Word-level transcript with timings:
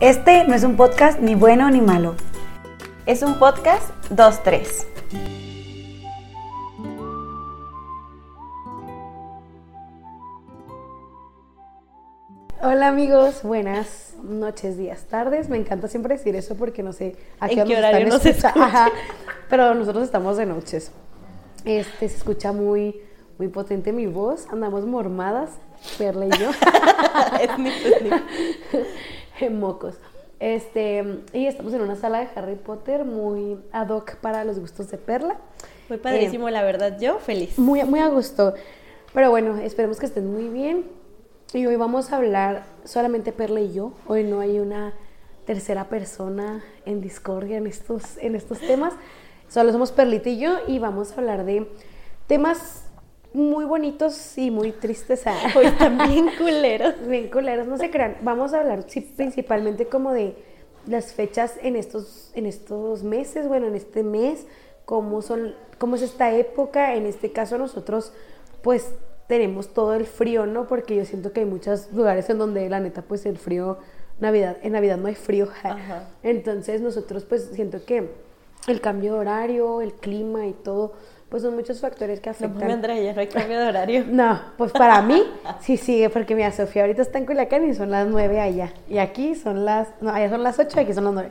Este 0.00 0.44
no 0.44 0.54
es 0.54 0.64
un 0.64 0.76
podcast 0.76 1.20
ni 1.20 1.34
bueno 1.34 1.70
ni 1.70 1.82
malo. 1.82 2.14
Es 3.04 3.20
un 3.20 3.38
podcast 3.38 3.90
2-3. 4.08 4.86
Hola 12.62 12.88
amigos, 12.88 13.42
buenas 13.42 14.14
noches, 14.22 14.78
días, 14.78 15.04
tardes. 15.04 15.50
Me 15.50 15.58
encanta 15.58 15.86
siempre 15.86 16.16
decir 16.16 16.34
eso 16.34 16.54
porque 16.54 16.82
no 16.82 16.94
sé 16.94 17.16
¿En 17.42 17.48
qué 17.50 17.54
qué 17.56 17.64
nos 17.64 17.76
horario 17.76 18.08
nos 18.08 18.24
escuchan? 18.24 18.52
Ajá, 18.56 18.90
pero 19.50 19.74
nosotros 19.74 20.04
estamos 20.04 20.38
de 20.38 20.46
noches. 20.46 20.92
Este 21.66 22.08
se 22.08 22.16
escucha 22.16 22.52
muy, 22.52 23.02
muy 23.36 23.48
potente 23.48 23.92
mi 23.92 24.06
voz. 24.06 24.46
Andamos 24.50 24.86
mormadas, 24.86 25.50
Perla 25.98 26.24
y 26.24 26.38
yo. 26.38 26.52
Snip, 27.54 27.74
snip. 27.98 28.14
en 28.72 29.19
mocos. 29.48 29.94
Este, 30.40 31.22
y 31.32 31.46
estamos 31.46 31.72
en 31.74 31.82
una 31.82 31.96
sala 31.96 32.20
de 32.20 32.28
Harry 32.34 32.56
Potter 32.56 33.04
muy 33.04 33.58
ad 33.72 33.90
hoc 33.90 34.16
para 34.16 34.44
los 34.44 34.58
gustos 34.58 34.90
de 34.90 34.98
Perla. 34.98 35.36
Muy 35.88 35.98
padrísimo, 35.98 36.50
la 36.50 36.62
verdad. 36.62 36.98
Yo 37.00 37.18
feliz. 37.18 37.58
Muy, 37.58 37.82
muy 37.84 38.00
a 38.00 38.08
gusto. 38.08 38.54
Pero 39.14 39.30
bueno, 39.30 39.56
esperemos 39.58 39.98
que 39.98 40.06
estén 40.06 40.30
muy 40.32 40.48
bien. 40.48 40.84
Y 41.52 41.66
hoy 41.66 41.76
vamos 41.76 42.12
a 42.12 42.16
hablar 42.16 42.64
solamente 42.84 43.32
Perla 43.32 43.60
y 43.60 43.72
yo. 43.72 43.92
Hoy 44.06 44.24
no 44.24 44.40
hay 44.40 44.60
una 44.60 44.94
tercera 45.46 45.88
persona 45.88 46.62
en 46.86 47.00
discordia 47.00 47.56
en 47.56 47.66
estos, 47.66 48.18
en 48.18 48.34
estos 48.34 48.60
temas. 48.60 48.94
Solo 49.48 49.72
somos 49.72 49.90
Perlita 49.90 50.28
y 50.28 50.38
yo 50.38 50.58
y 50.68 50.78
vamos 50.78 51.10
a 51.10 51.14
hablar 51.16 51.44
de 51.44 51.66
temas 52.28 52.84
muy 53.32 53.64
bonitos 53.64 54.36
y 54.38 54.50
muy 54.50 54.72
tristes. 54.72 55.24
Hoy 55.56 55.66
están 55.66 55.98
bien 56.08 56.30
culeros. 56.36 56.94
Bien 57.08 57.28
culeros, 57.30 57.66
no 57.66 57.76
se 57.76 57.90
crean. 57.90 58.16
Vamos 58.22 58.52
a 58.52 58.60
hablar 58.60 58.84
sí, 58.88 59.00
principalmente 59.00 59.86
como 59.86 60.12
de 60.12 60.36
las 60.86 61.12
fechas 61.12 61.54
en 61.62 61.76
estos, 61.76 62.32
en 62.34 62.46
estos 62.46 63.02
meses, 63.02 63.46
bueno, 63.46 63.66
en 63.66 63.74
este 63.74 64.02
mes, 64.02 64.46
cómo 64.84 65.22
son, 65.22 65.54
cómo 65.78 65.96
es 65.96 66.02
esta 66.02 66.34
época. 66.34 66.94
En 66.94 67.06
este 67.06 67.32
caso 67.32 67.58
nosotros, 67.58 68.12
pues, 68.62 68.94
tenemos 69.28 69.72
todo 69.72 69.94
el 69.94 70.06
frío, 70.06 70.46
¿no? 70.46 70.66
Porque 70.66 70.96
yo 70.96 71.04
siento 71.04 71.32
que 71.32 71.40
hay 71.40 71.46
muchos 71.46 71.92
lugares 71.92 72.28
en 72.30 72.38
donde 72.38 72.68
la 72.68 72.80
neta, 72.80 73.02
pues, 73.02 73.26
el 73.26 73.38
frío, 73.38 73.78
Navidad, 74.18 74.56
en 74.62 74.72
Navidad 74.72 74.96
no 74.96 75.06
hay 75.06 75.14
frío. 75.14 75.48
Ajá. 75.62 76.08
Entonces 76.22 76.80
nosotros, 76.80 77.24
pues, 77.24 77.50
siento 77.52 77.84
que 77.84 78.10
el 78.66 78.80
cambio 78.80 79.14
de 79.14 79.20
horario, 79.20 79.80
el 79.80 79.92
clima 79.94 80.46
y 80.46 80.52
todo, 80.52 80.94
pues 81.30 81.42
son 81.42 81.54
muchos 81.54 81.80
factores 81.80 82.20
que 82.20 82.28
No, 82.28 82.32
afectan. 82.32 82.58
pues, 82.58 82.72
Andrea, 82.72 83.00
ya 83.00 83.12
no 83.14 83.20
hay 83.20 83.28
cambio 83.28 83.58
de 83.60 83.68
horario. 83.68 84.04
No, 84.10 84.40
pues 84.58 84.72
para 84.72 85.00
mí 85.00 85.22
sí 85.60 85.76
sigue, 85.76 86.10
porque 86.10 86.34
mira, 86.34 86.50
Sofía 86.52 86.82
ahorita 86.82 87.02
está 87.02 87.18
en 87.18 87.26
Culiacán 87.26 87.68
y 87.68 87.74
son 87.74 87.90
las 87.90 88.06
nueve 88.06 88.40
allá. 88.40 88.72
Y 88.88 88.98
aquí 88.98 89.34
son 89.34 89.64
las, 89.64 89.88
no, 90.00 90.10
allá 90.10 90.28
son 90.28 90.42
las 90.42 90.58
ocho 90.58 90.78
y 90.78 90.82
aquí 90.82 90.92
son 90.92 91.04
las 91.04 91.14
nueve. 91.14 91.30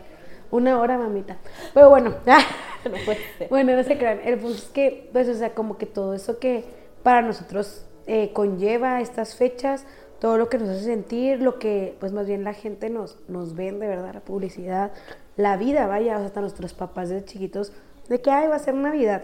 Una 0.52 0.80
hora, 0.80 0.98
mamita. 0.98 1.38
Pero 1.76 1.90
bueno, 1.90 2.16
No 2.86 2.92
puede 3.06 3.20
ser. 3.38 3.50
bueno, 3.50 3.76
no 3.76 3.84
se 3.84 3.98
crean. 3.98 4.20
El 4.24 4.40
punto 4.40 4.58
es 4.58 4.66
que, 4.66 5.10
pues, 5.14 5.28
o 5.28 5.34
sea, 5.36 5.54
como 5.54 5.78
que 5.78 5.86
todo 5.86 6.14
eso 6.16 6.40
que 6.40 6.64
para 7.04 7.22
nosotros 7.22 7.86
eh, 8.08 8.32
conlleva 8.34 9.02
estas 9.02 9.36
fechas, 9.36 9.86
todo 10.20 10.38
lo 10.38 10.50
que 10.50 10.58
nos 10.58 10.70
hace 10.70 10.86
sentir, 10.86 11.42
lo 11.42 11.60
que, 11.60 11.96
pues, 12.00 12.14
más 12.14 12.26
bien 12.26 12.44
la 12.44 12.54
gente 12.54 12.90
nos, 12.90 13.18
nos 13.28 13.54
vende, 13.54 13.86
¿verdad? 13.88 14.14
La 14.14 14.20
publicidad, 14.22 14.92
la 15.38 15.56
vida, 15.58 15.86
vaya, 15.88 16.16
o 16.16 16.18
sea, 16.20 16.28
hasta 16.28 16.42
nuestros 16.42 16.74
papás 16.74 17.10
de 17.10 17.24
chiquitos, 17.26 17.72
de 18.08 18.20
que, 18.22 18.32
ay, 18.32 18.48
va 18.48 18.56
a 18.56 18.60
ser 18.60 18.74
Navidad. 18.74 19.24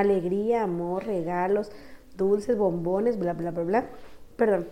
Alegría, 0.00 0.62
amor, 0.62 1.04
regalos, 1.04 1.70
dulces, 2.16 2.56
bombones, 2.56 3.18
bla, 3.18 3.32
bla, 3.32 3.50
bla, 3.50 3.62
bla. 3.64 3.86
Perdón. 4.36 4.68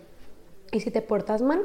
Y 0.72 0.80
si 0.80 0.90
te 0.90 1.02
portas 1.02 1.42
mal, 1.42 1.62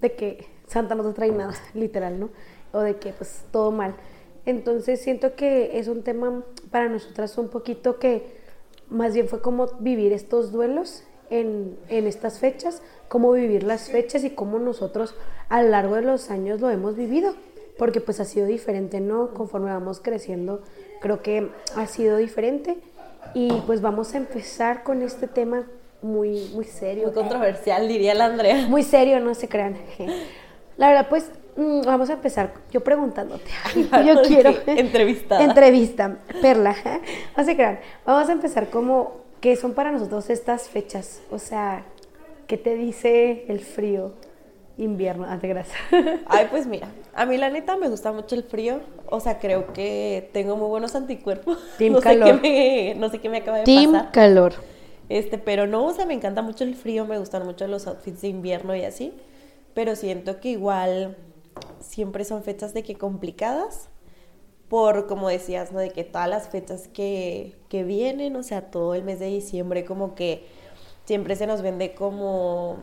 de 0.00 0.14
que 0.14 0.46
Santa 0.66 0.94
no 0.94 1.04
te 1.04 1.12
trae 1.12 1.30
nada, 1.30 1.54
literal, 1.74 2.18
¿no? 2.18 2.30
O 2.72 2.80
de 2.80 2.96
que, 2.96 3.12
pues, 3.12 3.44
todo 3.50 3.70
mal. 3.70 3.94
Entonces 4.44 5.00
siento 5.00 5.34
que 5.34 5.78
es 5.78 5.88
un 5.88 6.02
tema 6.02 6.44
para 6.70 6.88
nosotras 6.88 7.36
un 7.36 7.48
poquito 7.48 7.98
que 7.98 8.36
más 8.88 9.14
bien 9.14 9.28
fue 9.28 9.40
como 9.40 9.66
vivir 9.80 10.12
estos 10.12 10.52
duelos 10.52 11.02
en, 11.30 11.76
en 11.88 12.06
estas 12.06 12.38
fechas, 12.38 12.80
cómo 13.08 13.32
vivir 13.32 13.64
las 13.64 13.90
fechas 13.90 14.22
y 14.22 14.30
cómo 14.30 14.60
nosotros 14.60 15.16
a 15.48 15.62
lo 15.62 15.70
largo 15.70 15.96
de 15.96 16.02
los 16.02 16.30
años 16.30 16.60
lo 16.60 16.70
hemos 16.70 16.96
vivido, 16.96 17.34
porque 17.76 18.00
pues 18.00 18.20
ha 18.20 18.24
sido 18.24 18.46
diferente, 18.46 19.00
¿no? 19.00 19.34
Conforme 19.34 19.72
vamos 19.72 20.00
creciendo, 20.00 20.62
creo 21.00 21.22
que 21.22 21.50
ha 21.74 21.86
sido 21.86 22.16
diferente 22.16 22.78
y 23.34 23.50
pues 23.66 23.80
vamos 23.80 24.14
a 24.14 24.16
empezar 24.18 24.82
con 24.82 25.02
este 25.02 25.26
tema 25.26 25.66
muy, 26.02 26.50
muy 26.54 26.64
serio. 26.64 27.04
Muy 27.04 27.14
controversial, 27.14 27.88
diría 27.88 28.14
la 28.14 28.26
Andrea. 28.26 28.66
Muy 28.68 28.82
serio, 28.82 29.20
no 29.20 29.34
se 29.34 29.48
crean. 29.48 29.76
La 30.76 30.88
verdad, 30.88 31.06
pues 31.08 31.30
mm, 31.56 31.82
vamos 31.82 32.10
a 32.10 32.14
empezar 32.14 32.52
yo 32.70 32.82
preguntándote. 32.82 33.50
Yo 34.06 34.22
quiero. 34.22 34.54
Entrevistada. 34.66 35.42
Entrevista, 35.42 36.18
Perla. 36.42 36.76
No 37.36 37.44
se 37.44 37.54
crean. 37.54 37.80
Vamos 38.04 38.28
a 38.28 38.32
empezar 38.32 38.68
como 38.68 39.24
qué 39.40 39.56
son 39.56 39.74
para 39.74 39.90
nosotros 39.90 40.30
estas 40.30 40.68
fechas. 40.68 41.20
O 41.30 41.38
sea, 41.38 41.84
¿qué 42.46 42.56
te 42.56 42.74
dice 42.74 43.44
el 43.48 43.60
frío? 43.60 44.12
Invierno, 44.78 45.24
ante 45.24 45.48
gracias. 45.48 45.78
Ay, 46.26 46.48
pues 46.50 46.66
mira, 46.66 46.88
a 47.14 47.24
mí 47.24 47.38
la 47.38 47.48
neta 47.48 47.76
me 47.76 47.88
gusta 47.88 48.12
mucho 48.12 48.34
el 48.34 48.42
frío. 48.42 48.80
O 49.08 49.20
sea, 49.20 49.38
creo 49.38 49.72
que 49.72 50.28
tengo 50.32 50.56
muy 50.56 50.68
buenos 50.68 50.94
anticuerpos. 50.94 51.58
Team 51.78 51.94
no, 51.94 51.98
sé 51.98 52.04
calor. 52.04 52.40
qué 52.42 52.92
me, 52.94 53.00
no 53.00 53.08
sé 53.08 53.18
qué 53.18 53.28
me 53.30 53.38
acaba 53.38 53.58
de 53.58 53.64
Team 53.64 53.92
pasar. 53.92 54.12
calor. 54.12 54.54
Este, 55.08 55.38
pero 55.38 55.66
no, 55.66 55.86
o 55.86 55.92
sea, 55.94 56.04
me 56.04 56.14
encanta 56.14 56.42
mucho 56.42 56.64
el 56.64 56.74
frío, 56.74 57.06
me 57.06 57.18
gustan 57.18 57.44
mucho 57.44 57.66
los 57.66 57.86
outfits 57.86 58.20
de 58.20 58.28
invierno 58.28 58.76
y 58.76 58.84
así. 58.84 59.14
Pero 59.72 59.96
siento 59.96 60.40
que 60.40 60.50
igual 60.50 61.16
siempre 61.80 62.24
son 62.24 62.42
fechas 62.42 62.74
de 62.74 62.82
que 62.82 62.96
complicadas. 62.96 63.88
Por, 64.68 65.06
como 65.06 65.28
decías, 65.28 65.72
¿no? 65.72 65.78
De 65.78 65.90
que 65.90 66.02
todas 66.04 66.28
las 66.28 66.48
fechas 66.48 66.88
que, 66.88 67.56
que 67.68 67.84
vienen, 67.84 68.34
o 68.36 68.42
sea, 68.42 68.62
todo 68.70 68.94
el 68.94 69.04
mes 69.04 69.20
de 69.20 69.26
diciembre, 69.26 69.84
como 69.84 70.16
que 70.16 70.44
siempre 71.04 71.36
se 71.36 71.46
nos 71.46 71.62
vende 71.62 71.94
como, 71.94 72.78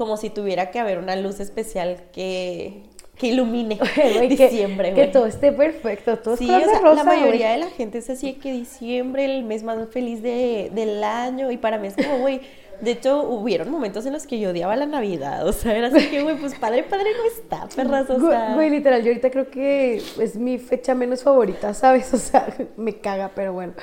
como 0.00 0.16
si 0.16 0.30
tuviera 0.30 0.70
que 0.70 0.78
haber 0.80 0.96
una 0.96 1.14
luz 1.14 1.40
especial 1.40 1.98
que, 2.10 2.84
que 3.18 3.26
ilumine 3.26 3.78
que- 3.94 4.26
diciembre, 4.28 4.88
que, 4.94 4.94
güey. 4.94 5.12
todo 5.12 5.26
esté 5.26 5.52
perfecto. 5.52 6.16
Todo 6.18 6.32
es 6.34 6.40
Sí, 6.40 6.50
o 6.50 6.58
sea, 6.58 6.80
rosa, 6.80 6.94
la 6.94 7.04
mayoría 7.04 7.50
de 7.50 7.58
la 7.58 7.68
gente 7.68 7.98
es 7.98 8.08
así 8.08 8.32
que 8.32 8.50
diciembre, 8.50 9.26
el 9.26 9.44
mes 9.44 9.62
más 9.62 9.76
feliz 9.90 10.22
de, 10.22 10.70
del 10.74 11.04
año, 11.04 11.50
y 11.50 11.58
para 11.58 11.76
mí 11.76 11.88
es 11.88 11.96
como, 11.96 12.18
güey, 12.20 12.40
de 12.80 12.92
hecho, 12.92 13.24
hubieron 13.24 13.70
momentos 13.70 14.06
en 14.06 14.14
los 14.14 14.26
que 14.26 14.40
yo 14.40 14.48
odiaba 14.52 14.74
la 14.74 14.86
Navidad, 14.86 15.46
o 15.46 15.52
sea, 15.52 15.76
era 15.76 15.88
así 15.88 16.08
que, 16.08 16.22
güey, 16.22 16.36
pues 16.38 16.54
padre, 16.58 16.82
padre 16.82 17.10
no 17.14 17.24
está, 17.30 17.68
perras, 17.76 18.08
o 18.08 18.18
Güey, 18.18 18.30
sea. 18.32 18.54
Güey, 18.54 18.70
literal, 18.70 19.02
yo 19.02 19.08
ahorita 19.08 19.30
creo 19.30 19.50
que 19.50 19.96
es 20.18 20.36
mi 20.36 20.56
fecha 20.56 20.94
menos 20.94 21.22
favorita, 21.22 21.74
¿sabes? 21.74 22.12
O 22.14 22.16
sea, 22.16 22.46
me 22.78 22.94
caga, 22.96 23.32
pero 23.34 23.52
bueno. 23.52 23.74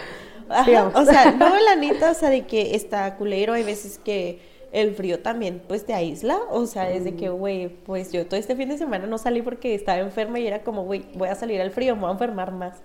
Ajá, 0.49 0.91
o 0.95 1.05
sea, 1.05 1.31
no, 1.37 1.59
la 1.59 1.75
neta, 1.75 2.09
o 2.09 2.13
sea, 2.15 2.31
de 2.31 2.47
que 2.47 2.73
está 2.75 3.15
culero, 3.17 3.53
hay 3.53 3.61
veces 3.63 3.99
que 4.03 4.39
el 4.71 4.93
frío 4.93 5.19
también, 5.19 5.61
pues, 5.67 5.85
te 5.85 5.93
aísla, 5.93 6.39
o 6.49 6.65
sea, 6.65 6.85
desde 6.85 7.15
que, 7.15 7.29
güey, 7.29 7.69
pues, 7.69 8.11
yo 8.11 8.25
todo 8.25 8.39
este 8.39 8.55
fin 8.55 8.69
de 8.69 8.77
semana 8.77 9.07
no 9.07 9.17
salí 9.17 9.41
porque 9.41 9.75
estaba 9.75 9.99
enferma 9.99 10.39
y 10.39 10.47
era 10.47 10.63
como, 10.63 10.83
güey, 10.83 11.05
voy 11.15 11.29
a 11.29 11.35
salir 11.35 11.61
al 11.61 11.71
frío, 11.71 11.95
me 11.95 12.01
voy 12.01 12.09
a 12.09 12.13
enfermar 12.13 12.51
más. 12.51 12.81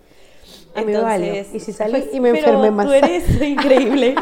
A 0.75 0.83
mí 0.83 0.93
valió. 0.95 1.35
Y 1.53 1.61
si 1.61 1.73
salí 1.73 2.05
y 2.13 2.21
me 2.21 2.31
enfermé 2.31 2.71
más. 2.71 2.87
tú 2.87 2.93
eres 2.93 3.43
increíble, 3.43 4.15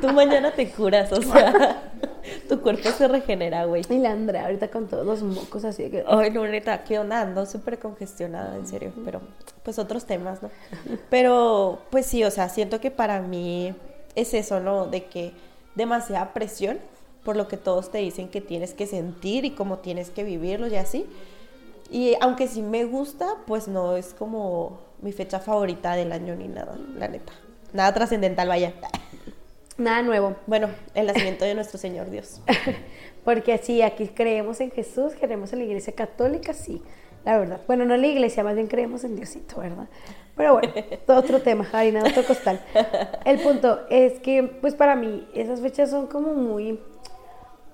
tú 0.00 0.08
mañana 0.08 0.52
te 0.52 0.70
curas, 0.70 1.12
o 1.12 1.20
sea, 1.20 1.90
tu 2.48 2.60
cuerpo 2.60 2.90
se 2.90 3.08
regenera, 3.08 3.64
güey. 3.64 3.82
Y 3.88 3.98
la 3.98 4.12
Andrea 4.12 4.44
ahorita 4.44 4.68
con 4.68 4.88
todos 4.88 5.04
los 5.04 5.22
mocos 5.22 5.64
así 5.64 5.90
que... 5.90 6.04
Ay, 6.06 6.30
no, 6.30 6.46
neta, 6.46 6.84
¿qué 6.84 6.98
onda? 6.98 7.20
Ando 7.20 7.44
súper 7.46 7.78
congestionada, 7.78 8.56
en 8.56 8.66
serio, 8.66 8.92
pero 9.04 9.20
pues 9.62 9.78
otros 9.78 10.04
temas, 10.04 10.42
¿no? 10.42 10.50
Pero, 11.08 11.80
pues 11.90 12.06
sí, 12.06 12.22
o 12.24 12.30
sea, 12.30 12.48
siento 12.48 12.80
que 12.80 12.90
para 12.90 13.20
mí 13.20 13.74
es 14.14 14.34
eso, 14.34 14.60
¿no? 14.60 14.86
De 14.86 15.04
que 15.04 15.32
demasiada 15.74 16.32
presión 16.32 16.78
por 17.24 17.36
lo 17.36 17.48
que 17.48 17.56
todos 17.56 17.90
te 17.90 17.98
dicen 17.98 18.28
que 18.28 18.40
tienes 18.40 18.74
que 18.74 18.86
sentir 18.86 19.44
y 19.44 19.50
cómo 19.50 19.78
tienes 19.78 20.10
que 20.10 20.24
vivirlo 20.24 20.66
y 20.68 20.76
así. 20.76 21.06
Y 21.90 22.16
aunque 22.20 22.46
sí 22.46 22.62
me 22.62 22.84
gusta, 22.84 23.26
pues 23.46 23.68
no 23.68 23.96
es 23.96 24.14
como 24.14 24.78
mi 25.02 25.12
fecha 25.12 25.40
favorita 25.40 25.94
del 25.96 26.12
año 26.12 26.34
ni 26.34 26.48
nada, 26.48 26.78
la 26.96 27.08
neta. 27.08 27.32
Nada 27.72 27.92
trascendental, 27.92 28.48
vaya. 28.48 28.72
Nada 29.76 30.02
nuevo. 30.02 30.36
Bueno, 30.46 30.68
el 30.94 31.06
nacimiento 31.06 31.44
de 31.44 31.54
nuestro 31.54 31.78
Señor 31.78 32.10
Dios. 32.10 32.40
Porque 33.24 33.58
sí, 33.58 33.82
aquí 33.82 34.08
creemos 34.08 34.60
en 34.60 34.70
Jesús, 34.70 35.12
creemos 35.18 35.52
en 35.52 35.60
la 35.60 35.64
iglesia 35.66 35.94
católica, 35.94 36.52
sí, 36.52 36.82
la 37.24 37.38
verdad. 37.38 37.60
Bueno, 37.66 37.84
no 37.84 37.94
en 37.94 38.02
la 38.02 38.06
iglesia, 38.06 38.44
más 38.44 38.54
bien 38.54 38.66
creemos 38.66 39.04
en 39.04 39.16
Diosito, 39.16 39.60
¿verdad? 39.60 39.88
Pero 40.40 40.54
bueno, 40.54 40.72
otro 41.08 41.42
tema, 41.42 41.68
harina 41.70 42.02
otro 42.02 42.24
costal. 42.24 42.64
El 43.26 43.40
punto 43.40 43.80
es 43.90 44.20
que, 44.20 44.42
pues 44.42 44.74
para 44.74 44.96
mí, 44.96 45.28
esas 45.34 45.60
fechas 45.60 45.90
son 45.90 46.06
como 46.06 46.32
muy... 46.32 46.80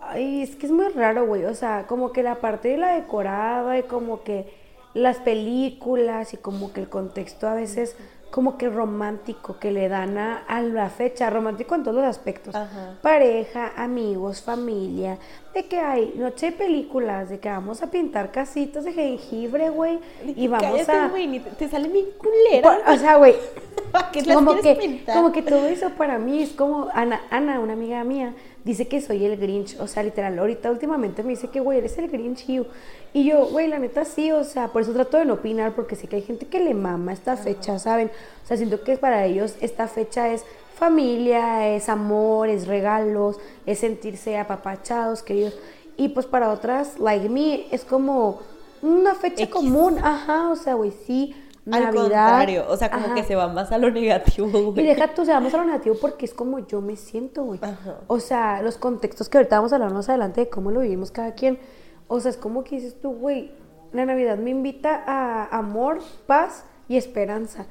Ay, 0.00 0.42
es 0.42 0.56
que 0.56 0.66
es 0.66 0.72
muy 0.72 0.88
raro, 0.88 1.28
güey. 1.28 1.44
O 1.44 1.54
sea, 1.54 1.86
como 1.86 2.10
que 2.10 2.24
la 2.24 2.40
parte 2.40 2.70
de 2.70 2.76
la 2.76 2.94
decorada 2.96 3.78
y 3.78 3.84
como 3.84 4.24
que 4.24 4.52
las 4.94 5.18
películas 5.18 6.34
y 6.34 6.38
como 6.38 6.72
que 6.72 6.80
el 6.80 6.88
contexto 6.88 7.46
a 7.46 7.54
veces 7.54 7.96
como 8.30 8.58
que 8.58 8.68
romántico 8.68 9.58
que 9.58 9.70
le 9.70 9.88
dan 9.88 10.18
a, 10.18 10.38
a 10.48 10.60
la 10.60 10.90
fecha, 10.90 11.30
romántico 11.30 11.74
en 11.74 11.82
todos 11.84 11.96
los 11.96 12.04
aspectos. 12.04 12.54
Ajá. 12.54 12.94
Pareja, 13.00 13.72
amigos, 13.76 14.42
familia, 14.42 15.18
de 15.54 15.66
que 15.66 15.78
hay 15.80 16.12
noche 16.16 16.46
de 16.50 16.52
películas, 16.52 17.30
de 17.30 17.38
que 17.38 17.48
vamos 17.48 17.82
a 17.82 17.90
pintar 17.90 18.30
casitas 18.32 18.84
de 18.84 18.92
jengibre, 18.92 19.70
güey, 19.70 19.98
y 20.24 20.48
vamos 20.48 20.82
Cállate, 20.86 20.92
a... 20.92 21.26
ni 21.26 21.40
te, 21.40 21.50
te 21.50 21.68
salen 21.68 21.92
bien 21.92 22.06
culera. 22.18 22.62
Por- 22.84 22.94
o 22.94 22.98
sea, 22.98 23.16
güey, 23.16 23.34
¿Para 23.90 24.10
qué 24.12 24.22
las 24.22 24.36
como 24.36 24.54
que, 24.56 24.74
pintar? 24.74 25.16
como 25.16 25.32
que 25.32 25.42
todo 25.42 25.66
eso 25.68 25.90
para 25.90 26.18
mí 26.18 26.42
es 26.42 26.50
como 26.50 26.88
Ana, 26.92 27.22
Ana, 27.30 27.60
una 27.60 27.72
amiga 27.72 28.04
mía, 28.04 28.34
dice 28.66 28.88
que 28.88 29.00
soy 29.00 29.24
el 29.24 29.36
Grinch, 29.36 29.78
o 29.78 29.86
sea, 29.86 30.02
literal, 30.02 30.36
ahorita 30.36 30.72
últimamente 30.72 31.22
me 31.22 31.30
dice 31.30 31.48
que, 31.48 31.60
güey, 31.60 31.78
eres 31.78 31.96
el 31.98 32.08
Grinch 32.08 32.46
you. 32.48 32.66
Y 33.12 33.24
yo, 33.24 33.46
güey, 33.46 33.68
la 33.68 33.78
neta 33.78 34.04
sí, 34.04 34.32
o 34.32 34.42
sea, 34.42 34.72
por 34.72 34.82
eso 34.82 34.92
trato 34.92 35.18
de 35.18 35.24
no 35.24 35.34
opinar, 35.34 35.72
porque 35.76 35.94
sé 35.94 36.08
que 36.08 36.16
hay 36.16 36.22
gente 36.22 36.46
que 36.46 36.58
le 36.58 36.74
mama 36.74 37.12
esta 37.12 37.36
fecha, 37.36 37.78
¿saben? 37.78 38.10
O 38.42 38.46
sea, 38.46 38.56
siento 38.56 38.82
que 38.82 38.98
para 38.98 39.24
ellos 39.24 39.54
esta 39.60 39.86
fecha 39.86 40.32
es 40.32 40.44
familia, 40.74 41.68
es 41.68 41.88
amor, 41.88 42.48
es 42.48 42.66
regalos, 42.66 43.38
es 43.66 43.78
sentirse 43.78 44.36
apapachados, 44.36 45.22
queridos. 45.22 45.56
Y 45.96 46.08
pues 46.08 46.26
para 46.26 46.50
otras, 46.50 46.98
like 46.98 47.28
me, 47.28 47.68
es 47.70 47.84
como 47.84 48.40
una 48.82 49.14
fecha 49.14 49.44
X. 49.44 49.54
común, 49.54 49.98
ajá, 50.02 50.50
o 50.50 50.56
sea, 50.56 50.74
güey, 50.74 50.92
sí, 51.06 51.36
Al 51.70 51.82
Navidad. 51.82 52.00
contrario, 52.02 52.64
o 52.68 52.76
sea, 52.76 52.90
como 52.90 53.06
ajá. 53.06 53.14
que 53.14 53.24
se 53.24 53.34
va 53.34 53.48
más 53.48 53.72
a 53.72 53.78
lo 53.78 53.90
negativo, 53.90 54.46
Y 54.58 54.62
güey. 54.64 54.86
deja 54.86 55.12
tú, 55.14 55.22
o 55.22 55.24
sea, 55.24 55.34
vamos 55.34 55.52
a 55.54 55.56
lo 55.58 55.64
negativo 55.64 55.96
porque 56.00 56.24
es 56.24 56.32
como 56.32 56.60
yo 56.66 56.80
me 56.80 56.96
siento, 56.96 57.42
güey. 57.42 57.58
O 58.06 58.20
sea, 58.20 58.62
los 58.62 58.76
contextos 58.78 59.28
que 59.28 59.38
ahorita 59.38 59.56
vamos 59.56 59.72
a 59.72 59.76
hablar 59.76 59.92
más 59.92 60.08
adelante 60.08 60.42
de 60.42 60.48
cómo 60.48 60.70
lo 60.70 60.80
vivimos 60.80 61.10
cada 61.10 61.32
quien. 61.34 61.58
O 62.08 62.20
sea, 62.20 62.30
es 62.30 62.36
como 62.36 62.62
que 62.62 62.76
dices 62.76 63.00
tú, 63.00 63.12
güey, 63.12 63.50
la 63.92 64.06
Navidad 64.06 64.38
me 64.38 64.50
invita 64.50 65.02
a 65.06 65.46
amor, 65.56 65.98
paz 66.26 66.64
y 66.88 66.96
esperanza. 66.96 67.66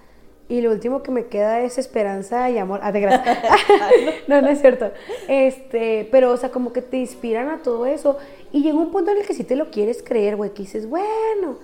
Y 0.47 0.61
lo 0.61 0.71
último 0.71 1.01
que 1.01 1.09
me 1.09 1.25
queda 1.27 1.61
es 1.61 1.77
esperanza 1.79 2.49
y 2.51 2.57
amor. 2.59 2.79
Ah, 2.83 2.91
de 2.91 2.99
gracia. 2.99 3.39
no, 4.27 4.41
no 4.41 4.47
es 4.49 4.59
cierto. 4.61 4.91
Este, 5.27 6.07
pero, 6.11 6.31
o 6.31 6.37
sea, 6.37 6.49
como 6.51 6.71
que 6.73 6.81
te 6.81 6.97
inspiran 6.97 7.49
a 7.49 7.63
todo 7.63 7.85
eso. 7.85 8.17
Y 8.51 8.61
llega 8.61 8.77
un 8.77 8.91
punto 8.91 9.11
en 9.11 9.17
el 9.17 9.25
que 9.25 9.33
sí 9.33 9.43
te 9.43 9.55
lo 9.55 9.71
quieres 9.71 10.03
creer, 10.03 10.35
güey, 10.35 10.53
que 10.53 10.63
dices, 10.63 10.87
bueno, 10.87 11.57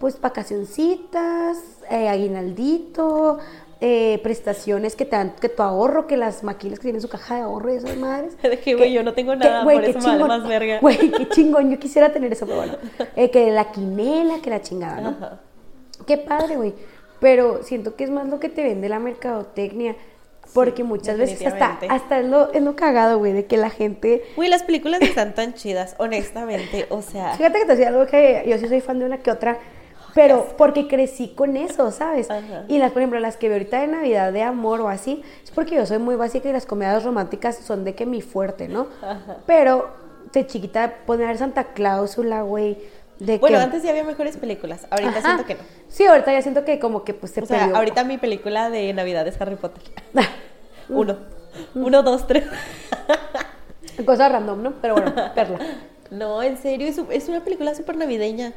pues 0.00 0.20
vacacioncitas, 0.20 1.58
eh, 1.90 2.08
aguinaldito, 2.08 3.38
eh, 3.82 4.18
prestaciones 4.22 4.96
que 4.96 5.04
te 5.04 5.14
dan, 5.14 5.34
que 5.38 5.50
tu 5.50 5.62
ahorro, 5.62 6.06
que 6.06 6.16
las 6.16 6.42
maquilas 6.42 6.78
que 6.78 6.84
tienen 6.84 7.02
su 7.02 7.08
caja 7.08 7.36
de 7.36 7.42
ahorro 7.42 7.72
y 7.72 7.76
esas 7.76 7.96
madres. 7.98 8.36
De 8.42 8.58
que, 8.58 8.74
güey, 8.74 8.92
yo 8.92 9.02
no 9.02 9.12
tengo 9.12 9.36
nada, 9.36 9.62
güey, 9.62 9.76
por 9.76 9.84
eso 9.84 10.00
chingón. 10.00 10.26
más 10.26 10.48
verga. 10.48 10.80
Güey, 10.80 11.10
qué 11.10 11.28
chingón, 11.30 11.70
yo 11.70 11.78
quisiera 11.78 12.12
tener 12.12 12.32
eso, 12.32 12.46
pero 12.46 12.58
bueno. 12.58 12.78
Eh, 13.14 13.30
que 13.30 13.50
la 13.50 13.70
quinela, 13.70 14.40
que 14.40 14.50
la 14.50 14.62
chingada, 14.62 15.00
¿no? 15.02 15.10
Ajá. 15.10 15.40
Qué 16.06 16.16
padre, 16.16 16.56
güey. 16.56 16.74
Pero 17.20 17.62
siento 17.62 17.94
que 17.94 18.04
es 18.04 18.10
más 18.10 18.26
lo 18.26 18.40
que 18.40 18.48
te 18.48 18.64
vende 18.64 18.88
la 18.88 18.98
mercadotecnia. 18.98 19.96
Porque 20.54 20.82
muchas 20.82 21.16
veces 21.16 21.46
hasta, 21.46 21.78
hasta 21.88 22.18
es, 22.18 22.26
lo, 22.26 22.52
es 22.52 22.60
lo 22.60 22.74
cagado, 22.74 23.18
güey, 23.18 23.32
de 23.32 23.46
que 23.46 23.56
la 23.56 23.70
gente... 23.70 24.24
Güey, 24.34 24.48
las 24.48 24.64
películas 24.64 25.00
están 25.00 25.32
tan 25.32 25.54
chidas, 25.54 25.94
honestamente. 25.98 26.86
O 26.88 27.02
sea, 27.02 27.34
Fíjate 27.34 27.60
que 27.60 27.64
te 27.66 27.72
decía 27.72 27.88
algo 27.88 28.04
que 28.06 28.44
yo 28.48 28.58
sí 28.58 28.66
soy 28.66 28.80
fan 28.80 28.98
de 28.98 29.04
una 29.04 29.18
que 29.18 29.30
otra, 29.30 29.58
pero 30.14 30.46
porque 30.56 30.88
crecí 30.88 31.28
con 31.28 31.56
eso, 31.56 31.90
¿sabes? 31.90 32.30
Ajá. 32.30 32.64
Y 32.68 32.78
las, 32.78 32.92
por 32.92 33.02
ejemplo, 33.02 33.20
las 33.20 33.36
que 33.36 33.48
veo 33.48 33.56
ahorita 33.56 33.80
de 33.80 33.86
Navidad 33.86 34.32
de 34.32 34.42
amor 34.42 34.80
o 34.80 34.88
así, 34.88 35.22
es 35.42 35.50
porque 35.50 35.74
yo 35.76 35.86
soy 35.86 35.98
muy 35.98 36.16
básica 36.16 36.48
y 36.48 36.52
las 36.52 36.66
comedias 36.66 37.04
románticas 37.04 37.56
son 37.56 37.84
de 37.84 37.94
que 37.94 38.06
mi 38.06 38.22
fuerte, 38.22 38.68
¿no? 38.68 38.88
Ajá. 39.02 39.38
Pero 39.46 39.90
de 40.32 40.46
chiquita 40.46 40.94
poner 41.06 41.36
Santa 41.38 41.72
Cláusula, 41.72 42.42
güey, 42.42 42.78
de 43.18 43.38
bueno, 43.38 43.58
que... 43.58 43.64
antes 43.64 43.82
ya 43.82 43.90
había 43.90 44.04
mejores 44.04 44.36
películas. 44.36 44.86
Ahorita 44.90 45.10
Ajá. 45.18 45.20
siento 45.22 45.44
que 45.44 45.54
no. 45.54 45.60
Sí, 45.88 46.06
ahorita 46.06 46.32
ya 46.32 46.40
siento 46.42 46.64
que 46.64 46.78
como 46.78 47.04
que 47.04 47.12
pues 47.14 47.32
se 47.32 47.42
O 47.42 47.46
sea, 47.46 47.58
perdió. 47.58 47.76
ahorita 47.76 48.04
mi 48.04 48.16
película 48.16 48.70
de 48.70 48.92
Navidad 48.94 49.26
es 49.28 49.38
Harry 49.40 49.56
Potter. 49.56 49.82
Uno. 50.88 51.18
Uno, 51.74 52.02
dos, 52.02 52.26
tres. 52.26 52.44
Cosa 54.06 54.28
random, 54.28 54.62
¿no? 54.62 54.72
Pero 54.80 54.94
bueno, 54.94 55.12
perla. 55.34 55.58
No, 56.10 56.42
en 56.42 56.56
serio, 56.56 56.86
es, 56.88 56.98
es 57.10 57.28
una 57.28 57.40
película 57.40 57.74
súper 57.74 57.96
navideña. 57.96 58.52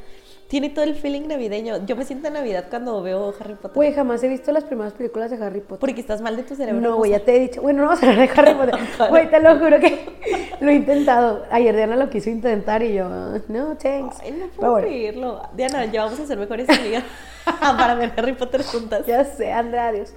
Tiene 0.54 0.70
todo 0.70 0.86
el 0.86 0.94
feeling 0.94 1.28
navideño. 1.28 1.84
Yo 1.88 1.96
me 1.96 2.06
siento 2.06 2.28
en 2.28 2.36
Navidad 2.36 2.66
cuando 2.70 3.02
veo 3.02 3.34
Harry 3.40 3.56
Potter. 3.56 3.72
Güey, 3.74 3.92
jamás 3.92 4.22
he 4.22 4.28
visto 4.28 4.52
las 4.52 4.64
primeras 4.64 4.94
películas 4.94 5.32
de 5.32 5.44
Harry 5.44 5.62
Potter. 5.62 5.80
Porque 5.80 6.00
estás 6.00 6.22
mal 6.22 6.36
de 6.36 6.44
tu 6.44 6.54
cerebro. 6.54 6.80
No, 6.80 6.96
güey, 6.98 7.10
ya 7.10 7.22
te 7.22 7.36
he 7.36 7.40
dicho. 7.40 7.64
Bueno, 7.64 7.82
no 7.82 7.88
vamos 7.88 8.04
a 8.04 8.12
hablar 8.12 8.30
de 8.30 8.40
Harry 8.40 8.54
Potter. 8.72 9.10
Güey, 9.10 9.32
te 9.32 9.40
lo 9.40 9.58
juro 9.58 9.80
que 9.80 10.06
lo 10.62 10.70
he 10.70 10.76
intentado. 10.76 11.44
Ayer 11.50 11.76
Diana 11.76 11.96
lo 11.96 12.08
quiso 12.12 12.30
intentar 12.30 12.84
y 12.84 12.94
yo, 12.94 13.10
no, 13.10 13.78
thanks. 13.78 14.18
Ay, 14.22 14.34
no 14.34 14.46
puedo 14.50 14.74
bueno, 14.74 14.88
creerlo. 14.88 15.42
Diana, 15.56 15.86
ya 15.86 16.04
vamos 16.04 16.20
a 16.20 16.28
ser 16.28 16.38
mejores 16.38 16.70
amigas 16.70 17.04
para 17.60 17.96
ver 17.96 18.14
Harry 18.16 18.34
Potter 18.34 18.62
juntas. 18.62 19.08
ya 19.08 19.26
sé, 19.26 19.52
Andrea, 19.52 19.88
adiós. 19.88 20.14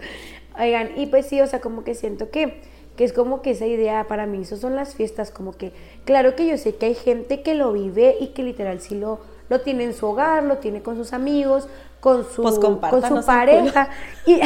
Oigan, 0.60 0.90
y 0.96 1.06
pues 1.06 1.24
sí, 1.24 1.40
o 1.40 1.46
sea, 1.46 1.62
como 1.62 1.82
que 1.82 1.94
siento 1.94 2.28
que, 2.28 2.60
que 2.98 3.04
es 3.04 3.14
como 3.14 3.40
que 3.40 3.52
esa 3.52 3.64
idea 3.64 4.04
para 4.06 4.26
mí, 4.26 4.42
eso 4.42 4.58
son 4.58 4.76
las 4.76 4.96
fiestas, 4.96 5.30
como 5.30 5.52
que, 5.52 5.72
claro 6.04 6.36
que 6.36 6.46
yo 6.46 6.58
sé 6.58 6.74
que 6.74 6.84
hay 6.84 6.94
gente 6.94 7.40
que 7.40 7.54
lo 7.54 7.72
vive 7.72 8.16
y 8.20 8.28
que 8.34 8.42
literal 8.42 8.82
sí 8.82 8.96
lo, 8.96 9.20
lo 9.48 9.60
tiene 9.60 9.84
en 9.84 9.94
su 9.94 10.06
hogar, 10.06 10.42
lo 10.42 10.58
tiene 10.58 10.82
con 10.82 10.96
sus 10.96 11.12
amigos, 11.12 11.68
con 12.00 12.24
su, 12.24 12.42
Pues 12.42 12.58
con 12.90 13.00
su 13.08 13.26
pareja. 13.26 13.88
Y, 14.26 14.40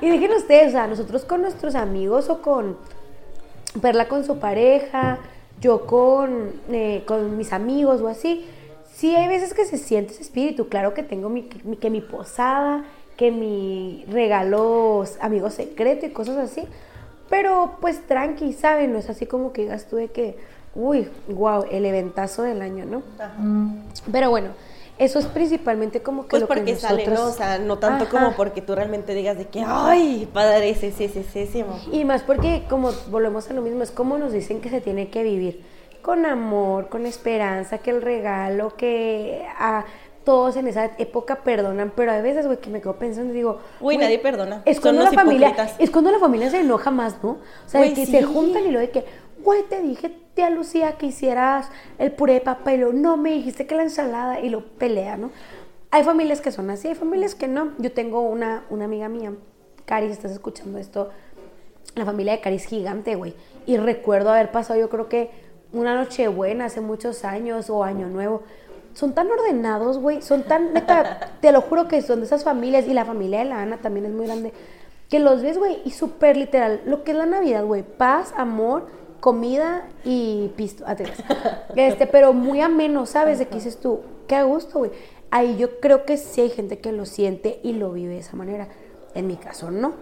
y 0.00 0.10
dejen 0.10 0.32
ustedes, 0.32 0.68
o 0.68 0.70
sea, 0.72 0.86
nosotros 0.86 1.24
con 1.24 1.42
nuestros 1.42 1.74
amigos 1.74 2.28
o 2.30 2.40
con 2.42 2.76
Perla 3.82 4.08
con 4.08 4.24
su 4.24 4.38
pareja, 4.38 5.18
yo 5.60 5.86
con, 5.86 6.52
eh, 6.70 7.02
con 7.06 7.36
mis 7.36 7.52
amigos 7.52 8.00
o 8.00 8.08
así. 8.08 8.46
Sí 8.94 9.14
hay 9.14 9.28
veces 9.28 9.54
que 9.54 9.64
se 9.64 9.76
siente 9.78 10.12
ese 10.12 10.22
espíritu, 10.22 10.68
claro 10.68 10.94
que 10.94 11.02
tengo 11.02 11.28
mi, 11.28 11.48
mi- 11.64 11.76
que 11.76 11.90
mi 11.90 12.00
posada, 12.00 12.84
que 13.16 13.30
mi 13.30 14.04
regalo 14.10 15.04
amigo 15.20 15.50
secreto 15.50 16.06
y 16.06 16.10
cosas 16.10 16.36
así, 16.38 16.62
pero 17.28 17.76
pues 17.80 18.04
tranqui, 18.06 18.52
¿saben? 18.54 18.92
No 18.92 18.98
es 18.98 19.08
así 19.10 19.26
como 19.26 19.52
que 19.52 19.62
digas 19.62 19.86
tú 19.88 19.96
de 19.96 20.08
que, 20.08 20.36
uy, 20.74 21.08
wow, 21.28 21.64
el 21.70 21.84
eventazo 21.86 22.42
del 22.42 22.62
año, 22.62 22.84
¿no? 22.84 23.02
Pero 24.10 24.30
bueno, 24.30 24.48
eso 24.98 25.18
es 25.18 25.26
principalmente 25.26 26.02
como 26.02 26.22
que 26.24 26.30
Pues 26.30 26.42
lo 26.42 26.48
que 26.48 26.54
porque 26.54 26.76
sale, 26.76 27.04
¿no? 27.04 27.10
nosotros- 27.12 27.34
O 27.34 27.36
sea, 27.38 27.58
no 27.58 27.78
tanto 27.78 28.04
Ajá. 28.04 28.10
como 28.10 28.32
porque 28.36 28.62
tú 28.62 28.74
realmente 28.74 29.14
digas 29.14 29.38
de 29.38 29.46
que, 29.46 29.62
ay, 29.66 30.28
padre, 30.32 30.74
sí, 30.74 30.92
sí, 30.96 31.08
sí, 31.08 31.24
sí, 31.32 31.46
sí. 31.52 31.64
Y 31.92 32.04
más 32.04 32.22
porque, 32.22 32.64
como 32.68 32.90
volvemos 33.10 33.48
a 33.50 33.54
lo 33.54 33.62
mismo, 33.62 33.82
es 33.82 33.90
como 33.90 34.18
nos 34.18 34.32
dicen 34.32 34.60
que 34.60 34.70
se 34.70 34.80
tiene 34.80 35.08
que 35.08 35.22
vivir. 35.22 35.64
Con 36.02 36.24
amor, 36.26 36.88
con 36.88 37.06
esperanza, 37.06 37.78
que 37.78 37.90
el 37.90 38.02
regalo, 38.02 38.74
que 38.76 39.44
a 39.58 39.84
todos 40.24 40.56
en 40.56 40.68
esa 40.68 40.92
época 40.98 41.36
perdonan, 41.42 41.92
pero 41.94 42.12
hay 42.12 42.22
veces, 42.22 42.46
güey, 42.46 42.58
que 42.58 42.70
me 42.70 42.80
quedo 42.80 42.96
pensando 42.96 43.32
y 43.32 43.36
digo... 43.36 43.60
Uy, 43.80 43.96
nadie 43.96 44.18
perdona. 44.18 44.62
Es 44.64 44.78
cuando 44.80 45.02
la 45.02 45.12
familia, 45.12 45.48
hipócritas. 45.48 45.76
es 45.78 45.90
cuando 45.90 46.10
la 46.10 46.18
familia 46.18 46.50
se 46.50 46.60
enoja 46.60 46.90
más, 46.90 47.22
¿no? 47.22 47.30
O 47.30 47.38
sea, 47.66 47.80
de 47.80 47.88
Güey, 47.88 47.94
que 47.94 48.06
sí. 48.06 48.12
se 48.12 48.22
juntan 48.24 48.64
y 48.66 48.70
lo 48.70 48.78
de 48.78 48.90
que, 48.90 49.04
güey, 49.42 49.62
te 49.68 49.80
dije, 49.80 50.12
tía 50.38 50.50
Lucía, 50.50 50.92
que 50.92 51.06
hicieras 51.06 51.68
el 51.98 52.12
puré 52.12 52.40
de 52.64 52.76
lo, 52.76 52.92
no, 52.92 53.16
me 53.16 53.32
dijiste 53.32 53.66
que 53.66 53.74
la 53.74 53.82
ensalada 53.82 54.38
y 54.38 54.50
lo 54.50 54.64
pelea, 54.64 55.16
¿no? 55.16 55.32
Hay 55.90 56.04
familias 56.04 56.40
que 56.40 56.52
son 56.52 56.70
así, 56.70 56.86
hay 56.86 56.94
familias 56.94 57.34
que 57.34 57.48
no. 57.48 57.72
Yo 57.78 57.90
tengo 57.90 58.20
una, 58.20 58.62
una 58.70 58.84
amiga 58.84 59.08
mía, 59.08 59.32
Cari, 59.84 60.06
estás 60.06 60.30
escuchando 60.30 60.78
esto, 60.78 61.10
la 61.96 62.04
familia 62.04 62.34
de 62.34 62.40
Cari 62.40 62.54
es 62.54 62.66
gigante, 62.66 63.16
güey. 63.16 63.34
Y 63.66 63.78
recuerdo 63.78 64.30
haber 64.30 64.52
pasado, 64.52 64.78
yo 64.78 64.88
creo 64.88 65.08
que 65.08 65.32
una 65.72 65.96
noche 65.96 66.28
buena 66.28 66.66
hace 66.66 66.80
muchos 66.80 67.24
años 67.24 67.68
o 67.68 67.82
año 67.82 68.06
nuevo. 68.06 68.44
Son 68.94 69.14
tan 69.14 69.28
ordenados, 69.28 69.98
güey. 69.98 70.22
Son 70.22 70.44
tan, 70.44 70.72
neta, 70.72 71.32
te 71.40 71.50
lo 71.50 71.62
juro 71.62 71.88
que 71.88 72.00
son 72.00 72.20
de 72.20 72.26
esas 72.26 72.44
familias. 72.44 72.86
Y 72.86 72.94
la 72.94 73.04
familia 73.04 73.40
de 73.40 73.46
la 73.46 73.60
Ana 73.60 73.78
también 73.78 74.06
es 74.06 74.12
muy 74.12 74.26
grande. 74.26 74.52
Que 75.10 75.18
los 75.18 75.42
ves, 75.42 75.58
güey, 75.58 75.78
y 75.84 75.90
súper 75.90 76.36
literal. 76.36 76.82
Lo 76.84 77.02
que 77.02 77.10
es 77.10 77.16
la 77.16 77.26
Navidad, 77.26 77.64
güey. 77.64 77.82
Paz, 77.82 78.32
amor, 78.36 78.86
comida 79.20 79.88
y 80.04 80.48
pisto. 80.56 80.84
Ah. 80.86 80.96
Este, 81.76 82.06
pero 82.06 82.32
muy 82.32 82.60
ameno, 82.60 83.06
¿sabes? 83.06 83.38
De 83.38 83.46
que 83.46 83.56
dices 83.56 83.78
tú, 83.80 84.00
qué 84.26 84.36
a 84.36 84.44
gusto, 84.44 84.78
güey. 84.80 84.90
Ahí 85.30 85.56
yo 85.58 85.80
creo 85.80 86.04
que 86.06 86.16
sí 86.16 86.40
hay 86.40 86.50
gente 86.50 86.78
que 86.78 86.92
lo 86.92 87.04
siente 87.04 87.60
y 87.62 87.72
lo 87.74 87.92
vive 87.92 88.14
de 88.14 88.20
esa 88.20 88.36
manera. 88.36 88.68
En 89.14 89.26
mi 89.26 89.36
caso, 89.36 89.70
no. 89.70 89.92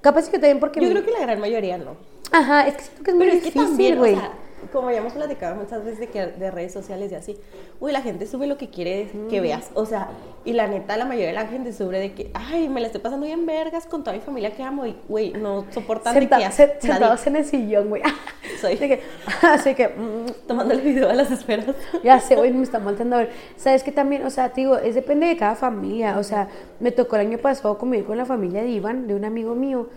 Capaz 0.00 0.28
que 0.28 0.38
también 0.38 0.60
porque... 0.60 0.80
Yo 0.80 0.86
mi- 0.88 0.92
creo 0.92 1.04
que 1.06 1.12
la 1.12 1.20
gran 1.20 1.40
mayoría 1.40 1.78
no. 1.78 1.96
Ajá, 2.32 2.66
es 2.66 2.74
que 2.76 2.82
siento 2.82 3.02
que 3.04 3.10
es 3.12 3.16
muy 3.16 3.28
es 3.28 3.42
difícil, 3.44 3.94
o 3.94 3.98
güey. 4.00 4.14
sea, 4.16 4.32
como 4.72 4.90
ya 4.90 4.98
hemos 4.98 5.12
platicado 5.12 5.54
muchas 5.56 5.84
veces 5.84 6.00
de, 6.00 6.06
que, 6.08 6.26
de 6.26 6.50
redes 6.50 6.72
sociales 6.72 7.10
y 7.12 7.14
así, 7.14 7.36
uy, 7.80 7.92
la 7.92 8.02
gente 8.02 8.26
sube 8.26 8.46
lo 8.46 8.56
que 8.56 8.70
quiere 8.70 9.08
que 9.30 9.40
veas. 9.40 9.70
O 9.74 9.86
sea, 9.86 10.08
y 10.44 10.52
la 10.52 10.66
neta, 10.66 10.96
la 10.96 11.04
mayoría 11.04 11.28
de 11.28 11.32
la 11.34 11.46
gente 11.46 11.72
sube 11.72 11.98
de 11.98 12.12
que, 12.12 12.30
ay, 12.34 12.68
me 12.68 12.80
la 12.80 12.86
estoy 12.88 13.00
pasando 13.00 13.26
bien 13.26 13.46
vergas 13.46 13.86
con 13.86 14.02
toda 14.04 14.14
mi 14.16 14.22
familia 14.22 14.54
que 14.54 14.62
amo 14.62 14.86
y, 14.86 14.96
güey, 15.08 15.32
no 15.32 15.64
soportan 15.70 16.14
de 16.14 16.20
Senta- 16.20 16.38
que 16.38 16.50
se- 16.52 16.80
sentados 16.80 17.26
en 17.26 17.36
el 17.36 17.44
sillón, 17.44 17.88
güey. 17.88 18.02
Soy. 18.60 18.74
Así 18.74 18.88
que, 18.88 19.00
así 19.42 19.74
que 19.74 19.88
mm, 19.88 20.26
tomándole 20.46 20.82
video 20.82 21.08
a 21.08 21.14
las 21.14 21.30
esferas. 21.30 21.66
ya 22.02 22.20
sé, 22.20 22.36
güey, 22.36 22.52
me 22.52 22.62
está 22.62 22.78
volteando 22.78 23.16
a 23.16 23.20
ver. 23.20 23.30
Sabes 23.56 23.82
que 23.82 23.92
también, 23.92 24.24
o 24.26 24.30
sea, 24.30 24.50
te 24.50 24.60
digo, 24.62 24.76
es 24.76 24.94
depende 24.94 25.26
de 25.26 25.36
cada 25.36 25.54
familia. 25.54 26.18
O 26.18 26.22
sea, 26.22 26.48
me 26.80 26.90
tocó 26.92 27.16
el 27.16 27.26
año 27.26 27.38
pasado 27.38 27.78
convivir 27.78 28.06
con 28.06 28.16
la 28.18 28.26
familia 28.26 28.62
de 28.62 28.68
Iván, 28.68 29.06
de 29.06 29.14
un 29.14 29.24
amigo 29.24 29.54
mío. 29.54 29.88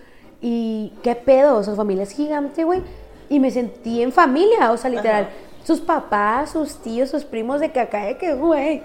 Y 0.42 0.94
qué 1.02 1.16
pedo, 1.16 1.64
su 1.64 1.76
familia 1.76 2.04
es 2.04 2.12
gigante, 2.12 2.64
güey. 2.64 2.82
Y 3.30 3.40
me 3.40 3.52
sentí 3.52 4.02
en 4.02 4.12
familia, 4.12 4.72
o 4.72 4.78
sea, 4.78 4.90
literal. 4.90 5.24
Ajá. 5.24 5.34
Sus 5.64 5.82
papás, 5.82 6.52
sus 6.52 6.78
tíos, 6.78 7.10
sus 7.10 7.26
primos 7.26 7.60
de 7.60 7.68
de 7.68 8.18
que, 8.18 8.34
güey, 8.36 8.82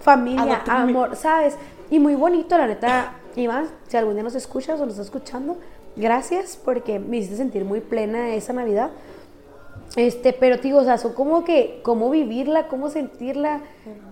familia, 0.00 0.62
amor, 0.66 1.16
¿sabes? 1.16 1.54
Y 1.90 1.98
muy 1.98 2.14
bonito, 2.14 2.56
la 2.56 2.66
neta. 2.66 3.12
Y 3.36 3.46
más, 3.46 3.68
si 3.88 3.98
algún 3.98 4.14
día 4.14 4.22
nos 4.22 4.34
escuchas 4.34 4.80
o 4.80 4.84
nos 4.86 4.94
estás 4.94 5.08
escuchando, 5.08 5.58
gracias 5.96 6.58
porque 6.62 6.98
me 6.98 7.18
hiciste 7.18 7.36
sentir 7.36 7.66
muy 7.66 7.80
plena 7.80 8.34
esa 8.34 8.54
Navidad. 8.54 8.90
Este, 9.96 10.32
pero 10.32 10.56
digo, 10.56 10.78
o 10.78 10.84
sea, 10.84 10.98
son 10.98 11.12
como 11.12 11.44
que, 11.44 11.80
cómo 11.82 12.10
vivirla, 12.10 12.68
cómo 12.68 12.88
sentirla, 12.88 13.60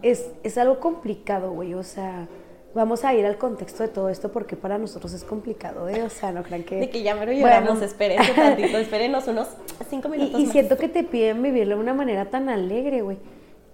es, 0.02 0.26
es 0.42 0.58
algo 0.58 0.80
complicado, 0.80 1.52
güey. 1.52 1.74
O 1.74 1.82
sea, 1.82 2.28
vamos 2.74 3.04
a 3.04 3.14
ir 3.14 3.26
al 3.26 3.36
contexto 3.36 3.82
de 3.82 3.88
todo 3.88 4.08
esto 4.08 4.30
porque 4.30 4.56
para 4.56 4.78
nosotros 4.78 5.12
es 5.12 5.24
complicado, 5.24 5.88
¿eh? 5.88 6.02
O 6.02 6.08
sea, 6.08 6.32
no 6.32 6.42
crean 6.42 6.64
que... 6.64 6.76
De 6.76 6.90
que 6.90 7.02
ya 7.02 7.14
me 7.14 7.26
lo 7.26 7.32
lloramos, 7.32 7.70
bueno, 7.70 7.84
espérense 7.84 8.32
tantito, 8.32 8.78
espérenos 8.78 9.26
unos 9.28 9.48
cinco 9.88 10.08
minutos 10.08 10.40
Y, 10.40 10.44
y 10.44 10.46
siento 10.46 10.76
que 10.76 10.88
te 10.88 11.04
piden 11.04 11.42
vivirlo 11.42 11.76
de 11.76 11.80
una 11.80 11.94
manera 11.94 12.30
tan 12.30 12.48
alegre, 12.48 13.02
güey, 13.02 13.18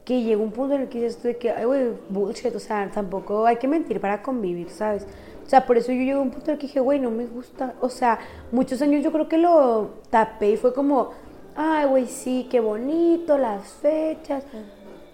que 0.04 0.22
llega 0.22 0.42
un 0.42 0.52
punto 0.52 0.74
en 0.74 0.82
el 0.82 0.88
que 0.88 1.02
dices 1.02 1.18
tú 1.18 1.28
de 1.28 1.36
que, 1.36 1.50
ay, 1.50 1.64
güey, 1.64 1.92
bullshit, 2.08 2.54
o 2.54 2.60
sea, 2.60 2.90
tampoco 2.92 3.46
hay 3.46 3.56
que 3.56 3.68
mentir 3.68 4.00
para 4.00 4.22
convivir, 4.22 4.70
¿sabes? 4.70 5.06
O 5.48 5.50
sea, 5.50 5.64
por 5.64 5.78
eso 5.78 5.92
yo 5.92 5.98
llegué 5.98 6.12
a 6.12 6.18
un 6.18 6.30
punto 6.30 6.50
en 6.50 6.54
el 6.54 6.58
que 6.58 6.66
dije, 6.66 6.80
güey, 6.80 6.98
no 6.98 7.10
me 7.10 7.24
gusta. 7.24 7.74
O 7.80 7.88
sea, 7.88 8.18
muchos 8.52 8.82
años 8.82 9.02
yo 9.02 9.10
creo 9.10 9.28
que 9.28 9.38
lo 9.38 9.94
tapé 10.10 10.50
y 10.50 10.56
fue 10.58 10.74
como, 10.74 11.12
ay, 11.56 11.86
güey, 11.86 12.06
sí, 12.06 12.46
qué 12.50 12.60
bonito, 12.60 13.38
las 13.38 13.66
fechas. 13.66 14.44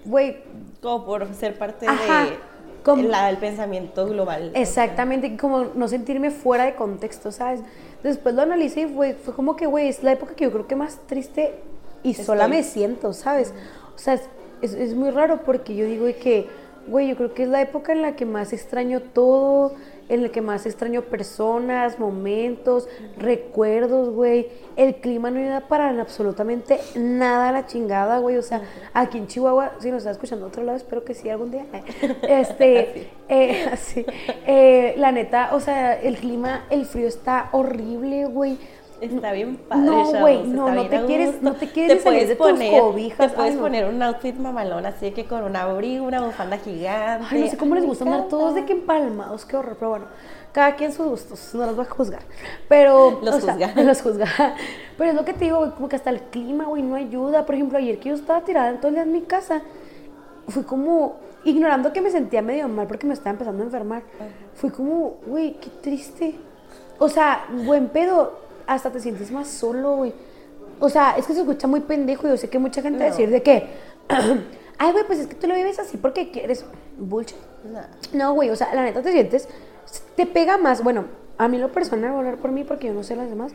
Güey. 0.04 0.38
Como 0.80 1.04
por 1.04 1.32
ser 1.34 1.56
parte 1.56 1.86
de 1.86 1.92
como, 2.84 3.02
la, 3.02 3.26
del 3.26 3.38
pensamiento 3.38 4.06
global. 4.06 4.52
Exactamente, 4.54 5.36
como 5.36 5.64
no 5.74 5.88
sentirme 5.88 6.30
fuera 6.30 6.64
de 6.66 6.74
contexto, 6.74 7.32
¿sabes? 7.32 7.60
Después 8.02 8.34
lo 8.34 8.42
analicé 8.42 8.82
y 8.82 8.86
fue, 8.86 9.14
fue 9.14 9.34
como 9.34 9.56
que, 9.56 9.66
güey, 9.66 9.88
es 9.88 10.02
la 10.02 10.12
época 10.12 10.34
que 10.34 10.44
yo 10.44 10.52
creo 10.52 10.66
que 10.66 10.76
más 10.76 10.98
triste 11.06 11.54
y 12.02 12.14
sola 12.14 12.46
me 12.46 12.62
siento, 12.62 13.14
¿sabes? 13.14 13.54
O 13.96 13.98
sea, 13.98 14.14
es, 14.60 14.74
es, 14.74 14.94
muy 14.94 15.10
raro 15.10 15.40
porque 15.44 15.74
yo 15.74 15.86
digo 15.86 16.06
que, 16.20 16.46
güey, 16.86 17.08
yo 17.08 17.16
creo 17.16 17.32
que 17.32 17.44
es 17.44 17.48
la 17.48 17.62
época 17.62 17.92
en 17.92 18.02
la 18.02 18.14
que 18.14 18.26
más 18.26 18.52
extraño 18.52 19.00
todo 19.00 19.72
en 20.08 20.22
el 20.22 20.30
que 20.30 20.42
más 20.42 20.66
extraño 20.66 21.02
personas, 21.02 21.98
momentos, 21.98 22.88
recuerdos, 23.16 24.10
güey. 24.10 24.48
El 24.76 24.96
clima 24.96 25.30
no 25.30 25.40
ayuda 25.40 25.68
para 25.68 25.90
absolutamente 26.00 26.80
nada 26.94 27.48
a 27.48 27.52
la 27.52 27.66
chingada, 27.66 28.18
güey. 28.18 28.36
O 28.36 28.42
sea, 28.42 28.62
aquí 28.92 29.18
en 29.18 29.26
Chihuahua, 29.26 29.72
si 29.78 29.90
nos 29.90 29.98
está 29.98 30.10
escuchando 30.10 30.46
otro 30.46 30.62
lado, 30.62 30.76
espero 30.76 31.04
que 31.04 31.14
sí 31.14 31.28
algún 31.28 31.50
día. 31.50 31.66
Este, 32.22 33.10
eh, 33.28 33.68
así. 33.72 34.04
Eh, 34.46 34.94
la 34.96 35.12
neta, 35.12 35.50
o 35.52 35.60
sea, 35.60 35.94
el 36.00 36.16
clima, 36.16 36.66
el 36.70 36.86
frío 36.86 37.08
está 37.08 37.48
horrible, 37.52 38.26
güey. 38.26 38.58
Está 39.12 39.32
bien 39.32 39.56
padre. 39.56 39.84
No, 39.84 40.04
güey, 40.20 40.44
no, 40.44 40.70
no 40.70 40.86
te, 40.86 41.04
quieres, 41.04 41.42
no 41.42 41.52
te 41.54 41.68
quieres, 41.68 42.02
te 42.02 42.10
de 42.10 42.36
poner, 42.36 42.70
tus 42.70 42.80
cobijas. 42.80 43.30
Te 43.30 43.36
puedes 43.36 43.56
poner 43.56 43.84
un 43.86 44.02
outfit 44.02 44.36
mamalón, 44.36 44.86
así 44.86 45.10
que 45.10 45.24
con 45.24 45.42
un 45.44 45.56
abrigo, 45.56 46.06
una 46.06 46.20
bufanda 46.20 46.58
gigante. 46.58 47.26
Ay, 47.30 47.42
no 47.42 47.46
sé 47.48 47.56
cómo 47.56 47.74
les 47.74 47.84
gusta 47.84 48.04
andar 48.04 48.28
todos 48.28 48.54
de 48.54 48.64
que 48.64 48.72
empalmados, 48.72 49.44
qué 49.44 49.56
horror, 49.56 49.76
pero 49.78 49.90
bueno, 49.90 50.06
cada 50.52 50.76
quien 50.76 50.92
sus 50.92 51.06
gustos, 51.06 51.54
no 51.54 51.66
los 51.66 51.76
voy 51.76 51.84
a 51.84 51.90
juzgar. 51.90 52.22
Pero, 52.68 53.20
los 53.22 53.34
juzga. 53.34 53.72
los 53.82 54.02
juzga. 54.02 54.54
Pero 54.96 55.10
es 55.10 55.16
lo 55.16 55.24
que 55.24 55.32
te 55.32 55.46
digo, 55.46 55.58
güey, 55.58 55.70
como 55.72 55.88
que 55.88 55.96
hasta 55.96 56.10
el 56.10 56.20
clima, 56.22 56.66
güey, 56.66 56.82
no 56.82 56.94
ayuda. 56.94 57.44
Por 57.44 57.56
ejemplo, 57.56 57.78
ayer 57.78 57.98
que 57.98 58.10
yo 58.10 58.14
estaba 58.14 58.40
tirada 58.42 58.70
en 58.70 58.78
todo 58.78 58.88
el 58.88 58.94
día 58.94 59.02
en 59.02 59.12
mi 59.12 59.22
casa, 59.22 59.62
fui 60.48 60.62
como 60.62 61.16
ignorando 61.44 61.92
que 61.92 62.00
me 62.00 62.10
sentía 62.10 62.42
medio 62.42 62.68
mal 62.68 62.86
porque 62.86 63.06
me 63.06 63.14
estaba 63.14 63.30
empezando 63.30 63.62
a 63.62 63.66
enfermar. 63.66 64.02
Fui 64.54 64.70
como, 64.70 65.16
güey, 65.26 65.54
qué 65.54 65.70
triste. 65.82 66.36
O 66.98 67.08
sea, 67.08 67.46
buen 67.64 67.88
pedo, 67.88 68.38
hasta 68.66 68.90
te 68.90 69.00
sientes 69.00 69.30
más 69.30 69.48
solo, 69.48 69.96
güey. 69.96 70.12
O 70.80 70.88
sea, 70.88 71.16
es 71.16 71.26
que 71.26 71.34
se 71.34 71.40
escucha 71.40 71.66
muy 71.66 71.80
pendejo 71.80 72.26
y 72.26 72.30
yo 72.30 72.36
sé 72.36 72.48
que 72.48 72.58
mucha 72.58 72.82
gente 72.82 72.98
va 72.98 73.06
a 73.06 73.10
decir 73.10 73.30
de 73.30 73.42
que, 73.42 73.68
ay, 74.78 74.92
güey, 74.92 75.04
pues 75.06 75.20
es 75.20 75.26
que 75.26 75.34
tú 75.34 75.46
lo 75.46 75.54
vives 75.54 75.78
así 75.78 75.96
porque 75.96 76.30
quieres 76.30 76.64
bullshit. 76.98 77.36
No, 78.12 78.34
güey, 78.34 78.50
o 78.50 78.56
sea, 78.56 78.74
la 78.74 78.82
neta 78.82 79.02
te 79.02 79.12
sientes, 79.12 79.48
te 80.16 80.26
pega 80.26 80.58
más, 80.58 80.82
bueno, 80.82 81.04
a 81.38 81.48
mí 81.48 81.58
lo 81.58 81.72
personal, 81.72 82.10
voy 82.10 82.16
a 82.16 82.18
hablar 82.20 82.36
por 82.38 82.50
mí 82.50 82.64
porque 82.64 82.88
yo 82.88 82.94
no 82.94 83.02
sé 83.02 83.16
las 83.16 83.30
demás, 83.30 83.52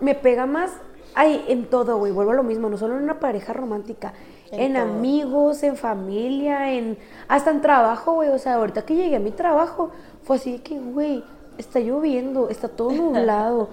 me 0.00 0.14
pega 0.14 0.46
más, 0.46 0.72
ay, 1.14 1.44
en 1.48 1.66
todo, 1.66 1.96
güey, 1.98 2.12
vuelvo 2.12 2.32
a 2.32 2.34
lo 2.34 2.42
mismo, 2.42 2.68
no 2.68 2.76
solo 2.76 2.96
en 2.96 3.04
una 3.04 3.20
pareja 3.20 3.52
romántica, 3.52 4.12
en, 4.52 4.76
amigos, 4.76 5.62
en 5.62 5.76
familia, 5.76 6.72
en 6.72 6.98
hasta 7.26 7.50
en 7.50 7.60
trabajo, 7.60 8.14
güey, 8.14 8.28
o 8.28 8.38
sea, 8.38 8.54
ahorita 8.54 8.82
que 8.82 8.94
llegué 8.94 9.16
a 9.16 9.20
mi 9.20 9.30
trabajo, 9.30 9.90
fue 10.22 10.36
así 10.36 10.52
de 10.52 10.62
que, 10.62 10.78
güey, 10.78 11.24
está 11.58 11.80
lloviendo, 11.80 12.48
está 12.48 12.68
todo 12.68 12.90
nublado. 12.92 13.70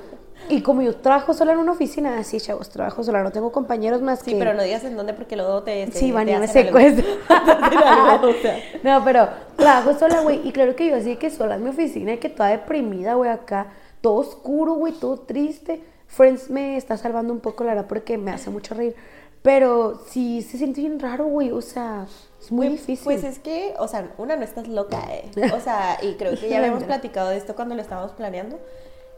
Y 0.49 0.61
como 0.61 0.81
yo 0.81 0.95
trabajo 0.95 1.33
sola 1.33 1.53
en 1.53 1.59
una 1.59 1.71
oficina, 1.71 2.17
así, 2.17 2.39
chavos, 2.39 2.69
trabajo 2.69 3.03
sola, 3.03 3.23
no 3.23 3.31
tengo 3.31 3.51
compañeros 3.51 4.01
más 4.01 4.19
sí, 4.19 4.25
que... 4.25 4.31
Sí, 4.31 4.37
pero 4.37 4.53
no 4.53 4.63
digas 4.63 4.83
en 4.83 4.95
dónde 4.95 5.13
porque 5.13 5.35
luego 5.35 5.63
te... 5.63 5.89
sí, 5.91 6.11
van 6.11 6.27
y 6.27 6.35
me 6.35 6.47
secuestran. 6.47 7.05
no, 8.83 9.03
pero 9.03 9.29
trabajo 9.55 9.97
sola, 9.97 10.21
güey, 10.21 10.47
y 10.47 10.51
claro 10.51 10.75
que 10.75 10.87
yo 10.87 10.95
así 10.95 11.15
que 11.15 11.29
sola 11.29 11.55
en 11.55 11.63
mi 11.63 11.69
oficina 11.69 12.13
y 12.13 12.17
que 12.17 12.29
toda 12.29 12.49
deprimida, 12.49 13.13
güey, 13.15 13.31
acá, 13.31 13.67
todo 14.01 14.15
oscuro, 14.15 14.73
güey, 14.73 14.93
todo 14.93 15.17
triste. 15.17 15.81
Friends 16.07 16.49
me 16.49 16.77
está 16.77 16.97
salvando 16.97 17.33
un 17.33 17.39
poco, 17.39 17.63
la 17.63 17.73
verdad, 17.73 17.87
porque 17.87 18.17
me 18.17 18.31
hace 18.31 18.49
mucho 18.49 18.75
reír. 18.75 18.95
Pero 19.41 20.01
sí 20.07 20.41
se 20.41 20.57
siente 20.57 20.81
bien 20.81 20.99
raro, 20.99 21.25
güey, 21.25 21.51
o 21.51 21.61
sea... 21.61 22.05
Es 22.41 22.51
muy 22.51 22.67
difícil. 22.67 23.03
Pues 23.03 23.23
es 23.23 23.39
que, 23.39 23.73
o 23.77 23.87
sea, 23.87 24.11
una 24.17 24.35
no 24.35 24.43
estás 24.43 24.67
loca, 24.67 24.99
¿eh? 25.09 25.29
O 25.55 25.59
sea, 25.59 25.97
y 26.01 26.15
creo 26.15 26.37
que 26.37 26.49
ya 26.49 26.59
habíamos 26.59 26.83
platicado 26.83 27.29
de 27.29 27.37
esto 27.37 27.55
cuando 27.55 27.75
lo 27.75 27.81
estábamos 27.81 28.11
planeando. 28.11 28.59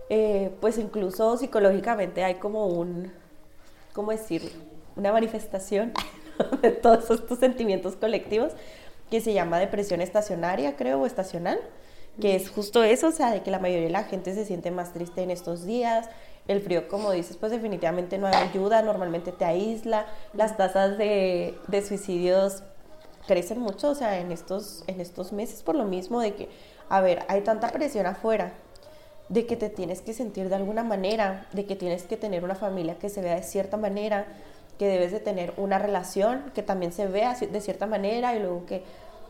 Eh, 0.09 0.51
pues 0.61 0.77
incluso 0.77 1.35
psicológicamente 1.37 2.23
hay 2.23 2.35
como 2.35 2.67
un, 2.67 3.11
¿cómo 3.93 4.11
decirlo? 4.11 4.51
Una 4.95 5.11
manifestación 5.11 5.93
de 6.61 6.71
todos 6.71 7.09
estos 7.09 7.39
sentimientos 7.39 7.95
colectivos 7.95 8.53
que 9.09 9.21
se 9.21 9.33
llama 9.33 9.59
depresión 9.59 10.01
estacionaria, 10.01 10.75
creo, 10.75 11.01
o 11.01 11.05
estacional, 11.05 11.59
que 12.21 12.35
es 12.35 12.49
justo 12.49 12.83
eso, 12.83 13.07
o 13.07 13.11
sea, 13.11 13.31
de 13.31 13.41
que 13.41 13.51
la 13.51 13.59
mayoría 13.59 13.85
de 13.85 13.91
la 13.91 14.03
gente 14.03 14.33
se 14.33 14.45
siente 14.45 14.71
más 14.71 14.93
triste 14.93 15.21
en 15.21 15.31
estos 15.31 15.65
días. 15.65 16.09
El 16.47 16.61
frío, 16.61 16.87
como 16.87 17.11
dices, 17.11 17.37
pues 17.37 17.51
definitivamente 17.51 18.17
no 18.17 18.27
ayuda, 18.27 18.81
normalmente 18.83 19.31
te 19.31 19.43
aísla. 19.43 20.05
Las 20.33 20.55
tasas 20.55 20.97
de, 20.97 21.57
de 21.67 21.81
suicidios 21.81 22.63
crecen 23.27 23.59
mucho, 23.59 23.89
o 23.89 23.95
sea, 23.95 24.19
en 24.19 24.31
estos, 24.31 24.83
en 24.87 25.01
estos 25.01 25.33
meses 25.33 25.61
por 25.61 25.75
lo 25.75 25.83
mismo 25.83 26.21
de 26.21 26.35
que, 26.35 26.49
a 26.89 27.01
ver, 27.01 27.25
hay 27.27 27.41
tanta 27.41 27.69
presión 27.69 28.05
afuera 28.05 28.53
de 29.29 29.45
que 29.45 29.55
te 29.55 29.69
tienes 29.69 30.01
que 30.01 30.13
sentir 30.13 30.49
de 30.49 30.55
alguna 30.55 30.83
manera, 30.83 31.47
de 31.53 31.65
que 31.65 31.75
tienes 31.75 32.03
que 32.03 32.17
tener 32.17 32.43
una 32.43 32.55
familia 32.55 32.97
que 32.99 33.09
se 33.09 33.21
vea 33.21 33.35
de 33.35 33.43
cierta 33.43 33.77
manera, 33.77 34.27
que 34.77 34.87
debes 34.87 35.11
de 35.11 35.19
tener 35.19 35.53
una 35.57 35.79
relación 35.79 36.51
que 36.53 36.61
también 36.61 36.91
se 36.91 37.07
vea 37.07 37.33
de 37.33 37.61
cierta 37.61 37.87
manera 37.87 38.35
y 38.35 38.39
luego 38.39 38.65
que 38.65 38.83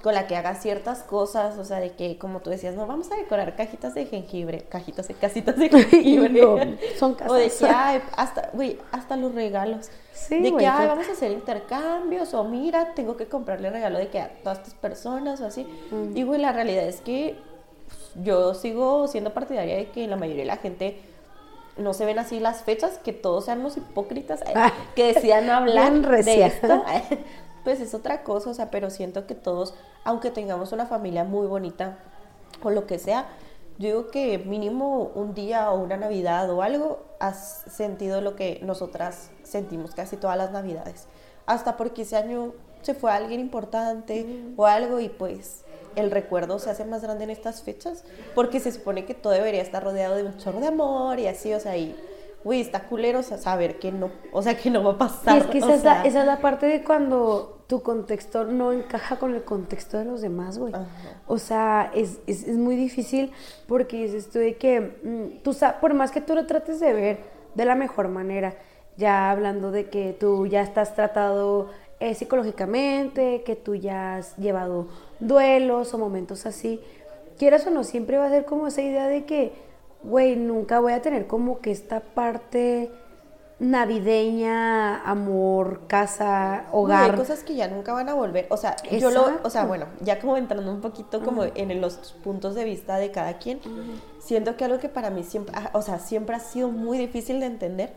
con 0.06 0.14
la 0.14 0.28
que 0.28 0.36
hagas 0.36 0.62
ciertas 0.62 1.02
cosas, 1.02 1.58
o 1.58 1.66
sea, 1.66 1.80
de 1.80 1.94
que 1.94 2.20
como 2.20 2.40
tú 2.40 2.52
decías, 2.52 2.76
no, 2.76 2.86
vamos 2.86 3.12
a 3.12 3.16
decorar 3.16 3.56
cajitas 3.56 3.96
de 3.96 4.06
jengibre, 4.06 4.62
cajitas 4.70 5.08
de 5.08 5.16
casitas 5.16 5.58
de 5.58 5.68
jengibre. 5.90 6.78
son 7.00 7.16
casas. 7.16 7.32
O 7.32 7.34
de 7.34 7.50
que, 7.50 7.66
ay, 7.66 8.02
hasta, 8.16 8.52
güey, 8.54 8.78
hasta 8.92 9.18
los 9.18 9.34
regalos. 9.34 9.90
Sí, 10.14 10.42
de 10.42 10.56
que, 10.56 10.68
ay, 10.68 10.88
vamos 10.88 11.10
a 11.10 11.14
hacer 11.14 11.32
intercambios, 11.32 12.36
o 12.36 12.44
mira, 12.44 12.94
tengo 12.94 13.18
que 13.18 13.26
comprarle 13.26 13.72
regalo 13.72 13.98
de 13.98 14.10
que 14.10 14.20
a 14.20 14.30
todas 14.44 14.60
estas 14.60 14.76
personas, 14.76 15.42
o 15.42 15.48
así. 15.48 15.66
Y, 16.14 16.22
güey, 16.22 16.40
la 16.40 16.52
realidad 16.52 16.88
es 16.88 17.02
que 17.02 17.40
yo 18.22 18.54
sigo 18.54 19.08
siendo 19.08 19.34
partidaria 19.34 19.76
de 19.76 19.90
que 19.90 20.08
la 20.08 20.16
mayoría 20.16 20.44
de 20.44 20.48
la 20.48 20.58
gente 20.58 21.02
no 21.78 21.94
se 21.94 22.06
ven 22.06 22.20
así 22.20 22.40
las 22.40 22.64
fechas, 22.64 23.00
que 23.04 23.12
todos 23.12 23.46
seamos 23.46 23.76
hipócritas, 23.78 24.42
eh, 24.44 24.54
Ah. 24.56 24.72
que 24.96 25.14
decían 25.14 25.46
no 25.46 25.54
hablar 25.58 25.94
de 26.24 26.46
esto, 26.46 26.84
pues 27.64 27.82
es 27.82 27.94
otra 27.94 28.24
cosa, 28.24 28.50
o 28.50 28.54
sea, 28.54 28.72
pero 28.72 28.90
siento 28.90 29.28
que 29.28 29.36
todos, 29.36 29.74
aunque 30.04 30.32
tengamos 30.32 30.72
una 30.72 30.86
familia 30.86 31.24
muy 31.24 31.48
bonita 31.48 31.98
o 32.64 32.70
lo 32.70 32.88
que 32.88 32.98
sea, 33.00 33.26
yo 33.78 33.88
digo 33.90 34.08
que 34.08 34.38
mínimo 34.38 35.12
un 35.16 35.34
día 35.34 35.70
o 35.70 35.78
una 35.82 35.98
Navidad 35.98 36.50
o 36.50 36.62
algo 36.62 37.04
has 37.20 37.66
sentido 37.70 38.22
lo 38.22 38.38
que 38.38 38.62
nosotras 38.64 39.32
sentimos 39.44 39.94
casi 39.94 40.16
todas 40.16 40.38
las 40.38 40.52
Navidades. 40.52 41.08
Hasta 41.46 41.76
porque 41.76 42.04
ese 42.04 42.16
año 42.16 42.54
se 42.84 42.94
fue 42.94 43.12
alguien 43.12 43.42
importante 43.42 44.26
o 44.56 44.66
algo 44.66 45.02
y 45.02 45.10
pues 45.10 45.65
el 45.96 46.12
recuerdo 46.12 46.60
se 46.60 46.70
hace 46.70 46.86
más 46.86 47.02
grande 47.02 47.24
en 47.24 47.30
estas 47.30 47.62
fechas 47.62 48.04
porque 48.34 48.60
se 48.60 48.72
supone 48.72 49.06
que 49.06 49.14
todo 49.14 49.34
debería 49.34 49.62
estar 49.62 49.84
rodeado 49.84 50.16
de 50.16 50.24
un 50.24 50.38
chorro 50.38 50.60
de 50.60 50.68
amor 50.68 51.20
y 51.20 51.28
así, 51.28 51.54
o 51.54 51.60
sea, 51.60 51.78
y 51.78 51.96
uy, 52.44 52.62
está 52.62 52.84
culero 52.84 53.20
o 53.20 53.24
sea, 53.24 53.38
saber 53.38 53.80
que 53.80 53.92
no, 53.92 54.12
o 54.32 54.42
sea, 54.42 54.56
que 54.56 54.70
no 54.70 54.84
va 54.84 54.92
a 54.92 54.98
pasar. 54.98 55.36
Y 55.36 55.40
es 55.40 55.46
que 55.48 55.58
esa, 55.58 55.68
o 55.68 55.72
es 55.72 55.84
la, 55.84 56.04
esa 56.04 56.22
es 56.22 56.26
la 56.26 56.40
parte 56.40 56.68
de 56.68 56.84
cuando 56.84 57.64
tu 57.68 57.82
contexto 57.82 58.46
no 58.46 58.72
encaja 58.72 59.18
con 59.18 59.34
el 59.34 59.44
contexto 59.44 59.98
de 59.98 60.06
los 60.06 60.22
demás, 60.22 60.60
güey. 60.60 60.74
O 61.26 61.40
sea, 61.40 61.92
es, 61.96 62.20
es, 62.28 62.48
es 62.48 62.58
muy 62.58 62.76
difícil 62.76 63.32
porque 63.68 64.04
dices 64.04 64.30
tú 64.30 64.40
de 64.40 64.56
que, 64.58 64.80
mm, 64.80 65.42
tú 65.44 65.56
por 65.82 65.94
más 65.96 66.12
que 66.12 66.22
tú 66.22 66.36
lo 66.36 66.46
trates 66.46 66.80
de 66.80 66.94
ver 66.94 67.20
de 67.56 67.66
la 67.66 67.74
mejor 67.74 68.10
manera, 68.10 68.56
ya 68.98 69.32
hablando 69.32 69.72
de 69.72 69.90
que 69.90 70.14
tú 70.14 70.46
ya 70.46 70.62
estás 70.62 70.94
tratado 70.94 71.70
eh, 72.00 72.14
psicológicamente, 72.14 73.42
que 73.44 73.56
tú 73.56 73.74
ya 73.76 74.18
has 74.18 74.38
llevado 74.38 74.88
duelos 75.20 75.94
o 75.94 75.98
momentos 75.98 76.46
así, 76.46 76.82
quieras 77.38 77.66
o 77.68 77.70
no, 77.70 77.84
siempre 77.84 78.18
va 78.18 78.28
a 78.28 78.30
ser 78.30 78.46
como 78.46 78.68
esa 78.68 78.82
idea 78.82 79.08
de 79.08 79.26
que, 79.26 79.54
güey, 80.04 80.36
nunca 80.36 80.80
voy 80.80 80.94
a 80.94 81.02
tener 81.02 81.28
como 81.28 81.60
que 81.60 81.72
esta 81.72 82.00
parte 82.00 82.92
navideña, 83.58 85.02
amor, 85.10 85.88
casa, 85.88 86.66
No, 86.72 86.80
hogar. 86.80 87.12
hay 87.12 87.18
cosas 87.18 87.44
que 87.44 87.56
ya 87.56 87.70
nunca 87.70 87.94
van 87.94 88.10
a 88.10 88.14
volver. 88.14 88.48
O 88.50 88.58
sea, 88.58 88.76
yo 89.00 89.12
lo, 89.12 89.40
o 89.44 89.50
sea, 89.50 89.66
bueno, 89.66 89.86
ya 90.02 90.20
como 90.20 90.36
entrando 90.36 90.70
un 90.70 90.82
poquito 90.82 91.24
como 91.24 91.46
en 91.46 91.80
los 91.80 91.96
puntos 92.24 92.54
de 92.54 92.66
vista 92.66 92.98
de 92.98 93.12
cada 93.12 93.38
quien, 93.38 93.62
siento 94.20 94.58
que 94.58 94.66
algo 94.66 94.80
que 94.80 94.90
para 94.90 95.10
mí 95.10 95.24
siempre, 95.24 95.56
ah, 95.58 95.70
o 95.74 95.82
sea, 95.82 96.00
siempre 96.00 96.36
ha 96.36 96.40
sido 96.40 96.70
muy 96.70 96.98
difícil 96.98 97.40
de 97.40 97.46
entender 97.46 97.94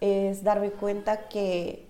es 0.00 0.44
darme 0.44 0.70
cuenta 0.70 1.28
que, 1.28 1.86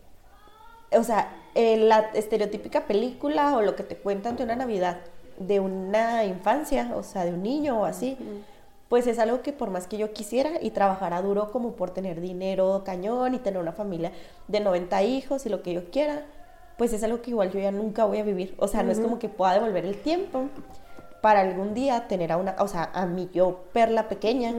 o 0.96 1.04
sea, 1.04 1.36
en 1.54 1.88
la 1.88 2.10
estereotípica 2.14 2.86
película 2.86 3.56
o 3.56 3.62
lo 3.62 3.76
que 3.76 3.82
te 3.82 3.96
cuentan 3.96 4.36
de 4.36 4.44
una 4.44 4.56
Navidad 4.56 4.98
de 5.38 5.60
una 5.60 6.24
infancia, 6.24 6.92
o 6.94 7.02
sea, 7.02 7.24
de 7.24 7.32
un 7.32 7.42
niño 7.42 7.80
o 7.80 7.84
así, 7.84 8.16
pues 8.88 9.06
es 9.06 9.18
algo 9.18 9.42
que 9.42 9.52
por 9.52 9.70
más 9.70 9.86
que 9.86 9.96
yo 9.96 10.12
quisiera 10.12 10.52
y 10.60 10.70
trabajara 10.70 11.22
duro 11.22 11.50
como 11.50 11.72
por 11.72 11.90
tener 11.90 12.20
dinero 12.20 12.82
cañón 12.84 13.34
y 13.34 13.38
tener 13.38 13.60
una 13.60 13.72
familia 13.72 14.12
de 14.48 14.60
90 14.60 15.02
hijos 15.02 15.46
y 15.46 15.48
lo 15.48 15.62
que 15.62 15.72
yo 15.72 15.90
quiera, 15.90 16.24
pues 16.78 16.92
es 16.92 17.02
algo 17.02 17.22
que 17.22 17.30
igual 17.30 17.50
yo 17.50 17.58
ya 17.60 17.72
nunca 17.72 18.04
voy 18.04 18.18
a 18.18 18.24
vivir. 18.24 18.54
O 18.58 18.68
sea, 18.68 18.82
no 18.82 18.92
es 18.92 19.00
como 19.00 19.18
que 19.18 19.28
pueda 19.28 19.54
devolver 19.54 19.84
el 19.84 20.00
tiempo 20.00 20.48
para 21.20 21.40
algún 21.40 21.72
día 21.72 22.06
tener 22.06 22.32
a 22.32 22.36
una, 22.36 22.56
o 22.58 22.68
sea, 22.68 22.90
a 22.92 23.06
mi 23.06 23.30
yo 23.32 23.64
perla 23.72 24.08
pequeña 24.08 24.52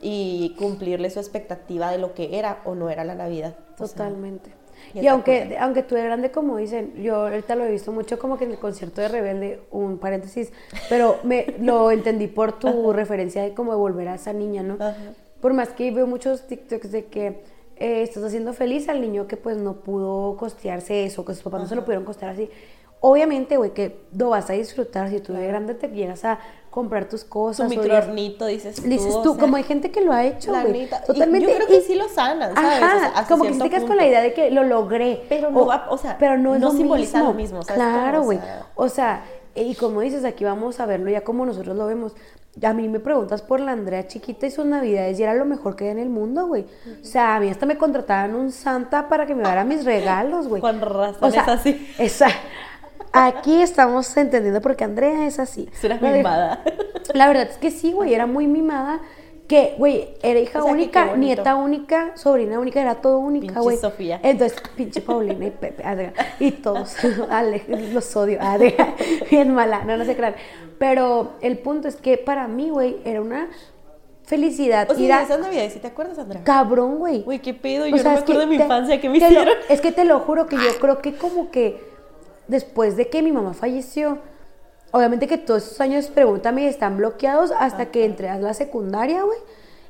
y 0.00 0.54
cumplirle 0.58 1.10
su 1.10 1.18
expectativa 1.18 1.90
de 1.90 1.98
lo 1.98 2.14
que 2.14 2.38
era 2.38 2.62
o 2.64 2.74
no 2.74 2.88
era 2.88 3.04
la 3.04 3.14
Navidad. 3.14 3.56
O 3.78 3.86
sea, 3.86 4.06
Totalmente. 4.06 4.52
Y 4.94 5.06
aunque, 5.06 5.46
cool. 5.48 5.56
aunque 5.60 5.82
tú 5.82 5.96
eres 5.96 6.06
grande, 6.06 6.30
como 6.30 6.56
dicen, 6.56 6.94
yo 7.02 7.16
ahorita 7.16 7.56
lo 7.56 7.64
he 7.64 7.70
visto 7.70 7.92
mucho 7.92 8.18
como 8.18 8.38
que 8.38 8.44
en 8.44 8.52
el 8.52 8.58
concierto 8.58 9.00
de 9.00 9.08
Rebelde, 9.08 9.60
un 9.70 9.98
paréntesis, 9.98 10.52
pero 10.88 11.18
me 11.22 11.54
lo 11.60 11.90
entendí 11.90 12.26
por 12.26 12.58
tu 12.58 12.92
referencia 12.92 13.42
de 13.42 13.54
como 13.54 13.72
de 13.72 13.78
volver 13.78 14.08
a 14.08 14.14
esa 14.14 14.32
niña, 14.32 14.62
¿no? 14.62 14.74
Ajá. 14.74 14.94
Por 15.40 15.52
más 15.52 15.70
que 15.70 15.90
veo 15.90 16.06
muchos 16.06 16.46
TikToks 16.46 16.90
de 16.90 17.04
que 17.06 17.42
eh, 17.76 18.02
estás 18.02 18.22
haciendo 18.24 18.52
feliz 18.52 18.88
al 18.88 19.00
niño 19.00 19.26
que 19.26 19.36
pues 19.36 19.56
no 19.56 19.74
pudo 19.74 20.36
costearse 20.36 21.04
eso, 21.04 21.24
que 21.24 21.34
sus 21.34 21.42
papás 21.42 21.62
no 21.62 21.66
se 21.68 21.74
lo 21.74 21.84
pudieron 21.84 22.04
costear 22.04 22.30
así. 22.30 22.48
Obviamente, 23.00 23.58
güey, 23.58 23.72
que 23.72 24.06
lo 24.16 24.30
vas 24.30 24.48
a 24.48 24.54
disfrutar. 24.54 25.10
Si 25.10 25.20
tú 25.20 25.34
de 25.34 25.46
grande 25.46 25.74
te 25.74 25.88
llegas 25.88 26.24
a 26.24 26.38
comprar 26.74 27.08
tus 27.08 27.22
cosas. 27.24 27.70
o 27.70 27.72
ya- 27.72 27.80
microornito, 27.80 28.46
dices 28.46 28.74
tú. 28.76 28.82
Dices 28.88 29.14
o 29.14 29.22
tú, 29.22 29.32
sea, 29.34 29.40
como 29.40 29.56
hay 29.56 29.62
gente 29.62 29.92
que 29.92 30.00
lo 30.00 30.12
ha 30.12 30.24
hecho, 30.24 30.50
güey. 30.50 30.72
neta. 30.72 31.00
Y 31.04 31.06
Totalmente. 31.06 31.48
Yo 31.48 31.54
creo 31.54 31.68
que 31.68 31.76
y- 31.76 31.80
sí 31.82 31.94
lo 31.94 32.08
sanan, 32.08 32.52
¿sabes? 32.54 32.82
Ajá, 32.82 33.08
O 33.08 33.14
sea, 33.14 33.24
como 33.28 33.44
que 33.44 33.52
si 33.54 33.58
te 33.60 33.70
quedas 33.70 33.84
con 33.84 33.96
la 33.96 34.06
idea 34.06 34.20
de 34.20 34.34
que 34.34 34.50
lo 34.50 34.64
logré. 34.64 35.24
Pero 35.28 35.50
no 35.52 35.66
va- 35.66 35.86
o 35.88 35.96
sea, 35.96 36.16
pero 36.18 36.36
no 36.36 36.54
es 36.56 36.60
no 36.60 36.72
lo 36.72 36.76
simboliza 36.76 37.18
mismo. 37.18 37.32
lo 37.32 37.36
mismo, 37.36 37.62
¿sabes 37.62 37.80
Claro? 37.80 38.20
O 38.22 38.24
güey. 38.24 38.40
O 38.74 38.88
sea, 38.88 39.24
y 39.54 39.76
como 39.76 40.00
dices, 40.00 40.24
aquí 40.24 40.42
vamos 40.44 40.80
a 40.80 40.86
verlo 40.86 41.08
ya 41.10 41.20
como 41.22 41.46
nosotros 41.46 41.76
lo 41.76 41.86
vemos. 41.86 42.12
A 42.62 42.72
mí 42.72 42.88
me 42.88 43.00
preguntas 43.00 43.42
por 43.42 43.58
la 43.60 43.72
Andrea 43.72 44.06
chiquita 44.06 44.46
y 44.46 44.50
sus 44.50 44.64
navidades 44.64 45.18
y 45.18 45.22
era 45.22 45.34
lo 45.34 45.44
mejor 45.44 45.74
que 45.76 45.84
hay 45.84 45.90
en 45.90 45.98
el 45.98 46.08
mundo, 46.08 46.46
güey. 46.48 46.66
O 47.00 47.04
sea, 47.04 47.36
a 47.36 47.40
mí 47.40 47.48
hasta 47.50 47.66
me 47.66 47.76
contrataban 47.78 48.34
un 48.34 48.50
santa 48.52 49.08
para 49.08 49.26
que 49.26 49.34
me 49.34 49.42
diera 49.44 49.64
mis 49.64 49.84
regalos, 49.84 50.46
güey. 50.48 50.60
Con 50.60 50.80
razón 50.80 51.16
O 51.20 51.30
sea, 51.30 51.42
es 51.42 51.48
así. 51.48 51.94
esa- 51.98 52.28
aquí 53.14 53.62
estamos 53.62 54.16
entendiendo 54.16 54.60
por 54.60 54.76
qué 54.76 54.84
Andrea 54.84 55.26
es 55.26 55.38
así. 55.38 55.68
La 55.82 55.96
de- 55.98 56.18
mimada. 56.18 56.62
La 57.14 57.26
verdad 57.28 57.48
es 57.50 57.56
que 57.58 57.70
sí, 57.70 57.92
güey, 57.92 58.12
era 58.14 58.26
muy 58.26 58.46
mimada. 58.46 59.00
Que, 59.46 59.74
güey, 59.76 60.08
era 60.22 60.40
hija 60.40 60.58
O 60.60 60.62
sea, 60.62 60.72
que 60.72 60.74
única, 60.74 61.16
nieta 61.16 61.54
única, 61.54 62.12
sobrina 62.16 62.58
única, 62.58 62.80
era 62.80 62.94
todo 62.96 63.18
única, 63.18 63.60
güey. 63.60 63.76
Sofía. 63.76 64.18
Entonces, 64.22 64.58
pinche 64.74 65.02
Paulina 65.02 65.44
y 65.44 65.50
Pepe, 65.50 65.84
Adrián, 65.84 66.14
y 66.40 66.50
todos, 66.52 66.96
Ale, 67.30 67.62
los 67.92 68.16
odio, 68.16 68.38
Adrián, 68.40 68.94
bien 69.30 69.52
mala, 69.54 69.84
no, 69.84 69.98
no 69.98 70.04
se 70.06 70.16
crean. 70.16 70.34
Pero 70.78 71.32
el 71.42 71.58
punto 71.58 71.88
es 71.88 71.96
que 71.96 72.16
para 72.16 72.48
mí, 72.48 72.70
güey, 72.70 72.96
era 73.04 73.20
una 73.20 73.48
felicidad. 74.24 74.90
O 74.90 74.94
sea, 74.94 75.04
ir 75.04 75.12
a- 75.12 75.18
de 75.18 75.24
esas 75.24 75.40
navidades, 75.40 75.74
¿sí 75.74 75.78
te 75.78 75.88
acuerdas, 75.88 76.18
Andrea? 76.18 76.42
cabrón, 76.42 76.96
güey. 76.96 77.22
Güey, 77.22 77.40
qué 77.40 77.52
pedo, 77.52 77.84
O 77.84 77.88
yo 77.88 77.98
sea, 77.98 78.04
no 78.04 78.10
me 78.10 78.16
que 78.16 78.22
acuerdo 78.32 78.40
de 78.40 78.46
mi 78.46 78.56
infancia, 78.56 78.98
¿qué 79.00 79.08
me 79.10 79.18
lo- 79.20 79.26
hicieron? 79.26 79.54
es 79.68 79.80
que 79.82 79.92
te 79.92 80.04
lo 80.06 80.20
juro 80.20 80.46
que 80.46 80.56
yo 80.56 80.62
creo 80.80 81.02
que 81.02 81.14
como 81.16 81.50
que 81.50 81.78
después 82.48 82.96
de 82.96 83.08
que 83.08 83.22
mi 83.22 83.32
mamá 83.32 83.54
falleció, 83.54 84.18
obviamente 84.90 85.26
que 85.26 85.38
todos 85.38 85.64
esos 85.64 85.80
años, 85.80 86.06
pregúntame, 86.08 86.68
están 86.68 86.96
bloqueados 86.96 87.52
hasta 87.58 87.86
que 87.86 88.04
entré 88.04 88.28
a 88.28 88.38
la 88.38 88.54
secundaria, 88.54 89.22
güey. 89.22 89.38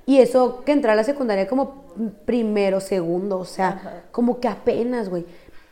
Y 0.07 0.19
eso 0.19 0.63
que 0.65 0.73
entré 0.73 0.91
a 0.91 0.95
la 0.95 1.05
secundaria 1.05 1.47
como 1.47 1.85
primero, 2.27 2.81
segundo, 2.81 3.39
o 3.39 3.45
sea, 3.45 3.69
Ajá. 3.69 4.03
como 4.13 4.41
que 4.41 4.49
apenas, 4.49 5.09
güey. 5.09 5.25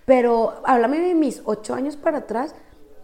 Pero 0.04 0.54
háblame 0.64 1.00
de 1.00 1.14
mis 1.14 1.42
ocho 1.44 1.74
años 1.74 1.96
para 1.96 2.18
atrás, 2.18 2.54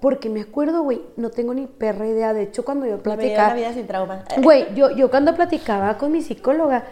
porque 0.00 0.28
me 0.30 0.40
acuerdo, 0.40 0.82
güey, 0.82 1.02
no 1.16 1.30
tengo 1.30 1.54
ni 1.54 1.66
perra 1.66 2.06
idea. 2.06 2.32
De 2.32 2.42
hecho, 2.42 2.64
cuando 2.64 2.86
yo 2.86 2.98
platicaba... 2.98 3.48
la 3.48 3.54
vida 3.54 3.72
sin 3.72 3.86
trauma. 3.86 4.24
Güey, 4.42 4.74
yo, 4.74 4.90
yo 4.90 5.10
cuando 5.10 5.34
platicaba 5.34 5.98
con 5.98 6.12
mi 6.12 6.22
psicóloga, 6.22 6.84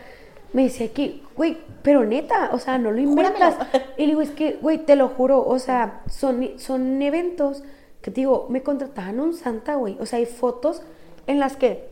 me 0.53 0.65
decía 0.65 0.93
que, 0.93 1.23
güey, 1.37 1.59
pero 1.87 2.05
neta, 2.05 2.51
o 2.53 2.59
sea, 2.59 2.79
no 2.79 2.91
lo 2.91 3.01
inventas. 3.01 3.55
Júramelo. 3.55 3.87
Y 3.97 4.03
le 4.03 4.07
digo, 4.09 4.21
es 4.21 4.33
que, 4.33 4.59
güey, 4.61 4.79
te 4.79 4.97
lo 4.97 5.07
juro, 5.07 5.47
o 5.47 5.57
sea, 5.61 6.03
son, 6.11 6.59
son 6.59 7.01
eventos 7.01 7.63
que 8.03 8.11
te 8.11 8.23
digo, 8.23 8.49
me 8.51 8.65
contrataban 8.65 9.21
un 9.21 9.35
santa, 9.35 9.77
güey. 9.77 9.97
O 10.01 10.05
sea, 10.05 10.19
hay 10.19 10.27
fotos 10.27 10.83
en 11.29 11.39
las 11.39 11.55
que, 11.55 11.89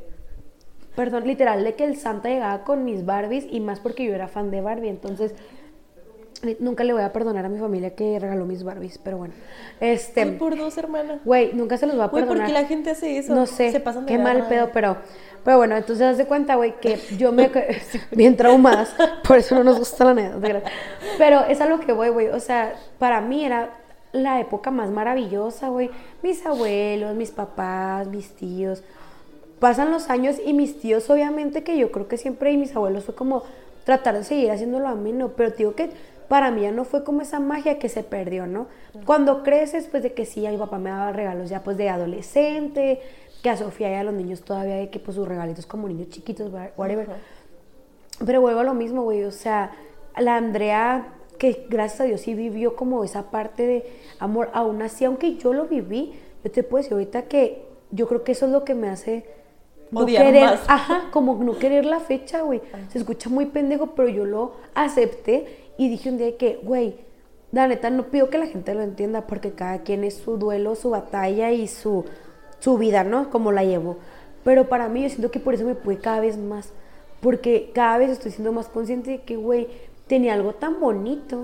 perdón, 0.96 1.28
literal, 1.28 1.62
de 1.62 1.76
que 1.76 1.84
el 1.84 1.96
santa 1.96 2.28
llegaba 2.28 2.64
con 2.64 2.84
mis 2.84 3.06
Barbies 3.06 3.46
y 3.48 3.60
más 3.60 3.78
porque 3.78 4.04
yo 4.04 4.12
era 4.16 4.26
fan 4.26 4.50
de 4.50 4.62
Barbie, 4.62 4.88
entonces 4.88 5.32
nunca 6.60 6.84
le 6.84 6.92
voy 6.92 7.02
a 7.02 7.12
perdonar 7.12 7.44
a 7.44 7.48
mi 7.48 7.58
familia 7.58 7.94
que 7.94 8.18
regaló 8.18 8.44
mis 8.46 8.62
Barbies, 8.64 8.98
pero 8.98 9.16
bueno. 9.18 9.34
Este, 9.80 10.22
Ay, 10.22 10.30
por 10.32 10.56
dos, 10.56 10.76
hermana. 10.78 11.20
güey, 11.24 11.52
nunca 11.54 11.76
se 11.76 11.86
los 11.86 11.98
va 11.98 12.04
a 12.04 12.08
Güey, 12.08 12.22
perdonar. 12.24 12.46
¿por 12.46 12.54
qué 12.54 12.62
la 12.62 12.68
gente 12.68 12.90
hace 12.90 13.18
eso? 13.18 13.34
No 13.34 13.46
sé, 13.46 13.72
Se 13.72 13.80
pasan 13.80 14.06
de 14.06 14.12
qué 14.12 14.18
mal 14.18 14.46
pedo, 14.48 14.70
pero, 14.72 14.96
pero 15.44 15.56
bueno, 15.58 15.76
entonces 15.76 16.06
haz 16.06 16.18
de 16.18 16.26
cuenta, 16.26 16.54
güey, 16.56 16.74
que 16.80 16.98
yo 17.18 17.32
me 17.32 17.50
bien 18.12 18.36
traumadas, 18.36 18.94
por 19.26 19.38
eso 19.38 19.54
no 19.54 19.64
nos 19.64 19.78
gusta 19.78 20.04
la 20.04 20.14
neta. 20.14 20.62
Pero 21.18 21.44
es 21.44 21.60
a 21.60 21.66
lo 21.66 21.80
que 21.80 21.92
voy, 21.92 22.08
güey, 22.10 22.28
o 22.28 22.40
sea, 22.40 22.74
para 22.98 23.20
mí 23.20 23.44
era 23.44 23.70
la 24.12 24.40
época 24.40 24.70
más 24.70 24.90
maravillosa, 24.90 25.68
güey. 25.68 25.90
Mis 26.22 26.44
abuelos, 26.46 27.14
mis 27.16 27.30
papás, 27.32 28.06
mis 28.06 28.28
tíos. 28.36 28.82
Pasan 29.58 29.90
los 29.90 30.10
años 30.10 30.36
y 30.44 30.52
mis 30.52 30.78
tíos, 30.80 31.08
obviamente, 31.10 31.62
que 31.62 31.76
yo 31.78 31.90
creo 31.90 32.06
que 32.06 32.16
siempre 32.18 32.52
y 32.52 32.56
mis 32.56 32.74
abuelos 32.76 33.04
fue 33.04 33.14
como 33.14 33.42
tratar 33.84 34.14
de 34.16 34.24
seguir 34.24 34.50
haciéndolo 34.50 34.88
ameno, 34.88 35.30
pero 35.36 35.50
te 35.52 35.58
digo 35.58 35.74
que 35.74 35.90
para 36.28 36.50
mí 36.50 36.62
ya 36.62 36.70
no 36.70 36.84
fue 36.84 37.04
como 37.04 37.20
esa 37.22 37.40
magia 37.40 37.78
que 37.78 37.88
se 37.88 38.02
perdió, 38.02 38.46
¿no? 38.46 38.66
Cuando 39.04 39.42
creces, 39.42 39.88
pues 39.90 40.02
de 40.02 40.12
que 40.12 40.24
sí, 40.24 40.46
a 40.46 40.50
mi 40.50 40.56
papá 40.56 40.78
me 40.78 40.90
daba 40.90 41.12
regalos 41.12 41.50
ya 41.50 41.62
pues 41.62 41.76
de 41.76 41.88
adolescente, 41.88 43.00
que 43.42 43.50
a 43.50 43.56
Sofía 43.56 43.90
y 43.90 43.94
a 43.94 44.04
los 44.04 44.14
niños 44.14 44.42
todavía 44.42 44.76
de 44.76 44.90
que 44.90 44.98
pues 44.98 45.16
sus 45.16 45.28
regalitos 45.28 45.66
como 45.66 45.88
niños 45.88 46.08
chiquitos, 46.08 46.50
whatever. 46.76 47.08
Pero 48.24 48.40
vuelvo 48.40 48.60
a 48.60 48.64
lo 48.64 48.74
mismo, 48.74 49.02
güey, 49.02 49.24
o 49.24 49.32
sea, 49.32 49.72
la 50.16 50.36
Andrea, 50.36 51.08
que 51.38 51.66
gracias 51.68 52.00
a 52.02 52.04
Dios 52.04 52.20
sí 52.20 52.34
vivió 52.34 52.76
como 52.76 53.04
esa 53.04 53.30
parte 53.30 53.66
de 53.66 53.92
amor, 54.18 54.50
aún 54.54 54.80
así, 54.82 55.04
aunque 55.04 55.36
yo 55.36 55.52
lo 55.52 55.66
viví, 55.66 56.14
yo 56.42 56.50
te 56.50 56.62
puedo 56.62 56.82
decir 56.82 56.92
ahorita 56.94 57.22
que 57.22 57.64
yo 57.90 58.08
creo 58.08 58.24
que 58.24 58.32
eso 58.32 58.46
es 58.46 58.52
lo 58.52 58.64
que 58.64 58.74
me 58.74 58.88
hace 58.88 59.26
no 59.90 60.00
Odiar 60.00 60.24
querer, 60.24 60.44
más. 60.44 60.60
ajá, 60.66 61.08
como 61.12 61.34
no 61.34 61.58
querer 61.58 61.84
la 61.84 62.00
fecha, 62.00 62.42
güey. 62.42 62.60
Se 62.88 62.98
escucha 62.98 63.28
muy 63.30 63.46
pendejo, 63.46 63.88
pero 63.94 64.08
yo 64.08 64.24
lo 64.24 64.52
acepté 64.74 65.63
y 65.76 65.88
dije 65.88 66.10
un 66.10 66.18
día 66.18 66.36
que, 66.36 66.60
güey, 66.62 66.96
la 67.52 67.68
neta 67.68 67.90
no 67.90 68.04
pido 68.06 68.30
que 68.30 68.38
la 68.38 68.46
gente 68.46 68.74
lo 68.74 68.82
entienda 68.82 69.26
porque 69.26 69.52
cada 69.52 69.82
quien 69.82 70.04
es 70.04 70.14
su 70.14 70.36
duelo, 70.38 70.74
su 70.74 70.90
batalla 70.90 71.52
y 71.52 71.68
su, 71.68 72.04
su 72.58 72.78
vida, 72.78 73.04
¿no? 73.04 73.30
Como 73.30 73.52
la 73.52 73.64
llevo. 73.64 73.98
Pero 74.42 74.68
para 74.68 74.88
mí 74.88 75.02
yo 75.02 75.08
siento 75.08 75.30
que 75.30 75.40
por 75.40 75.54
eso 75.54 75.64
me 75.64 75.74
pude 75.74 75.98
cada 75.98 76.20
vez 76.20 76.36
más. 76.36 76.72
Porque 77.20 77.70
cada 77.74 77.98
vez 77.98 78.10
estoy 78.10 78.32
siendo 78.32 78.52
más 78.52 78.68
consciente 78.68 79.12
de 79.12 79.22
que, 79.22 79.36
güey, 79.36 79.68
tenía 80.06 80.34
algo 80.34 80.54
tan 80.54 80.80
bonito 80.80 81.42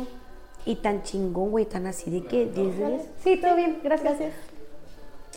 y 0.67 0.77
tan 0.77 1.03
chingón, 1.03 1.51
güey, 1.51 1.65
tan 1.65 1.87
así 1.87 2.11
de 2.11 2.25
que 2.25 2.47
10 2.47 2.55
de 2.55 2.89
10. 2.89 3.03
Sí, 3.23 3.37
todo 3.39 3.57
bien, 3.57 3.79
gracias. 3.83 4.19
Gracias. 4.19 4.35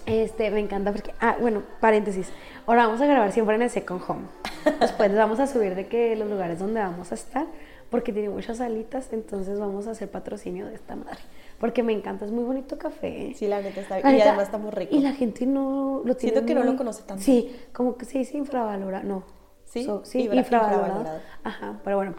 Este, 0.05 0.51
me 0.51 0.59
encanta 0.59 0.91
porque, 0.91 1.13
ah, 1.21 1.37
bueno, 1.39 1.63
paréntesis. 1.79 2.29
Ahora 2.65 2.87
vamos 2.87 2.99
a 2.99 3.05
grabar 3.05 3.31
siempre 3.31 3.55
en 3.55 3.61
el 3.61 3.69
second 3.69 4.01
home. 4.05 4.23
Después 4.81 5.09
les 5.09 5.17
vamos 5.17 5.39
a 5.39 5.47
subir 5.47 5.75
de 5.75 5.87
que 5.87 6.15
los 6.15 6.29
lugares 6.29 6.59
donde 6.59 6.81
vamos 6.81 7.11
a 7.11 7.15
estar, 7.15 7.47
porque 7.93 8.11
tiene 8.11 8.29
muchas 8.29 8.57
salitas, 8.57 9.13
entonces 9.13 9.59
vamos 9.59 9.87
a 9.87 9.91
hacer 9.91 10.09
patrocinio 10.09 10.65
de 10.65 10.73
esta 10.75 10.95
madre. 10.95 11.19
Porque 11.59 11.83
me 11.83 11.93
encanta, 11.93 12.25
es 12.25 12.31
muy 12.31 12.43
bonito 12.43 12.77
café. 12.77 13.33
Sí, 13.35 13.47
la 13.47 13.61
neta 13.61 13.81
está 13.81 13.97
bien. 14.01 14.17
Y 14.17 14.21
además 14.21 14.45
está 14.47 14.57
muy 14.57 14.71
rico. 14.71 14.95
Y 14.95 14.99
la 14.99 15.13
gente 15.13 15.45
no 15.45 16.01
lo 16.03 16.15
tiene. 16.15 16.33
Siento 16.33 16.45
que 16.47 16.55
no 16.55 16.63
lo 16.63 16.75
conoce 16.75 17.03
tanto. 17.03 17.23
Sí, 17.23 17.55
como 17.71 17.95
que 17.95 18.05
se 18.05 18.17
dice 18.17 18.35
infravalorado. 18.37 19.05
No. 19.07 19.23
Sí, 19.63 19.83
So- 19.85 20.03
sí, 20.03 20.23
infra- 20.23 20.37
infravalorado. 20.39 20.85
infravalorado. 20.87 21.19
Ajá, 21.43 21.79
pero 21.83 21.97
bueno. 21.97 22.15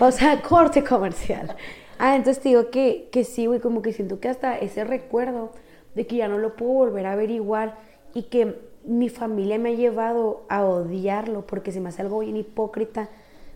O 0.00 0.10
sea, 0.12 0.40
corte 0.48 0.82
comercial. 0.84 1.54
Ah, 1.98 2.14
entonces 2.16 2.42
te 2.42 2.48
digo 2.50 2.70
que, 2.70 3.08
que 3.12 3.24
sí, 3.24 3.46
güey, 3.46 3.58
como 3.60 3.82
que 3.82 3.92
siento 3.92 4.20
que 4.20 4.28
hasta 4.28 4.56
ese 4.56 4.84
recuerdo 4.84 5.50
de 5.94 6.06
que 6.06 6.16
ya 6.16 6.28
no 6.28 6.38
lo 6.38 6.54
puedo 6.56 6.72
volver 6.72 7.06
a 7.06 7.16
ver 7.16 7.30
igual 7.30 7.74
y 8.14 8.22
que 8.24 8.70
mi 8.84 9.08
familia 9.08 9.58
me 9.58 9.70
ha 9.70 9.74
llevado 9.74 10.44
a 10.48 10.64
odiarlo 10.64 11.46
porque 11.46 11.72
se 11.72 11.80
me 11.80 11.88
hace 11.90 12.02
algo 12.02 12.20
bien 12.20 12.36
hipócrita 12.36 13.10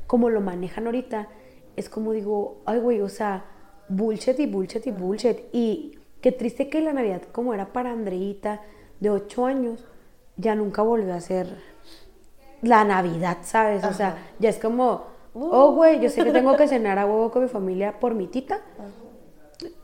como 0.06 0.30
lo 0.30 0.40
manejan 0.40 0.86
ahorita. 0.86 1.28
Es 1.76 1.88
como 1.88 2.12
digo, 2.12 2.62
ay, 2.66 2.78
güey, 2.78 3.00
o 3.00 3.08
sea, 3.08 3.44
bullshit 3.88 4.38
y 4.40 4.46
bullshit 4.46 4.86
y 4.86 4.90
bullshit. 4.90 5.38
Y 5.52 5.98
qué 6.20 6.32
triste 6.32 6.68
que 6.68 6.80
la 6.80 6.92
Navidad, 6.92 7.22
como 7.32 7.54
era 7.54 7.72
para 7.72 7.90
Andreita 7.92 8.60
de 9.00 9.10
8 9.10 9.46
años, 9.46 9.84
ya 10.36 10.54
nunca 10.54 10.82
volvió 10.82 11.14
a 11.14 11.20
ser 11.20 11.48
la 12.62 12.84
Navidad, 12.84 13.38
¿sabes? 13.42 13.84
O 13.84 13.92
sea, 13.92 14.16
ya 14.38 14.48
es 14.48 14.58
como 14.58 15.14
Oh, 15.38 15.72
güey, 15.72 16.00
yo 16.00 16.08
sé 16.08 16.24
que 16.24 16.32
tengo 16.32 16.56
que 16.56 16.66
cenar 16.66 16.98
a 16.98 17.04
huevo 17.04 17.30
con 17.30 17.42
mi 17.42 17.48
familia 17.50 18.00
por 18.00 18.14
mi 18.14 18.26
tita. 18.26 18.62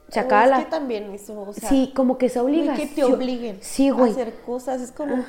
Se 0.08 0.18
acaba 0.20 0.44
O 0.44 0.48
la... 0.48 0.58
Es 0.60 0.64
que 0.64 0.70
también 0.70 1.10
eso, 1.12 1.38
o 1.42 1.52
sea, 1.52 1.68
sí, 1.68 1.92
como 1.94 2.16
que 2.16 2.28
güey, 2.28 2.38
obligación. 2.38 2.88
que 2.88 2.94
te 2.94 3.04
obliguen 3.04 3.58
Sí, 3.60 3.88
a 3.88 3.92
güey. 3.92 4.12
hacer 4.12 4.32
cosas. 4.46 4.80
Es 4.80 4.92
como, 4.92 5.22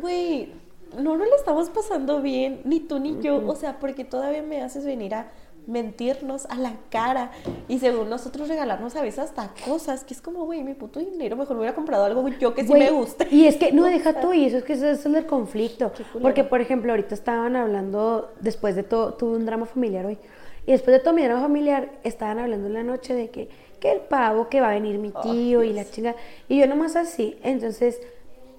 güey, 0.00 0.52
no 0.96 1.16
nos 1.16 1.28
le 1.28 1.34
estamos 1.34 1.70
pasando 1.70 2.22
bien, 2.22 2.60
ni 2.64 2.80
tú 2.80 2.98
ni 2.98 3.20
yo. 3.20 3.46
O 3.46 3.56
sea, 3.56 3.78
porque 3.78 4.04
todavía 4.04 4.42
me 4.42 4.62
haces 4.62 4.84
venir 4.84 5.14
a 5.14 5.30
mentirnos 5.68 6.46
a 6.46 6.54
la 6.54 6.72
cara 6.88 7.30
y 7.68 7.78
según 7.78 8.08
nosotros 8.08 8.48
regalarnos 8.48 8.96
a 8.96 9.02
veces 9.02 9.18
hasta 9.18 9.52
cosas 9.66 10.02
que 10.02 10.14
es 10.14 10.22
como, 10.22 10.46
güey, 10.46 10.64
mi 10.64 10.72
puto 10.72 10.98
dinero, 10.98 11.36
mejor 11.36 11.56
me 11.56 11.60
hubiera 11.60 11.74
comprado 11.74 12.06
algo 12.06 12.26
yo 12.40 12.54
que 12.54 12.66
sí 12.66 12.72
me 12.72 12.90
guste. 12.90 13.28
Y 13.30 13.46
es 13.46 13.56
que, 13.56 13.70
no, 13.70 13.84
deja 13.84 14.18
tú, 14.18 14.32
y 14.32 14.46
eso 14.46 14.56
es 14.56 14.64
que 14.64 14.72
eso 14.72 14.88
es 14.88 15.04
el 15.04 15.26
conflicto. 15.26 15.92
Porque, 16.22 16.42
por 16.42 16.62
ejemplo, 16.62 16.92
ahorita 16.92 17.14
estaban 17.14 17.54
hablando, 17.54 18.32
después 18.40 18.76
de 18.76 18.82
todo, 18.82 19.12
tuve 19.14 19.36
un 19.36 19.44
drama 19.44 19.66
familiar 19.66 20.06
hoy, 20.06 20.18
y 20.66 20.72
después 20.72 20.96
de 20.96 21.00
todo 21.00 21.12
mi 21.12 21.22
drama 21.22 21.42
familiar, 21.42 21.90
estaban 22.02 22.38
hablando 22.38 22.66
en 22.66 22.74
la 22.74 22.82
noche 22.82 23.14
de 23.14 23.28
que, 23.28 23.50
que 23.78 23.92
el 23.92 24.00
pavo, 24.00 24.48
que 24.48 24.62
va 24.62 24.70
a 24.70 24.74
venir 24.74 24.98
mi 24.98 25.12
tío 25.22 25.62
y 25.62 25.74
la 25.74 25.84
chinga. 25.84 26.16
Y 26.48 26.58
yo 26.58 26.66
nomás 26.66 26.96
así. 26.96 27.38
Entonces, 27.42 28.00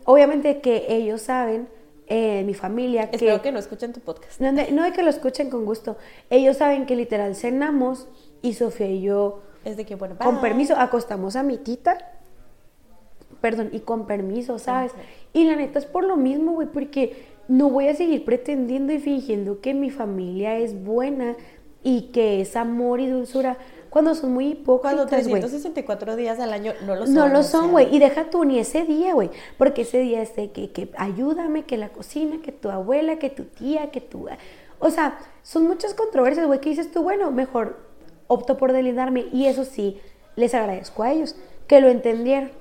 obviamente 0.06 0.60
que 0.60 0.86
ellos 0.90 1.22
saben, 1.22 1.68
eh, 2.10 2.44
mi 2.46 2.54
familia, 2.54 3.10
que... 3.10 3.16
Espero 3.18 3.42
que 3.42 3.52
no 3.52 3.60
escuchen 3.60 3.94
tu 3.94 4.00
podcast. 4.02 4.42
No, 4.42 4.52
de- 4.52 4.72
no 4.72 4.84
de 4.84 4.92
que 4.92 5.04
lo 5.04 5.10
escuchen 5.10 5.50
con 5.50 5.64
gusto. 5.66 5.96
Ellos 6.30 6.58
saben 6.58 6.86
que 6.86 6.96
literal 6.96 7.36
cenamos 7.36 8.08
y 8.42 8.54
Sofía 8.54 8.88
y 8.88 9.02
yo, 9.02 9.42
Es 9.64 9.78
de 9.78 9.86
que, 9.86 9.96
bueno, 9.96 10.16
con 10.18 10.36
bye. 10.36 10.42
permiso, 10.42 10.76
acostamos 10.76 11.36
a 11.36 11.44
mi 11.44 11.58
tita. 11.58 11.98
Perdón, 13.42 13.70
y 13.72 13.80
con 13.80 14.06
permiso, 14.06 14.60
¿sabes? 14.60 14.92
Y 15.34 15.46
la 15.46 15.56
neta 15.56 15.80
es 15.80 15.86
por 15.86 16.04
lo 16.04 16.18
mismo, 16.18 16.54
güey, 16.54 16.68
porque 16.68 17.26
no 17.48 17.70
voy 17.70 17.88
a 17.88 17.96
seguir 17.96 18.26
pretendiendo 18.26 18.92
y 18.92 19.00
fingiendo 19.00 19.62
que 19.62 19.74
mi 19.74 19.90
familia 19.90 20.58
es 20.58 20.84
buena 20.84 21.36
y 21.84 22.10
que 22.12 22.42
es 22.42 22.56
amor 22.58 23.00
y 23.00 23.08
dulzura 23.08 23.58
cuando 23.90 24.14
son 24.16 24.34
muy 24.34 24.56
Cuando 24.56 25.04
hipócritas, 25.04 25.28
güey. 25.28 25.42
364 25.42 26.16
días 26.16 26.40
al 26.40 26.54
año 26.54 26.74
no 26.86 26.96
lo 26.96 27.06
son. 27.06 27.16
No 27.16 27.28
lo 27.28 27.44
son, 27.44 27.72
güey. 27.72 27.94
Y 27.96 28.00
deja 28.00 28.30
tú 28.30 28.46
ni 28.46 28.60
ese 28.60 28.84
día, 28.84 29.14
güey. 29.14 29.30
Porque 29.58 29.82
ese 29.82 30.00
día 30.00 30.22
es 30.22 30.36
de 30.36 30.52
que, 30.52 30.72
que 30.72 30.90
ayúdame, 30.98 31.64
que 31.66 31.78
la 31.78 31.90
cocina, 31.90 32.40
que 32.42 32.52
tu 32.52 32.70
abuela, 32.70 33.18
que 33.20 33.30
tu 33.30 33.46
tía, 33.46 33.92
que 33.92 34.02
tu... 34.02 34.28
O 34.80 34.90
sea, 34.92 35.20
son 35.44 35.68
muchas 35.68 35.94
controversias, 35.94 36.46
güey, 36.48 36.62
que 36.62 36.70
dices 36.70 36.92
tú, 36.92 37.02
bueno, 37.04 37.32
mejor 37.32 37.78
opto 38.28 38.58
por 38.58 38.72
delindarme. 38.74 39.26
Y 39.34 39.48
eso 39.48 39.66
sí, 39.66 40.00
les 40.36 40.54
agradezco 40.54 41.04
a 41.04 41.12
ellos, 41.12 41.36
que 41.68 41.82
lo 41.82 41.90
entendieron. 41.90 42.52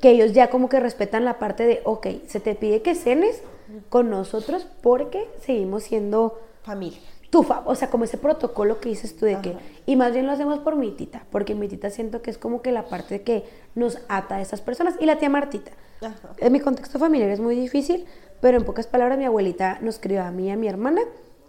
Que 0.00 0.10
ellos 0.10 0.32
ya 0.34 0.50
como 0.50 0.68
que 0.68 0.80
respetan 0.80 1.24
la 1.24 1.38
parte 1.38 1.64
de, 1.66 1.80
ok, 1.84 2.06
se 2.26 2.38
te 2.40 2.54
pide 2.54 2.82
que 2.82 2.94
cenes 2.94 3.40
con 3.88 4.10
nosotros 4.10 4.66
porque 4.82 5.26
seguimos 5.40 5.84
siendo 5.84 6.38
Familia. 6.62 6.98
tu 7.30 7.42
fa- 7.42 7.62
o 7.64 7.74
sea, 7.74 7.88
como 7.88 8.04
ese 8.04 8.18
protocolo 8.18 8.80
que 8.80 8.90
dices 8.90 9.16
tú 9.16 9.24
de 9.24 9.40
que. 9.40 9.56
Y 9.86 9.96
más 9.96 10.12
bien 10.12 10.26
lo 10.26 10.32
hacemos 10.32 10.58
por 10.60 10.76
mi 10.76 10.90
tita, 10.92 11.24
porque 11.30 11.54
mi 11.54 11.68
tita 11.68 11.90
siento 11.90 12.22
que 12.22 12.30
es 12.30 12.38
como 12.38 12.62
que 12.62 12.72
la 12.72 12.84
parte 12.86 13.22
que 13.22 13.44
nos 13.74 13.98
ata 14.08 14.36
a 14.36 14.40
esas 14.40 14.60
personas, 14.60 14.94
y 15.00 15.06
la 15.06 15.16
tía 15.18 15.28
Martita. 15.28 15.72
Ajá. 16.00 16.30
En 16.38 16.52
mi 16.52 16.60
contexto 16.60 16.98
familiar 16.98 17.30
es 17.30 17.40
muy 17.40 17.54
difícil, 17.54 18.06
pero 18.40 18.58
en 18.58 18.64
pocas 18.64 18.86
palabras 18.86 19.18
mi 19.18 19.24
abuelita 19.24 19.78
nos 19.80 19.98
crió 19.98 20.22
a 20.22 20.30
mí 20.30 20.46
y 20.46 20.50
a 20.50 20.56
mi 20.56 20.68
hermana, 20.68 21.00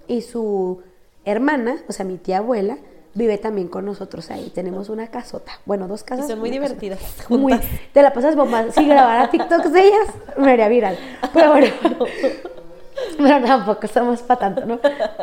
y 0.07 0.21
su 0.21 0.81
hermana, 1.25 1.77
o 1.87 1.93
sea, 1.93 2.05
mi 2.05 2.17
tía 2.17 2.37
abuela, 2.37 2.77
vive 3.15 3.37
también 3.37 3.69
con 3.69 3.85
nosotros 3.85 4.29
ahí. 4.29 4.51
Tenemos 4.53 4.89
una 4.89 5.07
casota, 5.07 5.53
bueno, 5.65 5.87
dos 5.87 6.01
Y 6.01 6.05
casas. 6.05 6.27
son 6.27 6.39
muy 6.39 6.51
divertidas. 6.51 6.99
Muy, 7.29 7.59
te 7.93 8.01
la 8.01 8.13
pasas 8.13 8.35
bomba. 8.35 8.71
Si 8.71 8.85
grabara 8.85 9.29
TikToks 9.31 9.71
de 9.71 9.79
ellas, 9.87 10.07
me 10.37 10.51
haría 10.51 10.67
viral. 10.67 10.97
Pero 11.33 11.51
bueno, 11.51 11.67
pero 13.17 13.45
tampoco 13.45 13.87
somos 13.87 14.21
para 14.21 14.39
tanto, 14.41 14.65
¿no? 14.65 14.79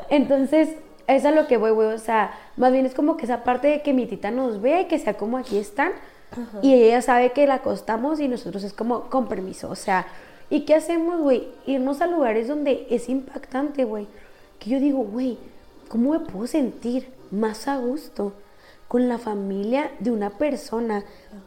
Entonces, 0.09 0.71
es 1.17 1.35
lo 1.35 1.47
que 1.47 1.57
voy, 1.57 1.71
güey. 1.71 1.89
O 1.89 1.99
sea, 1.99 2.33
más 2.57 2.73
bien 2.73 2.87
es 2.87 2.95
como 2.95 3.17
que 3.17 3.25
esa 3.25 3.45
parte 3.45 3.69
de 3.69 3.83
que 3.83 3.93
mi 3.93 4.07
tita 4.07 4.31
nos 4.31 4.61
vea 4.61 4.83
y 4.83 4.85
que 4.87 4.99
sea 4.99 5.15
como 5.15 5.39
aquí 5.39 5.59
están. 5.59 5.93
Y 6.63 6.73
ella 6.73 7.03
sabe 7.03 7.33
que 7.33 7.47
la 7.47 7.55
acostamos 7.55 8.19
y 8.19 8.27
nosotros 8.27 8.65
es 8.65 8.73
como 8.73 9.03
con 9.11 9.27
permiso. 9.27 9.69
O 9.69 9.77
sea, 9.77 10.07
¿y 10.49 10.61
qué 10.61 10.75
hacemos, 10.75 11.21
güey? 11.21 11.49
Irnos 11.67 12.01
a 12.01 12.07
lugares 12.07 12.49
donde 12.49 12.87
es 12.89 13.09
impactante, 13.09 13.85
güey. 13.85 14.07
Que 14.59 14.71
yo 14.71 14.81
digo, 14.81 15.01
güey, 15.01 15.39
¿cómo 15.89 16.13
me 16.13 16.21
puedo 16.21 16.47
sentir 16.47 17.09
más 17.31 17.69
a 17.69 17.77
gusto? 17.77 18.33
con 18.93 19.09
la 19.09 19.17
familia 19.17 19.91
de 20.01 20.11
una 20.11 20.29
persona 20.29 21.03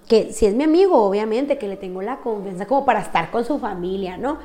que 0.08 0.34
si 0.34 0.48
es 0.48 0.56
mi 0.56 0.64
amigo, 0.64 1.04
obviamente, 1.04 1.60
que 1.60 1.68
le 1.68 1.78
tengo 1.78 2.02
la 2.02 2.18
confianza 2.18 2.66
como 2.66 2.86
para 2.86 3.02
estar 3.02 3.30
con 3.30 3.46
su 3.46 3.60
familia, 3.60 4.18
¿no? 4.18 4.40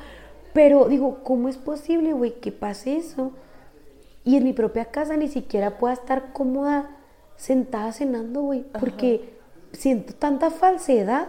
Pero 0.52 0.86
digo, 0.86 1.20
¿cómo 1.24 1.48
es 1.48 1.56
posible, 1.56 2.12
güey, 2.12 2.32
que 2.40 2.52
pase 2.52 2.98
eso? 2.98 3.32
Y 4.24 4.36
en 4.36 4.44
mi 4.44 4.52
propia 4.52 4.86
casa 4.86 5.16
ni 5.16 5.28
siquiera 5.28 5.78
pueda 5.78 5.94
estar 5.94 6.32
cómoda 6.32 6.96
sentada 7.36 7.92
cenando, 7.92 8.42
güey, 8.42 8.64
porque 8.78 9.38
siento 9.72 10.14
tanta 10.14 10.50
falsedad 10.50 11.28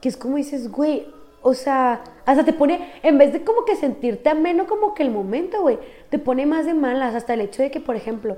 que 0.00 0.08
es 0.08 0.16
como 0.16 0.36
dices, 0.36 0.70
güey, 0.70 1.06
o 1.42 1.54
sea, 1.54 2.02
hasta 2.26 2.44
te 2.44 2.52
pone, 2.52 2.92
en 3.02 3.18
vez 3.18 3.32
de 3.32 3.44
como 3.44 3.64
que 3.64 3.76
sentirte 3.76 4.30
ameno 4.30 4.66
como 4.66 4.94
que 4.94 5.02
el 5.02 5.10
momento, 5.10 5.60
güey, 5.62 5.78
te 6.10 6.18
pone 6.18 6.46
más 6.46 6.66
de 6.66 6.74
malas, 6.74 7.14
hasta 7.14 7.34
el 7.34 7.42
hecho 7.42 7.62
de 7.62 7.70
que, 7.70 7.80
por 7.80 7.96
ejemplo, 7.96 8.36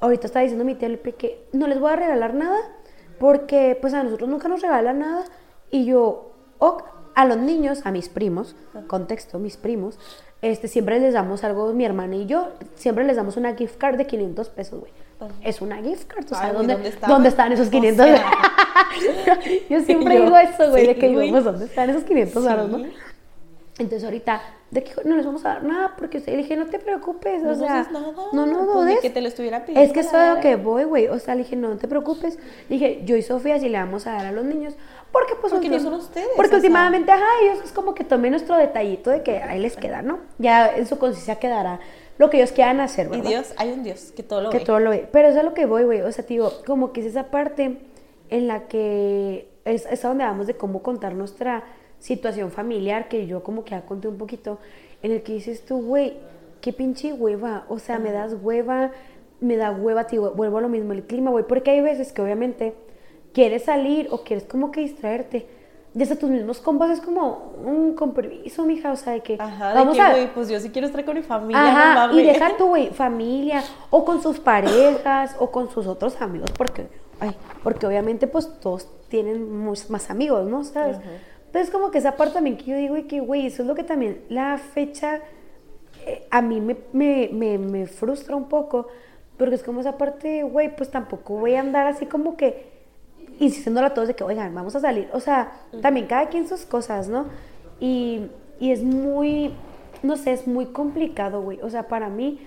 ahorita 0.00 0.26
está 0.26 0.40
diciendo 0.40 0.64
mi 0.64 0.74
tía 0.74 0.88
Lepe 0.88 1.12
que 1.12 1.46
no 1.52 1.66
les 1.66 1.80
voy 1.80 1.92
a 1.92 1.96
regalar 1.96 2.34
nada 2.34 2.58
porque 3.18 3.78
pues 3.80 3.94
a 3.94 4.02
nosotros 4.02 4.28
nunca 4.28 4.48
nos 4.48 4.60
regalan 4.60 4.98
nada 4.98 5.24
y 5.70 5.84
yo, 5.84 6.32
ok, 6.58 6.84
a 7.14 7.24
los 7.24 7.38
niños, 7.38 7.80
a 7.84 7.90
mis 7.90 8.08
primos, 8.08 8.56
contexto, 8.88 9.38
mis 9.38 9.56
primos, 9.56 9.98
este, 10.50 10.68
siempre 10.68 10.98
les 11.00 11.14
damos 11.14 11.44
algo, 11.44 11.72
mi 11.72 11.84
hermana 11.84 12.16
y 12.16 12.26
yo, 12.26 12.48
siempre 12.74 13.04
les 13.04 13.16
damos 13.16 13.36
una 13.36 13.54
gift 13.54 13.76
card 13.78 13.96
de 13.96 14.06
500 14.06 14.48
pesos, 14.50 14.80
güey. 14.80 14.92
Es 15.42 15.60
una 15.62 15.78
gift 15.78 16.06
card, 16.08 16.24
o 16.26 16.28
sea, 16.28 16.46
Ay, 16.48 16.52
¿dónde, 16.52 16.92
¿dónde 17.06 17.28
están 17.30 17.52
esos 17.52 17.68
O 17.68 17.70
500? 17.70 18.06
sea. 18.06 18.30
yo 19.70 19.80
siempre 19.80 20.16
Yo, 20.16 20.24
digo 20.24 20.36
eso, 20.36 20.70
güey, 20.70 20.86
de 20.86 20.94
sí, 20.94 21.00
que 21.00 21.10
pues, 21.30 21.44
¿dónde 21.44 21.64
están 21.64 21.90
esos 21.90 22.04
500 22.04 22.44
varos, 22.44 22.70
no? 22.70 22.78
Sí. 22.78 22.92
Entonces 23.78 24.04
ahorita, 24.04 24.40
de 24.70 24.82
que 24.82 24.92
no 25.04 25.16
les 25.16 25.26
vamos 25.26 25.44
a 25.44 25.48
dar 25.48 25.62
nada, 25.64 25.94
porque 25.98 26.18
usted 26.18 26.32
le 26.32 26.38
dije, 26.38 26.56
no 26.56 26.66
te 26.66 26.78
preocupes, 26.78 27.42
No 27.42 27.50
o 27.50 27.54
sea, 27.54 27.68
nada, 27.68 27.88
no, 28.32 28.46
no, 28.46 28.64
pues, 28.64 28.74
dudes. 28.74 29.00
que 29.00 29.10
te 29.10 29.20
lo 29.20 29.28
estuviera 29.28 29.66
pidiendo 29.66 29.82
Es 29.82 29.92
que 29.92 30.00
es 30.00 30.14
a 30.14 30.34
lo 30.34 30.40
que 30.40 30.56
voy, 30.56 30.84
güey, 30.84 31.08
o 31.08 31.18
sea, 31.18 31.34
le 31.34 31.42
dije, 31.42 31.56
no 31.56 31.76
te 31.76 31.86
preocupes, 31.86 32.38
le 32.70 32.76
dije, 32.78 33.02
yo 33.04 33.16
y 33.16 33.22
Sofía 33.22 33.58
sí 33.60 33.68
le 33.68 33.76
vamos 33.78 34.06
a 34.06 34.12
dar 34.12 34.26
a 34.26 34.32
los 34.32 34.44
niños, 34.46 34.74
porque 35.18 35.34
pues 35.40 35.50
Porque 35.52 35.68
no 35.70 35.76
ultim- 35.76 35.82
son 35.82 35.94
ustedes, 35.94 36.28
porque 36.36 36.50
sea. 36.50 36.58
últimamente, 36.58 37.10
ajá, 37.10 37.24
ellos 37.42 37.58
es 37.64 37.72
como 37.72 37.94
que 37.94 38.04
tomen 38.04 38.32
nuestro 38.32 38.56
detallito 38.56 39.08
de 39.10 39.22
que 39.22 39.38
ahí 39.38 39.58
les 39.58 39.74
queda, 39.76 40.02
¿no? 40.02 40.18
Ya 40.38 40.76
en 40.76 40.86
su 40.86 40.98
conciencia 40.98 41.36
quedará 41.38 41.80
lo 42.18 42.28
que 42.28 42.36
ellos 42.36 42.52
quieran 42.52 42.80
hacer, 42.80 43.06
Y 43.06 43.10
¿verdad? 43.10 43.24
Dios, 43.30 43.54
hay 43.56 43.72
un 43.72 43.82
Dios 43.82 44.12
que 44.14 44.22
todo 44.22 44.42
lo 44.42 44.50
que 44.50 44.58
ve. 44.58 44.64
todo 44.66 44.78
lo 44.80 44.90
ve. 44.90 45.08
Pero 45.10 45.28
eso 45.28 45.38
es 45.38 45.42
a 45.42 45.46
lo 45.48 45.54
que 45.54 45.64
voy, 45.64 45.84
güey. 45.84 46.02
O 46.02 46.12
sea, 46.12 46.24
te 46.26 46.34
digo, 46.34 46.52
como 46.66 46.92
que 46.92 47.00
es 47.00 47.06
esa 47.06 47.30
parte 47.30 47.78
en 48.28 48.46
la 48.46 48.66
que 48.68 49.48
es, 49.64 49.86
es 49.86 50.04
a 50.04 50.08
donde 50.08 50.24
vamos 50.24 50.46
de 50.46 50.54
cómo 50.54 50.82
contar 50.82 51.14
nuestra 51.14 51.64
situación 51.98 52.50
familiar, 52.50 53.08
que 53.08 53.26
yo 53.26 53.42
como 53.42 53.64
que 53.64 53.70
ya 53.70 53.86
conté 53.86 54.08
un 54.08 54.18
poquito, 54.18 54.58
en 55.02 55.12
el 55.12 55.22
que 55.22 55.32
dices 55.32 55.64
tú, 55.64 55.80
güey, 55.80 56.18
qué 56.60 56.72
pinche 56.72 57.12
hueva. 57.14 57.64
O 57.68 57.78
sea, 57.78 57.98
me 57.98 58.12
das 58.12 58.34
hueva, 58.42 58.90
me 59.40 59.56
da 59.56 59.70
hueva, 59.70 60.04
te 60.06 60.12
digo, 60.12 60.30
vuelvo 60.32 60.58
a 60.58 60.60
lo 60.60 60.68
mismo, 60.68 60.92
el 60.92 61.04
clima, 61.04 61.30
güey. 61.30 61.44
Porque 61.46 61.70
hay 61.70 61.80
veces 61.80 62.12
que 62.12 62.20
obviamente 62.22 62.74
quieres 63.36 63.64
salir 63.64 64.08
o 64.10 64.24
quieres 64.24 64.46
como 64.46 64.70
que 64.70 64.80
distraerte. 64.80 65.46
Desde 65.92 66.16
tus 66.16 66.30
mismos 66.30 66.58
compas 66.58 66.88
es 66.88 67.02
como, 67.02 67.52
un 67.62 67.94
con 67.94 68.14
permiso, 68.14 68.64
mija, 68.64 68.90
o 68.92 68.96
sea, 68.96 69.12
de 69.12 69.20
que 69.20 69.36
Ajá, 69.38 69.68
de 69.68 69.74
vamos 69.74 69.94
que, 69.94 70.00
a... 70.00 70.10
güey, 70.12 70.32
pues 70.32 70.48
yo 70.48 70.58
sí 70.58 70.70
quiero 70.70 70.86
estar 70.86 71.04
con 71.04 71.16
mi 71.16 71.22
familia, 71.22 71.62
Ajá, 71.62 71.88
no 71.88 72.00
mames. 72.12 72.16
y 72.16 72.26
deja 72.28 72.56
tu 72.56 72.68
güey, 72.68 72.88
familia, 72.88 73.62
o 73.90 74.06
con 74.06 74.22
sus 74.22 74.40
parejas, 74.40 75.36
o 75.38 75.50
con 75.50 75.68
sus 75.68 75.86
otros 75.86 76.18
amigos, 76.22 76.50
porque, 76.56 76.86
ay, 77.20 77.36
porque 77.62 77.86
obviamente 77.86 78.26
pues 78.26 78.50
todos 78.58 78.88
tienen 79.08 79.66
más 79.90 80.08
amigos, 80.10 80.46
¿no? 80.46 80.64
¿Sabes? 80.64 80.96
Entonces 81.44 81.70
como 81.70 81.90
que 81.90 81.98
esa 81.98 82.16
parte 82.16 82.32
también 82.34 82.56
que 82.56 82.64
yo 82.64 82.76
digo 82.78 82.96
y 82.96 83.02
que, 83.02 83.20
güey, 83.20 83.48
eso 83.48 83.60
es 83.60 83.68
lo 83.68 83.74
que 83.74 83.84
también 83.84 84.22
la 84.30 84.56
fecha 84.56 85.20
eh, 86.06 86.26
a 86.30 86.40
mí 86.40 86.62
me, 86.62 86.78
me, 86.94 87.28
me, 87.30 87.58
me 87.58 87.86
frustra 87.86 88.34
un 88.34 88.48
poco, 88.48 88.88
porque 89.36 89.56
es 89.56 89.62
como 89.62 89.80
esa 89.80 89.98
parte, 89.98 90.42
güey, 90.42 90.74
pues 90.74 90.90
tampoco 90.90 91.34
voy 91.34 91.54
a 91.54 91.60
andar 91.60 91.86
así 91.86 92.06
como 92.06 92.38
que 92.38 92.75
insistiéndole 93.38 93.88
a 93.88 93.94
todos 93.94 94.08
de 94.08 94.14
que, 94.14 94.24
oigan, 94.24 94.54
vamos 94.54 94.74
a 94.76 94.80
salir. 94.80 95.08
O 95.12 95.20
sea, 95.20 95.52
también 95.82 96.06
cada 96.06 96.28
quien 96.28 96.48
sus 96.48 96.64
cosas, 96.64 97.08
¿no? 97.08 97.26
Y, 97.80 98.22
y 98.60 98.72
es 98.72 98.82
muy, 98.82 99.52
no 100.02 100.16
sé, 100.16 100.32
es 100.32 100.46
muy 100.46 100.66
complicado, 100.66 101.42
güey. 101.42 101.60
O 101.62 101.70
sea, 101.70 101.88
para 101.88 102.08
mí 102.08 102.40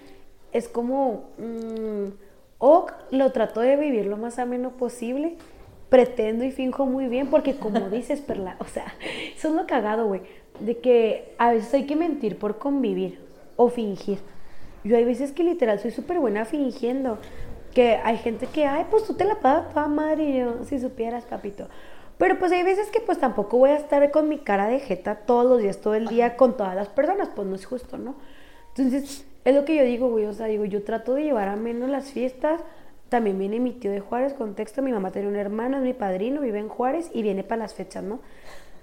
es 0.51 0.67
como, 0.67 1.29
mm, 1.37 2.09
o 2.57 2.87
lo 3.11 3.31
trato 3.31 3.61
de 3.61 3.75
vivir 3.75 4.05
lo 4.05 4.17
más 4.17 4.39
ameno 4.39 4.71
posible, 4.71 5.35
pretendo 5.89 6.43
y 6.43 6.51
finjo 6.51 6.85
muy 6.85 7.07
bien, 7.07 7.27
porque 7.27 7.55
como 7.55 7.89
dices, 7.89 8.21
Perla, 8.21 8.55
o 8.59 8.65
sea, 8.65 8.93
eso 9.35 9.49
es 9.49 9.53
lo 9.53 9.65
cagado, 9.65 10.07
güey, 10.07 10.21
de 10.59 10.77
que 10.77 11.33
a 11.37 11.51
veces 11.51 11.73
hay 11.73 11.85
que 11.85 11.95
mentir 11.95 12.37
por 12.37 12.57
convivir 12.57 13.19
o 13.55 13.69
fingir. 13.69 14.19
Yo 14.83 14.95
hay 14.95 15.03
veces 15.03 15.31
que 15.33 15.43
literal 15.43 15.79
soy 15.79 15.91
súper 15.91 16.19
buena 16.19 16.45
fingiendo. 16.45 17.17
Que 17.73 17.99
hay 18.03 18.17
gente 18.17 18.47
que, 18.47 18.65
ay, 18.65 18.85
pues 18.89 19.03
tú 19.03 19.13
te 19.13 19.25
la 19.25 19.35
pasas 19.35 19.69
toda 19.73 19.87
madre 19.87 20.23
y 20.23 20.39
yo, 20.39 20.63
si 20.65 20.79
supieras, 20.79 21.25
papito. 21.25 21.67
Pero 22.19 22.37
pues 22.37 22.51
hay 22.51 22.63
veces 22.63 22.89
que 22.91 22.99
pues 22.99 23.17
tampoco 23.17 23.57
voy 23.57 23.69
a 23.69 23.77
estar 23.77 24.11
con 24.11 24.27
mi 24.27 24.39
cara 24.39 24.67
de 24.67 24.79
jeta 24.79 25.15
todos 25.15 25.45
los 25.45 25.61
días, 25.61 25.79
todo 25.79 25.95
el 25.95 26.07
día 26.07 26.35
con 26.35 26.57
todas 26.57 26.75
las 26.75 26.89
personas, 26.89 27.29
pues 27.33 27.47
no 27.47 27.55
es 27.55 27.65
justo, 27.65 27.97
¿no? 27.97 28.15
Entonces 28.75 29.25
es 29.45 29.55
lo 29.55 29.63
que 29.63 29.75
yo 29.75 29.83
digo, 29.83 30.09
güey, 30.09 30.25
o 30.25 30.33
sea, 30.33 30.47
digo, 30.47 30.65
yo 30.65 30.83
trato 30.83 31.13
de 31.13 31.23
llevar 31.23 31.47
a 31.47 31.55
menos 31.55 31.89
las 31.89 32.11
fiestas. 32.11 32.61
También 33.07 33.39
viene 33.39 33.61
mi 33.61 33.71
tío 33.71 33.89
de 33.89 34.01
Juárez, 34.01 34.33
contexto, 34.33 34.81
mi 34.81 34.91
mamá 34.91 35.11
tiene 35.11 35.29
un 35.29 35.37
hermano, 35.37 35.77
es 35.77 35.83
mi 35.83 35.93
padrino, 35.93 36.41
vive 36.41 36.59
en 36.59 36.67
Juárez 36.67 37.09
y 37.13 37.23
viene 37.23 37.43
para 37.43 37.63
las 37.63 37.73
fechas, 37.73 38.03
¿no? 38.03 38.19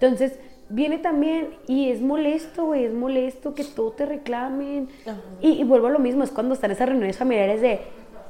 Entonces, 0.00 0.38
viene 0.70 0.96
también 0.98 1.50
y 1.66 1.90
es 1.90 2.00
molesto, 2.00 2.64
güey, 2.64 2.84
es 2.84 2.94
molesto 2.94 3.54
que 3.54 3.64
todo 3.64 3.92
te 3.92 4.06
reclamen. 4.06 4.88
Y, 5.42 5.60
y 5.60 5.64
vuelvo 5.64 5.88
a 5.88 5.90
lo 5.90 5.98
mismo, 5.98 6.24
es 6.24 6.30
cuando 6.30 6.54
están 6.54 6.70
esas 6.70 6.88
reuniones 6.88 7.18
familiares 7.18 7.60
de, 7.60 7.80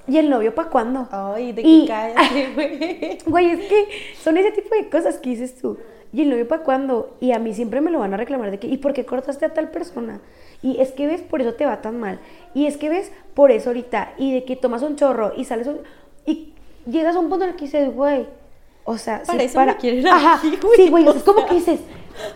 ¿y 0.08 0.18
el 0.18 0.30
novio 0.30 0.54
para 0.54 0.68
cuándo? 0.70 1.08
Ay, 1.10 1.52
de 1.52 1.62
Y- 1.62 1.82
que 1.82 1.88
cállate, 1.88 2.52
güey. 2.54 3.18
Güey, 3.26 3.50
es 3.50 3.60
que 3.68 3.88
son 4.22 4.36
ese 4.36 4.52
tipo 4.52 4.74
de 4.74 4.88
cosas 4.88 5.18
que 5.18 5.30
dices 5.30 5.56
tú. 5.56 5.78
¿Y 6.12 6.22
el 6.22 6.30
novio 6.30 6.46
para 6.48 6.62
cuándo? 6.62 7.16
Y 7.20 7.32
a 7.32 7.38
mí 7.38 7.52
siempre 7.54 7.80
me 7.80 7.90
lo 7.90 7.98
van 7.98 8.14
a 8.14 8.16
reclamar 8.16 8.50
de 8.50 8.58
que, 8.58 8.66
¿y 8.68 8.76
por 8.78 8.92
qué 8.92 9.04
cortaste 9.04 9.44
a 9.44 9.52
tal 9.52 9.70
persona? 9.70 10.20
Y 10.62 10.80
es 10.80 10.92
que 10.92 11.06
ves, 11.06 11.20
por 11.20 11.40
eso 11.42 11.54
te 11.54 11.66
va 11.66 11.82
tan 11.82 11.98
mal. 12.00 12.18
Y 12.54 12.66
es 12.66 12.76
que 12.76 12.88
ves, 12.88 13.12
por 13.34 13.50
eso 13.50 13.70
ahorita. 13.70 14.12
Y 14.16 14.32
de 14.32 14.44
que 14.44 14.56
tomas 14.56 14.82
un 14.82 14.96
chorro 14.96 15.32
y 15.36 15.44
sales 15.44 15.66
un... 15.66 15.78
Y 16.24 16.52
llegas 16.90 17.16
a 17.16 17.18
un 17.18 17.28
punto 17.28 17.44
en 17.44 17.50
el 17.50 17.56
que 17.56 17.66
dices, 17.66 17.92
güey, 17.94 18.26
o 18.84 18.96
sea, 18.96 19.22
Para 19.26 19.40
sí, 19.40 19.44
eso 19.46 19.60
me 19.64 19.76
quieren 19.76 20.06
Ajá, 20.06 20.36
aquí, 20.38 20.56
güey, 20.62 20.76
sí, 20.76 20.88
güey, 20.88 21.06
o 21.06 21.12
es 21.12 21.22
como 21.24 21.40
sea. 21.40 21.48
que 21.48 21.54
dices... 21.56 21.80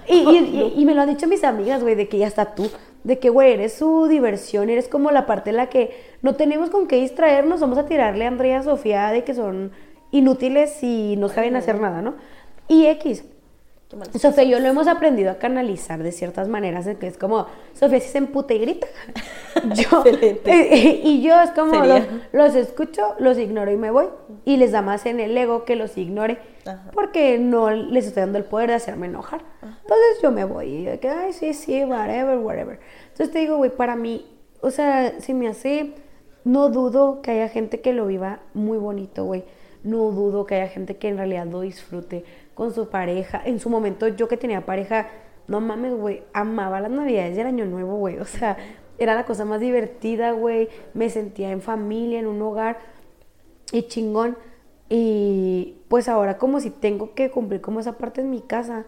Y, 0.08 0.14
y- 0.18 0.74
y- 0.76 0.80
y 0.82 0.84
me 0.84 0.94
lo 0.94 1.00
han 1.00 1.08
dicho 1.08 1.26
mis 1.26 1.42
amigas, 1.44 1.82
güey, 1.82 1.94
de 1.94 2.06
que 2.08 2.18
ya 2.18 2.26
está 2.26 2.54
tú. 2.54 2.68
De 3.04 3.18
que, 3.18 3.30
güey, 3.30 3.52
eres 3.54 3.72
su 3.74 4.08
diversión, 4.08 4.68
eres 4.68 4.88
como 4.88 5.10
la 5.10 5.24
parte 5.24 5.48
en 5.50 5.56
la 5.56 5.70
que 5.70 6.09
no 6.22 6.34
tenemos 6.34 6.70
con 6.70 6.86
qué 6.86 6.96
distraernos, 6.96 7.60
vamos 7.60 7.78
a 7.78 7.86
tirarle 7.86 8.24
a 8.24 8.28
Andrea 8.28 8.62
Sofía 8.62 9.10
de 9.10 9.24
que 9.24 9.34
son 9.34 9.72
inútiles 10.10 10.82
y 10.82 11.16
no 11.16 11.28
saben 11.28 11.56
hacer 11.56 11.80
nada, 11.80 12.02
¿no? 12.02 12.14
Y 12.68 12.86
X. 12.86 13.24
Sofía 14.20 14.44
y 14.44 14.50
yo 14.50 14.60
lo 14.60 14.68
hemos 14.68 14.86
aprendido 14.86 15.32
a 15.32 15.38
canalizar 15.38 16.00
de 16.00 16.12
ciertas 16.12 16.46
maneras, 16.46 16.88
que 17.00 17.08
es 17.08 17.16
como, 17.18 17.46
Sofía 17.74 17.98
sí 17.98 18.08
se 18.08 18.18
emputa 18.18 18.54
y 18.54 18.60
grita. 18.60 18.86
Yo, 19.74 20.04
Excelente. 20.04 21.00
y 21.02 21.22
yo 21.22 21.40
es 21.40 21.50
como, 21.50 21.84
los, 21.84 22.02
los 22.32 22.54
escucho, 22.54 23.16
los 23.18 23.36
ignoro 23.36 23.72
y 23.72 23.76
me 23.76 23.90
voy. 23.90 24.06
Y 24.44 24.58
les 24.58 24.70
da 24.70 24.80
más 24.80 25.06
en 25.06 25.18
el 25.18 25.36
ego 25.36 25.64
que 25.64 25.74
los 25.74 25.98
ignore, 25.98 26.38
Ajá. 26.64 26.90
porque 26.92 27.38
no 27.38 27.70
les 27.70 28.06
estoy 28.06 28.20
dando 28.22 28.38
el 28.38 28.44
poder 28.44 28.68
de 28.68 28.76
hacerme 28.76 29.06
enojar. 29.06 29.42
Entonces 29.60 30.22
yo 30.22 30.30
me 30.30 30.44
voy 30.44 30.66
y 30.66 30.84
de 30.84 31.00
que, 31.00 31.08
ay, 31.08 31.32
sí, 31.32 31.52
sí, 31.52 31.84
whatever, 31.84 32.38
whatever. 32.38 32.78
Entonces 33.08 33.32
te 33.32 33.40
digo, 33.40 33.56
güey, 33.56 33.70
para 33.70 33.96
mí, 33.96 34.24
o 34.60 34.70
sea, 34.70 35.18
se 35.20 35.34
me 35.34 35.48
hace, 35.48 35.94
no 36.44 36.68
dudo 36.70 37.20
que 37.22 37.32
haya 37.32 37.48
gente 37.48 37.80
que 37.80 37.92
lo 37.92 38.06
viva 38.06 38.40
muy 38.54 38.78
bonito, 38.78 39.24
güey. 39.24 39.44
No 39.82 40.10
dudo 40.10 40.44
que 40.46 40.56
haya 40.56 40.68
gente 40.68 40.96
que 40.96 41.08
en 41.08 41.16
realidad 41.16 41.46
lo 41.46 41.60
disfrute 41.60 42.24
con 42.54 42.72
su 42.74 42.88
pareja. 42.88 43.40
En 43.44 43.60
su 43.60 43.70
momento, 43.70 44.08
yo 44.08 44.28
que 44.28 44.36
tenía 44.36 44.66
pareja, 44.66 45.08
no 45.48 45.60
mames, 45.60 45.94
güey, 45.94 46.22
amaba 46.32 46.80
las 46.80 46.90
navidades 46.90 47.36
y 47.36 47.40
el 47.40 47.46
año 47.46 47.64
nuevo, 47.64 47.96
güey. 47.96 48.18
O 48.18 48.24
sea, 48.26 48.56
era 48.98 49.14
la 49.14 49.24
cosa 49.24 49.44
más 49.44 49.60
divertida, 49.60 50.32
güey. 50.32 50.68
Me 50.92 51.08
sentía 51.08 51.50
en 51.50 51.62
familia, 51.62 52.18
en 52.18 52.26
un 52.26 52.40
hogar 52.42 52.78
y 53.72 53.82
chingón. 53.84 54.36
Y 54.88 55.76
pues 55.88 56.08
ahora 56.08 56.36
como 56.36 56.60
si 56.60 56.70
tengo 56.70 57.14
que 57.14 57.30
cumplir 57.30 57.60
como 57.60 57.80
esa 57.80 57.96
parte 57.96 58.20
en 58.20 58.30
mi 58.30 58.40
casa. 58.40 58.84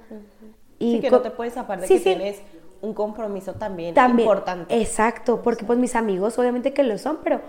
Sí, 0.78 1.00
que 1.00 1.10
no 1.10 1.20
te 1.20 1.30
puedes 1.30 1.54
zafar 1.54 1.80
de 1.80 1.86
Sí, 1.86 1.94
que 1.94 1.98
sí. 2.00 2.04
tienes 2.04 2.42
un 2.82 2.94
compromiso 2.94 3.54
también, 3.54 3.94
También, 3.94 4.28
importante. 4.28 4.80
Exacto, 4.80 5.42
porque 5.42 5.64
pues 5.64 5.78
mis 5.78 5.96
amigos 5.96 6.38
obviamente 6.38 6.74
que 6.74 6.82
lo 6.82 6.98
son, 6.98 7.18
pero 7.24 7.40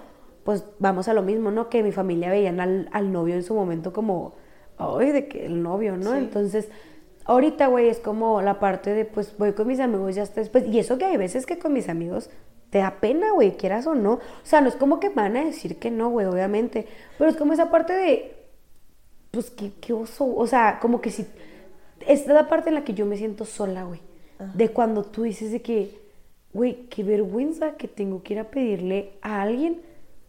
pues 0.43 0.65
vamos 0.79 1.07
a 1.07 1.13
lo 1.13 1.21
mismo, 1.21 1.51
¿no? 1.51 1.69
Que 1.69 1.83
mi 1.83 1.91
familia 1.91 2.29
veían 2.29 2.59
al, 2.59 2.89
al 2.91 3.11
novio 3.11 3.35
en 3.35 3.43
su 3.43 3.53
momento 3.53 3.93
como, 3.93 4.33
ay, 4.77 5.11
de 5.11 5.27
que 5.27 5.45
el 5.45 5.61
novio, 5.61 5.97
¿no? 5.97 6.11
Sí. 6.11 6.17
Entonces, 6.17 6.69
ahorita, 7.25 7.67
güey, 7.67 7.89
es 7.89 7.99
como 7.99 8.41
la 8.41 8.59
parte 8.59 8.93
de, 8.93 9.05
pues 9.05 9.37
voy 9.37 9.53
con 9.53 9.67
mis 9.67 9.79
amigos 9.79 10.15
ya 10.15 10.23
está 10.23 10.41
después. 10.41 10.65
Y 10.67 10.79
eso 10.79 10.97
que 10.97 11.05
hay 11.05 11.17
veces 11.17 11.45
que 11.45 11.57
con 11.57 11.73
mis 11.73 11.89
amigos 11.89 12.29
te 12.69 12.79
da 12.79 12.99
pena, 12.99 13.31
güey, 13.31 13.55
quieras 13.55 13.87
o 13.87 13.95
no. 13.95 14.13
O 14.13 14.21
sea, 14.45 14.61
no 14.61 14.67
es 14.67 14.75
como 14.75 14.99
que 14.99 15.09
van 15.09 15.37
a 15.37 15.45
decir 15.45 15.79
que 15.79 15.91
no, 15.91 16.09
güey, 16.09 16.25
obviamente. 16.25 16.87
Pero 17.17 17.29
es 17.29 17.37
como 17.37 17.53
esa 17.53 17.71
parte 17.71 17.93
de, 17.93 18.35
pues 19.31 19.49
qué, 19.49 19.71
qué 19.81 19.93
oso, 19.93 20.25
o 20.35 20.45
sea, 20.45 20.79
como 20.79 21.01
que 21.01 21.09
si, 21.09 21.25
esta 22.07 22.11
es 22.11 22.27
la 22.27 22.47
parte 22.47 22.69
en 22.69 22.75
la 22.75 22.83
que 22.83 22.93
yo 22.93 23.05
me 23.05 23.17
siento 23.17 23.45
sola, 23.45 23.83
güey, 23.83 23.99
de 24.53 24.69
cuando 24.69 25.03
tú 25.03 25.23
dices 25.23 25.51
de 25.51 25.61
que, 25.61 25.99
güey, 26.53 26.87
qué 26.89 27.03
vergüenza 27.03 27.73
que 27.73 27.87
tengo 27.87 28.23
que 28.23 28.33
ir 28.33 28.39
a 28.39 28.49
pedirle 28.49 29.11
a 29.21 29.41
alguien 29.41 29.81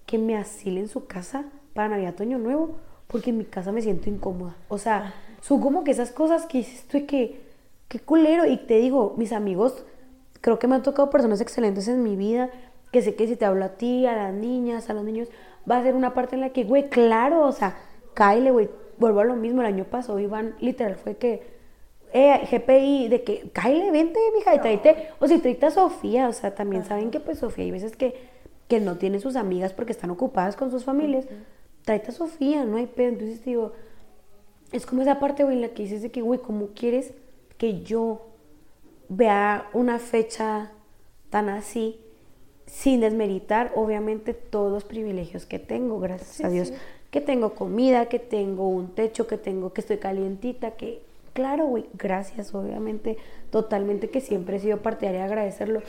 que 0.07 0.19
me 0.19 0.37
asile 0.37 0.81
en 0.81 0.89
su 0.89 1.07
casa 1.07 1.45
para 1.73 1.89
Navidad, 1.89 2.15
Año 2.21 2.39
Nuevo, 2.39 2.77
porque 3.07 3.31
en 3.31 3.39
mi 3.39 3.45
casa 3.45 3.73
me 3.73 3.83
siento 3.83 4.09
incómoda, 4.09 4.57
o 4.69 4.79
sea, 4.79 5.15
son 5.41 5.61
como 5.61 5.85
que 5.85 5.91
esas 5.91 6.11
cosas 6.11 6.47
que 6.47 6.59
dices 6.59 6.85
tú 6.89 7.07
que, 7.07 7.41
qué 7.89 7.99
culero, 8.01 8.47
y 8.47 8.57
te 8.57 8.79
digo, 8.79 9.15
mis 9.17 9.33
amigos, 9.33 9.85
creo 10.41 10.59
que 10.59 10.67
me 10.67 10.75
han 10.75 10.83
tocado 10.83 11.11
personas 11.11 11.41
excelentes 11.41 11.89
en 11.89 12.03
mi 12.03 12.17
vida, 12.17 12.51
que 12.93 13.03
sé 13.03 13.15
que 13.15 13.27
si 13.27 13.37
te 13.37 13.45
hablo 13.45 13.65
a 13.65 13.71
ti, 13.71 14.07
a 14.07 14.15
las 14.15 14.33
niñas, 14.33 14.89
a 14.89 14.95
los 14.95 15.05
niños, 15.05 15.29
va 15.69 15.79
a 15.79 15.83
ser 15.83 15.95
una 15.95 16.15
parte 16.15 16.37
en 16.37 16.41
la 16.41 16.51
que, 16.51 16.65
güey, 16.65 16.89
claro, 16.89 17.43
o 17.47 17.53
sea, 17.53 17.77
cáele, 18.15 18.51
güey, 18.51 18.71
vuelvo 18.99 19.21
a 19.21 19.25
lo 19.25 19.37
mismo, 19.37 19.61
el 19.61 19.67
año 19.67 19.85
pasado 19.85 20.21
Iván, 20.21 20.55
literal, 20.61 20.97
fue 20.97 21.17
que, 21.17 21.54
eh, 22.17 22.47
GPI, 22.49 23.09
de 23.09 23.25
que, 23.25 23.51
cáele, 23.53 23.91
vente, 23.91 24.21
mija, 24.37 24.55
y 24.55 24.61
tráete, 24.61 25.09
o 25.19 25.27
si 25.27 25.39
tráete 25.39 25.67
a 25.67 25.71
Sofía, 25.73 26.29
o 26.29 26.33
sea, 26.33 26.55
también 26.55 26.85
saben 26.85 27.11
que, 27.11 27.19
pues, 27.19 27.41
Sofía, 27.41 27.65
hay 27.65 27.73
veces 27.73 27.97
que, 27.97 28.15
que 28.69 28.79
no 28.79 28.99
tiene 28.99 29.19
sus 29.19 29.35
amigas 29.35 29.73
porque 29.73 29.91
están 29.91 30.11
ocupadas 30.11 30.55
con 30.55 30.71
sus 30.71 30.85
familias, 30.85 31.27
tráete 31.85 32.11
a 32.11 32.15
Sofía, 32.15 32.65
no 32.65 32.77
hay 32.77 32.87
pedo, 32.87 33.09
entonces 33.09 33.45
digo, 33.45 33.73
es 34.71 34.87
como 34.87 35.03
esa 35.03 35.19
parte, 35.19 35.43
güey, 35.43 35.57
en 35.57 35.63
la 35.63 35.71
que 35.71 35.83
dices 35.83 36.03
de 36.03 36.13
que, 36.13 36.23
güey, 36.23 36.39
¿cómo 36.39 36.69
quieres 36.69 37.15
que 37.59 37.83
yo 37.83 38.29
vea 39.09 39.69
una 39.73 39.99
fecha 39.99 40.71
tan 41.31 41.49
así 41.49 41.99
sin 42.67 43.01
desmeritar, 43.01 43.73
obviamente, 43.75 44.35
todos 44.35 44.71
los 44.71 44.85
privilegios 44.85 45.47
que 45.47 45.59
tengo, 45.59 45.99
gracias 45.99 46.45
a 46.45 46.49
Dios? 46.49 46.73
Que 47.11 47.21
tengo 47.21 47.57
comida, 47.57 48.07
que 48.07 48.21
tengo 48.21 48.69
un 48.69 48.95
techo, 48.95 49.27
que 49.27 49.37
tengo, 49.37 49.73
que 49.73 49.81
estoy 49.81 49.99
calientita, 49.99 50.77
que, 50.77 51.03
claro, 51.35 51.67
güey, 51.67 51.85
gracias, 51.93 52.55
obviamente, 52.55 53.19
totalmente 53.51 54.09
que 54.09 54.23
siempre 54.23 54.57
he 54.57 54.61
sido 54.61 54.79
partidaria 54.79 55.21
de 55.21 55.27
agradecerlo. 55.27 55.83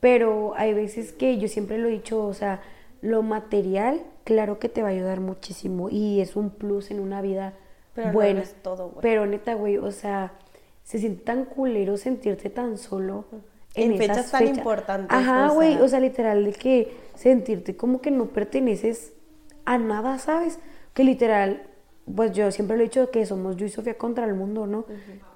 Pero 0.00 0.54
hay 0.56 0.72
veces 0.72 1.12
que 1.12 1.38
yo 1.38 1.48
siempre 1.48 1.76
lo 1.78 1.88
he 1.88 1.92
dicho, 1.92 2.24
o 2.24 2.32
sea, 2.32 2.62
lo 3.02 3.22
material, 3.22 4.00
claro 4.24 4.58
que 4.58 4.68
te 4.68 4.82
va 4.82 4.88
a 4.88 4.92
ayudar 4.92 5.20
muchísimo 5.20 5.88
y 5.90 6.20
es 6.20 6.36
un 6.36 6.50
plus 6.50 6.90
en 6.90 7.00
una 7.00 7.20
vida 7.20 7.54
Pero 7.94 8.08
no 8.08 8.12
buena. 8.14 8.40
es 8.42 8.54
todo, 8.62 8.88
güey. 8.90 9.02
Pero 9.02 9.26
neta, 9.26 9.54
güey, 9.54 9.76
o 9.78 9.90
sea, 9.90 10.32
se 10.84 10.98
siente 10.98 11.24
tan 11.24 11.44
culero 11.44 11.96
sentirte 11.96 12.48
tan 12.48 12.78
solo 12.78 13.24
En 13.74 13.96
fechas 13.98 14.30
tan 14.30 14.46
importantes, 14.48 15.16
Ajá, 15.16 15.50
o 15.52 15.54
güey, 15.54 15.74
sea. 15.74 15.82
o 15.84 15.88
sea, 15.88 16.00
literal 16.00 16.44
de 16.44 16.52
que 16.52 16.96
sentirte 17.14 17.76
como 17.76 18.00
que 18.00 18.10
no 18.10 18.26
perteneces 18.26 19.12
a 19.64 19.78
nada, 19.78 20.18
¿sabes? 20.18 20.58
Que 20.94 21.04
literal, 21.04 21.62
pues 22.14 22.32
yo 22.32 22.50
siempre 22.50 22.76
lo 22.76 22.82
he 22.82 22.86
dicho 22.86 23.10
que 23.10 23.24
somos 23.26 23.56
yo 23.56 23.66
y 23.66 23.68
Sofía 23.68 23.96
contra 23.96 24.24
el 24.24 24.34
mundo, 24.34 24.66
¿no? 24.66 24.84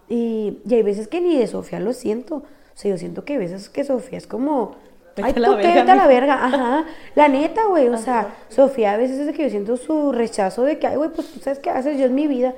y, 0.08 0.58
y 0.66 0.74
hay 0.74 0.82
veces 0.82 1.08
que 1.08 1.20
ni 1.20 1.36
de 1.36 1.46
Sofía 1.46 1.80
lo 1.80 1.92
siento. 1.92 2.36
O 2.36 2.44
sea, 2.74 2.90
yo 2.90 2.98
siento 2.98 3.24
que 3.24 3.34
hay 3.34 3.38
veces 3.38 3.68
que 3.68 3.84
Sofía 3.84 4.18
es 4.18 4.26
como... 4.26 4.76
Ay, 5.16 5.34
la 5.34 5.48
tú 5.48 5.56
qué, 5.56 5.66
verga, 5.66 5.80
vete 5.80 5.90
a 5.90 5.94
la 5.94 6.02
mija". 6.06 6.08
verga, 6.08 6.44
ajá. 6.46 6.84
La 7.14 7.28
neta, 7.28 7.66
güey, 7.66 7.88
o 7.88 7.98
sea, 7.98 8.34
Sofía 8.48 8.94
a 8.94 8.96
veces 8.96 9.18
es 9.18 9.26
de 9.26 9.32
que 9.34 9.42
yo 9.42 9.50
siento 9.50 9.76
su 9.76 10.10
rechazo 10.12 10.62
de 10.64 10.78
que, 10.78 10.86
ay, 10.86 10.96
güey, 10.96 11.10
pues 11.10 11.28
tú 11.28 11.40
sabes 11.40 11.58
qué 11.58 11.68
haces, 11.70 11.98
yo 11.98 12.06
es 12.06 12.10
mi 12.10 12.26
vida. 12.26 12.54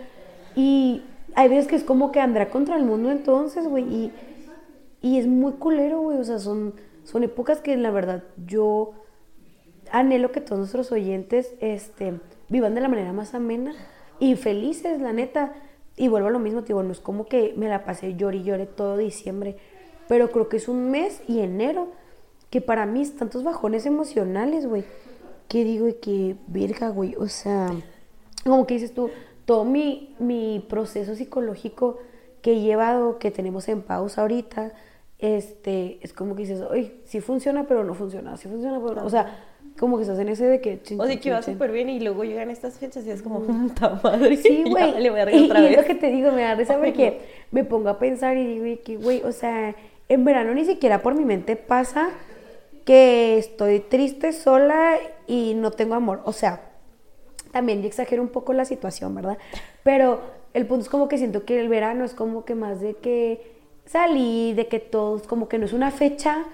Y 0.54 1.02
hay 1.34 1.48
veces 1.48 1.66
que 1.66 1.74
es 1.74 1.82
como 1.82 2.12
que 2.12 2.20
andará 2.20 2.50
contra 2.50 2.76
el 2.76 2.84
mundo 2.84 3.10
entonces, 3.10 3.66
güey, 3.66 3.84
y, 3.84 4.12
y 5.02 5.18
es 5.18 5.26
muy 5.26 5.54
culero, 5.54 6.00
güey, 6.00 6.18
o 6.18 6.24
sea, 6.24 6.38
son, 6.38 6.74
son 7.02 7.24
épocas 7.24 7.60
que 7.60 7.76
la 7.76 7.90
verdad 7.90 8.22
yo 8.46 8.92
anhelo 9.90 10.30
que 10.30 10.40
todos 10.40 10.58
nuestros 10.58 10.92
oyentes 10.92 11.54
este, 11.60 12.14
vivan 12.48 12.74
de 12.74 12.80
la 12.80 12.88
manera 12.88 13.12
más 13.12 13.34
amena 13.34 13.74
y 14.18 14.36
felices, 14.36 15.00
la 15.00 15.12
neta. 15.12 15.54
Y 15.96 16.08
vuelvo 16.08 16.28
a 16.28 16.30
lo 16.30 16.38
mismo, 16.38 16.62
te 16.62 16.68
digo, 16.68 16.82
no 16.82 16.92
es 16.92 17.00
como 17.00 17.26
que 17.26 17.54
me 17.56 17.68
la 17.68 17.84
pasé 17.84 18.14
llore 18.14 18.38
y 18.38 18.42
llore 18.42 18.66
todo 18.66 18.96
diciembre, 18.96 19.56
pero 20.08 20.30
creo 20.30 20.48
que 20.48 20.56
es 20.56 20.68
un 20.68 20.90
mes 20.90 21.22
y 21.28 21.40
enero 21.40 21.88
que 22.50 22.60
para 22.60 22.86
mí 22.86 23.02
es 23.02 23.16
tantos 23.16 23.44
bajones 23.44 23.86
emocionales, 23.86 24.66
güey, 24.66 24.84
que 25.48 25.64
digo 25.64 25.88
y 25.88 25.94
que, 25.94 26.36
verga, 26.46 26.88
güey, 26.88 27.14
o 27.16 27.28
sea, 27.28 27.70
como 28.44 28.66
que 28.66 28.74
dices 28.74 28.92
tú, 28.92 29.10
todo 29.44 29.64
mi, 29.64 30.14
mi 30.18 30.64
proceso 30.68 31.14
psicológico 31.14 31.98
que 32.42 32.52
he 32.52 32.60
llevado, 32.60 33.18
que 33.18 33.30
tenemos 33.30 33.68
en 33.68 33.82
pausa 33.82 34.22
ahorita, 34.22 34.72
este, 35.18 35.98
es 36.02 36.12
como 36.12 36.34
que 36.34 36.42
dices, 36.42 36.60
oye, 36.60 37.00
sí 37.04 37.20
funciona, 37.20 37.66
pero 37.66 37.84
no 37.84 37.94
funciona, 37.94 38.36
sí 38.36 38.48
funciona, 38.48 38.78
pero 38.80 38.96
no. 38.96 39.06
O 39.06 39.10
sea, 39.10 39.53
como 39.78 39.96
que 39.96 40.02
estás 40.02 40.18
en 40.18 40.28
ese 40.28 40.46
de 40.46 40.60
que... 40.60 40.80
chin, 40.82 41.00
O 41.00 41.04
sea, 41.04 41.14
chin, 41.14 41.22
que 41.22 41.30
va 41.32 41.42
súper 41.42 41.72
bien 41.72 41.88
y 41.88 42.00
luego 42.00 42.24
llegan 42.24 42.50
estas 42.50 42.78
fechas 42.78 43.04
y 43.06 43.10
es 43.10 43.22
como, 43.22 43.40
puta 43.40 44.00
madre. 44.02 44.36
Sí, 44.36 44.64
güey. 44.70 45.00
Le 45.00 45.10
voy 45.10 45.20
a 45.20 45.22
y, 45.22 45.26
reír 45.26 45.44
otra 45.44 45.60
y 45.60 45.66
es 45.66 45.76
lo 45.76 45.84
que 45.84 45.94
te 45.94 46.10
digo, 46.10 46.30
me 46.32 46.42
da 46.42 46.54
risa 46.54 46.74
Ay, 46.80 46.92
porque 46.92 47.20
me 47.50 47.64
pongo 47.64 47.88
a 47.88 47.98
pensar 47.98 48.36
y 48.36 48.58
digo, 48.58 48.82
que, 48.84 48.96
güey, 48.96 49.22
o 49.22 49.32
sea, 49.32 49.74
en 50.08 50.24
verano 50.24 50.54
ni 50.54 50.64
siquiera 50.64 51.02
por 51.02 51.14
mi 51.14 51.24
mente 51.24 51.56
pasa 51.56 52.10
que 52.84 53.38
estoy 53.38 53.80
triste, 53.80 54.32
sola 54.32 54.96
y 55.26 55.54
no 55.54 55.70
tengo 55.70 55.94
amor. 55.94 56.22
O 56.24 56.32
sea, 56.32 56.60
también 57.50 57.80
yo 57.80 57.88
exagero 57.88 58.22
un 58.22 58.28
poco 58.28 58.52
la 58.52 58.64
situación, 58.64 59.14
¿verdad? 59.14 59.38
Pero 59.82 60.20
el 60.52 60.66
punto 60.66 60.82
es 60.82 60.88
como 60.88 61.08
que 61.08 61.18
siento 61.18 61.44
que 61.44 61.58
el 61.60 61.68
verano 61.68 62.04
es 62.04 62.14
como 62.14 62.44
que 62.44 62.54
más 62.54 62.80
de 62.80 62.94
que 62.94 63.54
salí, 63.86 64.54
de 64.54 64.68
que 64.68 64.78
todos, 64.78 65.26
como 65.26 65.48
que 65.48 65.58
no 65.58 65.66
es 65.66 65.72
una 65.72 65.90
fecha 65.90 66.44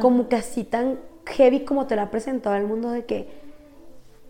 como 0.00 0.28
que 0.28 0.36
así 0.36 0.64
tan 0.64 0.98
heavy 1.26 1.60
como 1.60 1.86
te 1.86 1.96
la 1.96 2.02
ha 2.04 2.10
presentado 2.10 2.56
el 2.56 2.66
mundo 2.66 2.90
de 2.90 3.04
que 3.04 3.28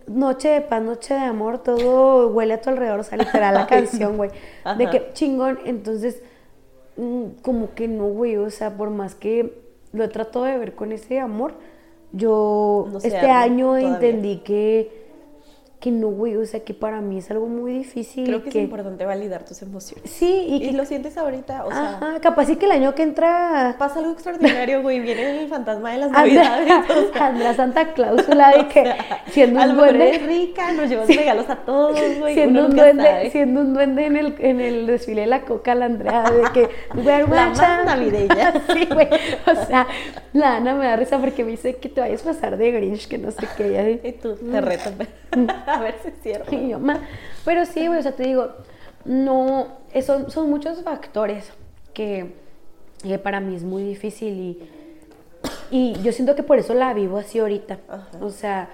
noche 0.07 0.49
de 0.49 0.61
paz, 0.61 0.83
noche 0.83 1.15
de 1.15 1.21
amor, 1.21 1.59
todo 1.59 2.29
huele 2.29 2.55
a 2.55 2.61
tu 2.61 2.71
alrededor, 2.71 3.01
o 3.01 3.03
sea, 3.05 3.19
literal 3.19 3.55
la 3.55 3.67
canción, 3.69 4.17
güey. 4.17 4.31
De 4.79 4.89
que 4.91 5.11
chingón, 5.13 5.59
entonces, 5.65 6.23
mm, 6.97 7.41
como 7.43 7.75
que 7.75 7.89
no, 7.89 8.07
güey, 8.07 8.37
o 8.37 8.51
sea, 8.51 8.77
por 8.77 8.91
más 8.91 9.15
que 9.15 9.63
lo 9.93 10.05
he 10.05 10.09
tratado 10.09 10.45
de 10.45 10.59
ver 10.59 10.75
con 10.75 10.93
ese 10.93 11.21
amor, 11.21 11.55
yo 12.13 12.89
No 12.91 12.99
este 12.99 13.31
año 13.31 13.69
todavía. 13.69 13.89
entendí 13.89 14.39
que, 14.39 15.04
que 15.85 15.91
no, 15.91 16.09
güey, 16.09 16.35
o 16.35 16.47
sea, 16.47 16.61
que 16.61 16.73
para 16.73 17.03
mí 17.03 17.19
es 17.19 17.31
algo 17.31 17.47
muy 17.47 17.71
difícil. 17.75 18.25
Creo 18.25 18.43
que, 18.43 18.49
que 18.49 18.59
es 18.61 18.65
importante 18.65 19.05
validar 19.05 19.45
tus 19.45 19.61
emociones. 19.61 20.11
Sí, 20.11 20.47
y 20.49 20.55
Y, 20.55 20.71
que... 20.71 20.73
lo 20.73 20.87
sientes 20.87 21.19
ahorita, 21.19 21.67
o 21.67 21.71
sea, 21.71 22.01
capaz 22.23 22.47
sí 22.47 22.57
que 22.57 22.65
el 22.65 22.73
año 22.73 22.95
que 22.95 23.03
entra... 23.03 23.77
pasa 23.79 23.99
algo 23.99 24.13
extraordinario, 24.13 24.81
güey. 24.81 25.01
Viene 25.01 25.43
el 25.43 25.49
fantasma 25.49 25.93
de 25.93 25.99
las 25.99 26.11
navidades. 26.11 26.73
o 26.89 27.13
sea, 27.13 27.55
Santa 27.57 27.93
Cláusula 27.93 28.53
de 28.57 28.69
que 28.69 28.81
o 28.81 28.85
sea, 28.85 28.97
siendo 29.29 29.61
un 29.63 29.77
duende... 29.77 30.19
rica, 30.27 30.73
nos 30.73 30.89
llevas 30.89 31.07
regalos 31.07 31.51
a 31.51 31.57
todos, 31.57 32.01
güey. 32.19 32.33
siendo 32.33 32.61
uno 32.61 32.69
un, 32.71 32.77
duende, 32.77 33.05
sabe. 33.05 33.31
siendo 33.31 33.61
un 33.61 33.75
duende 33.75 34.07
en 34.07 34.17
el, 34.17 34.35
en 34.39 34.61
el 34.63 34.87
desfile 34.87 35.21
de 35.21 35.27
la 35.27 35.43
coca, 35.43 35.75
la 35.75 35.85
Andrea, 35.85 36.23
de 36.31 36.45
que 36.55 36.71
"We're 36.95 37.29
La 37.29 37.51
más 37.51 37.59
watching". 37.59 37.85
navideña. 37.85 38.55
sí, 38.73 38.89
güey. 38.91 39.09
O 39.47 39.67
sea, 39.67 39.87
la 40.33 40.57
Ana 40.57 40.75
me 40.75 40.87
da 40.87 40.97
risa 40.97 41.19
porque 41.19 41.45
me 41.45 41.51
dice 41.51 41.77
que 41.77 41.91
te 41.91 42.01
vayas 42.01 42.23
a 42.23 42.33
pasar 42.33 42.57
de 42.57 42.73
Grinch, 42.73 43.07
que 43.07 43.19
no 43.19 43.31
sé 43.31 43.47
qué. 43.59 44.01
y 44.03 44.13
tú 44.13 44.35
te 44.35 44.61
reto 44.63 44.91
a 45.75 45.81
ver 45.81 45.97
si 46.03 46.09
es 46.09 46.15
cierto. 46.23 46.55
Y 46.55 46.69
yo, 46.69 46.79
"Ma". 46.79 47.01
Pero 47.45 47.65
sí, 47.67 47.87
güey, 47.87 47.99
o 47.99 48.03
sea, 48.03 48.13
te 48.13 48.25
digo, 48.25 48.53
no, 49.05 49.69
son, 50.03 50.31
son 50.31 50.51
muchos 50.51 50.83
factores 50.83 51.53
que, 51.93 52.35
que 53.03 53.19
para 53.19 53.41
mí 53.41 53.55
es 53.55 53.63
muy 53.63 53.83
difícil 53.83 54.33
y, 54.33 54.71
y 55.71 56.03
yo 56.03 56.13
siento 56.13 56.35
que 56.35 56.43
por 56.43 56.59
eso 56.59 56.75
la 56.75 56.93
vivo 56.95 57.19
así 57.19 57.39
ahorita. 57.39 57.79
Ajá. 57.89 58.09
O 58.21 58.31
sea, 58.31 58.69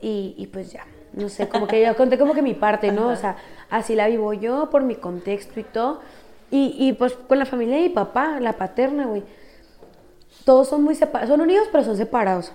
y, 0.00 0.34
y 0.36 0.46
pues 0.46 0.72
ya, 0.72 0.84
no 1.12 1.28
sé, 1.28 1.48
como 1.48 1.66
que 1.66 1.84
yo 1.84 1.96
conté 1.96 2.18
como 2.18 2.34
que 2.34 2.42
mi 2.42 2.54
parte, 2.54 2.92
¿no? 2.92 3.08
O 3.08 3.16
sea, 3.16 3.36
así 3.70 3.94
la 3.94 4.06
vivo 4.06 4.32
yo 4.32 4.70
por 4.70 4.82
mi 4.82 4.94
contexto 4.94 5.58
y 5.60 5.64
todo. 5.64 6.00
Y, 6.50 6.76
y 6.78 6.92
pues 6.92 7.14
con 7.14 7.38
la 7.38 7.46
familia 7.46 7.76
de 7.76 7.82
mi 7.82 7.88
papá, 7.88 8.38
la 8.40 8.52
paterna, 8.52 9.06
güey. 9.06 9.24
Todos 10.44 10.68
son 10.68 10.84
muy 10.84 10.94
separados, 10.94 11.28
son 11.28 11.40
unidos 11.40 11.66
pero 11.72 11.82
son 11.82 11.96
separados. 11.96 12.52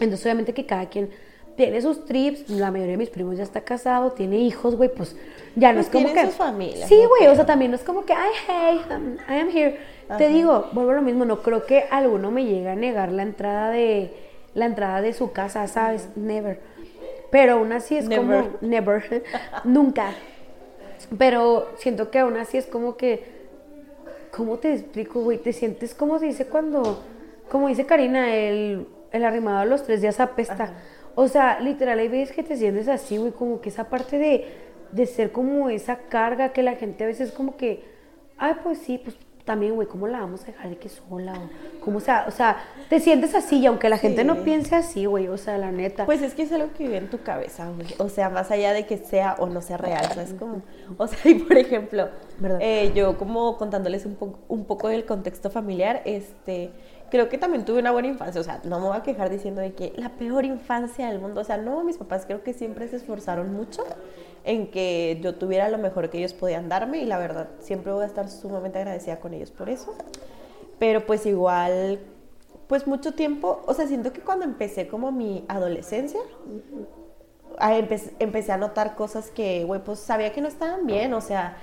Entonces 0.00 0.26
obviamente 0.26 0.52
que 0.52 0.66
cada 0.66 0.86
quien 0.90 1.08
tiene 1.56 1.80
sus 1.80 2.04
trips, 2.04 2.48
la 2.50 2.70
mayoría 2.70 2.92
de 2.92 2.98
mis 2.98 3.10
primos 3.10 3.36
ya 3.36 3.42
está 3.42 3.62
casado, 3.62 4.12
tiene 4.12 4.38
hijos, 4.38 4.76
güey, 4.76 4.90
pues 4.90 5.16
ya 5.54 5.72
no 5.72 5.76
Pues 5.76 5.86
es 5.86 5.92
como 5.92 6.12
que... 6.12 6.26
sus 6.26 6.34
familias, 6.34 6.88
Sí, 6.88 6.96
güey, 7.08 7.28
o 7.28 7.34
sea, 7.34 7.46
también 7.46 7.70
no 7.70 7.76
es 7.76 7.82
como 7.82 8.04
que, 8.04 8.12
ay, 8.12 8.30
hey, 8.46 8.80
um, 8.90 9.14
I 9.14 9.40
am 9.40 9.48
here. 9.48 9.78
Te 10.18 10.28
digo, 10.28 10.68
vuelvo 10.72 10.92
a 10.92 10.94
lo 10.94 11.02
mismo, 11.02 11.24
no 11.24 11.42
creo 11.42 11.66
que 11.66 11.84
alguno 11.90 12.30
me 12.30 12.44
llegue 12.44 12.68
a 12.68 12.76
negar 12.76 13.10
la 13.10 13.22
entrada 13.22 13.70
de, 13.70 14.12
la 14.54 14.66
entrada 14.66 15.00
de 15.00 15.12
su 15.12 15.32
casa, 15.32 15.66
¿sabes? 15.66 16.08
Never. 16.14 16.60
Pero 17.30 17.54
aún 17.54 17.72
así 17.72 17.96
es 17.96 18.06
Never. 18.06 18.44
como, 18.44 18.56
never, 18.60 19.24
nunca. 19.64 20.12
Pero 21.18 21.68
siento 21.78 22.10
que 22.10 22.20
aún 22.20 22.36
así 22.36 22.58
es 22.58 22.66
como 22.66 22.96
que, 22.96 23.24
¿cómo 24.30 24.58
te 24.58 24.74
explico, 24.74 25.20
güey? 25.20 25.38
Te 25.38 25.52
sientes 25.52 25.94
como 25.94 26.18
se 26.18 26.26
dice 26.26 26.46
cuando, 26.46 27.02
como 27.50 27.68
dice 27.68 27.86
Karina, 27.86 28.34
el, 28.34 28.86
el 29.10 29.24
arrimado 29.24 29.58
a 29.58 29.64
los 29.64 29.82
tres 29.84 30.02
días 30.02 30.20
apesta. 30.20 30.74
O 31.16 31.28
sea, 31.28 31.58
literal, 31.60 31.98
hay 31.98 32.08
veces 32.08 32.36
que 32.36 32.42
te 32.42 32.56
sientes 32.56 32.86
así, 32.88 33.16
güey, 33.16 33.32
como 33.32 33.60
que 33.60 33.70
esa 33.70 33.88
parte 33.88 34.18
de, 34.18 34.44
de 34.92 35.06
ser 35.06 35.32
como 35.32 35.70
esa 35.70 35.96
carga 35.96 36.52
que 36.52 36.62
la 36.62 36.76
gente 36.76 37.04
a 37.04 37.06
veces 37.06 37.32
como 37.32 37.56
que, 37.56 37.82
ay, 38.36 38.54
pues 38.62 38.78
sí, 38.78 38.98
pues 39.02 39.16
también, 39.46 39.76
güey, 39.76 39.86
¿cómo 39.86 40.08
la 40.08 40.20
vamos 40.20 40.42
a 40.42 40.46
dejar 40.46 40.68
de 40.68 40.76
que 40.76 40.88
sola? 40.88 41.32
O, 41.32 41.80
¿cómo, 41.80 42.00
sea, 42.00 42.24
o 42.26 42.32
sea, 42.32 42.58
te 42.90 42.98
sientes 43.00 43.34
así 43.34 43.60
y 43.60 43.66
aunque 43.66 43.88
la 43.88 43.96
gente 43.96 44.24
no 44.24 44.42
piense 44.42 44.74
así, 44.74 45.06
güey, 45.06 45.28
o 45.28 45.38
sea, 45.38 45.56
la 45.56 45.70
neta. 45.70 46.04
Pues 46.04 46.20
es 46.20 46.34
que 46.34 46.42
es 46.42 46.52
algo 46.52 46.68
que 46.76 46.82
vive 46.84 46.98
en 46.98 47.08
tu 47.08 47.22
cabeza, 47.22 47.70
güey. 47.70 47.86
O 47.98 48.08
sea, 48.08 48.28
más 48.28 48.50
allá 48.50 48.72
de 48.72 48.86
que 48.86 48.98
sea 48.98 49.36
o 49.38 49.46
no 49.46 49.62
sea 49.62 49.76
real, 49.76 50.04
¿sabes? 50.12 50.34
Como, 50.34 50.62
o 50.98 51.06
sea, 51.06 51.18
y 51.30 51.36
por 51.36 51.56
ejemplo, 51.56 52.08
eh, 52.60 52.92
yo 52.94 53.16
como 53.16 53.56
contándoles 53.56 54.04
un, 54.04 54.16
poco 54.16 54.40
un 54.48 54.64
poco 54.64 54.88
del 54.88 55.06
contexto 55.06 55.48
familiar, 55.48 56.02
este, 56.04 56.72
creo 57.16 57.28
que 57.28 57.38
también 57.38 57.64
tuve 57.64 57.80
una 57.80 57.90
buena 57.90 58.08
infancia. 58.08 58.40
O 58.40 58.44
sea, 58.44 58.60
no 58.64 58.78
me 58.80 58.86
voy 58.88 58.96
a 58.96 59.02
quejar 59.02 59.30
diciendo 59.30 59.60
de 59.60 59.72
que 59.74 59.92
la 59.96 60.10
peor 60.10 60.44
infancia 60.44 61.08
del 61.08 61.18
mundo. 61.18 61.40
O 61.40 61.44
sea, 61.44 61.56
no, 61.56 61.82
mis 61.84 61.96
papás 61.96 62.24
creo 62.26 62.42
que 62.42 62.52
siempre 62.52 62.88
se 62.88 62.96
esforzaron 62.96 63.52
mucho 63.52 63.82
en 64.44 64.70
que 64.70 65.18
yo 65.22 65.34
tuviera 65.34 65.68
lo 65.68 65.78
mejor 65.78 66.08
que 66.08 66.18
ellos 66.18 66.32
podían 66.32 66.68
darme 66.68 66.98
y 66.98 67.04
la 67.04 67.18
verdad, 67.18 67.48
siempre 67.58 67.92
voy 67.92 68.04
a 68.04 68.06
estar 68.06 68.28
sumamente 68.28 68.78
agradecida 68.78 69.18
con 69.18 69.34
ellos 69.34 69.50
por 69.50 69.68
eso. 69.68 69.94
Pero 70.78 71.04
pues 71.04 71.26
igual, 71.26 71.98
pues 72.68 72.86
mucho 72.86 73.12
tiempo, 73.14 73.62
o 73.66 73.74
sea, 73.74 73.86
siento 73.88 74.12
que 74.12 74.20
cuando 74.20 74.44
empecé 74.44 74.86
como 74.86 75.10
mi 75.10 75.44
adolescencia, 75.48 76.20
empe- 77.58 78.12
empecé 78.18 78.52
a 78.52 78.56
notar 78.56 78.94
cosas 78.94 79.30
que, 79.30 79.64
güey, 79.64 79.82
pues 79.82 79.98
sabía 79.98 80.32
que 80.32 80.40
no 80.40 80.48
estaban 80.48 80.86
bien, 80.86 81.12
o 81.14 81.20
sea, 81.20 81.56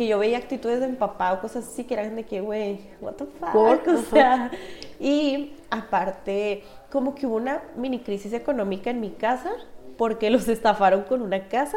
que 0.00 0.06
yo 0.06 0.18
veía 0.18 0.38
actitudes 0.38 0.80
de 0.80 0.88
mi 0.88 0.96
papá 0.96 1.30
o 1.34 1.42
cosas 1.42 1.68
así 1.68 1.84
que 1.84 1.92
eran 1.92 2.16
de 2.16 2.24
que, 2.24 2.40
güey, 2.40 2.80
what 3.02 3.16
the 3.16 3.26
fuck, 3.26 3.52
Por- 3.52 3.86
o 3.94 3.98
sea, 3.98 4.50
y 4.98 5.52
aparte, 5.68 6.62
como 6.90 7.14
que 7.14 7.26
hubo 7.26 7.36
una 7.36 7.62
mini 7.76 8.00
crisis 8.00 8.32
económica 8.32 8.88
en 8.88 8.98
mi 8.98 9.10
casa 9.10 9.50
porque 9.98 10.30
los 10.30 10.48
estafaron 10.56 11.02
con 11.02 11.20
una 11.20 11.48
casa, 11.48 11.76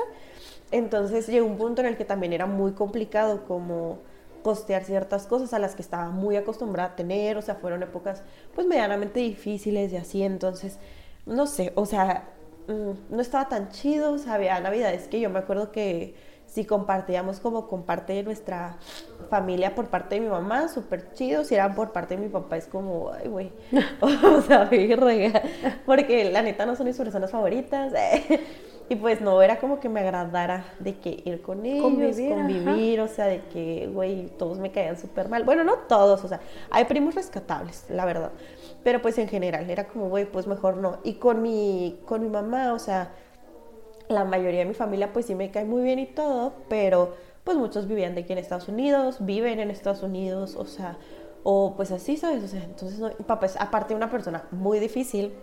entonces 0.71 1.27
llegó 1.27 1.45
un 1.45 1.57
punto 1.57 1.81
en 1.81 1.88
el 1.88 1.97
que 1.97 2.05
también 2.05 2.31
era 2.31 2.45
muy 2.45 2.71
complicado 2.71 3.43
como 3.43 3.97
costear 4.41 4.86
ciertas 4.86 5.27
cosas 5.27 5.53
a 5.53 5.59
las 5.59 5.75
que 5.75 5.81
estaba 5.81 6.09
muy 6.09 6.38
acostumbrada 6.38 6.91
a 6.91 6.95
tener, 6.95 7.36
o 7.36 7.41
sea, 7.41 7.55
fueron 7.55 7.83
épocas 7.83 8.23
pues 8.55 8.65
medianamente 8.65 9.19
difíciles 9.19 9.91
y 9.91 9.97
así, 9.97 10.23
entonces, 10.23 10.79
no 11.25 11.45
sé, 11.45 11.73
o 11.75 11.86
sea, 11.86 12.29
mm, 12.69 13.15
no 13.15 13.21
estaba 13.21 13.49
tan 13.49 13.67
chido, 13.67 14.13
o 14.13 14.17
sea, 14.17 14.36
había 14.36 14.57
navidades 14.62 15.09
que 15.09 15.19
yo 15.19 15.29
me 15.29 15.39
acuerdo 15.39 15.73
que 15.73 16.31
si 16.53 16.65
compartíamos 16.65 17.39
como 17.39 17.67
con 17.67 17.81
parte 17.81 18.13
de 18.13 18.21
nuestra 18.21 18.77
familia 19.27 19.73
por 19.73 19.87
parte 19.87 20.15
de 20.15 20.21
mi 20.21 20.27
mamá, 20.27 20.67
súper 20.67 21.11
chido, 21.13 21.43
si 21.43 21.55
eran 21.55 21.73
por 21.73 21.91
parte 21.91 22.15
de 22.15 22.21
mi 22.21 22.29
papá 22.29 22.57
es 22.57 22.67
como, 22.67 23.11
ay, 23.11 23.27
güey, 23.27 23.51
o 24.01 24.41
sea, 24.41 24.69
porque 25.87 26.29
la 26.31 26.43
neta 26.43 26.67
no 26.67 26.75
son 26.75 26.85
mis 26.85 26.95
personas 26.95 27.31
favoritas, 27.31 27.91
y 28.89 28.95
pues 28.95 29.19
no 29.19 29.41
era 29.41 29.57
como 29.57 29.79
que 29.79 29.89
me 29.89 30.01
agradara 30.01 30.63
de 30.77 30.99
que 30.99 31.23
ir 31.25 31.41
con 31.41 31.65
ellos, 31.65 31.81
Convivir, 31.81 32.35
convivir, 32.35 33.01
o 33.01 33.07
sea, 33.07 33.25
de 33.25 33.41
que, 33.45 33.89
güey, 33.91 34.27
todos 34.37 34.59
me 34.59 34.71
caían 34.71 34.99
súper 34.99 35.29
mal. 35.29 35.43
Bueno, 35.45 35.63
no 35.63 35.77
todos, 35.87 36.23
o 36.23 36.27
sea, 36.27 36.39
hay 36.69 36.85
primos 36.85 37.15
rescatables, 37.15 37.85
la 37.89 38.05
verdad. 38.05 38.31
Pero 38.83 39.01
pues 39.01 39.17
en 39.17 39.27
general, 39.27 39.67
era 39.71 39.87
como, 39.87 40.07
güey, 40.09 40.25
pues 40.25 40.45
mejor 40.45 40.77
no. 40.77 40.99
Y 41.03 41.15
con 41.15 41.41
mi, 41.41 41.99
con 42.05 42.21
mi 42.21 42.29
mamá, 42.29 42.73
o 42.73 42.79
sea, 42.79 43.11
la 44.09 44.25
mayoría 44.25 44.59
de 44.59 44.65
mi 44.65 44.73
familia 44.73 45.13
pues 45.13 45.25
sí 45.25 45.35
me 45.35 45.51
cae 45.51 45.65
muy 45.65 45.83
bien 45.83 45.99
y 45.99 46.05
todo, 46.05 46.53
pero 46.69 47.15
pues 47.43 47.57
muchos 47.57 47.87
vivían 47.87 48.15
de 48.15 48.21
aquí 48.21 48.33
en 48.33 48.39
Estados 48.39 48.67
Unidos, 48.67 49.17
viven 49.19 49.59
en 49.59 49.69
Estados 49.69 50.03
Unidos, 50.03 50.55
o 50.55 50.65
sea, 50.65 50.97
o 51.43 51.73
pues 51.75 51.91
así, 51.91 52.17
¿sabes? 52.17 52.43
O 52.43 52.47
sea, 52.47 52.63
entonces 52.63 52.99
no, 52.99 53.07
mi 53.07 53.25
papá 53.25 53.45
es 53.45 53.57
aparte 53.59 53.95
una 53.95 54.09
persona 54.09 54.45
muy 54.51 54.79
difícil 54.79 55.33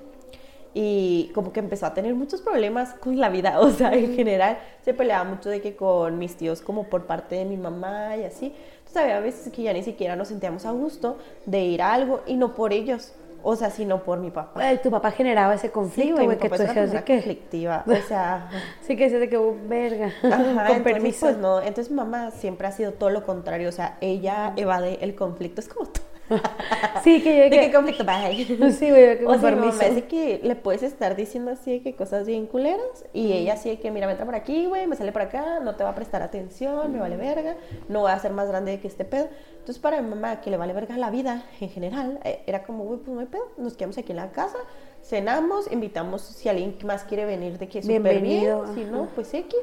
y 0.72 1.30
como 1.34 1.52
que 1.52 1.60
empezó 1.60 1.86
a 1.86 1.94
tener 1.94 2.14
muchos 2.14 2.40
problemas 2.40 2.94
con 2.94 3.18
la 3.18 3.28
vida, 3.28 3.60
o 3.60 3.70
sea, 3.70 3.92
en 3.92 4.14
general 4.14 4.58
se 4.82 4.94
peleaba 4.94 5.24
mucho 5.24 5.50
de 5.50 5.60
que 5.60 5.76
con 5.76 6.18
mis 6.18 6.36
tíos 6.36 6.62
como 6.62 6.84
por 6.84 7.06
parte 7.06 7.36
de 7.36 7.44
mi 7.44 7.56
mamá 7.56 8.16
y 8.16 8.24
así. 8.24 8.54
Entonces 8.78 8.96
había 8.96 9.20
veces 9.20 9.52
que 9.52 9.62
ya 9.62 9.72
ni 9.72 9.82
siquiera 9.82 10.16
nos 10.16 10.28
sentíamos 10.28 10.64
a 10.64 10.72
gusto 10.72 11.18
de 11.46 11.60
ir 11.60 11.82
a 11.82 11.92
algo 11.92 12.22
y 12.26 12.36
no 12.36 12.54
por 12.54 12.72
ellos, 12.72 13.12
o 13.42 13.56
sea, 13.56 13.70
sino 13.70 14.02
por 14.02 14.18
mi 14.18 14.30
papá. 14.30 14.60
Ay, 14.62 14.78
tu 14.82 14.90
papá 14.90 15.10
generaba 15.10 15.54
ese 15.54 15.68
Sí, 15.68 15.72
conflicto, 15.72 16.14
güey, 16.14 16.28
mi 16.28 16.36
que 16.36 16.48
tú 16.48 16.56
decías 16.56 16.92
de 16.92 17.04
que... 17.04 17.14
conflictiva, 17.14 17.84
o 17.86 17.96
sea... 18.08 18.48
Sí, 18.82 18.96
que 18.96 19.04
decías 19.04 19.20
de 19.20 19.28
que, 19.28 19.36
oh, 19.36 19.56
verga, 19.66 20.06
Ajá, 20.22 20.36
con 20.66 20.76
entonces, 20.76 20.82
permiso. 20.82 21.26
Pues 21.26 21.38
no, 21.38 21.60
entonces 21.60 21.92
mamá 21.92 22.30
siempre 22.30 22.66
ha 22.66 22.72
sido 22.72 22.92
todo 22.92 23.10
lo 23.10 23.24
contrario, 23.24 23.68
o 23.68 23.72
sea, 23.72 23.96
ella 24.00 24.52
evade 24.56 24.98
el 25.02 25.14
conflicto, 25.14 25.60
es 25.60 25.68
como 25.68 25.86
tú. 25.86 26.00
Sí, 27.02 27.22
que 27.22 27.36
yo 27.36 27.44
¿De 27.44 27.50
qué 27.50 27.60
que... 27.60 27.72
conflicto? 27.72 28.04
Bye. 28.04 28.44
Sí, 28.72 28.90
güey, 28.90 29.18
que 29.18 29.26
O 29.26 29.38
sea, 29.72 29.88
es 29.88 29.94
de 29.94 30.04
que 30.04 30.40
le 30.42 30.54
puedes 30.54 30.82
estar 30.82 31.16
diciendo 31.16 31.50
así 31.50 31.72
de 31.72 31.82
que 31.82 31.94
cosas 31.94 32.26
bien 32.26 32.46
culeras 32.46 33.04
y 33.12 33.32
ella 33.32 33.54
así 33.54 33.70
de 33.70 33.80
que, 33.80 33.90
mira, 33.90 34.06
me 34.06 34.12
entra 34.12 34.26
por 34.26 34.34
aquí, 34.34 34.66
güey, 34.66 34.86
me 34.86 34.96
sale 34.96 35.12
por 35.12 35.22
acá, 35.22 35.60
no 35.60 35.76
te 35.76 35.84
va 35.84 35.90
a 35.90 35.94
prestar 35.94 36.22
atención, 36.22 36.92
me 36.92 36.98
vale 36.98 37.16
verga, 37.16 37.56
no 37.88 38.00
voy 38.00 38.12
a 38.12 38.18
ser 38.18 38.32
más 38.32 38.48
grande 38.48 38.78
que 38.80 38.88
este 38.88 39.04
pedo. 39.04 39.28
Entonces, 39.52 39.78
para 39.78 40.00
mi 40.00 40.08
mamá, 40.08 40.40
que 40.40 40.50
le 40.50 40.56
vale 40.56 40.72
verga 40.72 40.96
la 40.96 41.10
vida 41.10 41.44
en 41.60 41.70
general, 41.70 42.20
eh, 42.24 42.42
era 42.46 42.62
como, 42.62 42.84
güey, 42.84 42.98
pues 42.98 43.14
no 43.14 43.20
hay 43.20 43.26
pedo, 43.26 43.48
nos 43.56 43.74
quedamos 43.74 43.98
aquí 43.98 44.12
en 44.12 44.16
la 44.16 44.30
casa, 44.32 44.58
cenamos, 45.02 45.70
invitamos 45.70 46.22
si 46.22 46.48
alguien 46.48 46.76
más 46.84 47.04
quiere 47.04 47.24
venir 47.24 47.58
de 47.58 47.68
que 47.68 47.82
súper 47.82 48.20
bien, 48.20 48.56
si 48.74 48.84
no, 48.84 49.08
pues 49.14 49.32
X. 49.32 49.56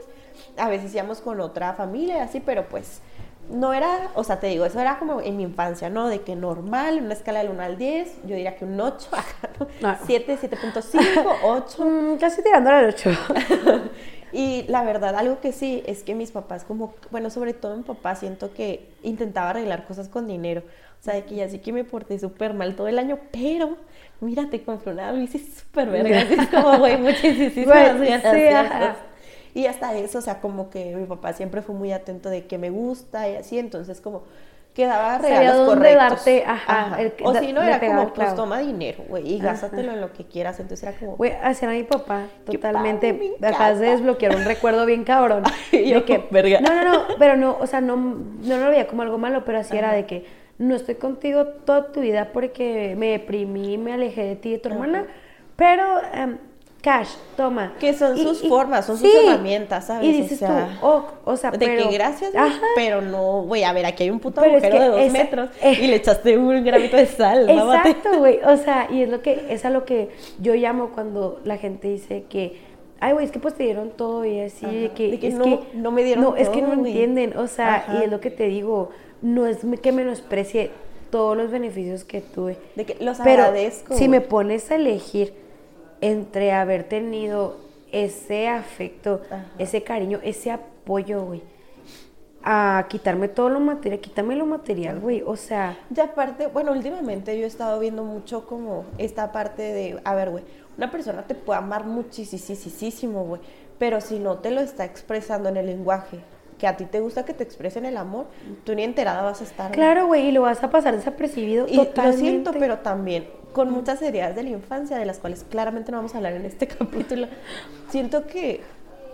A 0.56 0.70
veces 0.70 0.94
íbamos 0.94 1.20
con 1.20 1.40
otra 1.40 1.74
familia, 1.74 2.24
así, 2.24 2.40
pero 2.40 2.68
pues 2.68 3.02
no 3.50 3.74
era, 3.74 4.10
o 4.16 4.24
sea, 4.24 4.40
te 4.40 4.48
digo, 4.48 4.66
eso 4.66 4.80
era 4.80 5.00
como 5.00 5.22
en 5.22 5.38
mi 5.38 5.44
infancia, 5.44 5.90
¿no? 5.90 6.08
De 6.08 6.22
que 6.22 6.36
normal, 6.36 6.98
en 6.98 7.06
una 7.06 7.14
escala 7.14 7.40
del 7.40 7.50
1 7.50 7.62
al 7.62 7.78
10, 7.78 8.22
yo 8.26 8.36
diría 8.36 8.56
que 8.56 8.66
un 8.66 8.80
8, 8.80 9.10
ajá, 9.12 9.50
¿no? 9.60 9.68
No. 9.82 9.98
7, 10.06 10.38
7.5, 10.42 11.36
8. 11.44 11.86
Mm, 11.86 12.18
casi 12.18 12.44
tirando 12.44 12.70
al 12.70 12.86
8. 12.88 13.10
Y 14.34 14.66
la 14.68 14.84
verdad, 14.84 15.16
algo 15.16 15.40
que 15.40 15.54
sí 15.54 15.84
es 15.86 16.04
que 16.04 16.14
mis 16.14 16.32
papás, 16.32 16.66
como, 16.66 16.94
bueno, 17.12 17.30
sobre 17.30 17.54
todo 17.54 17.78
mi 17.78 17.84
papá, 17.84 18.16
siento 18.16 18.54
que 18.54 18.90
intentaba 19.02 19.52
arreglar 19.52 19.86
cosas 19.86 20.10
con 20.10 20.28
dinero. 20.28 20.64
O 21.00 21.04
sea, 21.04 21.14
de 21.14 21.24
que 21.24 21.36
ya 21.36 21.48
sí 21.48 21.60
que 21.60 21.72
me 21.72 21.84
porté 21.84 22.20
súper 22.20 22.54
mal 22.54 22.76
todo 22.76 22.88
el 22.88 23.00
año, 23.00 23.20
pero 23.32 23.78
mira, 24.20 24.50
te 24.50 24.62
compré 24.64 24.92
una 24.92 25.12
bici 25.14 25.40
súper 25.40 25.90
verga. 25.90 26.22
Es 26.22 26.50
como, 26.50 26.78
güey, 26.78 26.98
muchísimas 26.98 28.00
gracias. 28.00 28.98
Ajá. 29.58 29.60
Y 29.60 29.68
hasta 29.68 29.96
eso, 29.96 30.20
o 30.20 30.22
sea, 30.22 30.40
como 30.40 30.70
que 30.70 30.96
mi 30.96 31.06
papá 31.06 31.34
siempre 31.34 31.62
fue 31.62 31.76
muy 31.76 31.92
atento 31.92 32.30
de 32.30 32.46
que 32.46 32.58
me 32.58 32.70
gusta 32.70 33.28
y 33.30 33.36
así, 33.36 33.58
entonces 33.60 34.02
como 34.02 34.24
quedaba 34.74 35.20
Sabía 35.20 35.40
regalos 35.40 35.66
dónde 35.66 35.76
correctos. 35.96 36.26
darte, 36.26 36.44
ajá, 36.46 37.02
el 37.02 37.12
que- 37.14 37.24
o 37.24 37.34
si 37.34 37.52
no, 37.52 37.64
era 37.64 37.80
pegaba 37.80 38.02
como, 38.04 38.10
el 38.10 38.14
pues 38.14 38.36
toma 38.36 38.60
dinero, 38.60 39.04
güey, 39.10 39.28
y 39.34 39.40
Ajá. 39.40 39.48
gástatelo 39.48 39.92
en 39.92 40.02
lo 40.02 40.14
que 40.14 40.26
quieras. 40.26 40.60
Entonces 40.60 40.88
era 40.88 40.98
como, 41.00 41.16
Güey, 41.16 41.34
así 41.42 41.66
era 41.66 41.74
mi 41.74 41.82
papá, 41.84 42.28
totalmente. 42.46 43.36
Acabas 43.42 43.80
de 43.80 43.90
desbloquear 43.90 44.36
un 44.36 44.46
recuerdo 44.46 44.86
bien 44.86 45.04
cabrón. 45.04 45.44
Ay, 45.74 45.90
yo, 45.90 45.96
de 45.96 46.06
que, 46.06 46.28
verga. 46.30 46.62
No, 46.62 46.76
no, 46.76 46.84
no, 46.94 47.02
pero 47.18 47.36
no, 47.36 47.58
o 47.60 47.66
sea, 47.66 47.82
no, 47.82 47.96
no 47.96 48.58
lo 48.58 48.70
veía 48.70 48.86
como 48.88 49.02
algo 49.02 49.18
malo, 49.18 49.44
pero 49.46 49.58
así 49.58 49.76
era 49.76 49.92
de 49.94 50.06
que 50.06 50.26
no 50.60 50.76
estoy 50.76 50.94
contigo 50.96 51.46
toda 51.48 51.92
tu 51.92 52.02
vida 52.02 52.30
porque 52.32 52.94
me 52.98 53.08
deprimí, 53.10 53.80
me 53.80 53.94
alejé 53.94 54.26
de 54.26 54.36
ti 54.36 54.50
y 54.50 54.52
de 54.54 54.58
tu 54.60 54.70
hermana, 54.70 55.06
pero 55.56 56.02
em, 56.14 56.38
cash, 56.88 57.10
toma. 57.36 57.74
Que 57.80 57.94
son 57.94 58.18
Y- 58.18 58.24
sus 58.24 58.44
y- 58.44 58.48
formas, 58.48 58.86
son 58.86 58.98
sus 58.98 59.14
herramientas, 59.14 59.88
¿sabes? 59.88 60.06
Y 60.08 60.10
O 60.10 60.22
dices 60.24 60.40
sea, 60.40 60.78
tú, 60.80 60.88
oh, 60.88 61.06
o 61.26 61.36
sea, 61.36 61.52
de 61.52 61.58
pero, 61.58 61.90
que 61.90 61.94
gracias, 61.96 62.34
Ajá. 62.34 62.60
pero 62.76 63.02
no, 63.02 63.42
güey, 63.44 63.66
a 63.66 63.74
ver, 63.74 63.86
aquí 63.86 64.04
hay 64.04 64.10
un 64.10 64.20
puto 64.22 64.40
Pero 64.42 64.58
es 64.58 64.64
agujero 64.64 64.78
que 64.78 64.84
de 64.84 64.90
dos 64.90 65.02
esa- 65.02 65.18
metros 65.24 65.50
eh. 65.62 65.78
y 65.82 65.88
le 65.88 65.96
echaste 65.98 66.38
un 66.38 66.64
gramito 66.64 66.96
de 66.96 67.06
sal. 67.08 67.50
Exacto, 67.50 68.18
güey. 68.20 68.40
O 68.46 68.56
sea, 68.56 68.88
y 68.90 69.02
es 69.04 69.10
lo 69.10 69.22
que, 69.22 69.48
es 69.50 69.66
a 69.66 69.70
lo 69.70 69.84
que 69.84 70.10
yo 70.40 70.54
llamo 70.56 70.92
cuando 70.96 71.42
la 71.44 71.58
gente 71.58 71.90
dice 71.90 72.24
que, 72.30 72.58
ay, 73.02 73.12
güey, 73.14 73.26
es 73.26 73.32
que 73.32 73.40
pues 73.40 73.54
te 73.56 73.64
dieron 73.64 73.90
todo 73.92 74.24
y 74.24 74.40
así, 74.40 74.66
de 74.66 74.92
que, 74.92 75.12
de 75.12 75.20
que 75.20 75.28
es 75.28 75.34
no- 75.34 75.44
que 75.44 75.60
no 75.74 75.92
me 75.92 76.04
dieron 76.04 76.24
No, 76.24 76.36
es 76.38 76.48
que 76.50 76.62
todo, 76.62 76.74
no 76.76 76.86
entienden, 76.86 77.38
o 77.38 77.48
sea, 77.48 77.76
Ajá. 77.76 77.98
y 78.00 78.04
es 78.06 78.10
lo 78.12 78.22
que 78.22 78.32
te 78.32 78.48
digo, 78.48 78.90
no 79.22 79.46
es 79.46 79.58
que 79.82 79.92
menosprecie 79.92 80.72
todos 81.12 81.36
los 81.36 81.52
beneficios 81.52 82.04
que 82.06 82.22
tuve. 82.22 82.58
De 82.76 82.86
que 82.86 82.96
los 83.04 83.18
Pero 83.20 83.44
agradezco. 83.44 83.96
si 83.96 84.08
me 84.08 84.22
pones 84.22 84.72
a 84.72 84.76
elegir 84.76 85.34
entre 86.02 86.52
haber 86.52 86.84
tenido 86.84 87.58
ese 87.92 88.48
afecto, 88.48 89.22
Ajá. 89.28 89.46
ese 89.58 89.84
cariño, 89.84 90.20
ese 90.24 90.52
apoyo, 90.52 91.24
güey, 91.24 91.42
a 92.44 92.86
quitarme 92.90 93.28
todo 93.28 93.50
lo 93.50 93.60
material, 93.60 94.00
quítame 94.00 94.36
lo 94.36 94.46
material, 94.46 95.00
güey, 95.00 95.24
o 95.26 95.36
sea... 95.36 95.78
Y 95.94 96.00
aparte, 96.00 96.48
bueno, 96.48 96.72
últimamente 96.72 97.38
yo 97.38 97.44
he 97.44 97.48
estado 97.48 97.80
viendo 97.80 98.04
mucho 98.04 98.46
como 98.46 98.86
esta 98.98 99.32
parte 99.32 99.62
de, 99.62 100.00
a 100.04 100.16
ver, 100.16 100.30
güey, 100.30 100.44
una 100.78 100.92
persona 100.92 101.24
te 101.24 101.36
puede 101.36 101.60
amar 101.60 101.86
muchísimo, 101.86 103.24
güey, 103.24 103.42
pero 103.80 104.00
si 104.02 104.20
no 104.20 104.38
te 104.38 104.52
lo 104.52 104.62
está 104.62 104.86
expresando 104.86 105.50
en 105.50 105.58
el 105.58 105.66
lenguaje 105.66 106.20
que 106.58 106.68
a 106.68 106.76
ti 106.76 106.86
te 106.86 107.00
gusta 107.00 107.24
que 107.24 107.34
te 107.34 107.44
expresen 107.44 107.86
el 107.86 107.98
amor, 107.98 108.26
tú 108.64 108.74
ni 108.74 108.84
enterada 108.84 109.22
vas 109.22 109.42
a 109.42 109.44
estar. 109.44 109.72
Claro, 109.72 110.08
güey, 110.08 110.28
y 110.28 110.32
lo 110.32 110.42
vas 110.42 110.64
a 110.64 110.70
pasar 110.72 110.96
desapercibido 110.96 111.68
Y 111.68 111.76
totalmente. 111.76 112.04
lo 112.04 112.14
siento, 112.14 112.52
pero 112.58 112.80
también 112.80 113.28
con 113.58 113.72
muchas 113.72 114.00
heridas 114.04 114.36
de 114.36 114.44
la 114.44 114.50
infancia, 114.50 115.00
de 115.00 115.06
las 115.08 115.18
cuales 115.18 115.44
claramente 115.50 115.92
no 115.92 115.98
vamos 115.98 116.14
a 116.14 116.18
hablar 116.18 116.34
en 116.34 116.46
este 116.46 116.68
capítulo, 116.68 117.28
siento 117.90 118.28
que 118.28 118.62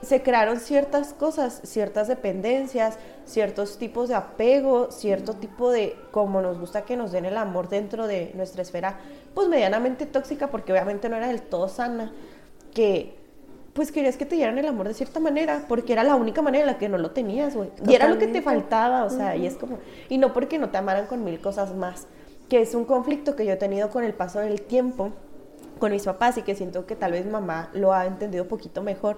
se 0.02 0.22
crearon 0.22 0.60
ciertas 0.60 1.14
cosas, 1.14 1.62
ciertas 1.64 2.10
dependencias, 2.10 3.00
ciertos 3.24 3.78
tipos 3.78 4.10
de 4.10 4.16
apego, 4.16 4.92
cierto 4.92 5.36
tipo 5.36 5.72
de, 5.72 5.96
como 6.12 6.42
nos 6.42 6.60
gusta 6.60 6.82
que 6.82 6.98
nos 6.98 7.14
den 7.14 7.24
el 7.24 7.38
amor 7.38 7.70
dentro 7.70 8.06
de 8.06 8.34
nuestra 8.36 8.64
esfera, 8.64 9.00
pues 9.34 9.48
medianamente 9.48 10.06
tóxica, 10.06 10.48
porque 10.48 10.74
obviamente 10.74 11.08
no 11.08 11.16
era 11.16 11.30
del 11.30 11.42
todo 11.42 11.70
sana, 11.70 12.12
que 12.74 13.16
pues 13.72 13.94
querías 13.94 14.18
que 14.18 14.26
te 14.26 14.36
dieran 14.36 14.58
el 14.58 14.68
amor 14.68 14.90
de 14.90 14.94
cierta 14.94 15.22
manera, 15.22 15.68
porque 15.70 15.94
era 15.94 16.04
la 16.04 16.16
única 16.16 16.42
manera 16.42 16.66
en 16.66 16.68
la 16.74 16.78
que 16.78 16.90
no 16.90 16.98
lo 16.98 17.12
tenías, 17.12 17.56
güey. 17.56 17.70
Y 17.88 17.94
era 17.94 18.10
lo 18.10 18.18
que 18.18 18.28
te 18.28 18.42
faltaba, 18.42 19.06
o 19.06 19.10
sea, 19.10 19.38
y 19.38 19.48
es 19.48 19.56
como, 19.56 19.80
y 20.10 20.18
no 20.18 20.34
porque 20.34 20.60
no 20.60 20.70
te 20.70 20.78
amaran 20.80 21.08
con 21.08 21.24
mil 21.24 21.40
cosas 21.40 21.74
más, 21.74 22.08
que 22.54 22.62
es 22.62 22.76
un 22.76 22.86
conflicto 22.86 23.36
que 23.36 23.48
yo 23.48 23.54
he 23.54 23.56
tenido 23.56 23.90
con 23.90 24.04
el 24.04 24.14
paso 24.14 24.38
del 24.38 24.62
tiempo 24.62 25.10
con 25.80 25.92
mis 25.92 26.04
papás 26.04 26.38
y 26.38 26.44
que 26.44 26.54
siento 26.54 26.86
que 26.86 26.96
tal 26.96 27.14
vez 27.14 27.26
mamá 27.26 27.72
lo 27.74 27.94
ha 27.94 28.06
entendido 28.06 28.44
un 28.44 28.48
poquito 28.48 28.84
mejor, 28.84 29.18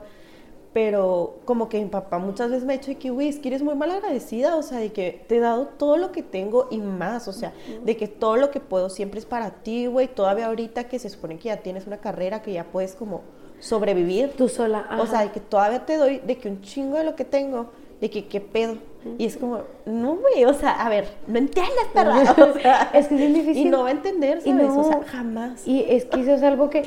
pero 0.72 1.40
como 1.44 1.68
que 1.68 1.84
mi 1.84 1.90
papá 1.90 2.18
muchas 2.18 2.50
veces 2.50 2.64
me 2.64 2.74
ha 2.74 2.78
dicho 2.78 2.92
de 2.92 2.96
que, 2.98 3.10
güey, 3.10 3.28
es 3.28 3.40
que 3.40 3.50
eres 3.50 3.62
muy 3.62 3.76
mal 3.76 3.92
agradecida, 3.92 4.56
o 4.56 4.62
sea, 4.62 4.78
de 4.78 4.94
que 4.94 5.26
te 5.28 5.36
he 5.36 5.40
dado 5.42 5.68
todo 5.68 5.98
lo 5.98 6.14
que 6.14 6.24
tengo 6.24 6.70
y 6.72 6.78
más, 6.78 7.28
o 7.28 7.34
sea, 7.34 7.52
de 7.84 7.98
que 7.98 8.08
todo 8.08 8.38
lo 8.38 8.52
que 8.52 8.62
puedo 8.62 8.90
siempre 8.90 9.20
es 9.20 9.26
para 9.26 9.52
ti, 9.52 9.88
güey, 9.88 10.08
todavía 10.08 10.46
ahorita 10.46 10.86
que 10.86 10.98
se 10.98 11.10
supone 11.10 11.38
que 11.38 11.50
ya 11.50 11.58
tienes 11.58 11.88
una 11.88 11.98
carrera, 11.98 12.42
que 12.42 12.54
ya 12.54 12.64
puedes 12.64 12.96
como 12.96 13.24
sobrevivir, 13.60 14.32
Tú 14.38 14.48
sola. 14.48 14.88
o 14.98 15.08
sea, 15.08 15.24
de 15.24 15.32
que 15.32 15.42
todavía 15.42 15.86
te 15.86 15.98
doy, 15.98 16.20
de 16.20 16.38
que 16.38 16.48
un 16.48 16.62
chingo 16.62 16.96
de 16.96 17.04
lo 17.04 17.18
que 17.18 17.26
tengo, 17.26 17.72
de 18.00 18.10
que 18.10 18.30
qué 18.30 18.40
pedo. 18.40 18.78
Y 19.18 19.26
es 19.26 19.38
como, 19.38 19.62
no, 19.86 20.16
güey, 20.16 20.46
o 20.46 20.54
sea, 20.54 20.72
a 20.72 20.90
ver, 20.90 21.08
no 21.28 21.38
entiendes, 21.38 21.86
perra. 21.94 22.22
O 22.38 22.60
sea, 22.60 22.90
Es 22.94 23.08
que 23.08 23.16
es 23.16 23.20
bien 23.20 23.34
difícil. 23.34 23.68
Y 23.68 23.70
no 23.70 23.84
va 23.84 23.90
a 23.90 23.92
entender, 23.92 24.42
Y 24.44 24.52
no. 24.52 24.80
O 24.80 24.84
sea, 24.84 25.04
jamás. 25.04 25.68
Y 25.68 25.86
es 25.88 26.06
que 26.06 26.22
eso 26.22 26.34
es 26.34 26.44
algo 26.44 26.70
que, 26.70 26.84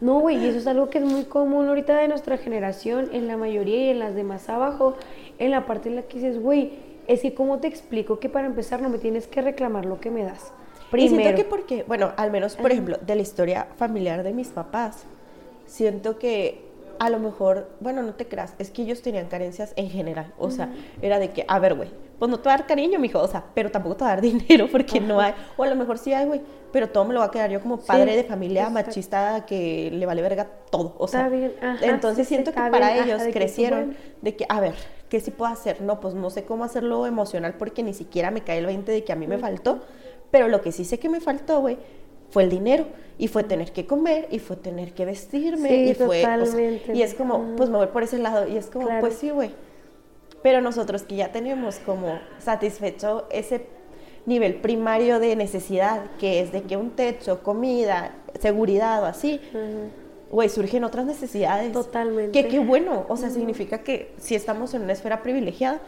no, 0.00 0.20
güey, 0.20 0.36
y 0.44 0.48
eso 0.48 0.58
es 0.58 0.66
algo 0.66 0.90
que 0.90 0.98
es 0.98 1.04
muy 1.04 1.24
común 1.24 1.68
ahorita 1.68 1.96
de 1.96 2.08
nuestra 2.08 2.36
generación, 2.36 3.08
en 3.12 3.26
la 3.26 3.36
mayoría 3.36 3.86
y 3.86 3.88
en 3.90 3.98
las 3.98 4.14
demás 4.14 4.48
abajo, 4.48 4.96
en 5.38 5.50
la 5.50 5.66
parte 5.66 5.88
en 5.88 5.96
la 5.96 6.02
que 6.02 6.18
dices, 6.18 6.40
güey, 6.40 6.72
es 7.06 7.22
que 7.22 7.34
cómo 7.34 7.58
te 7.58 7.68
explico 7.68 8.18
que 8.18 8.28
para 8.28 8.46
empezar 8.46 8.80
no 8.80 8.88
me 8.88 8.98
tienes 8.98 9.26
que 9.26 9.42
reclamar 9.42 9.84
lo 9.84 10.00
que 10.00 10.10
me 10.10 10.24
das. 10.24 10.52
Y 10.88 10.90
Primero. 10.90 11.22
siento 11.22 11.36
que 11.36 11.44
porque, 11.44 11.84
bueno, 11.88 12.12
al 12.16 12.30
menos, 12.30 12.56
por 12.56 12.70
ejemplo, 12.70 12.98
de 13.00 13.14
la 13.14 13.22
historia 13.22 13.66
familiar 13.76 14.22
de 14.22 14.32
mis 14.34 14.48
papás, 14.48 15.04
siento 15.66 16.18
que 16.18 16.71
a 17.02 17.10
lo 17.10 17.18
mejor, 17.18 17.68
bueno, 17.80 18.00
no 18.00 18.14
te 18.14 18.28
creas, 18.28 18.54
es 18.60 18.70
que 18.70 18.82
ellos 18.82 19.02
tenían 19.02 19.26
carencias 19.26 19.72
en 19.74 19.90
general. 19.90 20.32
O 20.38 20.52
sea, 20.52 20.72
era 21.00 21.18
de 21.18 21.30
que, 21.30 21.44
a 21.48 21.58
ver, 21.58 21.74
güey, 21.74 21.90
pues 22.20 22.30
no 22.30 22.38
te 22.38 22.48
va 22.48 22.54
a 22.54 22.58
dar 22.58 22.66
cariño, 22.68 23.00
mijo, 23.00 23.18
o 23.18 23.26
sea, 23.26 23.42
pero 23.54 23.72
tampoco 23.72 23.96
te 23.96 24.04
va 24.04 24.12
a 24.12 24.14
dar 24.14 24.20
dinero 24.22 24.68
porque 24.70 25.00
no 25.00 25.20
hay. 25.20 25.34
O 25.56 25.64
a 25.64 25.66
lo 25.66 25.74
mejor 25.74 25.98
sí 25.98 26.12
hay, 26.12 26.26
güey, 26.26 26.40
pero 26.70 26.90
todo 26.90 27.04
me 27.04 27.12
lo 27.12 27.18
va 27.18 27.26
a 27.26 27.30
quedar 27.32 27.50
yo 27.50 27.60
como 27.60 27.78
padre 27.78 28.14
de 28.14 28.22
familia 28.22 28.70
machista 28.70 29.44
que 29.46 29.90
le 29.90 30.06
vale 30.06 30.22
verga 30.22 30.46
todo. 30.70 30.94
O 30.96 31.08
sea, 31.08 31.28
ajá, 31.60 31.78
entonces 31.82 32.28
sí, 32.28 32.36
siento 32.36 32.52
que 32.52 32.60
para 32.60 32.92
bien, 32.92 32.98
ajá, 33.00 33.04
ellos 33.04 33.20
de 33.22 33.26
que, 33.26 33.32
crecieron 33.32 33.84
bueno. 33.86 34.00
de 34.20 34.36
que, 34.36 34.46
a 34.48 34.60
ver, 34.60 34.74
¿qué 35.08 35.18
sí 35.18 35.32
puedo 35.32 35.50
hacer? 35.50 35.82
No, 35.82 35.98
pues 35.98 36.14
no 36.14 36.30
sé 36.30 36.44
cómo 36.44 36.62
hacerlo 36.62 37.04
emocional 37.04 37.56
porque 37.58 37.82
ni 37.82 37.94
siquiera 37.94 38.30
me 38.30 38.42
cae 38.42 38.58
el 38.58 38.66
20 38.66 38.92
de 38.92 39.02
que 39.02 39.12
a 39.12 39.16
mí 39.16 39.26
me 39.26 39.38
faltó, 39.38 39.80
pero 40.30 40.46
lo 40.46 40.62
que 40.62 40.70
sí 40.70 40.84
sé 40.84 41.00
que 41.00 41.08
me 41.08 41.20
faltó, 41.20 41.60
güey, 41.62 41.78
fue 42.32 42.42
el 42.42 42.50
dinero 42.50 42.86
y 43.18 43.28
fue 43.28 43.44
tener 43.44 43.72
que 43.72 43.86
comer 43.86 44.26
y 44.32 44.40
fue 44.40 44.56
tener 44.56 44.92
que 44.94 45.04
vestirme 45.04 45.68
Sí, 45.68 45.90
y 45.90 45.94
fue, 45.94 46.06
o 46.06 46.12
sea, 46.20 46.38
totalmente. 46.38 46.92
y 46.94 47.02
es 47.02 47.14
como, 47.14 47.54
pues 47.56 47.70
me 47.70 47.76
voy 47.76 47.86
por 47.86 48.02
ese 48.02 48.18
lado 48.18 48.48
y 48.48 48.56
es 48.56 48.66
como, 48.66 48.86
Claro. 48.86 49.00
pues 49.00 49.14
sí, 49.14 49.30
güey. 49.30 49.50
Pero 50.42 50.60
nosotros 50.60 51.04
que 51.04 51.14
ya 51.14 51.30
tenemos 51.30 51.76
como 51.78 52.18
satisfecho 52.40 53.26
ese 53.30 53.66
nivel 54.26 54.56
primario 54.56 55.20
de 55.20 55.36
necesidad, 55.36 56.02
que 56.18 56.40
es 56.40 56.50
de 56.50 56.62
que 56.62 56.76
un 56.76 56.90
techo, 56.90 57.42
comida, 57.44 58.14
seguridad 58.40 59.02
o 59.02 59.06
así, 59.06 59.40
güey, 60.32 60.48
surgen 60.48 60.82
otras 60.82 61.04
necesidades. 61.04 61.72
Totalmente. 61.72 62.32
Que 62.32 62.48
qué 62.48 62.58
bueno, 62.58 63.04
o 63.08 63.16
sea, 63.16 63.30
significa 63.30 63.78
que 63.78 64.12
sí 64.18 64.34
estamos 64.34 64.74
en 64.74 64.82
una 64.82 64.94
esfera 64.94 65.22
privilegiada, 65.22 65.80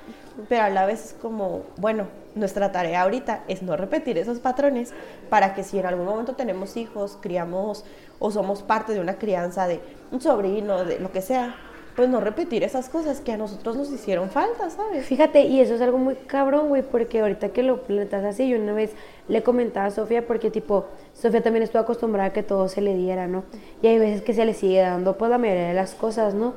pero 0.49 0.63
a 0.63 0.69
la 0.69 0.87
vez 0.87 1.05
es 1.07 1.13
como, 1.15 1.63
bueno, 1.79 2.07
nuestra 2.35 2.71
tarea 2.71 3.03
ahorita 3.03 3.45
es 3.49 3.63
no 3.63 3.77
repetir 3.77 4.19
esos 4.19 4.39
patrones 4.39 4.93
para 5.31 5.55
que 5.55 5.65
si 5.65 5.79
en 5.79 5.87
algún 5.87 6.05
momento 6.05 6.35
tenemos 6.35 6.77
hijos, 6.77 7.17
criamos 7.21 7.85
o 8.19 8.31
somos 8.31 8.63
parte 8.63 8.93
de 8.93 9.01
una 9.01 9.19
crianza 9.19 9.67
de 9.67 9.81
un 10.13 10.21
sobrino, 10.21 10.85
de 10.85 11.01
lo 11.01 11.11
que 11.11 11.23
sea, 11.23 11.57
pues 11.97 12.09
no 12.09 12.21
repetir 12.21 12.65
esas 12.65 12.89
cosas 12.89 13.21
que 13.21 13.33
a 13.33 13.37
nosotros 13.37 13.77
nos 13.77 13.93
hicieron 13.93 14.29
falta, 14.29 14.69
¿sabes? 14.71 15.07
Fíjate, 15.07 15.43
y 15.43 15.61
eso 15.61 15.75
es 15.75 15.81
algo 15.81 15.99
muy 15.99 16.17
cabrón, 16.17 16.69
güey, 16.69 16.83
porque 16.83 17.21
ahorita 17.21 17.51
que 17.51 17.63
lo 17.63 17.83
plantas 17.83 18.25
así, 18.25 18.49
yo 18.49 18.59
una 18.59 18.73
vez 18.73 18.93
le 19.29 19.43
comentaba 19.43 19.87
a 19.87 19.91
Sofía, 19.91 20.27
porque 20.27 20.51
tipo, 20.51 20.87
Sofía 21.13 21.43
también 21.43 21.63
estuvo 21.63 21.81
acostumbrada 21.81 22.31
a 22.31 22.33
que 22.33 22.43
todo 22.43 22.69
se 22.69 22.81
le 22.81 22.97
diera, 22.97 23.29
¿no? 23.29 23.45
Y 23.81 23.87
hay 23.87 23.99
veces 23.99 24.23
que 24.23 24.35
se 24.35 24.45
le 24.45 24.55
sigue 24.55 24.81
dando, 24.81 25.17
pues, 25.17 25.31
la 25.31 25.39
mayoría 25.39 25.69
de 25.69 25.75
las 25.75 25.95
cosas, 25.95 26.35
¿no? 26.35 26.55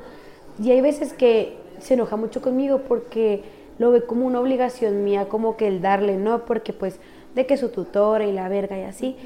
Y 0.60 0.72
hay 0.72 0.80
veces 0.80 1.12
que 1.12 1.56
se 1.78 1.94
enoja 1.94 2.16
mucho 2.16 2.42
conmigo 2.42 2.82
porque 2.88 3.44
lo 3.78 3.92
ve 3.92 4.04
como 4.04 4.26
una 4.26 4.40
obligación 4.40 5.04
mía, 5.04 5.28
como 5.28 5.56
que 5.56 5.68
el 5.68 5.80
darle, 5.80 6.16
¿no? 6.16 6.44
Porque, 6.46 6.72
pues, 6.72 6.98
de 7.36 7.46
que 7.46 7.56
su 7.56 7.68
tutora 7.68 8.26
y 8.26 8.32
la 8.32 8.48
verga 8.48 8.76
y 8.76 8.82
así. 8.82 9.16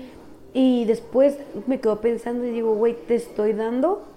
Y 0.52 0.84
después 0.84 1.38
me 1.66 1.80
quedo 1.80 2.02
pensando 2.02 2.44
y 2.44 2.50
digo, 2.50 2.74
güey, 2.74 2.94
te 2.94 3.14
estoy 3.14 3.54
dando 3.54 4.11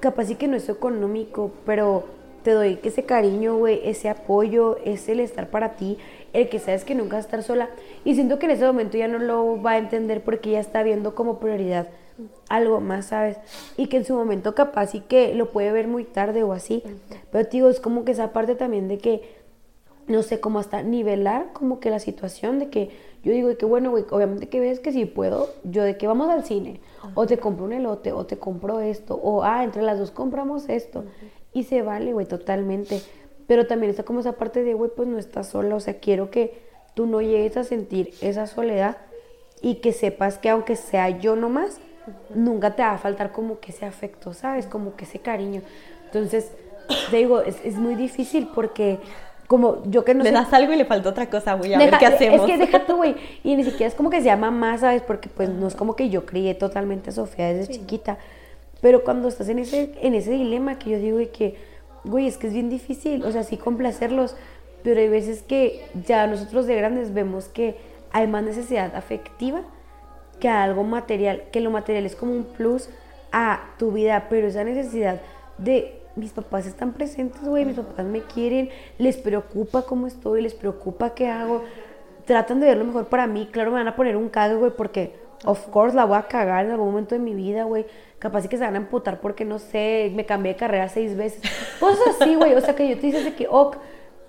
capaz 0.00 0.24
sí 0.26 0.34
que 0.34 0.48
no 0.48 0.56
es 0.56 0.68
económico, 0.68 1.52
pero 1.64 2.04
te 2.42 2.52
doy 2.52 2.78
ese 2.82 3.04
cariño, 3.04 3.56
güey, 3.56 3.80
ese 3.84 4.08
apoyo, 4.08 4.78
ese 4.84 5.12
el 5.12 5.20
estar 5.20 5.48
para 5.48 5.76
ti, 5.76 5.98
el 6.32 6.48
que 6.48 6.58
sabes 6.58 6.84
que 6.84 6.94
nunca 6.94 7.16
vas 7.16 7.26
a 7.26 7.28
estar 7.28 7.42
sola. 7.42 7.70
Y 8.04 8.14
siento 8.14 8.38
que 8.38 8.46
en 8.46 8.52
ese 8.52 8.66
momento 8.66 8.96
ya 8.96 9.08
no 9.08 9.18
lo 9.18 9.60
va 9.62 9.72
a 9.72 9.78
entender 9.78 10.22
porque 10.22 10.52
ya 10.52 10.60
está 10.60 10.82
viendo 10.82 11.14
como 11.14 11.38
prioridad 11.38 11.88
algo 12.48 12.80
más, 12.80 13.06
¿sabes? 13.06 13.38
Y 13.76 13.86
que 13.86 13.98
en 13.98 14.04
su 14.04 14.14
momento 14.14 14.54
capaz 14.54 14.88
sí 14.88 15.00
que 15.00 15.34
lo 15.34 15.50
puede 15.50 15.72
ver 15.72 15.86
muy 15.86 16.04
tarde 16.04 16.42
o 16.42 16.52
así. 16.52 16.82
Pero 17.30 17.44
te 17.44 17.52
digo, 17.52 17.68
es 17.68 17.80
como 17.80 18.04
que 18.04 18.12
esa 18.12 18.32
parte 18.32 18.54
también 18.54 18.88
de 18.88 18.98
que 18.98 19.39
no 20.10 20.22
sé, 20.22 20.40
cómo 20.40 20.58
hasta 20.58 20.82
nivelar 20.82 21.52
como 21.52 21.80
que 21.80 21.90
la 21.90 22.00
situación 22.00 22.58
de 22.58 22.68
que 22.68 22.90
yo 23.22 23.32
digo 23.32 23.48
de 23.48 23.56
que 23.56 23.66
bueno, 23.66 23.90
güey, 23.90 24.04
obviamente 24.10 24.48
que 24.48 24.60
ves 24.60 24.80
que 24.80 24.92
si 24.92 25.04
puedo, 25.04 25.48
yo 25.64 25.82
de 25.82 25.96
que 25.96 26.06
vamos 26.06 26.28
al 26.30 26.44
cine, 26.44 26.80
o 27.14 27.26
te 27.26 27.38
compro 27.38 27.64
un 27.64 27.72
elote, 27.72 28.12
o 28.12 28.26
te 28.26 28.38
compro 28.38 28.80
esto, 28.80 29.14
o 29.14 29.44
ah, 29.44 29.62
entre 29.62 29.82
las 29.82 29.98
dos 29.98 30.10
compramos 30.10 30.68
esto, 30.68 31.04
y 31.52 31.64
se 31.64 31.82
vale, 31.82 32.12
güey, 32.12 32.26
totalmente. 32.26 33.02
Pero 33.46 33.66
también 33.66 33.90
está 33.90 34.04
como 34.04 34.20
esa 34.20 34.32
parte 34.32 34.62
de, 34.62 34.74
güey, 34.74 34.90
pues 34.94 35.08
no 35.08 35.18
estás 35.18 35.48
sola, 35.48 35.74
o 35.74 35.80
sea, 35.80 35.98
quiero 35.98 36.30
que 36.30 36.62
tú 36.94 37.06
no 37.06 37.20
llegues 37.20 37.56
a 37.56 37.64
sentir 37.64 38.14
esa 38.20 38.46
soledad 38.46 38.96
y 39.60 39.76
que 39.76 39.92
sepas 39.92 40.38
que 40.38 40.48
aunque 40.48 40.76
sea 40.76 41.10
yo 41.10 41.36
nomás, 41.36 41.80
nunca 42.34 42.74
te 42.74 42.82
va 42.82 42.92
a 42.92 42.98
faltar 42.98 43.32
como 43.32 43.60
que 43.60 43.72
ese 43.72 43.84
afecto, 43.84 44.32
¿sabes? 44.32 44.66
Como 44.66 44.96
que 44.96 45.04
ese 45.04 45.18
cariño. 45.18 45.62
Entonces, 46.06 46.52
te 47.10 47.18
digo, 47.18 47.40
es, 47.40 47.64
es 47.64 47.74
muy 47.74 47.94
difícil 47.94 48.48
porque 48.54 48.98
como 49.50 49.82
yo 49.86 50.04
que 50.04 50.14
no 50.14 50.22
Le 50.22 50.30
sé- 50.30 50.34
das 50.36 50.52
algo 50.52 50.72
y 50.72 50.76
le 50.76 50.84
falta 50.84 51.08
otra 51.08 51.28
cosa, 51.28 51.54
güey, 51.54 51.74
a 51.74 51.78
ver 51.78 51.90
qué 51.98 52.06
hacemos. 52.06 52.42
Es 52.42 52.46
que 52.46 52.56
deja 52.56 52.86
tú, 52.86 52.98
güey. 52.98 53.16
Y 53.42 53.56
ni 53.56 53.64
siquiera 53.64 53.88
es 53.88 53.96
como 53.96 54.08
que 54.08 54.18
se 54.20 54.26
llama 54.26 54.52
más, 54.52 54.82
¿sabes? 54.82 55.02
Porque 55.02 55.28
pues 55.28 55.48
no 55.48 55.66
es 55.66 55.74
como 55.74 55.96
que 55.96 56.08
yo 56.08 56.24
crié 56.24 56.54
totalmente 56.54 57.10
a 57.10 57.12
Sofía 57.12 57.52
desde 57.52 57.72
chiquita. 57.74 58.16
Pero 58.80 59.02
cuando 59.02 59.26
estás 59.26 59.48
en 59.48 59.58
ese, 59.58 59.90
en 60.02 60.14
ese 60.14 60.30
dilema 60.30 60.78
que 60.78 60.90
yo 60.90 60.98
digo 60.98 61.18
de 61.18 61.30
que, 61.30 61.56
güey, 62.04 62.28
es 62.28 62.36
que 62.38 62.46
es 62.46 62.52
bien 62.52 62.70
difícil, 62.70 63.24
o 63.24 63.32
sea, 63.32 63.42
sí 63.42 63.56
complacerlos, 63.56 64.36
pero 64.84 65.00
hay 65.00 65.08
veces 65.08 65.42
que 65.42 65.84
ya 66.06 66.28
nosotros 66.28 66.68
de 66.68 66.76
grandes 66.76 67.12
vemos 67.12 67.46
que 67.48 67.74
hay 68.12 68.28
más 68.28 68.44
necesidad 68.44 68.94
afectiva 68.94 69.62
que 70.38 70.48
algo 70.48 70.84
material, 70.84 71.42
que 71.50 71.60
lo 71.60 71.72
material 71.72 72.06
es 72.06 72.14
como 72.14 72.30
un 72.34 72.44
plus 72.44 72.88
a 73.32 73.62
tu 73.80 73.90
vida, 73.90 74.28
pero 74.30 74.46
esa 74.46 74.62
necesidad 74.62 75.20
de 75.58 75.99
mis 76.16 76.32
papás 76.32 76.66
están 76.66 76.92
presentes, 76.92 77.42
güey, 77.42 77.64
mis 77.64 77.76
papás 77.76 78.04
me 78.04 78.22
quieren, 78.22 78.68
les 78.98 79.16
preocupa 79.16 79.82
cómo 79.82 80.06
estoy, 80.06 80.42
les 80.42 80.54
preocupa 80.54 81.14
qué 81.14 81.28
hago, 81.28 81.62
tratan 82.26 82.60
de 82.60 82.66
ver 82.66 82.76
lo 82.78 82.84
mejor 82.84 83.06
para 83.06 83.26
mí, 83.26 83.48
claro, 83.50 83.70
me 83.70 83.78
van 83.78 83.88
a 83.88 83.96
poner 83.96 84.16
un 84.16 84.28
cague, 84.28 84.54
güey, 84.56 84.72
porque 84.76 85.14
of 85.44 85.66
course 85.68 85.96
la 85.96 86.04
voy 86.04 86.18
a 86.18 86.22
cagar 86.22 86.64
en 86.66 86.72
algún 86.72 86.88
momento 86.88 87.14
de 87.14 87.20
mi 87.20 87.34
vida, 87.34 87.64
güey, 87.64 87.86
capaz 88.18 88.42
sí 88.42 88.48
que 88.48 88.58
se 88.58 88.64
van 88.64 88.74
a 88.74 88.78
emputar 88.78 89.20
porque, 89.20 89.44
no 89.44 89.58
sé, 89.58 90.12
me 90.14 90.26
cambié 90.26 90.52
de 90.52 90.58
carrera 90.58 90.88
seis 90.88 91.16
veces, 91.16 91.40
cosas 91.80 92.20
así, 92.20 92.34
güey, 92.34 92.54
o 92.54 92.60
sea, 92.60 92.74
que 92.74 92.88
yo 92.88 92.96
te 92.96 93.06
dices 93.06 93.24
de 93.24 93.34
que, 93.34 93.46
ok, 93.48 93.76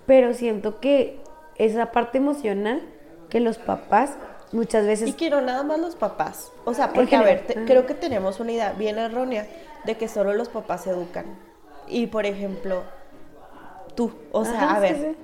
pero 0.06 0.34
siento 0.34 0.80
que 0.80 1.20
esa 1.58 1.92
parte 1.92 2.18
emocional 2.20 2.82
que 3.30 3.40
los 3.40 3.58
papás 3.58 4.18
muchas 4.52 4.86
veces 4.86 5.08
Y 5.10 5.14
quiero 5.14 5.40
nada 5.42 5.64
más 5.64 5.80
los 5.80 5.96
papás. 5.96 6.52
O 6.66 6.74
sea, 6.74 6.92
porque, 6.92 7.16
a 7.16 7.22
ver, 7.22 7.46
te- 7.48 7.66
creo 7.66 7.86
que 7.86 7.94
tenemos 7.94 8.40
una 8.40 8.52
idea 8.52 8.74
bien 8.74 8.98
errónea 8.98 9.48
de 9.86 9.96
que 9.96 10.08
solo 10.08 10.34
los 10.34 10.50
papás 10.50 10.86
educan. 10.88 11.26
Y, 11.92 12.08
por 12.08 12.26
ejemplo, 12.26 12.84
tú, 13.96 14.12
o 14.32 14.46
sea, 14.46 14.64
Ajá, 14.64 14.76
a 14.78 14.80
ver, 14.80 14.96
sí. 14.96 15.16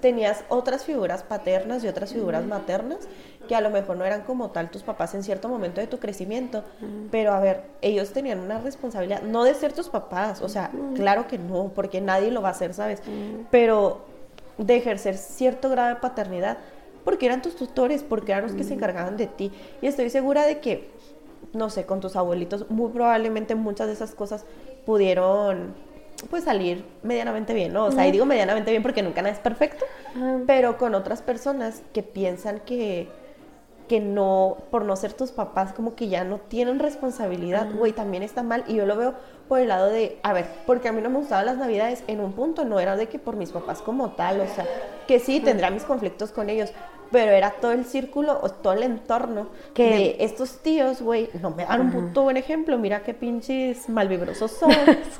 tenías 0.00 0.44
otras 0.48 0.84
figuras 0.84 1.22
paternas 1.22 1.84
y 1.84 1.88
otras 1.88 2.12
figuras 2.12 2.44
maternas 2.46 3.06
que 3.46 3.56
a 3.56 3.60
lo 3.60 3.70
mejor 3.70 3.96
no 3.96 4.04
eran 4.04 4.22
como 4.22 4.50
tal 4.50 4.70
tus 4.70 4.82
papás 4.82 5.12
en 5.14 5.24
cierto 5.24 5.48
momento 5.48 5.80
de 5.80 5.88
tu 5.88 5.98
crecimiento, 5.98 6.62
pero 7.10 7.32
a 7.32 7.40
ver, 7.40 7.64
ellos 7.82 8.12
tenían 8.12 8.38
una 8.38 8.60
responsabilidad, 8.60 9.22
no 9.22 9.42
de 9.42 9.54
ser 9.54 9.72
tus 9.72 9.88
papás, 9.88 10.40
o 10.40 10.48
sea, 10.48 10.70
claro 10.94 11.26
que 11.26 11.36
no, 11.36 11.72
porque 11.74 12.00
nadie 12.00 12.30
lo 12.30 12.42
va 12.42 12.48
a 12.48 12.52
hacer, 12.52 12.74
¿sabes? 12.74 13.02
Pero 13.50 14.02
de 14.56 14.76
ejercer 14.76 15.16
cierto 15.16 15.68
grado 15.68 15.88
de 15.88 15.96
paternidad, 15.96 16.58
porque 17.04 17.26
eran 17.26 17.42
tus 17.42 17.56
tutores, 17.56 18.04
porque 18.04 18.30
eran 18.30 18.44
los 18.44 18.52
que 18.52 18.62
se 18.62 18.74
encargaban 18.74 19.16
de 19.16 19.26
ti. 19.26 19.50
Y 19.82 19.88
estoy 19.88 20.10
segura 20.10 20.46
de 20.46 20.60
que, 20.60 20.88
no 21.52 21.70
sé, 21.70 21.86
con 21.86 21.98
tus 21.98 22.14
abuelitos, 22.14 22.70
muy 22.70 22.90
probablemente 22.92 23.56
muchas 23.56 23.88
de 23.88 23.94
esas 23.94 24.14
cosas 24.14 24.44
pudieron 24.86 25.74
pues 26.28 26.44
salir 26.44 26.84
medianamente 27.02 27.54
bien, 27.54 27.72
¿no? 27.72 27.86
O 27.86 27.92
sea, 27.92 28.06
y 28.06 28.12
digo 28.12 28.26
medianamente 28.26 28.70
bien 28.70 28.82
porque 28.82 29.02
nunca 29.02 29.22
nada 29.22 29.34
es 29.34 29.40
perfecto, 29.40 29.84
Ajá. 30.14 30.40
pero 30.46 30.76
con 30.76 30.94
otras 30.94 31.22
personas 31.22 31.82
que 31.92 32.02
piensan 32.02 32.60
que 32.60 33.08
que 33.90 33.98
no, 33.98 34.56
por 34.70 34.84
no 34.84 34.94
ser 34.94 35.14
tus 35.14 35.32
papás, 35.32 35.72
como 35.72 35.96
que 35.96 36.06
ya 36.06 36.22
no 36.22 36.38
tienen 36.38 36.78
responsabilidad, 36.78 37.66
güey, 37.74 37.90
también 37.90 38.22
está 38.22 38.44
mal. 38.44 38.62
Y 38.68 38.76
yo 38.76 38.86
lo 38.86 38.94
veo 38.94 39.14
por 39.48 39.58
el 39.58 39.66
lado 39.66 39.88
de, 39.90 40.16
a 40.22 40.32
ver, 40.32 40.46
porque 40.64 40.86
a 40.86 40.92
mí 40.92 41.02
no 41.02 41.10
me 41.10 41.18
gustaban 41.18 41.44
las 41.46 41.56
navidades 41.56 42.04
en 42.06 42.20
un 42.20 42.32
punto, 42.34 42.64
no 42.64 42.78
era 42.78 42.94
de 42.94 43.08
que 43.08 43.18
por 43.18 43.34
mis 43.34 43.50
papás 43.50 43.82
como 43.82 44.10
tal, 44.12 44.42
o 44.42 44.46
sea, 44.46 44.64
que 45.08 45.18
sí, 45.18 45.40
tendría 45.40 45.70
mis 45.72 45.82
conflictos 45.82 46.30
con 46.30 46.48
ellos, 46.50 46.70
pero 47.10 47.32
era 47.32 47.50
todo 47.60 47.72
el 47.72 47.84
círculo, 47.84 48.38
o 48.40 48.50
todo 48.50 48.74
el 48.74 48.84
entorno 48.84 49.48
Que- 49.74 49.90
de 49.90 50.16
estos 50.20 50.58
tíos, 50.62 51.02
güey, 51.02 51.28
no 51.42 51.50
me 51.50 51.64
dan 51.64 51.80
un 51.80 51.90
puto 51.90 52.22
buen 52.22 52.36
ejemplo, 52.36 52.78
mira 52.78 53.02
qué 53.02 53.12
pinches 53.12 53.88
malvibrosos 53.88 54.52
son, 54.60 54.70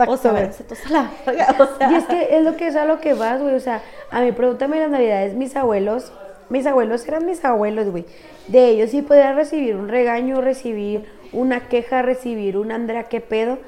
o 0.07 0.16
sea, 0.16 0.31
váyanse 0.31 0.62
todos 0.62 0.87
a 0.87 0.91
la 0.91 1.11
verga, 1.27 1.57
o 1.59 1.77
sea. 1.77 1.91
Y 1.91 1.95
es 1.97 2.05
que 2.05 2.37
es 2.37 2.45
lo 2.45 2.57
que 2.57 2.68
es 2.68 2.77
a 2.77 2.85
lo 2.85 3.01
que 3.01 3.14
vas, 3.14 3.43
güey. 3.43 3.57
O 3.57 3.61
sea, 3.61 3.83
a 4.12 4.21
mí 4.21 4.31
pregúntame 4.31 4.79
las 4.79 4.91
navidades, 4.91 5.35
mis 5.35 5.57
abuelos, 5.57 6.12
mis 6.51 6.66
abuelos 6.66 7.07
eran 7.09 7.24
mis 7.24 7.44
abuelos, 7.44 7.88
güey. 7.88 8.05
De 8.48 8.68
ellos 8.68 8.90
sí 8.90 9.03
podía 9.03 9.32
recibir 9.32 9.76
un 9.76 9.88
regaño, 9.88 10.40
recibir 10.40 11.07
una 11.32 11.68
queja, 11.68 12.03
recibir 12.03 12.59
un 12.59 12.72
Andrea, 12.72 13.05
¿qué 13.05 13.20
pedo? 13.20 13.59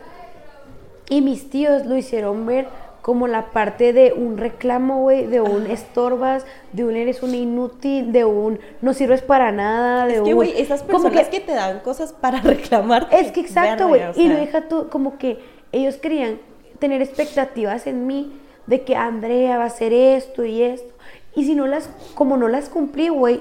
Y 1.09 1.23
mis 1.23 1.49
tíos 1.49 1.87
lo 1.87 1.97
hicieron 1.97 2.45
ver 2.47 2.67
como 3.03 3.27
la 3.27 3.47
parte 3.51 3.93
de 3.93 4.13
un 4.13 4.39
reclamo, 4.39 5.01
güey, 5.01 5.27
de 5.27 5.41
un 5.41 5.67
estorbas, 5.67 6.47
de 6.73 6.85
un 6.85 6.97
eres 6.97 7.23
un 7.23 7.35
inútil, 7.35 8.13
de 8.13 8.25
un 8.25 8.61
no 8.81 8.95
sirves 8.95 9.23
para 9.23 9.51
nada, 9.51 10.07
de 10.07 10.15
Es 10.15 10.23
que, 10.23 10.33
güey, 10.33 10.61
esas 10.61 10.83
como 10.83 11.03
personas 11.05 11.29
que, 11.29 11.41
te 11.41 11.53
dan 11.53 11.81
cosas 11.81 12.13
para 12.13 12.41
reclamar. 12.43 13.09
Es 13.11 13.33
que 13.33 13.41
exacto, 13.41 13.89
güey. 13.89 14.03
Y 14.17 14.29
lo 14.29 14.37
deja 14.37 14.69
tú, 14.69 14.89
como 14.89 15.19
que 15.19 15.39
ellos 15.73 15.97
querían 15.97 16.39
tener 16.79 17.03
expectativas 17.03 17.87
en 17.87 18.07
mí 18.07 18.33
de 18.67 18.83
que 18.83 18.95
Andrea 18.95 19.59
va 19.59 19.65
a 19.65 19.67
hacer 19.67 19.93
esto 19.93 20.45
y 20.45 20.63
esto. 20.63 20.95
Y 21.35 21.45
si 21.45 21.55
no 21.55 21.67
las, 21.67 21.89
como 22.15 22.37
no 22.37 22.49
las 22.49 22.69
cumplí, 22.69 23.09
güey, 23.09 23.41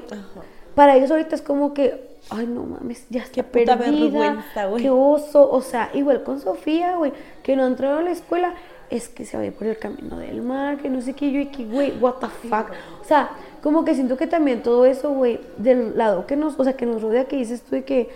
para 0.76 0.96
ellos 0.96 1.12
ahorita 1.12 1.36
es 1.36 1.42
como 1.42 1.74
que, 1.74 2.10
ay, 2.30 2.48
no 2.48 2.64
mames, 2.64 3.06
ya 3.10 3.22
está 3.24 3.36
Qué 3.36 3.44
perdida. 3.44 3.76
vergüenza, 3.76 4.66
güey. 4.68 4.84
Qué 4.84 4.90
oso. 4.90 5.50
O 5.52 5.62
sea, 5.62 5.90
igual 5.94 6.24
con 6.24 6.40
Sofía, 6.40 6.96
güey, 6.96 7.12
que 7.44 7.56
no 7.56 7.68
entró 7.68 7.98
a 7.98 8.02
la 8.02 8.12
escuela, 8.12 8.54
es 8.90 9.10
que 9.10 9.26
se 9.26 9.38
va 9.38 9.44
a 9.44 9.46
ir 9.48 9.54
por 9.54 9.68
el 9.68 9.78
camino 9.78 10.18
del 10.18 10.42
mar, 10.42 10.78
que 10.78 10.90
no 10.90 11.02
sé 11.02 11.14
qué, 11.14 11.32
yo 11.32 11.40
y 11.40 11.48
que, 11.48 11.66
güey, 11.66 11.98
what 12.00 12.16
the 12.16 12.28
fuck. 12.28 12.72
O 13.02 13.06
sea, 13.06 13.32
como 13.62 13.86
que 13.86 13.96
siento 13.96 14.18
que 14.18 14.28
también 14.28 14.64
todo 14.64 14.86
eso, 14.86 15.12
güey, 15.12 15.40
del 15.58 15.98
lado 15.98 16.26
que 16.28 16.36
nos, 16.36 16.60
o 16.60 16.64
sea, 16.64 16.74
que 16.74 16.86
nos 16.86 17.02
rodea, 17.02 17.26
que 17.26 17.38
dices 17.38 17.62
tú 17.62 17.76
de 17.76 17.84
que, 17.84 18.10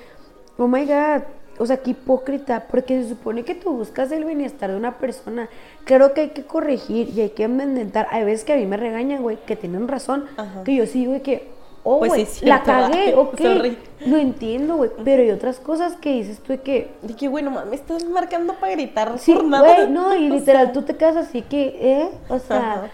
oh 0.57 0.67
my 0.67 0.85
god, 0.85 1.23
o 1.57 1.65
sea, 1.65 1.77
qué 1.77 1.91
hipócrita, 1.91 2.65
porque 2.69 3.01
se 3.03 3.09
supone 3.09 3.43
que 3.43 3.55
tú 3.55 3.71
buscas 3.71 4.11
el 4.11 4.25
bienestar 4.25 4.71
de 4.71 4.77
una 4.77 4.97
persona. 4.97 5.49
Claro 5.83 6.13
que 6.13 6.21
hay 6.21 6.29
que 6.29 6.43
corregir 6.43 7.09
y 7.15 7.21
hay 7.21 7.29
que 7.29 7.43
enmendar. 7.43 8.07
Hay 8.11 8.23
veces 8.23 8.43
que 8.43 8.53
a 8.53 8.57
mí 8.57 8.65
me 8.65 8.77
regañan, 8.77 9.21
güey, 9.21 9.37
que 9.45 9.55
tienen 9.55 9.87
razón, 9.87 10.25
Ajá. 10.37 10.63
que 10.63 10.75
yo 10.75 10.85
sí, 10.85 11.05
güey, 11.05 11.21
que, 11.21 11.47
oh, 11.83 11.99
Pues 11.99 12.09
güey, 12.11 12.25
sí, 12.25 12.45
la 12.45 12.63
cagué, 12.63 12.99
ay, 12.99 13.13
ok, 13.17 13.37
sorry. 13.37 13.77
lo 14.05 14.17
entiendo, 14.17 14.75
güey, 14.77 14.89
pero 15.03 15.21
hay 15.23 15.31
otras 15.31 15.59
cosas 15.59 15.95
que 15.97 16.11
dices 16.13 16.39
tú 16.39 16.53
de 16.53 16.61
que, 16.61 16.91
De 17.01 17.15
que, 17.15 17.27
güey, 17.27 17.43
no 17.43 17.51
mames, 17.51 17.69
me 17.69 17.75
estás 17.75 18.03
marcando 18.05 18.53
para 18.55 18.73
gritar 18.73 19.17
Sí, 19.19 19.33
por 19.33 19.43
nada. 19.45 19.75
güey, 19.75 19.89
no, 19.89 20.15
y 20.15 20.29
literal, 20.29 20.65
sea, 20.65 20.73
tú 20.73 20.81
te 20.81 20.95
quedas 20.95 21.15
así 21.17 21.41
que, 21.41 21.77
¿eh? 21.79 22.09
O 22.29 22.39
sea, 22.39 22.57
Ajá. 22.73 22.87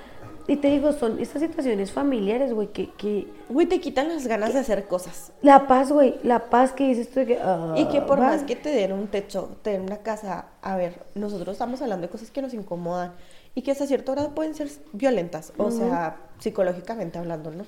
Y 0.52 0.58
te 0.58 0.68
digo, 0.68 0.91
son 0.91 1.18
estas 1.22 1.41
situaciones 1.41 1.93
familiares, 1.93 2.54
güey, 2.54 2.68
que, 2.68 2.89
que 2.97 3.26
Güey, 3.47 3.68
te 3.68 3.80
quitan 3.80 4.10
las 4.10 4.28
ganas 4.28 4.54
de 4.54 4.60
hacer 4.60 4.86
cosas. 4.86 5.32
la 5.41 5.66
paz, 5.66 5.93
güey, 5.93 6.20
la 6.24 6.49
paz 6.49 6.74
que 6.74 6.89
dices 6.89 7.10
tú 7.10 7.22
de 7.22 7.26
que, 7.26 7.39
Y 7.78 7.86
que 7.86 8.02
por 8.02 8.20
ah, 8.20 8.24
más 8.24 8.43
que 8.43 8.58
te 8.58 8.68
den 8.68 8.91
un 8.91 9.08
techo, 9.08 9.56
te 9.62 9.70
den 9.70 9.84
una 9.84 9.99
casa, 9.99 10.47
a 10.62 10.76
ver, 10.76 11.04
nosotros 11.16 11.54
estamos 11.54 11.82
hablando 11.82 12.08
de 12.08 12.12
cosas 12.12 12.32
que 12.32 12.41
nos 12.41 12.54
incomodan 12.54 13.14
y 13.56 13.62
que 13.62 13.72
hasta 13.72 13.88
cierto 13.88 14.12
grado 14.12 14.36
pueden 14.36 14.54
ser 14.54 14.70
violentas, 14.91 15.54
o 15.56 15.72
sea, 15.72 16.18
psicológicamente 16.39 17.18
hablando, 17.18 17.52
¿no? 17.52 17.64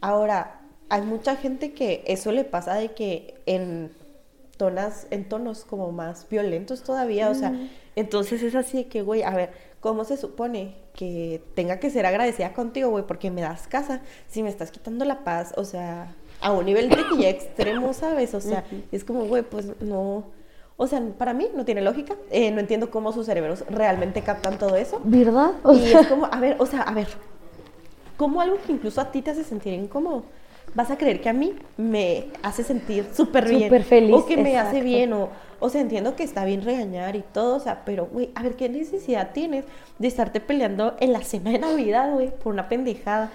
Ahora, 0.00 0.60
hay 0.88 1.02
mucha 1.02 1.36
gente 1.36 1.72
que 1.72 2.02
eso 2.08 2.32
le 2.32 2.42
pasa 2.42 2.74
de 2.74 2.94
que 2.94 3.40
en 3.46 3.92
tonas, 4.56 5.06
en 5.10 5.28
tonos 5.28 5.64
como 5.64 5.92
más 5.92 6.26
violentos 6.28 6.82
todavía, 6.82 7.30
o 7.30 7.34
sea, 7.34 7.54
entonces 7.94 8.42
es 8.42 8.56
así 8.56 8.78
de 8.78 8.86
que, 8.88 9.02
güey, 9.02 9.22
a 9.22 9.30
ver, 9.30 9.67
¿cómo 9.80 10.04
se 10.04 10.16
supone 10.16 10.76
que 10.94 11.42
tenga 11.54 11.78
que 11.78 11.90
ser 11.90 12.06
agradecida 12.06 12.52
contigo, 12.52 12.90
güey, 12.90 13.06
porque 13.06 13.30
me 13.30 13.40
das 13.40 13.66
casa, 13.68 14.02
si 14.28 14.42
me 14.42 14.48
estás 14.48 14.70
quitando 14.70 15.04
la 15.04 15.24
paz, 15.24 15.54
o 15.56 15.64
sea, 15.64 16.14
a 16.40 16.52
un 16.52 16.66
nivel 16.66 16.88
de 16.88 17.06
que 17.06 17.16
ya 17.18 17.28
extremo, 17.28 17.92
¿sabes? 17.92 18.34
O 18.34 18.40
sea, 18.40 18.64
es 18.92 19.04
como, 19.04 19.24
güey, 19.26 19.42
pues 19.42 19.80
no, 19.80 20.24
o 20.76 20.86
sea, 20.86 21.02
para 21.18 21.34
mí 21.34 21.48
no 21.54 21.64
tiene 21.64 21.82
lógica, 21.82 22.16
eh, 22.30 22.50
no 22.50 22.60
entiendo 22.60 22.90
cómo 22.90 23.12
sus 23.12 23.26
cerebros 23.26 23.64
realmente 23.68 24.22
captan 24.22 24.58
todo 24.58 24.76
eso. 24.76 25.00
¿Verdad? 25.04 25.52
O 25.62 25.72
Y 25.72 25.80
sea, 25.80 26.00
es 26.00 26.06
como, 26.06 26.26
a 26.26 26.40
ver, 26.40 26.56
o 26.58 26.66
sea, 26.66 26.82
a 26.82 26.94
ver, 26.94 27.08
¿cómo 28.16 28.40
algo 28.40 28.58
que 28.64 28.72
incluso 28.72 29.00
a 29.00 29.10
ti 29.10 29.22
te 29.22 29.30
hace 29.30 29.44
sentir 29.44 29.72
incómodo? 29.74 30.24
Vas 30.74 30.90
a 30.90 30.98
creer 30.98 31.20
que 31.20 31.28
a 31.28 31.32
mí 31.32 31.54
me 31.76 32.26
hace 32.42 32.62
sentir 32.62 33.06
súper 33.12 33.48
bien. 33.48 33.64
Súper 33.64 33.84
feliz, 33.84 34.14
O 34.14 34.26
que 34.26 34.36
me 34.36 34.58
hace 34.58 34.80
bien, 34.80 35.12
o, 35.12 35.28
o 35.60 35.68
sea, 35.70 35.80
entiendo 35.80 36.14
que 36.14 36.22
está 36.22 36.44
bien 36.44 36.62
regañar 36.62 37.16
y 37.16 37.24
todo, 37.32 37.56
o 37.56 37.60
sea, 37.60 37.82
pero, 37.84 38.06
güey, 38.06 38.30
a 38.34 38.42
ver, 38.42 38.54
¿qué 38.56 38.68
necesidad 38.68 39.30
tienes 39.32 39.64
de 39.98 40.08
estarte 40.08 40.40
peleando 40.40 40.94
en 41.00 41.12
la 41.12 41.22
cena 41.22 41.50
de 41.50 41.58
Navidad, 41.58 42.12
güey, 42.12 42.30
por 42.30 42.52
una 42.52 42.68
pendejada? 42.68 43.30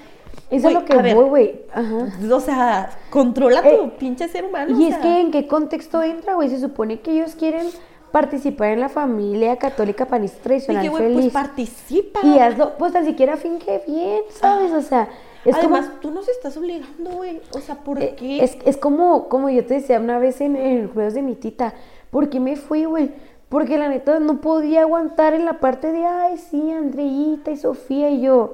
eso 0.50 0.68
es 0.68 0.74
lo 0.74 0.86
que 0.86 0.96
voy, 1.14 1.30
güey. 1.30 1.62
O 2.32 2.40
sea, 2.40 2.90
controla 3.10 3.62
tu 3.62 3.68
Eh, 3.68 3.92
pinche 4.00 4.28
ser 4.28 4.46
humano. 4.46 4.80
Y 4.80 4.86
o 4.86 4.90
es 4.90 4.98
que 4.98 5.20
en 5.22 5.32
qué 5.32 5.48
contexto 5.48 6.02
entra, 6.02 6.36
güey, 6.36 6.50
se 6.50 6.60
supone 6.60 7.02
que 7.02 7.12
ellos 7.12 7.36
quieren 7.36 7.68
participar 8.12 8.70
en 8.70 8.80
la 8.80 8.90
familia 8.90 9.58
católica 9.58 10.06
tradicional 10.06 10.84
Dije, 10.84 10.90
güey, 10.90 11.04
pues 11.14 11.16
feliz. 11.16 11.34
participa. 11.34 12.20
y 12.24 12.38
hazlo, 12.40 12.78
pues 12.78 12.94
tan 12.94 13.06
siquiera 13.06 13.38
finge 13.38 13.82
bien, 13.88 14.22
¿sabes? 14.30 14.72
O 14.72 14.82
sea, 14.82 15.10
es 15.46 15.56
Además, 15.56 15.88
como... 15.88 16.00
tú 16.00 16.12
nos 16.12 16.28
estás 16.30 16.56
obligando, 16.58 17.12
güey. 17.12 17.42
O 17.56 17.60
sea, 17.60 17.76
¿por 17.76 18.02
Eh, 18.02 18.16
qué? 18.18 18.44
Es, 18.44 18.58
es 18.66 18.78
como, 18.78 19.28
como 19.30 19.50
yo 19.50 19.66
te 19.66 19.76
decía 19.76 20.00
una 20.00 20.20
vez 20.20 20.40
en, 20.42 20.56
en 20.56 20.78
el 20.82 20.88
juegos 20.88 21.14
de 21.14 21.22
mi 21.22 21.36
tita, 21.36 21.74
¿por 22.12 22.30
qué 22.30 22.40
me 22.40 22.56
fui, 22.56 22.86
güey? 22.86 23.12
Porque 23.50 23.78
la 23.78 23.88
neta 23.90 24.20
no 24.20 24.42
podía 24.42 24.82
aguantar 24.82 25.34
en 25.34 25.46
la 25.46 25.60
parte 25.60 25.92
de, 25.92 26.06
ay, 26.06 26.38
sí, 26.38 26.72
Andreita 26.72 27.52
y 27.52 27.58
Sofía 27.58 28.10
y 28.10 28.22
yo. 28.22 28.54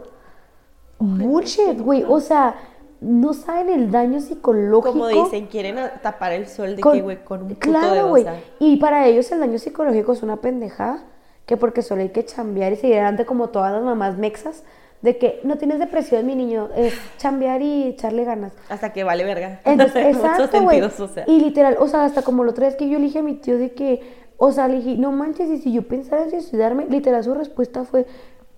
Bullshit, 1.00 1.80
güey. 1.80 2.04
O 2.08 2.20
sea, 2.20 2.56
no 3.02 3.34
saben 3.34 3.70
el 3.70 3.92
daño 3.92 4.20
psicológico. 4.20 4.92
Como 4.92 5.08
dicen, 5.08 5.48
quieren 5.48 5.78
tapar 6.02 6.34
el 6.34 6.48
sol 6.48 6.76
de 6.76 6.82
con- 6.82 6.94
que, 6.94 7.02
güey, 7.02 7.24
con 7.24 7.44
un 7.44 7.48
puto 7.50 7.60
Claro, 7.62 8.10
güey. 8.10 8.26
Y 8.60 8.78
para 8.78 9.06
ellos 9.08 9.32
el 9.32 9.40
daño 9.40 9.58
psicológico 9.58 10.12
es 10.12 10.22
una 10.24 10.38
pendejada, 10.38 11.04
que 11.46 11.56
porque 11.56 11.82
solo 11.82 12.02
hay 12.02 12.10
que 12.10 12.26
chambear 12.26 12.74
y 12.74 12.76
seguir 12.76 12.96
adelante 12.98 13.26
como 13.26 13.50
todas 13.50 13.72
las 13.72 13.82
mamás 13.84 14.18
mexas, 14.18 14.64
de 15.02 15.18
que 15.18 15.40
no 15.44 15.58
tienes 15.58 15.80
depresión, 15.80 16.26
mi 16.26 16.36
niño, 16.36 16.70
es 16.76 16.94
chambear 17.18 17.62
y 17.62 17.88
echarle 17.88 18.26
ganas. 18.26 18.54
Hasta 18.68 18.92
que 18.92 19.04
vale 19.04 19.24
verga. 19.24 19.62
Entonces, 19.64 20.16
exacto, 20.16 20.62
güey. 20.62 20.82
o 20.82 20.90
sea. 20.90 21.24
Y 21.28 21.40
literal, 21.40 21.78
o 21.80 21.88
sea, 21.88 22.06
hasta 22.06 22.22
como 22.22 22.44
la 22.44 22.52
otra 22.52 22.68
vez 22.68 22.76
que 22.76 22.90
yo 22.90 23.00
le 23.00 23.06
dije 23.06 23.20
a 23.20 23.24
mi 23.24 23.36
tío 23.36 23.58
de 23.58 23.72
que, 23.72 24.02
o 24.38 24.52
sea, 24.52 24.68
le 24.68 24.78
dije, 24.78 24.98
no 24.98 25.12
manches, 25.12 25.50
y 25.50 25.58
si 25.58 25.72
yo 25.72 25.88
pensara 25.88 26.24
en 26.24 26.32
suicidarme, 26.32 26.86
literal 26.90 27.24
su 27.24 27.34
respuesta 27.34 27.86
fue, 27.86 28.06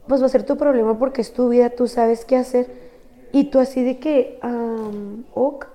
pues 0.08 0.22
va 0.22 0.26
a 0.26 0.30
ser 0.30 0.44
tu 0.44 0.58
problema 0.58 0.98
porque 0.98 1.22
es 1.22 1.32
tu 1.34 1.50
vida, 1.50 1.70
tú 1.70 1.88
sabes 1.88 2.26
qué 2.26 2.38
hacer. 2.38 2.68
Y 3.32 3.46
tú 3.46 3.60
así 3.60 3.84
de 3.84 4.00
que, 4.00 4.39
am, 4.42 5.26
ok. 5.34 5.68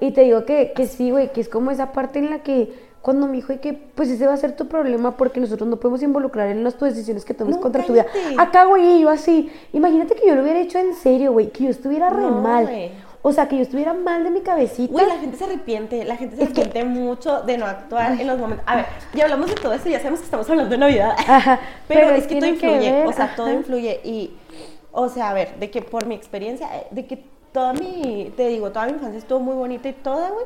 Y 0.00 0.10
te 0.12 0.22
digo 0.22 0.44
que, 0.44 0.72
que 0.74 0.86
sí, 0.86 1.10
güey, 1.10 1.32
que 1.32 1.40
es 1.40 1.48
como 1.48 1.70
esa 1.70 1.92
parte 1.92 2.18
en 2.18 2.30
la 2.30 2.42
que 2.42 2.72
cuando 3.04 3.26
me 3.26 3.34
dijo 3.34 3.52
de 3.52 3.60
que, 3.60 3.74
pues 3.74 4.08
ese 4.08 4.26
va 4.26 4.32
a 4.32 4.36
ser 4.38 4.56
tu 4.56 4.66
problema 4.66 5.14
porque 5.18 5.38
nosotros 5.38 5.68
no 5.68 5.76
podemos 5.76 6.02
involucrar 6.02 6.48
en 6.48 6.64
las 6.64 6.76
tus 6.76 6.88
decisiones 6.88 7.26
que 7.26 7.34
tomes 7.34 7.56
No, 7.56 7.60
contra 7.60 7.82
tu 7.84 7.92
vida. 7.92 8.06
Acá, 8.38 8.64
güey, 8.64 8.96
y 8.96 9.00
yo 9.02 9.10
así, 9.10 9.52
imagínate 9.74 10.14
que 10.14 10.26
yo 10.26 10.34
lo 10.34 10.40
hubiera 10.42 10.58
hecho 10.58 10.78
en 10.78 10.94
serio, 10.94 11.32
güey, 11.32 11.50
que 11.50 11.64
yo 11.64 11.70
estuviera 11.70 12.08
re 12.08 12.22
No, 12.22 12.40
mal. 12.40 12.66
O 13.20 13.30
sea, 13.32 13.46
que 13.46 13.56
yo 13.56 13.62
estuviera 13.62 13.92
mal 13.92 14.24
de 14.24 14.30
mi 14.30 14.40
cabecita. 14.40 14.90
Güey, 14.90 15.06
la 15.06 15.18
gente 15.18 15.36
se 15.36 15.44
arrepiente, 15.44 16.02
la 16.04 16.16
gente 16.16 16.36
se 16.36 16.44
Es 16.44 16.48
que- 16.54 16.62
arrepiente 16.62 16.88
mucho 16.98 17.42
de 17.42 17.58
no 17.58 17.66
actuar 17.66 18.18
en 18.18 18.26
los 18.26 18.38
momentos. 18.38 18.64
A 18.66 18.76
ver, 18.76 18.86
ya 19.12 19.24
hablamos 19.24 19.48
de 19.48 19.54
todo 19.56 19.74
esto, 19.74 19.90
ya 19.90 19.98
sabemos 19.98 20.20
que 20.20 20.24
estamos 20.24 20.48
hablando 20.48 20.70
de 20.70 20.78
Navidad. 20.78 21.14
Ajá, 21.28 21.60
pero, 21.88 22.00
pero 22.06 22.16
es 22.16 22.26
que 22.26 22.34
todo 22.36 22.40
que 22.48 22.48
influye, 22.54 23.04
o 23.06 23.12
sea, 23.12 23.34
todo 23.36 23.52
influye. 23.52 24.00
Y, 24.02 24.30
o 24.92 25.10
sea, 25.10 25.28
a 25.28 25.34
ver, 25.34 25.56
de 25.58 25.70
que 25.70 25.82
por 25.82 26.06
mi 26.06 26.14
experiencia, 26.14 26.68
eh, 26.74 26.86
de 26.90 27.04
que 27.06 27.22
toda 27.54 27.72
mi, 27.72 28.32
te 28.36 28.48
digo, 28.48 28.70
toda 28.72 28.86
mi 28.86 28.92
infancia 28.94 29.16
estuvo 29.16 29.38
muy 29.38 29.54
bonita 29.54 29.88
y 29.88 29.92
toda, 29.92 30.28
güey, 30.30 30.44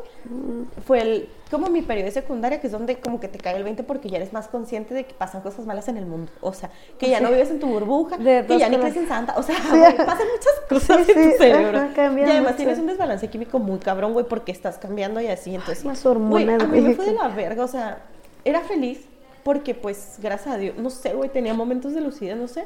fue 0.87 1.01
el, 1.01 1.29
como 1.51 1.69
mi 1.71 1.81
periodo 1.81 2.05
de 2.05 2.11
secundaria, 2.13 2.61
que 2.61 2.67
es 2.67 2.73
donde 2.73 2.97
como 3.01 3.19
que 3.19 3.29
te 3.29 3.39
cae 3.39 3.57
el 3.57 3.65
20 3.65 3.83
porque 3.83 4.11
ya 4.11 4.19
eres 4.19 4.35
más 4.35 4.47
consciente 4.49 4.93
de 4.93 5.07
que 5.07 5.15
pasan 5.15 5.41
cosas 5.41 5.65
malas 5.65 5.89
en 5.89 5.97
el 5.97 6.05
mundo. 6.05 6.31
O 6.43 6.53
sea, 6.53 6.71
que 6.99 7.09
ya 7.09 7.21
no 7.21 7.31
vives 7.31 7.49
en 7.51 7.61
tu 7.61 7.67
burbuja, 7.67 8.19
De 8.19 8.45
que 8.47 8.59
ya 8.59 8.69
ni 8.69 8.77
crees 8.77 8.97
en 8.99 9.09
Santa. 9.09 9.35
O 9.39 9.43
sea, 9.43 9.57
Sí. 9.57 9.69
güey, 9.71 9.97
pasan 9.97 10.27
muchas 10.29 10.61
cosas 10.69 11.07
Sí, 11.07 11.13
en 11.17 11.25
sí, 11.25 11.31
tu 11.33 11.37
cerebro. 11.43 11.79
ajá, 11.79 11.93
y 11.97 12.01
además 12.23 12.43
mucho. 12.43 12.55
tienes 12.57 12.79
un 12.79 12.87
desbalance 12.89 13.27
químico 13.29 13.59
muy 13.59 13.79
cabrón, 13.79 14.13
güey, 14.13 14.27
porque 14.29 14.53
estás 14.53 14.77
cambiando 14.77 15.19
y 15.23 15.29
así. 15.29 15.55
Entonces, 15.55 15.87
Las 15.87 16.03
güey, 16.05 16.15
hormonas, 16.15 16.63
a 16.63 16.67
mí 16.67 16.73
me 16.77 16.81
güey. 16.83 16.95
fue 16.95 17.07
de 17.07 17.13
la 17.15 17.29
verga, 17.29 17.65
o 17.65 17.69
sea, 17.69 18.03
era 18.45 18.61
feliz 18.61 19.07
porque, 19.45 19.75
pues, 19.75 20.19
gracias 20.23 20.55
a 20.55 20.59
Dios, 20.59 20.77
no 20.77 20.91
sé, 20.91 21.15
güey, 21.15 21.31
tenía 21.31 21.55
momentos 21.55 21.95
de 21.95 22.03
lucidez, 22.03 22.37
no 22.37 22.49
sé. 22.49 22.65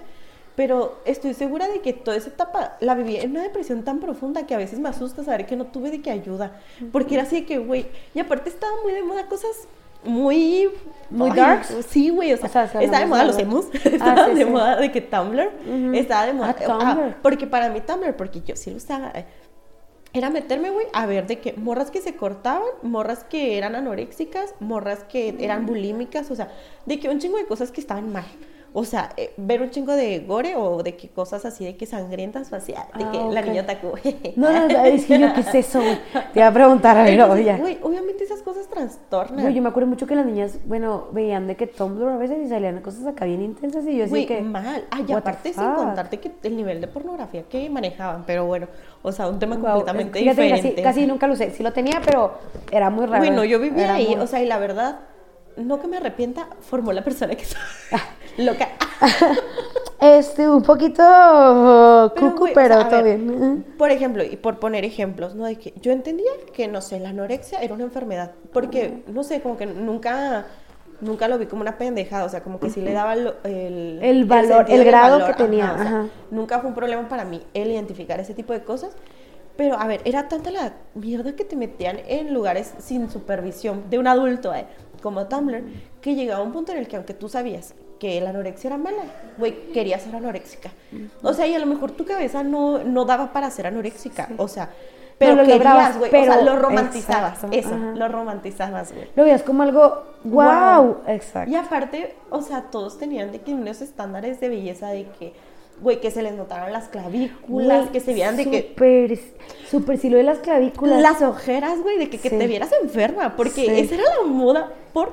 Pero 0.54 0.98
estoy 1.06 1.32
segura 1.34 1.66
de 1.68 1.80
que 1.80 1.92
toda 1.92 2.16
esa 2.16 2.28
etapa 2.28 2.76
la 2.80 2.94
viví 2.94 3.16
en 3.16 3.30
una 3.30 3.42
depresión 3.42 3.84
tan 3.84 4.00
profunda 4.00 4.46
que 4.46 4.54
a 4.54 4.58
veces 4.58 4.78
me 4.78 4.88
asusta 4.90 5.24
saber 5.24 5.46
que 5.46 5.56
no 5.56 5.66
tuve 5.66 5.90
de 5.90 6.02
qué 6.02 6.10
ayuda. 6.10 6.60
Porque 6.92 7.14
era 7.14 7.22
así 7.24 7.40
de 7.40 7.46
que, 7.46 7.58
güey, 7.58 7.86
y 8.14 8.20
aparte 8.20 8.50
estaba 8.50 8.72
muy 8.82 8.92
de 8.92 9.02
moda 9.02 9.26
cosas 9.26 9.50
muy... 10.04 10.68
Muy 11.10 11.30
ay, 11.30 11.36
darks. 11.36 11.74
Sí, 11.88 12.10
güey, 12.10 12.32
o 12.32 12.36
sea, 12.36 12.48
O 12.48 12.52
sea, 12.52 12.68
se 12.68 12.84
estaba 12.84 13.00
de 13.00 13.06
moda 13.06 13.24
los 13.24 13.38
emos, 13.38 13.66
Ah, 13.74 13.78
estaba 13.84 14.26
sí, 14.26 14.34
de 14.34 14.44
sí. 14.44 14.50
moda 14.50 14.76
de 14.76 14.92
que 14.92 15.00
Tumblr, 15.00 15.50
estaba 15.94 16.26
de 16.26 16.32
moda... 16.34 16.56
Ah, 16.68 16.94
Tumblr. 16.96 17.16
porque 17.22 17.46
para 17.46 17.68
mí 17.70 17.80
Tumblr, 17.80 18.14
porque 18.16 18.40
yo 18.42 18.56
sí 18.56 18.70
lo 18.70 18.76
usaba... 18.76 19.10
eh, 19.14 19.24
era 20.14 20.28
meterme, 20.28 20.68
güey, 20.70 20.86
a 20.92 21.06
ver 21.06 21.26
de 21.26 21.38
que 21.38 21.54
morras 21.54 21.90
que 21.90 22.02
se 22.02 22.16
cortaban, 22.16 22.68
morras 22.82 23.24
que 23.24 23.56
eran 23.56 23.74
anoréxicas, 23.74 24.54
morras 24.60 25.04
que 25.04 25.34
eran 25.40 25.64
bulímicas, 25.64 26.30
o 26.30 26.36
sea, 26.36 26.48
de 26.84 27.00
que 27.00 27.08
un 27.08 27.18
chingo 27.18 27.38
de 27.38 27.46
cosas 27.46 27.70
que 27.72 27.80
estaban 27.80 28.12
mal. 28.12 28.26
O 28.74 28.84
sea, 28.86 29.10
eh, 29.18 29.34
ver 29.36 29.60
un 29.60 29.68
chingo 29.70 29.94
de 29.94 30.20
gore 30.20 30.56
o 30.56 30.82
de 30.82 30.96
que 30.96 31.08
cosas 31.10 31.44
así 31.44 31.62
de 31.62 31.76
que 31.76 31.84
sangrientas 31.84 32.50
o 32.52 32.56
así, 32.56 32.72
ah, 32.74 32.86
de 32.96 33.04
Ah, 33.04 33.10
que 33.12 33.18
la 33.18 33.40
ok. 33.40 33.46
niña 33.46 33.60
atacó. 33.62 33.92
No, 34.36 34.50
no, 34.50 34.66
no, 34.66 34.84
es 34.86 35.04
que 35.04 35.18
yo, 35.18 35.34
¿qué 35.34 35.40
es 35.40 35.54
eso, 35.54 35.82
güey? 35.82 35.98
Te 36.32 36.38
iba 36.40 36.46
a 36.46 36.52
preguntar, 36.54 36.96
a 36.96 37.02
ver, 37.02 37.12
Entonces, 37.20 37.46
oye. 37.46 37.56
güey, 37.58 37.78
obviamente 37.82 38.24
esas 38.24 38.40
cosas 38.40 38.66
trastornan. 38.68 39.42
Güey, 39.42 39.52
yo 39.52 39.60
me 39.60 39.68
acuerdo 39.68 39.88
mucho 39.90 40.06
que 40.06 40.14
las 40.16 40.24
niñas, 40.24 40.56
bueno, 40.64 41.08
veían 41.12 41.46
de 41.48 41.56
que 41.56 41.66
Tumblr 41.66 42.08
a 42.08 42.16
veces 42.16 42.38
y 42.46 42.48
salían 42.48 42.80
cosas 42.80 43.06
acá 43.06 43.26
bien 43.26 43.42
intensas 43.42 43.84
y 43.86 43.98
yo 43.98 44.04
así 44.04 44.24
que... 44.24 44.40
mal. 44.40 44.84
Ay, 44.90 45.02
the 45.04 45.12
aparte 45.14 45.52
sin 45.52 45.74
contarte 45.74 46.18
que 46.18 46.32
el 46.42 46.56
nivel 46.56 46.80
de 46.80 46.86
pornografía 46.88 47.42
que 47.42 47.68
manejaban, 47.68 48.24
pero 48.26 48.46
bueno, 48.46 48.68
o 49.02 49.12
sea, 49.12 49.28
un 49.28 49.38
tema 49.38 49.58
completamente 49.60 50.18
fíjate 50.18 50.42
diferente. 50.42 50.70
Casi, 50.76 50.82
casi 51.00 51.06
nunca 51.06 51.26
lo 51.26 51.34
usé. 51.34 51.50
Sí 51.50 51.62
lo 51.62 51.74
tenía, 51.74 52.00
pero 52.02 52.38
era 52.70 52.88
muy 52.88 53.04
raro. 53.04 53.18
Bueno, 53.22 53.44
yo 53.44 53.58
vivía 53.58 53.92
ahí, 53.92 54.14
muy- 54.16 54.24
o 54.24 54.26
sea, 54.26 54.42
y 54.42 54.46
la 54.46 54.56
verdad, 54.58 55.00
no 55.58 55.78
que 55.78 55.88
me 55.88 55.98
arrepienta, 55.98 56.48
formó 56.62 56.92
la 56.94 57.04
persona 57.04 57.34
que 57.34 57.44
soy. 57.44 57.60
Loca. 58.38 58.68
Este, 60.00 60.48
un 60.50 60.62
poquito 60.62 62.12
cucu, 62.18 62.38
güey, 62.38 62.50
o 62.50 62.54
pero 62.56 62.74
sea, 62.74 62.86
a 62.86 62.88
todo 62.88 63.02
ver, 63.04 63.18
bien. 63.18 63.64
Por 63.78 63.92
ejemplo, 63.92 64.24
y 64.24 64.34
por 64.36 64.58
poner 64.58 64.84
ejemplos, 64.84 65.36
¿no? 65.36 65.44
De 65.44 65.54
que 65.56 65.72
yo 65.80 65.92
entendía 65.92 66.30
que, 66.52 66.66
no 66.66 66.80
sé, 66.80 66.98
la 66.98 67.10
anorexia 67.10 67.60
era 67.60 67.72
una 67.72 67.84
enfermedad, 67.84 68.32
porque, 68.52 69.04
no 69.06 69.22
sé, 69.22 69.40
como 69.42 69.56
que 69.56 69.64
nunca, 69.66 70.46
nunca 71.00 71.28
lo 71.28 71.38
vi 71.38 71.46
como 71.46 71.62
una 71.62 71.78
pendejada, 71.78 72.24
o 72.24 72.28
sea, 72.28 72.42
como 72.42 72.58
que 72.58 72.68
sí 72.68 72.80
le 72.80 72.92
daba 72.94 73.14
lo- 73.14 73.36
el... 73.44 74.00
El 74.02 74.24
valor, 74.24 74.66
el 74.68 74.78
del 74.78 74.86
grado 74.88 75.24
que 75.24 75.34
tenía, 75.34 75.72
o 75.72 75.76
sea, 75.78 75.86
ajá. 75.86 76.06
Nunca 76.32 76.58
fue 76.58 76.70
un 76.70 76.74
problema 76.74 77.08
para 77.08 77.24
mí 77.24 77.40
el 77.54 77.70
identificar 77.70 78.18
ese 78.18 78.34
tipo 78.34 78.52
de 78.52 78.64
cosas, 78.64 78.90
pero, 79.56 79.78
a 79.78 79.86
ver, 79.86 80.00
era 80.04 80.26
tanta 80.26 80.50
la 80.50 80.72
mierda 80.96 81.36
que 81.36 81.44
te 81.44 81.54
metían 81.54 82.00
en 82.08 82.34
lugares 82.34 82.74
sin 82.78 83.08
supervisión 83.08 83.84
de 83.88 84.00
un 84.00 84.08
adulto, 84.08 84.52
eh, 84.52 84.66
como 85.00 85.28
Tumblr, 85.28 85.62
que 86.00 86.16
llegaba 86.16 86.42
un 86.42 86.50
punto 86.50 86.72
en 86.72 86.78
el 86.78 86.88
que 86.88 86.96
aunque 86.96 87.14
tú 87.14 87.28
sabías 87.28 87.74
que 88.02 88.20
la 88.20 88.30
anorexia 88.30 88.66
era 88.66 88.78
mala, 88.78 89.04
güey, 89.38 89.68
querías 89.72 90.02
ser 90.02 90.16
anoréxica. 90.16 90.72
O 91.22 91.32
sea, 91.32 91.46
y 91.46 91.54
a 91.54 91.60
lo 91.60 91.66
mejor 91.66 91.92
tu 91.92 92.04
cabeza 92.04 92.42
no, 92.42 92.82
no 92.82 93.04
daba 93.04 93.32
para 93.32 93.48
ser 93.48 93.68
anoréxica, 93.68 94.28
o 94.38 94.48
sea, 94.48 94.70
pero 95.18 95.36
lo 95.36 95.44
querías, 95.44 95.96
güey, 95.96 96.10
o 96.12 96.24
sea, 96.24 96.42
lo 96.42 96.56
romantizabas, 96.56 97.34
exacto, 97.44 97.56
eso, 97.56 97.74
ajá. 97.76 97.92
lo 97.94 98.08
romantizabas, 98.08 98.92
güey. 98.92 99.06
Lo 99.14 99.22
veías 99.22 99.44
como 99.44 99.62
algo, 99.62 100.02
wow, 100.24 100.96
exacto. 101.06 101.48
Y 101.48 101.54
aparte, 101.54 102.16
o 102.30 102.42
sea, 102.42 102.62
todos 102.72 102.98
tenían 102.98 103.30
de 103.30 103.38
que 103.40 103.54
unos 103.54 103.80
estándares 103.82 104.40
de 104.40 104.48
belleza 104.48 104.88
de 104.88 105.06
que, 105.20 105.32
güey, 105.80 106.00
que 106.00 106.10
se 106.10 106.22
les 106.24 106.34
notaran 106.34 106.72
las 106.72 106.88
clavículas, 106.88 107.82
Güey, 107.82 107.92
que 107.92 108.00
se 108.00 108.14
vieran 108.14 108.36
de 108.36 108.50
que 108.50 108.62
Súper, 108.70 109.16
súper, 109.70 109.98
de 110.00 110.22
las 110.24 110.38
clavículas. 110.40 111.00
las 111.00 111.22
ojeras, 111.22 111.80
güey, 111.80 111.98
de 111.98 112.10
que, 112.10 112.18
que 112.18 112.30
Sí. 112.30 112.36
te 112.36 112.46
vieras 112.48 112.70
enferma, 112.82 113.36
porque 113.36 113.64
Sí. 113.66 113.66
esa 113.68 113.94
era 113.94 114.04
la 114.18 114.26
moda 114.26 114.72
por... 114.92 115.12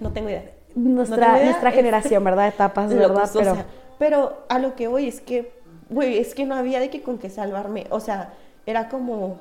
No 0.00 0.12
tengo 0.12 0.28
idea. 0.28 0.53
Nuestra, 0.74 1.38
No 1.38 1.44
nuestra 1.44 1.68
es- 1.70 1.74
generación, 1.76 2.24
¿verdad? 2.24 2.48
Etapas, 2.48 2.88
¿verdad? 2.92 3.08
locos, 3.08 3.30
o 3.36 3.38
Pero, 3.38 3.54
sea, 3.54 3.66
pero 3.98 4.44
a 4.48 4.58
lo 4.58 4.74
que 4.74 4.88
voy 4.88 5.08
es 5.08 5.20
que, 5.20 5.52
güey, 5.90 6.18
es 6.18 6.34
que 6.34 6.44
no 6.44 6.54
había 6.56 6.80
de 6.80 6.90
que 6.90 7.02
con 7.02 7.18
qué 7.18 7.30
salvarme, 7.30 7.86
o 7.90 8.00
sea, 8.00 8.32
era 8.66 8.88
como... 8.88 9.38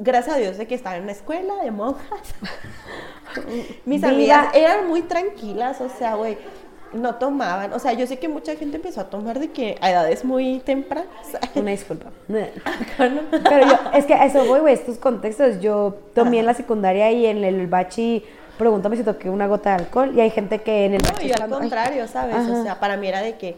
Gracias 0.00 0.36
a 0.36 0.38
Dios 0.38 0.56
de 0.58 0.68
que 0.68 0.76
estaba 0.76 0.96
en 0.96 1.02
una 1.02 1.10
escuela 1.12 1.54
de 1.64 1.72
monjas. 1.72 2.20
Mis 3.84 4.04
amigas 4.04 4.54
eran 4.54 4.86
muy 4.88 5.02
tranquilas, 5.02 5.80
o 5.80 5.88
sea, 5.88 6.14
güey, 6.14 6.38
no 6.92 7.16
tomaban. 7.16 7.72
O 7.72 7.80
sea, 7.80 7.92
yo 7.94 8.06
sé 8.06 8.18
que 8.18 8.28
mucha 8.28 8.54
gente 8.56 8.76
empezó 8.76 9.00
a 9.00 9.10
tomar 9.10 9.40
de 9.40 9.50
que 9.50 9.76
a 9.80 9.90
edades 9.90 10.24
muy 10.24 10.60
tempranas. 10.60 11.08
una 11.56 11.72
disculpa. 11.72 12.06
Pero 12.28 13.66
yo, 13.66 13.76
es 13.94 14.06
que 14.06 14.14
a 14.14 14.24
eso 14.24 14.44
voy, 14.46 14.60
güey, 14.60 14.74
estos 14.74 14.98
contextos. 14.98 15.60
Yo 15.60 15.96
tomé 16.14 16.38
en 16.38 16.46
la 16.46 16.54
secundaria 16.54 17.10
y 17.10 17.26
en 17.26 17.42
el 17.44 17.66
bachi, 17.66 18.24
pregúntame 18.58 18.96
si 18.96 19.04
toqué 19.04 19.30
una 19.30 19.46
gota 19.46 19.70
de 19.70 19.84
alcohol. 19.84 20.12
Y 20.14 20.20
hay 20.20 20.30
gente 20.30 20.60
que 20.60 20.86
en 20.86 20.94
el 20.94 21.02
No, 21.02 21.20
yo 21.20 21.34
al 21.36 21.42
ay, 21.42 21.48
contrario, 21.50 22.08
¿sabes? 22.08 22.36
Ajá. 22.36 22.52
O 22.52 22.62
sea, 22.62 22.80
para 22.80 22.96
mí 22.96 23.06
era 23.08 23.22
de 23.22 23.36
que, 23.38 23.56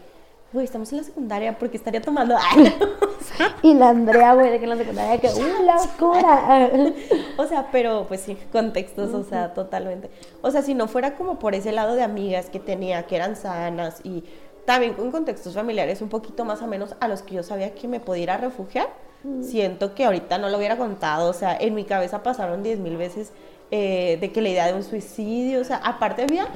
güey, 0.53 0.63
estamos 0.63 0.91
en 0.91 0.99
la 0.99 1.03
secundaria 1.03 1.57
porque 1.57 1.77
estaría 1.77 2.01
tomando. 2.01 2.35
Ay, 2.37 2.73
Y 3.63 3.73
la 3.73 3.89
Andrea, 3.89 4.33
güey, 4.33 4.51
de 4.51 4.59
que 4.59 4.63
en 4.63 4.69
la 4.69 4.77
secundaria, 4.77 5.19
que, 5.19 5.27
¡uh, 5.27 5.63
la 5.65 5.75
oscura! 5.75 6.69
o 7.37 7.45
sea, 7.45 7.67
pero 7.71 8.05
pues 8.07 8.21
sí, 8.21 8.37
contextos, 8.51 9.13
o 9.13 9.23
sea, 9.23 9.53
totalmente. 9.53 10.09
O 10.41 10.51
sea, 10.51 10.61
si 10.61 10.73
no 10.73 10.87
fuera 10.87 11.15
como 11.15 11.39
por 11.39 11.55
ese 11.55 11.71
lado 11.71 11.95
de 11.95 12.03
amigas 12.03 12.49
que 12.49 12.59
tenía, 12.59 13.03
que 13.07 13.15
eran 13.15 13.35
sanas 13.35 14.01
y 14.03 14.23
también 14.65 14.93
con 14.93 15.11
contextos 15.11 15.55
familiares 15.55 16.01
un 16.01 16.09
poquito 16.09 16.45
más 16.45 16.61
o 16.61 16.67
menos 16.67 16.95
a 16.99 17.07
los 17.07 17.23
que 17.23 17.35
yo 17.35 17.43
sabía 17.43 17.73
que 17.73 17.87
me 17.87 17.99
podía 17.99 18.23
ir 18.23 18.31
a 18.31 18.37
refugiar, 18.37 18.89
siento 19.41 19.93
que 19.93 20.05
ahorita 20.05 20.37
no 20.37 20.49
lo 20.49 20.57
hubiera 20.57 20.77
contado. 20.77 21.29
O 21.29 21.33
sea, 21.33 21.55
en 21.59 21.73
mi 21.73 21.83
cabeza 21.83 22.23
pasaron 22.23 22.63
diez 22.63 22.79
mil 22.79 22.97
veces 22.97 23.31
eh, 23.73 24.17
de 24.19 24.31
que 24.33 24.41
la 24.41 24.49
idea 24.49 24.67
de 24.67 24.73
un 24.73 24.83
suicidio, 24.83 25.61
o 25.61 25.63
sea, 25.63 25.77
aparte 25.77 26.23
había 26.23 26.47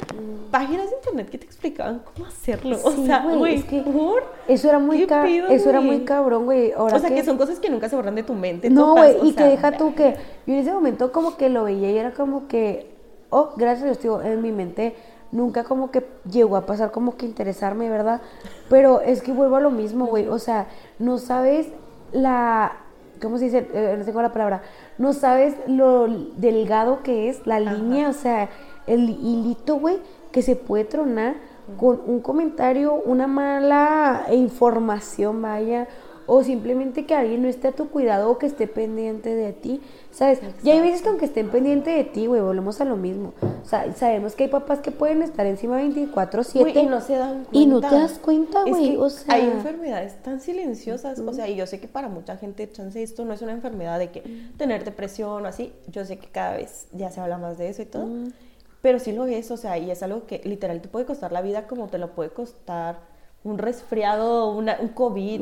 páginas 0.51 0.89
de 0.89 0.97
internet 0.97 1.29
que 1.29 1.37
te 1.37 1.45
explicaban 1.45 2.01
cómo 2.13 2.25
hacerlo. 2.27 2.77
o 2.83 2.91
Sí, 2.91 3.05
sea, 3.05 3.25
güey. 3.25 3.63
Eso 4.47 4.67
era 4.69 4.79
muy, 4.79 4.97
¿Qué 4.99 5.07
ca- 5.07 5.23
pido, 5.23 5.47
eso 5.47 5.69
era 5.69 5.79
muy 5.81 6.01
cabrón, 6.03 6.45
güey. 6.45 6.73
O 6.77 6.89
sea, 6.89 7.09
que... 7.09 7.15
que 7.15 7.23
son 7.23 7.37
cosas 7.37 7.59
que 7.59 7.69
nunca 7.69 7.87
se 7.89 7.95
borran 7.95 8.15
de 8.15 8.23
tu 8.23 8.33
mente. 8.33 8.69
No, 8.69 8.93
güey, 8.95 9.15
y 9.23 9.33
que 9.33 9.43
deja 9.43 9.71
tú 9.77 9.95
que 9.95 10.15
yo 10.45 10.53
en 10.53 10.59
ese 10.59 10.71
momento 10.73 11.11
como 11.11 11.37
que 11.37 11.49
lo 11.49 11.63
veía 11.63 11.89
y 11.91 11.97
era 11.97 12.11
como 12.13 12.47
que, 12.47 12.91
oh, 13.29 13.51
gracias 13.55 13.83
a 13.83 13.85
Dios, 13.85 13.99
tío, 13.99 14.21
en 14.21 14.41
mi 14.41 14.51
mente 14.51 14.95
nunca 15.31 15.63
como 15.63 15.91
que 15.91 16.05
llegó 16.29 16.55
a 16.57 16.65
pasar 16.65 16.91
como 16.91 17.17
que 17.17 17.25
interesarme, 17.25 17.89
¿verdad? 17.89 18.21
Pero 18.69 19.01
es 19.01 19.21
que 19.21 19.31
vuelvo 19.31 19.55
a 19.55 19.61
lo 19.61 19.71
mismo, 19.71 20.05
güey, 20.05 20.27
o 20.27 20.37
sea, 20.39 20.67
no 20.99 21.17
sabes 21.17 21.67
la, 22.13 22.77
¿cómo 23.25 23.37
se 23.37 23.45
dice? 23.45 23.67
Eh, 23.73 23.95
no 23.97 24.05
tengo 24.05 24.21
la 24.21 24.31
palabra, 24.31 24.61
no 24.97 25.11
sabes 25.13 25.55
lo 25.67 26.07
delgado 26.37 27.03
que 27.03 27.27
es 27.27 27.45
la 27.45 27.59
línea, 27.59 28.09
o 28.09 28.13
sea, 28.13 28.49
el 28.87 29.09
hilito, 29.09 29.75
güey, 29.77 29.97
que 30.31 30.41
se 30.41 30.55
puede 30.55 30.85
tronar 30.85 31.35
con 31.77 32.01
un 32.05 32.19
comentario, 32.19 32.93
una 32.93 33.27
mala 33.27 34.27
información, 34.31 35.41
vaya, 35.41 35.87
o 36.27 36.43
simplemente 36.43 37.05
que 37.05 37.13
alguien 37.13 37.43
no 37.43 37.47
esté 37.47 37.69
a 37.69 37.71
tu 37.71 37.89
cuidado 37.89 38.29
o 38.29 38.37
que 38.37 38.45
esté 38.45 38.67
pendiente 38.67 39.35
de 39.35 39.53
ti, 39.53 39.81
¿sabes? 40.11 40.39
Y 40.63 40.69
hay 40.69 40.81
veces 40.81 41.01
que 41.01 41.09
aunque 41.09 41.25
estén 41.25 41.49
pendiente 41.49 41.91
de 41.91 42.03
ti, 42.03 42.25
güey, 42.25 42.41
volvemos 42.41 42.81
a 42.81 42.85
lo 42.85 42.97
mismo. 42.97 43.33
O 43.63 43.67
sea, 43.67 43.93
sabemos 43.93 44.35
que 44.35 44.45
hay 44.45 44.49
papás 44.49 44.79
que 44.79 44.91
pueden 44.91 45.21
estar 45.21 45.45
encima 45.45 45.81
24/7 45.81 46.81
y 46.81 46.85
no 46.85 47.01
se 47.01 47.15
dan 47.15 47.45
cuenta. 47.45 47.49
Y 47.51 47.65
no 47.65 47.81
te 47.81 47.95
das 47.95 48.19
cuenta, 48.19 48.63
güey, 48.63 48.97
o 48.97 49.09
sea, 49.09 49.35
hay 49.35 49.45
enfermedades 49.45 50.21
tan 50.23 50.39
silenciosas, 50.39 51.19
o 51.19 51.33
sea, 51.33 51.47
y 51.47 51.55
yo 51.55 51.67
sé 51.67 51.79
que 51.79 51.87
para 51.87 52.09
mucha 52.09 52.37
gente, 52.37 52.71
chance, 52.71 53.01
esto 53.01 53.25
no 53.25 53.33
es 53.33 53.41
una 53.41 53.51
enfermedad 53.51 53.99
de 53.99 54.11
que 54.11 54.23
tener 54.57 54.83
depresión 54.83 55.45
o 55.45 55.47
así, 55.47 55.73
yo 55.91 56.05
sé 56.05 56.17
que 56.17 56.27
cada 56.27 56.57
vez 56.57 56.87
ya 56.91 57.11
se 57.11 57.19
habla 57.21 57.37
más 57.37 57.57
de 57.57 57.69
eso 57.69 57.81
y 57.81 57.85
todo, 57.85 58.07
pero 58.81 58.99
sí 58.99 59.11
lo 59.11 59.25
es, 59.25 59.51
o 59.51 59.57
sea, 59.57 59.77
y 59.77 59.89
es 59.91 60.03
algo 60.03 60.25
que 60.25 60.41
literal 60.43 60.81
te 60.81 60.87
puede 60.87 61.05
costar 61.05 61.31
la 61.31 61.41
vida 61.41 61.67
como 61.67 61.87
te 61.87 61.97
lo 61.97 62.11
puede 62.11 62.29
costar 62.29 63.14
un 63.45 63.57
resfriado, 63.57 64.51
una- 64.53 64.77
un 64.81 64.89
COVID, 64.89 65.41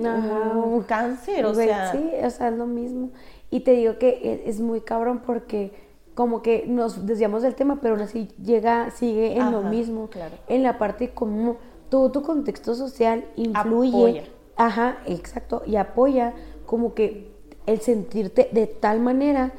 un 0.76 0.84
cáncer, 0.84 1.46
o 1.46 1.54
sea, 1.56 1.92
Sí, 1.92 2.10
o 2.24 2.30
sea, 2.30 2.50
es 2.50 2.54
lo 2.58 2.68
mismo. 2.68 3.10
Y 3.50 3.62
te 3.62 3.72
digo 3.72 3.98
que 3.98 4.10
e- 4.10 4.50
es 4.50 4.60
muy 4.60 4.82
cabrón 4.82 5.22
porque 5.26 5.72
como 6.14 6.42
que 6.44 6.66
nos 6.68 7.08
desviamos 7.08 7.42
del 7.42 7.56
tema, 7.56 7.80
pero 7.82 7.96
aún 7.96 8.04
así 8.04 8.28
llega, 8.44 8.92
sigue 8.92 9.36
en 9.38 9.52
lo 9.52 9.62
mismo. 9.64 10.08
claro. 10.10 10.36
En 10.48 10.62
la 10.64 10.78
parte 10.78 11.10
como 11.12 11.56
todo 11.90 12.12
tu 12.12 12.22
contexto 12.22 12.76
social 12.76 13.26
influye. 13.36 13.90
Apoya. 13.98 14.24
Ajá, 14.58 14.98
exacto. 15.08 15.64
Y 15.66 15.78
apoya 15.78 16.34
como 16.66 16.94
que 16.94 17.32
el 17.66 17.80
sentirte 17.82 18.50
de 18.52 18.68
tal 18.68 19.00
manera 19.00 19.54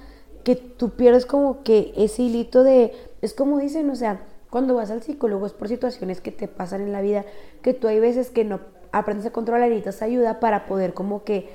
que 0.45 0.55
tú 0.57 0.91
pierdes 0.91 1.25
como 1.27 1.63
que 1.63 1.93
ese 1.97 2.23
hilito 2.23 2.63
de, 2.63 2.93
es 3.23 3.33
como 3.35 3.59
dicen, 3.59 3.89
o 3.91 3.97
sea, 3.97 4.21
cuando 4.55 4.77
vas 4.77 4.93
al 4.93 5.03
psicólogo 5.03 5.47
es 5.47 5.53
por 5.53 5.67
situaciones 5.67 6.21
que 6.21 6.31
te 6.31 6.47
pasan 6.47 6.83
en 6.83 6.93
la 6.93 7.01
vida, 7.01 7.25
que 7.61 7.75
tú 7.75 7.89
hay 7.89 7.99
veces 7.99 8.31
que 8.31 8.45
no 8.45 8.61
aprendes 8.93 9.27
a 9.27 9.33
controlar 9.33 9.67
y 9.67 9.75
necesitas 9.75 10.01
ayuda 10.01 10.39
para 10.39 10.67
poder 10.67 10.95
como 10.95 11.25
que 11.25 11.51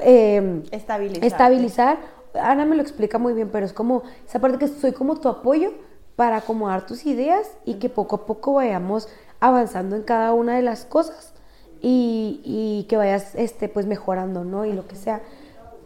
eh, 0.00 0.64
estabilizar. 0.72 1.24
estabilizar. 1.24 1.98
Ana 2.34 2.64
me 2.64 2.74
lo 2.74 2.82
explica 2.82 3.18
muy 3.18 3.32
bien, 3.32 3.50
pero 3.52 3.64
es 3.64 3.72
como 3.72 4.02
esa 4.26 4.40
parte 4.40 4.58
que 4.58 4.66
soy 4.66 4.90
como 4.90 5.20
tu 5.20 5.28
apoyo 5.28 5.70
para 6.16 6.38
acomodar 6.38 6.84
tus 6.84 7.06
ideas 7.06 7.46
y 7.64 7.74
que 7.74 7.88
poco 7.88 8.16
a 8.16 8.26
poco 8.26 8.54
vayamos 8.54 9.08
avanzando 9.38 9.94
en 9.94 10.02
cada 10.02 10.32
una 10.32 10.56
de 10.56 10.62
las 10.62 10.84
cosas 10.84 11.32
y, 11.80 12.40
y 12.42 12.86
que 12.88 12.96
vayas 12.96 13.36
este 13.36 13.68
pues 13.68 13.86
mejorando, 13.86 14.42
¿no? 14.42 14.64
Y 14.64 14.72
lo 14.72 14.88
que 14.88 14.96
sea. 14.96 15.20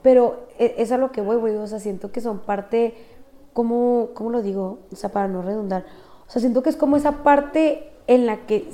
Pero 0.03 0.47
e- 0.59 0.76
es 0.78 0.91
a 0.91 0.97
lo 0.97 1.12
que 1.12 1.20
voy, 1.20 1.36
güey, 1.36 1.55
o 1.57 1.66
sea, 1.66 1.80
siento 1.80 2.11
que 2.11 2.22
son 2.22 2.38
parte, 2.38 2.95
¿cómo, 3.53 4.09
¿cómo 4.14 4.30
lo 4.30 4.41
digo? 4.41 4.78
O 4.91 4.97
sea, 4.97 5.11
para 5.11 5.28
no 5.28 5.43
redundar. 5.43 5.84
O 6.31 6.33
sea, 6.33 6.39
siento 6.39 6.62
que 6.62 6.70
es 6.70 6.76
como 6.76 6.97
esa 6.97 7.24
parte 7.24 7.91
en 8.07 8.24
la 8.24 8.47
que 8.47 8.70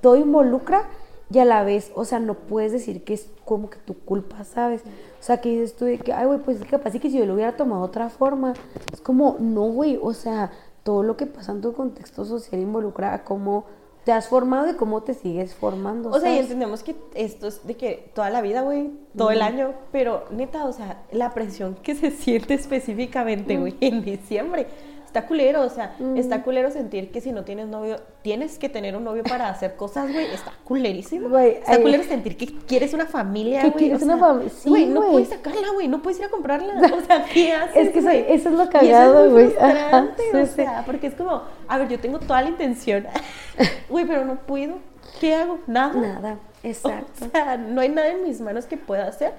todo 0.00 0.16
involucra 0.16 0.88
y 1.30 1.38
a 1.38 1.44
la 1.44 1.62
vez, 1.62 1.92
o 1.94 2.06
sea, 2.06 2.18
no 2.18 2.32
puedes 2.32 2.72
decir 2.72 3.04
que 3.04 3.12
es 3.12 3.28
como 3.44 3.68
que 3.68 3.76
tu 3.76 3.92
culpa, 3.92 4.42
¿sabes? 4.44 4.80
O 5.20 5.22
sea, 5.22 5.42
que 5.42 5.50
dices 5.50 5.76
tú 5.76 5.84
de 5.84 5.98
que, 5.98 6.14
ay, 6.14 6.24
güey, 6.24 6.38
pues 6.38 6.56
es 6.56 6.64
que 6.64 6.70
capaz 6.70 6.92
sí 6.92 6.98
que 6.98 7.10
si 7.10 7.18
yo 7.18 7.26
lo 7.26 7.34
hubiera 7.34 7.58
tomado 7.58 7.82
de 7.82 7.88
otra 7.88 8.08
forma. 8.08 8.54
Es 8.90 9.02
como, 9.02 9.36
no, 9.38 9.64
güey, 9.64 9.98
o 10.00 10.14
sea, 10.14 10.50
todo 10.82 11.02
lo 11.02 11.18
que 11.18 11.26
pasa 11.26 11.52
en 11.52 11.60
tu 11.60 11.74
contexto 11.74 12.24
social 12.24 12.58
involucra 12.58 13.12
a 13.12 13.22
cómo 13.22 13.66
te 14.04 14.12
has 14.12 14.28
formado 14.28 14.70
y 14.70 14.72
cómo 14.72 15.02
te 15.02 15.12
sigues 15.12 15.54
formando. 15.54 16.08
O 16.08 16.18
sea, 16.18 16.34
y 16.34 16.38
entendemos 16.38 16.82
que 16.82 16.96
esto 17.14 17.48
es 17.48 17.66
de 17.66 17.76
que 17.76 18.10
toda 18.14 18.30
la 18.30 18.40
vida, 18.40 18.62
güey, 18.62 18.92
todo 19.14 19.30
el 19.30 19.42
año, 19.42 19.74
pero 19.92 20.24
neta, 20.30 20.64
o 20.64 20.72
sea, 20.72 21.02
la 21.12 21.34
presión 21.34 21.74
que 21.74 21.94
se 21.94 22.10
siente 22.12 22.54
específicamente, 22.54 23.58
güey, 23.58 23.76
en 23.82 24.02
diciembre, 24.02 24.68
está 25.08 25.26
culero, 25.26 25.62
o 25.62 25.68
sea, 25.70 25.96
está 26.16 26.42
culero 26.42 26.70
sentir 26.70 27.10
que 27.10 27.20
si 27.20 27.32
no 27.32 27.42
tienes 27.44 27.66
novio, 27.66 27.96
tienes 28.22 28.58
que 28.58 28.68
tener 28.68 28.94
un 28.94 29.04
novio 29.04 29.22
para 29.24 29.48
hacer 29.48 29.74
cosas, 29.74 30.12
güey, 30.12 30.26
está 30.26 30.52
culerísimo. 30.64 31.36
Está 31.38 31.72
ay. 31.72 31.82
culero 31.82 32.02
sentir 32.04 32.36
que 32.36 32.46
quieres 32.66 32.92
una 32.94 33.06
familia, 33.06 33.62
güey. 33.62 33.72
quieres 33.72 34.02
o 34.02 34.04
una 34.04 34.18
sea, 34.18 34.26
fami- 34.28 34.48
sí, 34.50 34.68
güey, 34.68 34.86
no 34.86 35.00
puedes 35.10 35.28
sacarla, 35.30 35.68
güey, 35.72 35.88
no 35.88 36.02
puedes 36.02 36.18
ir 36.20 36.26
a 36.26 36.28
comprarla, 36.28 36.74
o 36.94 37.00
sea, 37.06 37.24
¿qué 37.24 37.52
haces, 37.52 37.86
Es 37.88 37.92
que 37.92 37.98
eso- 38.00 38.10
es 38.10 38.44
lo 38.52 38.68
cagado, 38.68 39.24
es 39.24 39.32
güey. 39.32 39.46
Frustrante, 39.46 40.22
sí, 40.30 40.36
o 40.36 40.46
sí. 40.46 40.52
sea, 40.52 40.82
porque 40.84 41.06
es 41.08 41.14
como, 41.14 41.42
a 41.66 41.78
ver, 41.78 41.88
yo 41.88 41.98
tengo 41.98 42.18
toda 42.20 42.42
la 42.42 42.50
intención, 42.50 43.06
güey, 43.88 44.04
pero 44.04 44.24
no 44.26 44.36
puedo, 44.36 44.74
¿qué 45.20 45.34
hago? 45.34 45.58
Nada. 45.66 45.94
Nada, 45.98 46.38
exacto. 46.62 47.24
O 47.26 47.30
sea, 47.30 47.56
no 47.56 47.80
hay 47.80 47.88
nada 47.88 48.08
en 48.08 48.22
mis 48.24 48.40
manos 48.40 48.66
que 48.66 48.76
pueda 48.76 49.06
hacer 49.08 49.32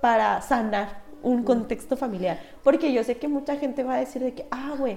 para 0.00 0.40
sanar 0.42 1.04
un 1.26 1.42
contexto 1.42 1.96
familiar. 1.96 2.38
Porque 2.62 2.92
yo 2.92 3.02
sé 3.04 3.16
que 3.18 3.28
mucha 3.28 3.56
gente 3.56 3.82
va 3.84 3.94
a 3.94 3.98
decir 3.98 4.22
de 4.22 4.32
que, 4.34 4.46
ah, 4.50 4.74
güey, 4.78 4.96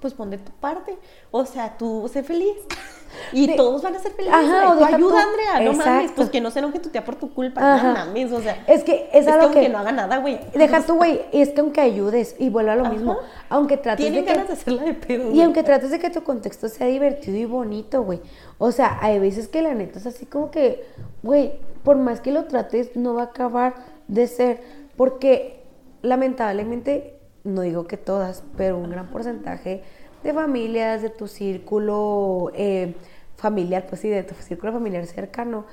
pues 0.00 0.12
pon 0.14 0.30
de 0.30 0.38
tu 0.38 0.52
parte. 0.52 0.96
O 1.30 1.44
sea, 1.46 1.76
tú 1.78 2.08
sé 2.12 2.22
feliz. 2.22 2.56
Y 3.32 3.46
De- 3.46 3.54
todos 3.54 3.82
van 3.82 3.94
a 3.94 3.98
ser 4.00 4.12
felices. 4.12 4.34
Ajá, 4.36 4.72
o 4.72 4.78
Tú 4.78 4.84
ayuda, 4.84 4.98
tú- 4.98 5.16
Andrea. 5.16 5.60
No 5.60 5.72
mames, 5.72 5.86
Exacto. 5.86 6.12
pues 6.16 6.28
que 6.28 6.40
no 6.40 6.50
se 6.50 6.58
enoje 6.58 6.80
tu 6.80 6.88
tía 6.90 7.04
por 7.04 7.14
tu 7.14 7.32
culpa. 7.32 7.60
Ajá. 7.74 7.88
No 7.88 7.94
mames, 7.94 8.32
o 8.32 8.40
sea. 8.42 8.64
Es 8.66 8.82
que 8.82 9.08
es 9.12 9.26
es 9.26 9.32
a 9.32 9.48
que 9.52 9.60
que- 9.60 9.68
no 9.68 9.78
haga 9.78 9.92
nada, 9.92 10.18
güey. 10.18 10.40
Deja 10.54 10.82
tú, 10.82 10.94
güey, 10.96 11.20
y 11.32 11.40
es 11.40 11.50
que 11.50 11.60
aunque 11.60 11.80
ayudes, 11.80 12.34
y 12.38 12.50
vuelve 12.50 12.72
a 12.72 12.76
lo 12.76 12.82
Ajá. 12.82 12.92
mismo, 12.92 13.16
aunque 13.48 13.76
trates 13.76 14.04
Tienen 14.04 14.22
de 14.24 14.26
que... 14.26 14.32
ganas 14.34 14.48
de 14.48 14.54
hacerla 14.54 14.82
de 14.82 14.94
pedo. 14.94 15.28
Y 15.28 15.30
güey. 15.30 15.42
aunque 15.42 15.62
trates 15.62 15.92
de 15.92 15.98
que 16.00 16.10
tu 16.10 16.24
contexto 16.24 16.68
sea 16.68 16.88
divertido 16.88 17.36
y 17.38 17.44
bonito, 17.44 18.02
güey. 18.02 18.20
O 18.58 18.72
sea, 18.72 18.98
hay 19.00 19.18
veces 19.20 19.46
que 19.48 19.62
la 19.62 19.72
neta 19.72 19.98
es 20.00 20.06
así 20.06 20.26
como 20.26 20.50
que, 20.50 20.84
güey, 21.22 21.52
por 21.84 21.96
más 21.96 22.20
que 22.20 22.32
lo 22.32 22.44
trates, 22.46 22.96
no 22.96 23.14
va 23.14 23.22
a 23.22 23.26
acabar 23.26 23.76
de 24.08 24.26
ser. 24.26 24.60
Porque 24.96 25.62
lamentablemente, 26.02 27.18
no 27.44 27.62
digo 27.62 27.86
que 27.86 27.96
todas, 27.96 28.44
pero 28.56 28.78
un 28.78 28.90
gran 28.90 29.08
porcentaje 29.08 29.82
de 30.22 30.32
familias, 30.32 31.02
de 31.02 31.10
tu 31.10 31.28
círculo 31.28 32.50
eh, 32.54 32.94
familiar, 33.36 33.86
pues 33.88 34.00
sí, 34.00 34.08
de 34.08 34.22
tu 34.22 34.34
círculo 34.34 34.72
familiar 34.72 35.06
cercano, 35.06 35.66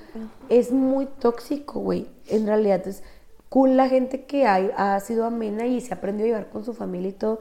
es 0.49 0.71
muy 0.71 1.05
tóxico, 1.05 1.79
güey. 1.79 2.07
En 2.27 2.45
realidad 2.45 2.85
es 2.87 3.03
cool 3.49 3.77
la 3.77 3.87
gente 3.87 4.25
que 4.25 4.45
hay, 4.45 4.71
ha 4.75 4.99
sido 4.99 5.25
amena 5.25 5.65
y 5.65 5.79
se 5.81 5.93
ha 5.93 5.97
aprendido 5.97 6.25
a 6.25 6.29
llevar 6.29 6.49
con 6.49 6.65
su 6.65 6.73
familia 6.73 7.09
y 7.09 7.13
todo. 7.13 7.39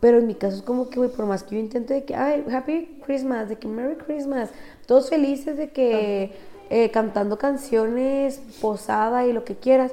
Pero 0.00 0.18
en 0.18 0.26
mi 0.26 0.34
caso 0.34 0.56
es 0.56 0.62
como 0.62 0.90
que, 0.90 0.98
güey, 0.98 1.10
por 1.10 1.26
más 1.26 1.42
que 1.42 1.56
yo 1.56 1.60
intente 1.60 1.94
de 1.94 2.04
que, 2.04 2.14
ay, 2.14 2.44
Happy 2.52 3.00
Christmas, 3.04 3.48
de 3.48 3.56
que 3.56 3.66
Merry 3.66 3.96
Christmas, 3.96 4.50
todos 4.86 5.08
felices 5.08 5.56
de 5.56 5.70
que 5.70 6.32
eh, 6.68 6.90
cantando 6.90 7.38
canciones, 7.38 8.40
posada 8.60 9.26
y 9.26 9.32
lo 9.32 9.44
que 9.44 9.56
quieras, 9.56 9.92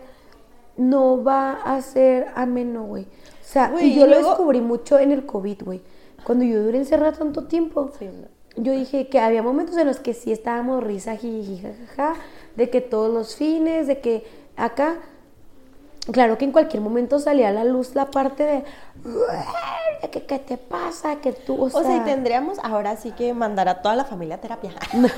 no 0.78 1.24
va 1.24 1.54
a 1.54 1.82
ser 1.82 2.28
ameno, 2.36 2.84
güey. 2.84 3.04
O 3.04 3.46
sea, 3.46 3.74
y 3.80 3.94
yo 3.94 4.06
y 4.06 4.10
lo 4.10 4.18
descubrí 4.18 4.62
mucho 4.62 5.00
en 5.00 5.12
el 5.12 5.26
COVID, 5.26 5.64
güey. 5.64 5.82
Cuando 6.24 6.46
yo 6.46 6.64
duré 6.64 6.78
encerrada 6.78 7.14
tanto 7.14 7.46
tiempo, 7.46 7.92
Sí, 8.00 8.10
yo 8.56 8.72
dije 8.72 9.08
que 9.10 9.20
había 9.20 9.42
momentos 9.42 9.78
en 9.78 9.88
los 9.88 10.00
que 10.00 10.14
sí 10.14 10.32
estábamos 10.32 10.84
risa, 10.84 11.16
jiji, 11.16 11.62
jajaja, 11.62 12.16
de 12.56 12.70
que 12.70 12.82
todos 12.82 13.12
los 13.12 13.36
fines, 13.36 13.88
de 13.88 14.00
que 14.00 14.26
acá, 14.56 14.98
claro 16.12 16.38
que 16.38 16.46
en 16.46 16.52
cualquier 16.52 16.82
momento 16.82 17.20
salía 17.20 17.50
a 17.50 17.52
la 17.52 17.64
luz 17.64 17.96
la 17.96 18.12
parte 18.12 18.44
de, 18.44 18.64
que 20.10 20.26
qué 20.26 20.40
te 20.40 20.58
pasa, 20.58 21.16
que 21.16 21.34
tú, 21.34 21.56
o, 21.56 21.66
O 21.66 21.70
sea, 21.70 21.98
y 21.98 22.02
tendríamos 22.02 22.60
ahora 22.64 22.96
sí 22.96 23.12
que 23.12 23.34
mandar 23.34 23.68
a 23.68 23.82
toda 23.82 23.96
la 23.96 24.06
familia 24.06 24.36
a 24.36 24.42
terapia. 24.42 24.72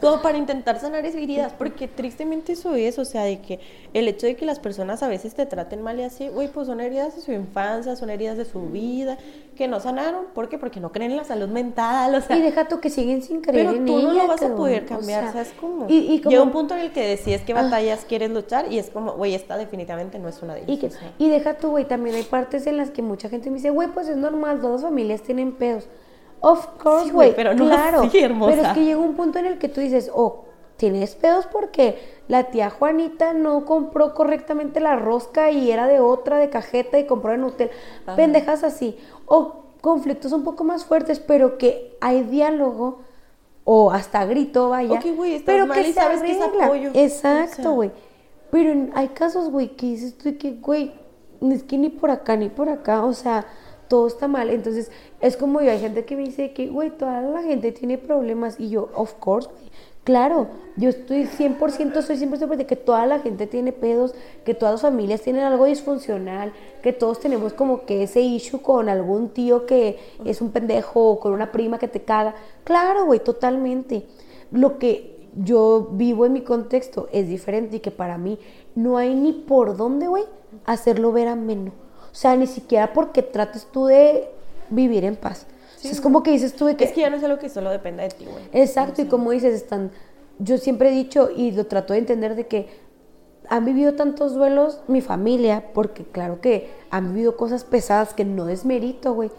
Como 0.00 0.22
para 0.22 0.38
intentar 0.38 0.78
sanar 0.80 1.04
esas 1.06 1.20
heridas, 1.20 1.52
porque 1.56 1.88
tristemente 1.88 2.52
eso 2.52 2.74
es, 2.74 2.98
o 2.98 3.04
sea, 3.04 3.22
de 3.24 3.40
que 3.40 3.60
el 3.94 4.06
hecho 4.08 4.26
de 4.26 4.36
que 4.36 4.44
las 4.46 4.58
personas 4.60 5.02
a 5.02 5.08
veces 5.08 5.34
te 5.34 5.44
traten 5.46 5.82
mal 5.82 5.98
y 5.98 6.02
así, 6.04 6.28
güey, 6.28 6.48
pues 6.48 6.66
son 6.66 6.80
heridas 6.80 7.16
de 7.16 7.22
su 7.22 7.32
infancia, 7.32 7.96
son 7.96 8.10
heridas 8.10 8.36
de 8.36 8.44
su 8.44 8.60
vida, 8.68 9.18
que 9.56 9.66
no 9.66 9.80
sanaron. 9.80 10.26
¿Por 10.34 10.48
qué? 10.48 10.56
Porque 10.58 10.78
no 10.78 10.92
creen 10.92 11.10
en 11.10 11.16
la 11.16 11.24
salud 11.24 11.48
mental, 11.48 12.14
o 12.14 12.20
sea. 12.20 12.36
y 12.36 12.42
deja 12.42 12.68
tú 12.68 12.80
que 12.80 12.90
siguen 12.90 13.22
sin 13.22 13.40
creer 13.40 13.66
Pero 13.66 13.76
en 13.78 13.86
tú 13.86 14.00
no 14.00 14.12
ella, 14.12 14.22
lo 14.22 14.28
vas 14.28 14.42
a 14.42 14.54
poder 14.54 14.86
cambiar, 14.86 15.24
o 15.28 15.32
sea, 15.32 15.42
es 15.42 15.50
como... 15.60 15.86
Y, 15.88 15.96
y 16.14 16.20
como 16.20 16.30
Llega 16.30 16.42
un 16.42 16.52
punto 16.52 16.74
en 16.74 16.80
el 16.80 16.92
que 16.92 17.06
decides 17.06 17.42
qué 17.42 17.52
Ah. 17.54 17.62
batallas 17.62 18.04
quieres 18.08 18.30
luchar 18.30 18.70
y 18.72 18.78
es 18.78 18.90
como, 18.90 19.12
güey, 19.14 19.34
esta 19.34 19.56
definitivamente 19.56 20.18
no 20.18 20.28
es 20.28 20.40
una 20.42 20.54
de 20.54 20.60
ellas. 20.62 20.70
Y, 20.70 20.78
que- 20.78 20.86
o 20.86 20.90
sea. 20.90 21.12
y 21.18 21.28
deja 21.28 21.54
tú, 21.58 21.70
güey, 21.70 21.86
también 21.86 22.14
hay 22.14 22.22
partes 22.22 22.66
en 22.66 22.76
las 22.76 22.90
que 22.90 23.02
mucha 23.02 23.28
gente 23.28 23.50
me 23.50 23.56
dice, 23.56 23.70
güey, 23.70 23.88
pues 23.88 24.08
es 24.08 24.16
normal, 24.16 24.60
todas 24.60 24.82
las 24.82 24.90
familias 24.90 25.22
tienen 25.22 25.52
pedos. 25.52 25.88
Of 26.40 26.66
course, 26.82 27.06
Sí, 27.06 27.10
güey, 27.10 27.28
güey, 27.30 27.36
pero 27.36 27.54
no 27.54 27.66
claro. 27.68 28.02
así, 28.02 28.18
hermosa. 28.18 28.52
Pero 28.54 28.68
es 28.68 28.74
que 28.74 28.84
llega 28.84 29.00
un 29.00 29.14
punto 29.14 29.38
en 29.38 29.46
el 29.46 29.58
que 29.58 29.68
tú 29.68 29.80
dices, 29.80 30.10
oh, 30.14 30.44
tienes 30.76 31.14
pedos 31.16 31.46
porque 31.46 31.98
la 32.28 32.44
tía 32.44 32.70
Juanita 32.70 33.32
no 33.32 33.64
compró 33.64 34.14
correctamente 34.14 34.80
la 34.80 34.96
rosca 34.96 35.50
y 35.50 35.70
era 35.72 35.86
de 35.88 36.00
otra, 36.00 36.38
de 36.38 36.50
cajeta 36.50 36.98
y 36.98 37.06
compró 37.06 37.32
en 37.32 37.44
hotel. 37.44 37.70
Ajá. 38.06 38.16
Pendejas 38.16 38.62
así. 38.62 38.96
O 39.26 39.64
conflictos 39.80 40.32
un 40.32 40.44
poco 40.44 40.64
más 40.64 40.84
fuertes, 40.84 41.18
pero 41.20 41.58
que 41.58 41.96
hay 42.00 42.22
diálogo 42.22 43.00
o 43.64 43.90
hasta 43.90 44.24
grito, 44.24 44.70
vaya. 44.70 44.94
Ok, 44.94 45.06
güey, 45.16 45.34
estás 45.34 45.46
pero 45.54 45.66
mal 45.66 45.76
que 45.76 45.88
y 45.88 45.92
se 45.92 46.00
sabes 46.00 46.22
que 46.22 46.32
es 46.32 46.40
apoyo. 46.40 46.90
Exacto, 46.94 47.60
O 47.60 47.62
sea. 47.62 47.70
güey. 47.70 47.90
Pero 48.50 48.86
hay 48.94 49.08
casos, 49.08 49.50
güey, 49.50 49.76
que 49.76 49.86
dices 49.86 50.16
tú 50.16 50.36
que, 50.38 50.52
güey, 50.52 50.94
es 51.42 51.62
que 51.64 51.76
ni 51.76 51.90
por 51.90 52.10
acá 52.10 52.34
ni 52.36 52.48
por 52.48 52.68
acá, 52.70 53.04
o 53.04 53.12
sea, 53.12 53.46
todo 53.88 54.06
está 54.06 54.28
mal. 54.28 54.50
Entonces, 54.50 54.90
es 55.20 55.36
como 55.36 55.60
yo, 55.60 55.70
hay 55.70 55.80
gente 55.80 56.04
que 56.04 56.16
me 56.16 56.24
dice 56.24 56.52
que, 56.52 56.68
güey, 56.68 56.90
toda 56.90 57.20
la 57.22 57.42
gente 57.42 57.72
tiene 57.72 57.98
problemas. 57.98 58.60
Y 58.60 58.70
yo, 58.70 58.90
of 58.94 59.14
course, 59.14 59.48
güey. 59.50 59.68
Claro, 60.08 60.46
yo 60.76 60.88
estoy 60.88 61.24
100%, 61.24 62.00
soy 62.00 62.16
100% 62.16 62.56
de 62.56 62.64
que 62.64 62.76
toda 62.76 63.04
la 63.04 63.18
gente 63.18 63.46
tiene 63.46 63.72
pedos, 63.72 64.14
que 64.42 64.54
todas 64.54 64.72
las 64.72 64.80
familias 64.80 65.20
tienen 65.20 65.42
algo 65.42 65.66
disfuncional, 65.66 66.54
que 66.82 66.94
todos 66.94 67.20
tenemos 67.20 67.52
como 67.52 67.84
que 67.84 68.04
ese 68.04 68.22
issue 68.22 68.62
con 68.62 68.88
algún 68.88 69.28
tío 69.28 69.66
que 69.66 69.98
es 70.24 70.40
un 70.40 70.50
pendejo 70.50 71.10
o 71.10 71.20
con 71.20 71.34
una 71.34 71.52
prima 71.52 71.78
que 71.78 71.88
te 71.88 72.04
caga. 72.04 72.34
Claro, 72.64 73.04
güey, 73.04 73.20
totalmente. 73.20 74.06
Lo 74.50 74.78
que 74.78 75.28
yo 75.36 75.88
vivo 75.92 76.24
en 76.24 76.32
mi 76.32 76.40
contexto 76.40 77.10
es 77.12 77.28
diferente 77.28 77.76
y 77.76 77.80
que 77.80 77.90
para 77.90 78.16
mí 78.16 78.38
no 78.74 78.96
hay 78.96 79.14
ni 79.14 79.34
por 79.34 79.76
dónde, 79.76 80.08
güey, 80.08 80.24
hacerlo 80.64 81.12
ver 81.12 81.28
ameno. 81.28 81.72
O 82.10 82.14
sea, 82.14 82.36
ni 82.36 82.46
siquiera 82.46 82.92
porque 82.92 83.22
trates 83.22 83.66
tú 83.66 83.86
de 83.86 84.30
vivir 84.70 85.04
en 85.04 85.16
paz. 85.16 85.46
O 85.76 85.80
sea, 85.80 85.92
es 85.92 86.00
como 86.00 86.22
que 86.22 86.32
dices 86.32 86.54
tú 86.54 86.66
de 86.66 86.76
que... 86.76 86.84
Es 86.84 86.92
que 86.92 87.02
ya 87.02 87.10
no 87.10 87.16
es 87.16 87.24
algo 87.24 87.38
que 87.38 87.48
solo 87.48 87.70
dependa 87.70 88.02
de 88.02 88.10
ti, 88.10 88.24
güey. 88.24 88.44
Exacto, 88.52 89.02
y 89.02 89.06
como 89.06 89.30
dices, 89.30 89.54
están... 89.54 89.90
Yo 90.40 90.58
siempre 90.58 90.90
he 90.90 90.92
dicho 90.92 91.30
y 91.34 91.52
lo 91.52 91.66
trato 91.66 91.92
de 91.92 92.00
entender 92.00 92.34
de 92.34 92.46
que 92.46 92.68
han 93.48 93.64
vivido 93.64 93.94
tantos 93.94 94.34
duelos 94.34 94.80
mi 94.88 95.00
familia, 95.00 95.72
porque 95.72 96.04
claro 96.04 96.40
que 96.40 96.70
han 96.90 97.12
vivido 97.14 97.36
cosas 97.36 97.64
pesadas 97.64 98.14
que 98.14 98.24
no 98.24 98.44
desmerito, 98.44 99.14
güey. 99.14 99.30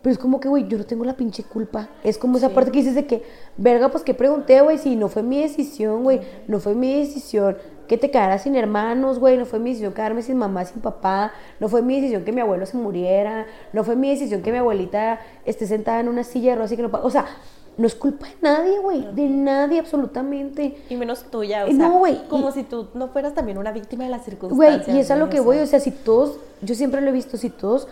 Pero 0.00 0.12
es 0.12 0.18
como 0.18 0.40
que, 0.40 0.48
güey, 0.48 0.68
yo 0.68 0.78
no 0.78 0.86
tengo 0.86 1.04
la 1.04 1.16
pinche 1.16 1.42
culpa. 1.42 1.88
Es 2.04 2.18
como 2.18 2.38
esa 2.38 2.50
parte 2.50 2.70
que 2.70 2.78
dices 2.78 2.94
de 2.94 3.06
que, 3.06 3.24
verga, 3.56 3.88
pues 3.90 4.04
que 4.04 4.14
pregunté, 4.14 4.60
güey, 4.60 4.78
si 4.78 4.94
no 4.94 5.08
fue 5.08 5.22
mi 5.22 5.42
decisión, 5.42 6.04
güey, 6.04 6.20
no 6.46 6.60
fue 6.60 6.74
mi 6.74 6.98
decisión 7.00 7.56
que 7.88 7.98
te 7.98 8.10
quedaras 8.10 8.42
sin 8.42 8.54
hermanos, 8.54 9.18
güey, 9.18 9.36
no 9.38 9.46
fue 9.46 9.58
mi 9.58 9.70
decisión 9.70 9.92
quedarme 9.94 10.22
sin 10.22 10.36
mamá, 10.36 10.64
sin 10.64 10.80
papá, 10.82 11.32
no 11.58 11.68
fue 11.68 11.82
mi 11.82 11.96
decisión 11.96 12.24
que 12.24 12.32
mi 12.32 12.40
abuelo 12.40 12.66
se 12.66 12.76
muriera, 12.76 13.46
no 13.72 13.82
fue 13.82 13.96
mi 13.96 14.10
decisión 14.10 14.42
que 14.42 14.52
mi 14.52 14.58
abuelita 14.58 15.18
esté 15.46 15.66
sentada 15.66 15.98
en 16.00 16.08
una 16.08 16.22
silla 16.22 16.50
de 16.50 16.56
ruedas 16.56 16.72
y 16.72 16.76
que 16.76 16.82
no 16.82 16.90
O 17.02 17.10
sea, 17.10 17.24
no 17.78 17.86
es 17.86 17.94
culpa 17.94 18.26
de 18.26 18.34
nadie, 18.42 18.78
güey, 18.80 19.06
de 19.14 19.28
nadie 19.28 19.78
absolutamente. 19.78 20.76
Y 20.90 20.96
menos 20.96 21.22
tuya, 21.30 21.64
o 21.64 21.68
Eh, 21.68 21.74
sea, 21.76 21.88
no, 21.88 21.98
güey, 21.98 22.26
como 22.28 22.48
y- 22.50 22.52
si 22.52 22.62
tú 22.64 22.88
no 22.94 23.08
fueras 23.08 23.34
también 23.34 23.56
una 23.56 23.70
víctima 23.72 24.04
de 24.04 24.10
las 24.10 24.20
Güey, 24.20 24.30
circunstancias. 24.30 24.96
y 24.96 25.00
es 25.00 25.10
a 25.10 25.16
lo 25.16 25.26
güey, 25.26 25.30
que 25.36 25.40
voy, 25.40 25.58
o 25.58 25.66
sea, 25.66 25.80
si 25.80 25.90
todos, 25.92 26.38
yo 26.60 26.74
siempre 26.74 27.00
lo 27.00 27.08
he 27.08 27.12
visto, 27.12 27.36
si 27.36 27.50
todos 27.50 27.88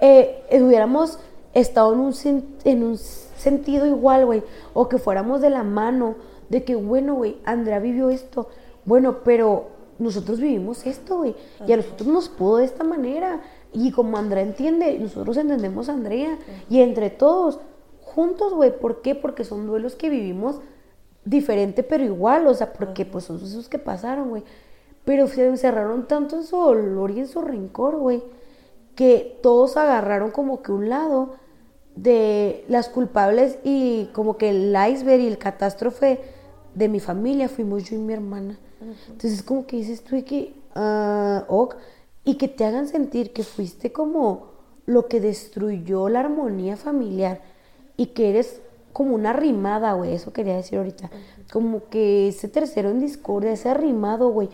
eh, 0.00 0.42
hubiéramos 0.60 1.18
estado 1.52 1.92
en 1.92 2.00
un, 2.00 2.12
sen- 2.12 2.44
en 2.64 2.82
un 2.82 2.96
sentido 2.98 3.86
igual, 3.86 4.24
güey, 4.26 4.42
o 4.72 4.88
que 4.88 4.98
fuéramos 4.98 5.40
de 5.40 5.50
la 5.50 5.62
mano, 5.62 6.14
de 6.48 6.64
que, 6.64 6.74
bueno, 6.74 7.14
güey, 7.14 7.36
Andrea 7.44 7.78
vivió 7.78 8.10
esto, 8.10 8.48
bueno, 8.84 9.18
pero 9.24 9.68
nosotros 9.98 10.40
vivimos 10.40 10.86
esto, 10.86 11.18
güey, 11.18 11.34
y 11.66 11.72
a 11.72 11.76
nosotros 11.76 12.08
nos 12.08 12.28
pudo 12.28 12.58
de 12.58 12.64
esta 12.64 12.84
manera, 12.84 13.42
y 13.72 13.92
como 13.92 14.16
Andrea 14.16 14.42
entiende, 14.42 14.98
nosotros 14.98 15.36
entendemos 15.36 15.88
a 15.88 15.92
Andrea, 15.92 16.38
y 16.68 16.80
entre 16.80 17.10
todos, 17.10 17.60
juntos, 18.00 18.54
güey, 18.54 18.78
¿por 18.78 19.02
qué? 19.02 19.14
Porque 19.14 19.44
son 19.44 19.66
duelos 19.66 19.96
que 19.96 20.10
vivimos 20.10 20.60
diferente 21.24 21.82
pero 21.82 22.04
igual, 22.04 22.46
o 22.46 22.54
sea, 22.54 22.72
porque 22.72 23.04
pues 23.04 23.24
son 23.24 23.36
esos 23.36 23.68
que 23.68 23.78
pasaron, 23.78 24.28
güey. 24.28 24.44
Pero 25.04 25.26
se 25.26 25.46
encerraron 25.46 26.06
tanto 26.06 26.36
en 26.36 26.44
su 26.44 26.56
dolor 26.56 27.10
y 27.10 27.20
en 27.20 27.28
su 27.28 27.42
rencor, 27.42 27.96
güey, 27.96 28.22
que 28.94 29.38
todos 29.42 29.76
agarraron 29.76 30.30
como 30.30 30.62
que 30.62 30.72
un 30.72 30.88
lado 30.88 31.34
de 31.94 32.64
las 32.68 32.88
culpables 32.88 33.58
y 33.64 34.06
como 34.12 34.36
que 34.36 34.50
el 34.50 34.74
iceberg 34.90 35.20
y 35.20 35.26
el 35.26 35.38
catástrofe 35.38 36.20
de 36.74 36.88
mi 36.88 37.00
familia 37.00 37.48
fuimos 37.48 37.84
yo 37.84 37.96
y 37.96 38.00
mi 38.00 38.14
hermana. 38.14 38.58
Entonces 38.84 39.32
es 39.32 39.42
como 39.42 39.66
que 39.66 39.76
dices 39.76 40.02
tú 40.02 40.16
y 40.16 40.22
que, 40.22 40.54
ah, 40.74 41.44
ok, 41.48 41.76
y 42.24 42.36
que 42.36 42.48
te 42.48 42.64
hagan 42.64 42.88
sentir 42.88 43.32
que 43.32 43.42
fuiste 43.42 43.92
como 43.92 44.54
lo 44.86 45.08
que 45.08 45.20
destruyó 45.20 46.08
la 46.08 46.20
armonía 46.20 46.76
familiar 46.76 47.40
y 47.96 48.06
que 48.06 48.30
eres 48.30 48.60
como 48.92 49.14
una 49.14 49.30
arrimada, 49.30 49.92
güey, 49.94 50.14
eso 50.14 50.32
quería 50.32 50.56
decir 50.56 50.78
ahorita. 50.78 51.10
Como 51.52 51.88
que 51.88 52.28
ese 52.28 52.48
tercero 52.48 52.90
en 52.90 53.00
discordia, 53.00 53.52
ese 53.52 53.68
arrimado, 53.68 54.30
güey. 54.30 54.48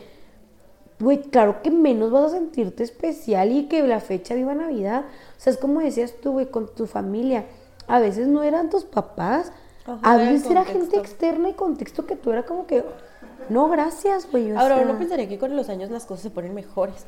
Güey, 0.99 1.23
claro 1.23 1.63
que 1.63 1.71
menos 1.71 2.11
vas 2.11 2.33
a 2.33 2.37
sentirte 2.37 2.83
especial 2.83 3.53
y 3.53 3.67
que 3.69 3.87
la 3.87 4.01
fecha 4.01 4.35
viva 4.35 4.55
Navidad. 4.55 5.05
O 5.37 5.41
sea, 5.41 5.53
es 5.53 5.59
como 5.59 5.81
decías 5.81 6.15
tú, 6.23 6.33
güey, 6.33 6.47
con 6.47 6.75
tu 6.75 6.87
familia. 6.87 7.47
A 7.87 7.99
veces 8.01 8.29
no 8.29 8.43
eran 8.43 8.71
tus 8.71 8.85
papás, 8.85 9.53
a 10.03 10.17
veces 10.17 10.51
era 10.51 10.65
gente 10.65 10.97
externa 10.97 11.49
y 11.49 11.55
contexto 11.55 12.07
que 12.07 12.17
tú 12.17 12.31
era 12.31 12.45
como 12.45 12.67
que, 12.67 12.85
no, 13.51 13.69
gracias, 13.69 14.31
güey. 14.31 14.51
Ahora, 14.53 14.77
sea, 14.77 14.85
uno 14.85 14.99
pensaría 14.99 15.29
que 15.29 15.39
con 15.39 15.57
los 15.57 15.69
años 15.69 15.91
las 15.91 16.07
cosas 16.07 16.23
se 16.23 16.31
ponen 16.31 16.55
mejores. 16.55 17.05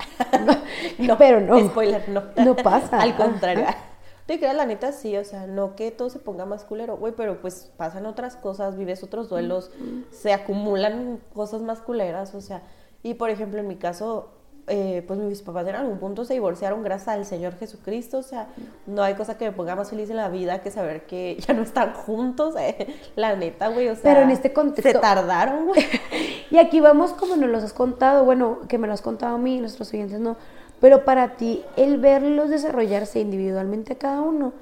no, 0.98 1.16
pero 1.16 1.40
no. 1.40 1.58
Spoiler, 1.68 2.08
no. 2.08 2.22
No 2.44 2.56
pasa. 2.56 3.00
Al 3.00 3.16
contrario. 3.16 3.64
Ajá. 3.66 3.92
Te 4.26 4.38
creas, 4.38 4.54
la 4.54 4.66
neta, 4.66 4.92
sí, 4.92 5.16
o 5.16 5.24
sea, 5.24 5.46
no 5.48 5.74
que 5.74 5.90
todo 5.90 6.08
se 6.08 6.20
ponga 6.20 6.46
más 6.46 6.64
culero, 6.64 6.96
güey, 6.96 7.12
pero 7.16 7.40
pues 7.40 7.72
pasan 7.76 8.06
otras 8.06 8.36
cosas, 8.36 8.76
vives 8.76 9.02
otros 9.02 9.28
duelos, 9.28 9.72
se 10.12 10.32
acumulan 10.32 11.20
cosas 11.34 11.60
más 11.60 11.80
culeras, 11.80 12.32
o 12.34 12.40
sea, 12.40 12.62
y 13.02 13.14
por 13.14 13.30
ejemplo, 13.30 13.58
en 13.58 13.66
mi 13.66 13.76
caso, 13.76 14.30
eh, 14.68 15.02
pues 15.06 15.18
mis 15.18 15.42
papás 15.42 15.66
en 15.66 15.74
algún 15.74 15.98
punto 15.98 16.24
se 16.24 16.34
divorciaron 16.34 16.82
gracias 16.82 17.08
al 17.08 17.24
Señor 17.26 17.56
Jesucristo, 17.58 18.18
o 18.18 18.22
sea, 18.22 18.46
no 18.86 19.02
hay 19.02 19.14
cosa 19.14 19.36
que 19.36 19.44
me 19.46 19.52
ponga 19.52 19.74
más 19.74 19.90
feliz 19.90 20.08
en 20.10 20.16
la 20.16 20.28
vida 20.28 20.60
que 20.62 20.70
saber 20.70 21.06
que 21.06 21.36
ya 21.46 21.52
no 21.54 21.62
están 21.62 21.92
juntos, 21.94 22.54
eh, 22.58 22.86
la 23.16 23.34
neta, 23.36 23.68
güey, 23.68 23.88
o 23.88 23.94
sea, 23.94 24.02
Pero 24.04 24.20
en 24.22 24.30
este 24.30 24.52
contexto- 24.52 24.92
se 24.92 24.98
tardaron, 24.98 25.66
güey. 25.66 25.82
Y 26.50 26.58
aquí 26.58 26.80
vamos 26.80 27.12
como 27.14 27.34
nos 27.36 27.48
los 27.48 27.64
has 27.64 27.72
contado, 27.72 28.24
bueno, 28.26 28.58
que 28.68 28.76
me 28.76 28.86
lo 28.86 28.92
has 28.92 29.00
contado 29.02 29.36
a 29.36 29.38
mí, 29.38 29.58
nuestros 29.58 29.92
oyentes 29.94 30.20
no, 30.20 30.36
pero 30.80 31.04
para 31.04 31.36
ti 31.36 31.64
el 31.76 31.96
verlos 31.98 32.50
desarrollarse 32.50 33.20
individualmente 33.20 33.94
a 33.94 33.98
cada 33.98 34.20
uno, 34.20 34.52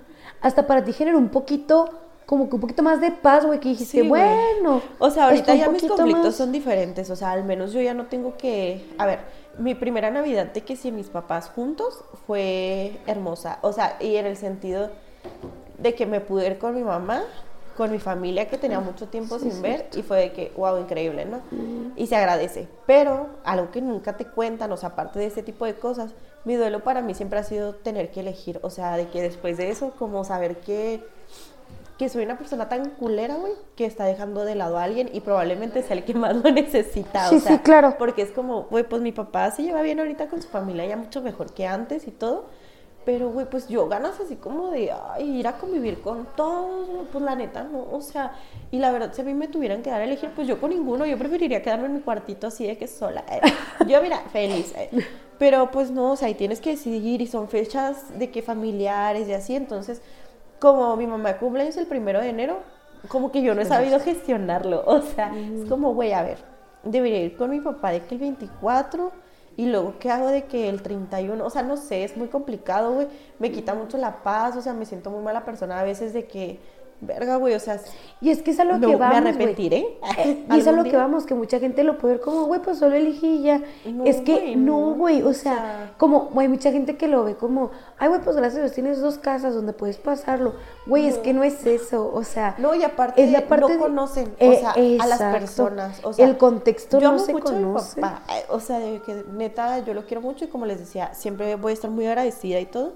hasta 0.41 0.67
para 0.69 0.85
ti 0.85 0.93
genera 0.93 1.19
un 1.19 1.31
poquito, 1.31 1.91
como 2.27 2.49
que 2.49 2.55
un 2.55 2.61
poquito 2.61 2.85
más 2.85 3.01
de 3.01 3.11
paz, 3.11 3.45
güey, 3.45 3.59
que 3.59 3.71
dijiste, 3.71 4.03
Sí, 4.03 4.09
bueno. 4.09 4.81
O 5.01 5.11
sea, 5.11 5.25
ahorita 5.27 5.53
ya 5.57 5.69
mis 5.69 5.83
conflictos 5.83 6.25
más- 6.27 6.37
son 6.37 6.53
diferentes. 6.53 7.11
O 7.11 7.17
sea, 7.17 7.33
al 7.33 7.43
menos 7.43 7.73
yo 7.73 7.81
ya 7.81 7.93
no 7.93 8.07
tengo 8.07 8.37
que. 8.37 8.87
A 8.99 9.05
ver, 9.07 9.19
mi 9.61 9.75
primera 9.75 10.11
Navidad 10.11 10.47
de 10.47 10.63
que 10.63 10.75
si 10.75 10.91
mis 10.91 11.09
papás 11.09 11.51
juntos 11.51 12.03
fue 12.27 12.99
hermosa. 13.07 13.59
O 13.63 13.73
sea, 13.73 13.97
y 14.01 14.17
en 14.17 14.27
el 14.27 14.37
sentido 14.37 14.91
de 15.79 15.95
que 15.95 16.07
me 16.07 16.21
pude 16.21 16.47
ir 16.47 16.59
con 16.59 16.75
mi 16.75 16.83
mamá, 16.83 17.23
con 17.77 17.93
mi 17.93 17.99
familia 17.99 18.49
que 18.49 18.59
tenía 18.59 18.81
mucho 18.81 19.09
tiempo 19.09 19.39
sin 19.39 19.63
ver, 19.63 19.89
y 19.95 20.03
fue 20.03 20.19
de 20.19 20.33
que, 20.33 20.53
wow, 20.57 20.79
increíble, 20.79 21.27
¿no? 21.27 21.41
Y 21.95 22.07
se 22.07 22.17
agradece. 22.17 22.69
Pero 22.87 23.29
algo 23.45 23.71
que 23.71 23.81
nunca 23.81 24.17
te 24.17 24.25
cuentan, 24.25 24.73
o 24.73 24.77
sea, 24.77 24.91
aparte 24.91 25.19
de 25.19 25.27
este 25.27 25.43
tipo 25.43 25.65
de 25.67 25.75
cosas, 25.75 26.13
mi 26.45 26.55
duelo 26.55 26.81
para 26.81 27.03
mí 27.03 27.15
siempre 27.15 27.39
ha 27.39 27.45
sido 27.45 27.75
tener 27.75 28.11
que 28.11 28.21
elegir. 28.21 28.61
O 28.63 28.71
sea, 28.71 28.97
de 28.97 29.09
que 29.09 29.23
después 29.23 29.59
de 29.59 29.71
eso, 29.71 29.93
como 29.99 30.25
saber 30.25 30.57
que 30.61 31.05
que 32.01 32.09
soy 32.09 32.25
una 32.25 32.39
persona 32.39 32.67
tan 32.67 32.89
culera, 32.93 33.35
güey, 33.37 33.53
que 33.77 33.85
está 33.85 34.07
dejando 34.07 34.47
de 34.47 34.55
lado 34.55 34.79
a 34.79 34.85
alguien 34.85 35.11
y 35.13 35.21
probablemente 35.21 35.83
sea 35.83 35.99
el 35.99 36.05
que 36.07 36.15
más 36.15 36.35
lo 36.35 36.51
necesita. 36.51 37.29
Sí, 37.29 37.37
o 37.37 37.41
sea, 37.41 37.53
sí, 37.53 37.59
claro. 37.59 37.97
Porque 37.99 38.23
es 38.23 38.31
como, 38.31 38.63
güey, 38.71 38.85
pues 38.85 39.03
mi 39.03 39.13
papá 39.13 39.51
se 39.51 39.63
lleva 39.65 39.83
bien 39.83 40.01
ahorita 40.01 40.29
con 40.29 40.41
su 40.41 40.49
familia, 40.49 40.87
ya 40.87 40.97
mucho 40.97 41.21
mejor 41.21 41.53
que 41.53 41.67
antes 41.67 42.09
y 42.09 42.11
todo. 42.11 42.47
Pero, 43.05 43.29
güey, 43.31 43.45
pues 43.45 43.69
yo 43.69 43.87
ganas 43.87 44.19
así 44.19 44.37
como 44.37 44.71
de 44.71 44.93
ay, 44.93 45.41
ir 45.41 45.47
a 45.47 45.59
convivir 45.59 46.01
con 46.01 46.27
todos, 46.37 47.07
pues 47.13 47.23
la 47.23 47.35
neta, 47.35 47.65
no. 47.65 47.87
O 47.93 48.01
sea, 48.01 48.33
y 48.71 48.79
la 48.79 48.93
verdad, 48.93 49.13
si 49.13 49.21
a 49.21 49.25
mí 49.25 49.35
me 49.35 49.49
tuvieran 49.49 49.83
que 49.83 49.91
dar 49.91 50.01
a 50.01 50.05
elegir, 50.05 50.31
pues 50.35 50.49
yo 50.49 50.59
con 50.59 50.71
ninguno, 50.71 51.05
yo 51.05 51.19
preferiría 51.19 51.61
quedarme 51.61 51.85
en 51.87 51.95
mi 51.97 52.01
cuartito 52.01 52.47
así 52.47 52.67
de 52.67 52.79
que 52.79 52.87
sola. 52.87 53.25
eh. 53.31 53.41
Yo, 53.89 54.01
mira, 54.01 54.21
feliz. 54.33 54.73
eh. 54.75 54.89
Pero 55.39 55.71
pues 55.71 55.91
no, 55.91 56.13
o 56.13 56.17
sea, 56.17 56.29
ahí 56.29 56.35
tienes 56.35 56.61
que 56.61 56.71
decidir 56.71 57.21
y 57.21 57.27
son 57.27 57.49
fechas 57.49 58.19
de 58.19 58.31
que 58.31 58.41
familiares 58.41 59.29
y 59.29 59.35
así, 59.35 59.55
entonces 59.55 60.01
como 60.61 60.97
mi 60.97 61.07
mamá 61.07 61.39
cumple 61.39 61.63
años 61.63 61.77
el 61.77 61.87
primero 61.87 62.21
de 62.21 62.29
enero, 62.29 62.59
como 63.09 63.33
que 63.33 63.43
yo 63.43 63.55
no 63.55 63.63
he 63.63 63.67
sabido 63.67 63.99
gestionarlo. 63.99 64.85
O 64.87 65.03
sea, 65.03 65.33
es 65.37 65.69
como, 65.69 65.95
güey, 65.95 66.13
a 66.13 66.23
ver, 66.23 66.39
debería 66.85 67.23
ir 67.23 67.37
con 67.37 67.51
mi 67.51 67.61
papá 67.61 67.91
de 67.91 68.03
que 68.03 68.15
el 68.15 68.21
24 68.21 69.13
y 69.57 69.67
luego, 69.67 69.95
¿qué 69.99 70.11
hago 70.11 70.29
de 70.29 70.45
que 70.45 70.69
el 70.69 70.83
31? 70.83 71.45
O 71.45 71.51
sea, 71.51 71.63
no 71.63 71.77
sé, 71.77 72.05
es 72.05 72.17
muy 72.17 72.29
complicado, 72.29 72.93
güey. 72.95 73.09
Me 73.39 73.51
quita 73.51 73.75
mucho 73.75 73.99
la 73.99 74.23
paz, 74.23 74.57
o 74.57 74.63
sea, 74.63 74.73
me 74.73 74.87
siento 74.87 75.11
muy 75.11 75.23
mala 75.23 75.45
persona 75.45 75.81
a 75.81 75.85
veces 75.85 76.13
de 76.13 76.27
que, 76.27 76.61
verga, 77.01 77.37
güey, 77.37 77.55
o 77.55 77.61
sea, 77.61 77.81
Y 78.21 78.31
es 78.31 78.43
que 78.43 78.51
es 78.51 78.61
a 78.61 78.65
lo 78.65 78.79
no, 78.79 78.89
que 78.89 78.97
vamos. 78.97 79.21
me 79.23 79.29
arrepentiré. 79.31 79.99
Eh, 80.19 80.45
y 80.51 80.59
es 80.59 80.67
a 80.67 80.73
lo 80.73 80.85
que 80.85 80.97
vamos, 80.97 81.25
que 81.25 81.35
mucha 81.35 81.59
gente 81.59 81.83
lo 81.85 81.97
puede 81.99 82.15
ver 82.15 82.23
como, 82.23 82.45
güey, 82.45 82.61
pues 82.61 82.79
solo 82.79 82.95
elegí 82.97 83.27
y 83.39 83.43
ya. 83.45 83.63
No, 83.87 84.05
es 84.05 84.17
que 84.21 84.55
no, 84.57 84.95
güey, 84.95 85.23
o 85.23 85.31
O 85.31 85.33
sea, 85.33 85.93
como, 85.97 86.29
hay 86.37 86.49
mucha 86.49 86.71
gente 86.73 86.97
que 86.97 87.09
lo 87.09 87.25
ve 87.25 87.37
como, 87.37 87.71
ay, 87.99 88.09
güey, 88.09 88.21
pues 88.21 88.37
gracias 88.37 88.59
a 88.59 88.63
Dios 88.65 88.73
tienes 88.75 89.01
dos 89.01 89.17
casas 89.19 89.55
donde 89.55 89.73
puedes 89.73 89.97
pasarlo. 89.97 90.55
Güey, 90.87 91.07
es 91.07 91.17
que 91.19 91.33
no 91.33 91.43
es 91.45 91.65
eso, 91.67 92.11
o 92.13 92.25
sea. 92.25 92.55
No, 92.59 92.75
y 92.75 92.83
aparte, 92.83 93.23
es 93.25 93.31
la 93.33 93.47
parte 93.47 93.61
no 93.63 93.69
de- 93.69 93.79
conocen, 93.79 94.29
o 94.29 94.45
Eh, 94.45 94.59
sea, 94.61 94.73
a 95.03 95.07
las 95.07 95.19
personas. 95.23 96.01
O 96.05 96.13
sea, 96.13 96.27
El 96.27 96.37
contexto 96.37 96.99
yo 97.01 97.13
no 97.13 97.19
se 97.19 97.33
mucho 97.33 97.49
a 97.49 97.53
mi 97.53 97.63
conoce. 97.65 98.01
papá, 98.01 98.23
eh, 98.37 98.45
o 98.51 98.61
sea, 98.61 98.79
de 98.79 99.01
que 99.01 99.25
neta, 99.33 99.79
yo 99.81 99.95
lo 99.95 100.05
quiero 100.05 100.21
mucho 100.21 100.45
y 100.45 100.49
como 100.49 100.67
les 100.67 100.79
decía, 100.81 101.15
siempre 101.15 101.55
voy 101.57 101.71
a 101.71 101.75
estar 101.75 101.91
muy 101.91 102.07
agradecida 102.07 102.61
y 102.61 102.67
todo. 102.67 102.93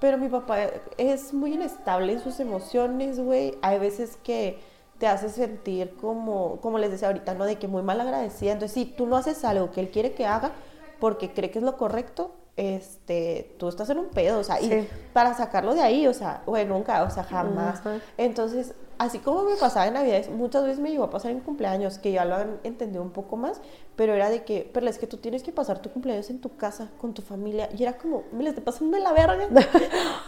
Pero 0.00 0.18
mi 0.18 0.28
papá 0.28 0.58
es 0.96 1.34
muy 1.34 1.54
inestable 1.54 2.12
en 2.12 2.20
sus 2.20 2.40
emociones, 2.40 3.18
güey. 3.18 3.58
Hay 3.62 3.78
veces 3.78 4.16
que 4.22 4.58
te 4.98 5.06
hace 5.06 5.28
sentir 5.28 5.94
como, 6.00 6.60
como 6.60 6.78
les 6.78 6.90
decía 6.90 7.08
ahorita, 7.08 7.34
¿no? 7.34 7.44
De 7.44 7.56
que 7.56 7.68
muy 7.68 7.82
mal 7.82 8.00
agradecida. 8.00 8.52
Entonces, 8.52 8.74
si 8.74 8.84
tú 8.84 9.06
no 9.06 9.16
haces 9.16 9.44
algo 9.44 9.70
que 9.70 9.80
él 9.80 9.90
quiere 9.90 10.12
que 10.12 10.26
haga 10.26 10.52
porque 11.00 11.32
cree 11.32 11.50
que 11.50 11.58
es 11.58 11.64
lo 11.64 11.76
correcto, 11.76 12.32
este, 12.56 13.54
tú 13.58 13.68
estás 13.68 13.88
en 13.90 13.98
un 13.98 14.08
pedo, 14.08 14.40
o 14.40 14.44
sea, 14.44 14.60
y 14.60 14.88
para 15.12 15.32
sacarlo 15.34 15.74
de 15.74 15.80
ahí, 15.80 16.08
o 16.08 16.12
sea, 16.12 16.42
güey, 16.44 16.66
nunca, 16.66 17.04
o 17.04 17.10
sea, 17.10 17.22
jamás. 17.22 17.80
Entonces, 18.16 18.74
así 18.98 19.18
como 19.18 19.42
me 19.44 19.56
pasaba 19.56 19.86
en 19.86 19.94
Navidades, 19.94 20.28
muchas 20.30 20.64
veces 20.64 20.78
me 20.80 20.90
llegó 20.90 21.04
a 21.04 21.10
pasar 21.10 21.30
en 21.30 21.40
cumpleaños, 21.40 21.98
que 21.98 22.12
ya 22.12 22.24
lo 22.24 22.34
han 22.36 22.58
entendido 22.64 23.02
un 23.02 23.10
poco 23.10 23.36
más, 23.36 23.60
pero 23.96 24.14
era 24.14 24.30
de 24.30 24.44
que, 24.44 24.68
pero 24.72 24.86
es 24.88 24.98
que 24.98 25.06
tú 25.08 25.16
tienes 25.16 25.42
que 25.42 25.50
pasar 25.52 25.80
tu 25.82 25.90
cumpleaños 25.90 26.30
en 26.30 26.40
tu 26.40 26.56
casa, 26.56 26.88
con 27.00 27.14
tu 27.14 27.22
familia, 27.22 27.68
y 27.76 27.82
era 27.82 27.96
como, 27.98 28.22
me 28.32 28.44
la 28.44 28.50
estoy 28.50 28.62
pasando 28.64 28.96
de 28.96 29.02
la 29.02 29.12
verga. 29.12 29.48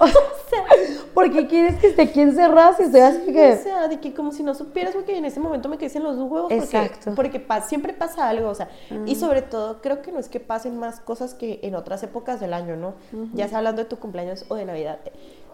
O 0.01 0.07
sea, 0.09 0.65
¿por 1.15 1.31
qué 1.31 1.47
quieres 1.47 1.79
que 1.79 1.89
esté 1.89 2.03
aquí 2.03 2.21
encerrada 2.21 2.75
si 2.77 2.83
estoy 2.85 3.01
así 3.03 3.33
que... 3.33 3.53
O 3.53 3.63
sea, 3.63 3.87
de 3.87 4.01
que 4.01 4.13
como 4.15 4.33
si 4.33 4.43
no 4.43 4.55
supieras, 4.55 4.95
porque 4.95 5.17
en 5.17 5.25
ese 5.25 5.39
momento 5.39 5.69
me 5.69 5.79
crecen 5.79 6.03
los 6.03 6.17
huevos. 6.17 6.43
Porque, 6.51 6.57
Exacto. 6.57 7.13
Porque 7.15 7.39
pa- 7.39 7.61
siempre 7.61 7.93
pasa 7.93 8.29
algo, 8.29 8.49
o 8.49 8.55
sea, 8.57 8.69
y 9.07 9.15
sobre 9.15 9.43
todo 9.43 9.81
creo 9.81 10.03
que 10.03 10.11
no 10.11 10.19
es 10.19 10.29
que 10.29 10.41
pasen 10.41 10.77
más 10.79 10.99
cosas 11.01 11.35
que 11.35 11.61
en 11.63 11.77
otras 11.77 12.03
épocas 12.03 12.41
del 12.41 12.53
año, 12.55 12.75
¿no? 12.77 12.95
Ya 13.35 13.47
sea 13.47 13.59
hablando 13.59 13.83
de 13.83 13.89
tu 13.89 13.99
cumpleaños 13.99 14.45
o 14.49 14.55
de 14.57 14.65
Navidad. 14.65 14.99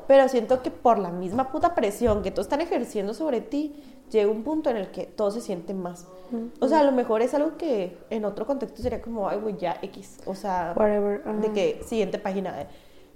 Pero 0.07 0.29
siento 0.29 0.63
que 0.63 0.71
por 0.71 0.99
la 0.99 1.11
misma 1.11 1.51
puta 1.51 1.75
presión 1.75 2.23
que 2.23 2.31
todos 2.31 2.47
están 2.47 2.61
ejerciendo 2.61 3.13
sobre 3.15 3.41
ti, 3.41 3.75
llega 4.11 4.31
un 4.31 4.45
punto 4.45 4.71
en 4.71 4.77
el 4.77 4.91
que 4.91 5.05
todo 5.05 5.31
se 5.31 5.41
siente 5.41 5.75
más. 5.75 6.07
O 6.61 6.69
sea, 6.69 6.81
a 6.81 6.83
lo 6.85 6.93
mejor 6.93 7.23
es 7.23 7.35
algo 7.35 7.57
que 7.57 7.97
en 8.11 8.25
otro 8.25 8.47
contexto 8.47 8.83
sería 8.83 9.01
como, 9.01 9.29
ay, 9.29 9.39
güey, 9.39 9.57
ya 9.57 9.79
X. 9.83 10.19
O 10.27 10.35
sea, 10.35 10.75
Whatever, 10.77 11.23
ajá. 11.25 11.33
de 11.39 11.53
que 11.53 11.81
siguiente 11.85 12.19
página. 12.19 12.61
eh. 12.63 12.67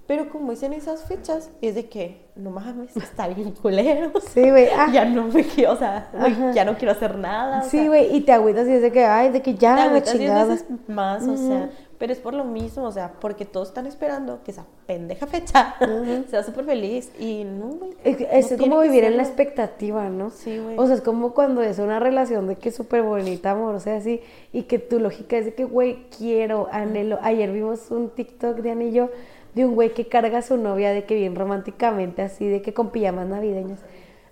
Pero 0.06 0.28
como 0.28 0.50
dicen 0.50 0.72
esas 0.72 1.04
fechas, 1.04 1.50
es 1.60 1.76
de 1.76 1.88
que, 1.88 2.26
no 2.34 2.50
mames, 2.50 2.96
está 2.96 3.28
bien 3.28 3.52
culero. 3.52 4.10
Sí, 4.32 4.50
güey. 4.50 4.66
ah, 4.76 4.88
Ya 4.92 5.04
no 5.04 5.24
me 5.28 5.44
quiero, 5.44 5.72
o 5.72 5.76
sea, 5.76 6.10
Ajá. 6.18 6.50
ya 6.52 6.64
no 6.64 6.76
quiero 6.76 6.90
hacer 6.92 7.16
nada. 7.16 7.62
sí, 7.62 7.86
güey, 7.86 8.16
y 8.16 8.22
te 8.22 8.32
agüitas 8.32 8.66
y 8.66 8.72
es 8.72 8.82
de 8.82 8.90
que, 8.90 9.04
ay, 9.04 9.30
de 9.30 9.40
que 9.42 9.52
te 9.52 9.58
ya, 9.60 9.88
diez 9.88 10.04
chingada. 10.10 10.46
veces 10.46 10.66
más, 10.88 11.22
o 11.28 11.36
sea, 11.36 11.70
pero 12.00 12.14
es 12.14 12.18
por 12.18 12.32
lo 12.32 12.44
mismo, 12.44 12.84
o 12.84 12.90
sea, 12.90 13.12
porque 13.20 13.44
todos 13.44 13.68
están 13.68 13.86
esperando 13.86 14.42
que 14.42 14.52
esa 14.52 14.64
pendeja 14.86 15.26
fecha 15.26 15.74
sea 16.30 16.42
súper 16.42 16.64
feliz 16.64 17.12
y 17.18 17.44
no, 17.44 17.66
güey. 17.66 17.90
Es, 18.02 18.50
no 18.52 18.56
como 18.56 18.80
vivir 18.80 19.04
en 19.04 19.18
la 19.18 19.22
expectativa, 19.22 20.08
¿no? 20.08 20.30
Sí, 20.30 20.58
güey. 20.58 20.78
O 20.78 20.86
sea, 20.86 20.96
es 20.96 21.02
como 21.02 21.34
cuando 21.34 21.60
es 21.60 21.78
una 21.78 22.00
relación 22.00 22.48
de 22.48 22.56
que 22.56 22.70
es 22.70 22.74
súper 22.74 23.02
bonita, 23.02 23.50
amor, 23.50 23.74
o 23.74 23.80
sea, 23.80 23.96
así, 23.96 24.22
y 24.50 24.62
que 24.62 24.78
tu 24.78 24.98
lógica 24.98 25.36
es 25.36 25.44
de 25.44 25.52
que, 25.52 25.64
güey, 25.64 26.06
quiero, 26.16 26.68
anhelo. 26.72 27.18
Ayer 27.20 27.52
vimos 27.52 27.90
un 27.90 28.08
TikTok 28.08 28.56
de 28.60 28.70
Ana 28.70 28.84
y 28.84 28.92
yo 28.92 29.10
de 29.54 29.66
un 29.66 29.74
güey 29.74 29.92
que 29.92 30.08
carga 30.08 30.38
a 30.38 30.42
su 30.42 30.56
novia 30.56 30.92
de 30.92 31.04
que 31.04 31.14
bien 31.16 31.36
románticamente, 31.36 32.22
así, 32.22 32.48
de 32.48 32.62
que 32.62 32.72
con 32.72 32.88
pijamas 32.88 33.26
navideñas. 33.26 33.80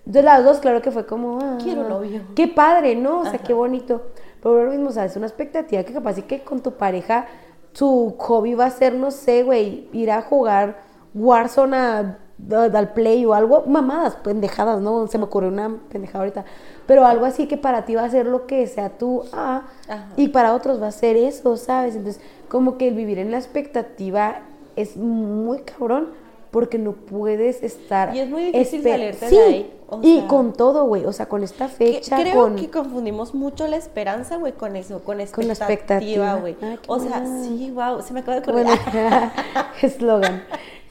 Entonces 0.07 0.25
las 0.25 0.43
dos, 0.43 0.61
claro 0.61 0.81
que 0.81 0.91
fue 0.91 1.05
como, 1.05 1.39
ah, 1.43 1.59
Quiero 1.63 1.87
novio. 1.87 2.23
Qué 2.35 2.49
padre, 2.49 2.97
¿no? 2.97 3.21
O 3.21 3.25
sea, 3.25 3.35
Ajá. 3.35 3.45
qué 3.45 3.53
bonito. 3.53 4.07
Pero 4.43 4.65
lo 4.65 4.71
mismo, 4.71 4.89
o 4.89 4.93
sea, 4.93 5.05
es 5.05 5.17
una 5.17 5.27
expectativa 5.27 5.83
que 5.83 5.93
capaz 5.93 6.17
y 6.17 6.23
que 6.23 6.41
con 6.41 6.63
tu 6.63 6.73
pareja 6.73 7.27
su 7.73 8.15
hobby 8.19 8.55
va 8.55 8.67
a 8.67 8.71
ser, 8.71 8.95
no 8.95 9.11
sé, 9.11 9.43
güey, 9.43 9.89
ir 9.93 10.11
a 10.11 10.23
jugar 10.23 10.79
Warzone 11.15 11.77
a- 11.77 12.19
a- 12.53 12.63
al 12.65 12.93
Play 12.93 13.25
o 13.25 13.35
algo, 13.35 13.65
mamadas, 13.67 14.17
pendejadas, 14.17 14.81
¿no? 14.81 15.07
Se 15.09 15.19
me 15.19 15.25
ocurrió 15.25 15.49
una 15.49 15.77
pendejada 15.91 16.21
ahorita. 16.21 16.45
Pero 16.87 17.05
algo 17.05 17.25
así 17.25 17.47
que 17.47 17.57
para 17.57 17.85
ti 17.85 17.95
va 17.95 18.05
a 18.05 18.11
ser 18.11 18.27
lo 18.27 18.47
que 18.47 18.67
sea 18.67 18.91
tú, 18.91 19.25
ah, 19.33 19.63
Ajá. 19.89 20.07
y 20.17 20.29
para 20.29 20.55
otros 20.55 20.81
va 20.81 20.89
a 20.89 20.93
ser 20.93 21.17
eso, 21.17 21.57
¿sabes? 21.57 21.97
Entonces, 21.97 22.23
como 22.49 22.79
que 22.79 22.89
el 22.89 22.95
vivir 22.95 23.19
en 23.19 23.31
la 23.31 23.39
expectativa 23.39 24.41
es 24.77 24.97
muy 24.97 25.61
cabrón 25.61 26.09
porque 26.51 26.79
no 26.79 26.93
puedes 26.93 27.63
estar... 27.63 28.15
Y 28.15 28.21
es 28.21 28.31
muy 28.31 28.45
difícil 28.45 28.83
salirte 28.83 29.25
de 29.27 29.31
Sí, 29.31 29.37
ahí, 29.39 29.73
o 29.89 30.01
y 30.03 30.19
sea- 30.19 30.29
con 30.29 30.53
todo, 30.53 30.85
güey, 30.85 31.05
o 31.07 31.13
sea, 31.13 31.27
con 31.27 31.43
esta 31.43 31.67
Que- 31.67 31.73
fecha, 31.95 32.17
creo 32.21 32.35
con... 32.35 32.57
que 32.57 32.71
confundimos 32.71 33.35
mucho 33.35 33.67
la 33.67 33.77
esperanza, 33.77 34.37
güey, 34.37 34.53
con 34.53 34.77
eso, 34.77 34.97
con 35.03 35.19
Con 35.33 35.47
la 35.49 35.53
expectativa. 35.55 36.35
güey. 36.37 36.57
Ah, 36.63 36.77
o 36.87 36.99
sea, 37.01 37.25
sí, 37.43 37.71
wow, 37.75 38.03
se 38.03 38.13
me 38.13 38.21
acaba 38.21 38.41
de 38.41 38.43
ocurrir. 38.43 38.67
Bueno, 38.67 39.33
eslogan. 39.83 40.43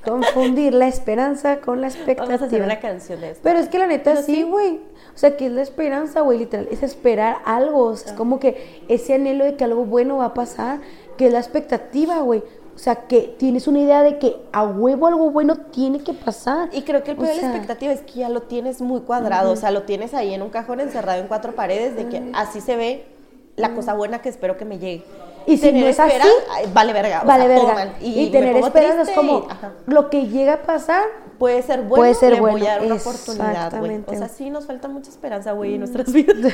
Confundir 0.03 0.73
la 0.73 0.87
esperanza 0.87 1.57
con 1.59 1.81
la 1.81 1.87
expectativa. 1.87 2.25
Vamos 2.27 2.41
a 2.41 2.45
hacer 2.45 2.61
una 2.61 2.79
canción 2.79 3.19
de 3.19 3.31
esto. 3.31 3.41
Pero 3.43 3.59
es 3.59 3.67
que 3.67 3.77
la 3.77 3.87
neta 3.87 4.11
Pero 4.11 4.25
sí, 4.25 4.35
sí. 4.35 4.43
güey. 4.43 4.79
O 5.13 5.17
sea, 5.19 5.35
que 5.35 5.47
es 5.47 5.51
la 5.51 5.61
esperanza, 5.63 6.21
güey, 6.21 6.37
literal. 6.39 6.67
Es 6.71 6.81
esperar 6.81 7.37
algo. 7.43 7.85
O 7.87 7.95
sea, 7.97 8.11
es 8.11 8.17
como 8.17 8.39
que 8.39 8.83
ese 8.87 9.15
anhelo 9.15 9.43
de 9.43 9.55
que 9.57 9.65
algo 9.65 9.83
bueno 9.83 10.17
va 10.17 10.25
a 10.25 10.33
pasar, 10.33 10.79
que 11.17 11.27
es 11.27 11.33
la 11.33 11.39
expectativa, 11.39 12.19
güey. 12.19 12.41
O 12.77 12.79
sea, 12.79 13.07
que 13.07 13.35
tienes 13.39 13.67
una 13.67 13.79
idea 13.79 14.03
de 14.03 14.19
que 14.19 14.35
a 14.53 14.63
huevo 14.63 15.07
algo 15.07 15.31
bueno 15.31 15.55
tiene 15.57 15.99
que 16.03 16.13
pasar. 16.13 16.69
Y 16.71 16.83
creo 16.83 17.03
que 17.03 17.09
el 17.09 17.17
O 17.17 17.21
peor 17.21 17.33
de 17.35 17.41
la 17.41 17.47
expectativa 17.47 17.91
es 17.91 18.01
que 18.01 18.19
ya 18.19 18.29
lo 18.29 18.43
tienes 18.43 18.81
muy 18.81 19.01
cuadrado, 19.01 19.51
o 19.51 19.55
sea, 19.55 19.71
lo 19.71 19.81
tienes 19.81 20.13
ahí 20.13 20.31
en 20.35 20.43
un 20.43 20.49
cajón 20.51 20.79
encerrado 20.79 21.19
en 21.19 21.27
cuatro 21.27 21.53
paredes, 21.55 21.95
de 21.95 22.07
que 22.07 22.29
así 22.35 22.61
se 22.61 22.75
ve 22.75 23.05
la 23.55 23.73
cosa 23.73 23.95
buena 23.95 24.21
que 24.21 24.29
espero 24.29 24.57
que 24.57 24.65
me 24.65 24.77
llegue. 24.77 25.03
Y 25.47 25.55
si 25.57 25.63
Tener 25.63 25.81
no 25.85 25.87
es 25.89 25.97
espera, 25.97 26.23
así, 26.23 26.69
vale 26.71 26.93
verga. 26.93 27.21
o 27.23 27.25
Vale, 27.25 27.47
sea, 27.47 27.65
verga. 27.65 27.93
Y, 27.99 28.25
me 28.25 28.31
tener 28.31 28.53
pongo 28.53 28.67
esperanza 28.67 29.01
es 29.03 29.09
como 29.17 29.47
y- 29.87 29.91
lo 29.91 30.09
que 30.11 30.27
llega 30.27 30.53
a 30.53 30.61
pasar. 30.61 31.03
Puede 31.39 31.63
ser 31.63 31.79
bueno, 31.79 31.95
Puede 31.95 32.13
ser 32.13 32.33
le 32.33 32.41
voy 32.41 32.51
bueno, 32.51 32.65
a 32.67 32.69
dar 32.69 32.83
una 32.85 32.95
oportunidad, 32.95 33.45
güey. 33.47 33.55
exactamente. 33.55 34.15
O 34.15 34.17
sea, 34.19 34.27
sí 34.27 34.49
nos 34.51 34.67
falta 34.67 34.87
mucha 34.87 35.09
esperanza, 35.09 35.53
güey, 35.53 35.73
en 35.73 35.79
nuestras 35.79 36.13
vidas. 36.13 36.35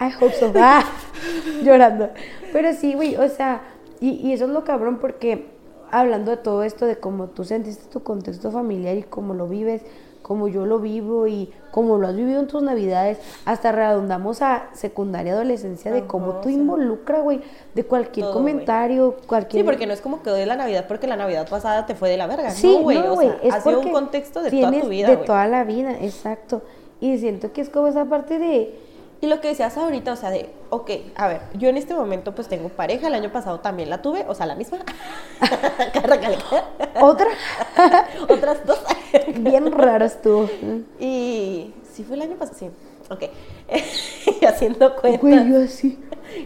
I 0.00 0.10
hope 0.20 0.34
so. 0.34 0.52
Ah, 0.56 0.84
llorando. 1.62 2.10
Pero 2.52 2.72
sí, 2.74 2.94
güey, 2.94 3.16
o 3.16 3.28
sea, 3.28 3.60
y, 4.04 4.28
y 4.28 4.32
eso 4.32 4.44
es 4.44 4.50
lo 4.50 4.64
cabrón 4.64 4.98
porque 4.98 5.46
hablando 5.90 6.30
de 6.30 6.36
todo 6.36 6.62
esto, 6.62 6.86
de 6.86 6.98
cómo 6.98 7.28
tú 7.28 7.44
sentiste 7.44 7.84
tu 7.90 8.02
contexto 8.02 8.50
familiar 8.50 8.96
y 8.96 9.02
cómo 9.02 9.32
lo 9.32 9.48
vives, 9.48 9.82
cómo 10.22 10.48
yo 10.48 10.66
lo 10.66 10.80
vivo 10.80 11.26
y 11.26 11.50
cómo 11.70 11.98
lo 11.98 12.08
has 12.08 12.16
vivido 12.16 12.40
en 12.40 12.46
tus 12.46 12.62
navidades, 12.62 13.18
hasta 13.44 13.72
redundamos 13.72 14.42
a 14.42 14.70
secundaria, 14.72 15.34
adolescencia, 15.34 15.92
de 15.92 16.06
cómo 16.06 16.40
tú 16.40 16.48
sí. 16.48 16.54
involucras, 16.54 17.22
güey, 17.22 17.42
de 17.74 17.84
cualquier 17.84 18.26
Todo, 18.26 18.34
comentario, 18.34 19.16
cualquier... 19.26 19.62
Sí, 19.62 19.66
porque 19.66 19.86
no 19.86 19.92
es 19.92 20.00
como 20.00 20.22
que 20.22 20.30
de 20.30 20.46
la 20.46 20.56
Navidad 20.56 20.86
porque 20.88 21.06
la 21.06 21.16
Navidad 21.16 21.48
pasada 21.48 21.86
te 21.86 21.94
fue 21.94 22.08
de 22.10 22.16
la 22.16 22.26
verga. 22.26 22.50
Sí, 22.50 22.74
no, 22.74 22.82
güey. 22.82 22.98
o 22.98 23.14
güey, 23.14 23.28
sea, 23.28 23.38
es 23.42 23.54
ha 23.54 23.60
sido 23.60 23.80
un 23.80 23.92
contexto 23.92 24.42
de 24.42 24.50
toda 24.50 24.80
tu 24.80 24.88
vida, 24.88 25.08
De 25.08 25.16
toda 25.18 25.46
la 25.46 25.64
vida, 25.64 25.92
exacto. 26.00 26.62
Y 27.00 27.18
siento 27.18 27.52
que 27.52 27.60
es 27.60 27.68
como 27.68 27.86
esa 27.86 28.06
parte 28.06 28.38
de... 28.38 28.74
Y 29.20 29.26
lo 29.26 29.40
que 29.40 29.48
decías 29.48 29.76
ahorita, 29.76 30.12
o 30.12 30.16
sea, 30.16 30.30
de, 30.30 30.50
ok, 30.70 30.90
a 31.16 31.28
ver, 31.28 31.40
yo 31.54 31.68
en 31.68 31.76
este 31.76 31.94
momento 31.94 32.34
pues 32.34 32.48
tengo 32.48 32.68
pareja, 32.68 33.08
el 33.08 33.14
año 33.14 33.32
pasado 33.32 33.60
también 33.60 33.88
la 33.88 34.02
tuve, 34.02 34.24
o 34.28 34.34
sea, 34.34 34.46
la 34.46 34.54
misma. 34.54 34.78
Otra, 37.00 37.26
Otras 38.28 38.66
dos. 38.66 38.80
bien 39.38 39.72
raro 39.72 40.04
estuvo. 40.04 40.48
y 41.00 41.72
sí 41.90 42.04
fue 42.04 42.16
el 42.16 42.22
año 42.22 42.36
pasado, 42.36 42.58
sí, 42.58 42.70
ok. 43.08 43.22
Y 44.40 44.44
haciendo 44.44 44.94
cuenta. 44.96 45.20
Güey, 45.20 45.50
yo 45.50 45.64
así. 45.64 45.98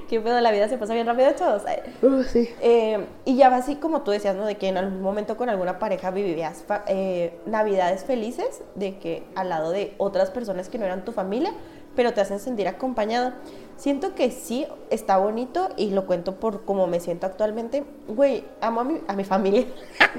Qué 0.08 0.20
pedo, 0.20 0.40
la 0.40 0.50
vida 0.50 0.68
se 0.68 0.76
pasa 0.76 0.94
bien 0.94 1.06
rápido, 1.06 1.30
chavos. 1.32 1.62
Oh, 2.02 2.22
sí. 2.22 2.48
Eh, 2.60 3.04
y 3.24 3.36
ya 3.36 3.48
va 3.48 3.56
así 3.56 3.76
como 3.76 4.02
tú 4.02 4.10
decías, 4.10 4.36
¿no? 4.36 4.44
De 4.44 4.56
que 4.56 4.68
en 4.68 4.76
algún 4.76 5.00
momento 5.00 5.36
con 5.36 5.48
alguna 5.48 5.78
pareja 5.78 6.10
vivías 6.10 6.64
eh, 6.88 7.38
navidades 7.46 8.04
felices, 8.04 8.62
de 8.74 8.98
que 8.98 9.22
al 9.34 9.48
lado 9.48 9.70
de 9.70 9.94
otras 9.98 10.30
personas 10.30 10.68
que 10.68 10.78
no 10.78 10.84
eran 10.84 11.04
tu 11.04 11.12
familia, 11.12 11.52
pero 11.98 12.14
te 12.14 12.20
hacen 12.20 12.38
sentir 12.38 12.68
acompañada. 12.68 13.34
Siento 13.76 14.14
que 14.14 14.30
sí, 14.30 14.64
está 14.88 15.16
bonito 15.16 15.70
y 15.76 15.90
lo 15.90 16.06
cuento 16.06 16.36
por 16.36 16.64
cómo 16.64 16.86
me 16.86 17.00
siento 17.00 17.26
actualmente. 17.26 17.82
Güey, 18.06 18.44
amo 18.60 18.82
a 18.82 18.84
mi, 18.84 19.00
a 19.08 19.14
mi 19.14 19.24
familia. 19.24 19.64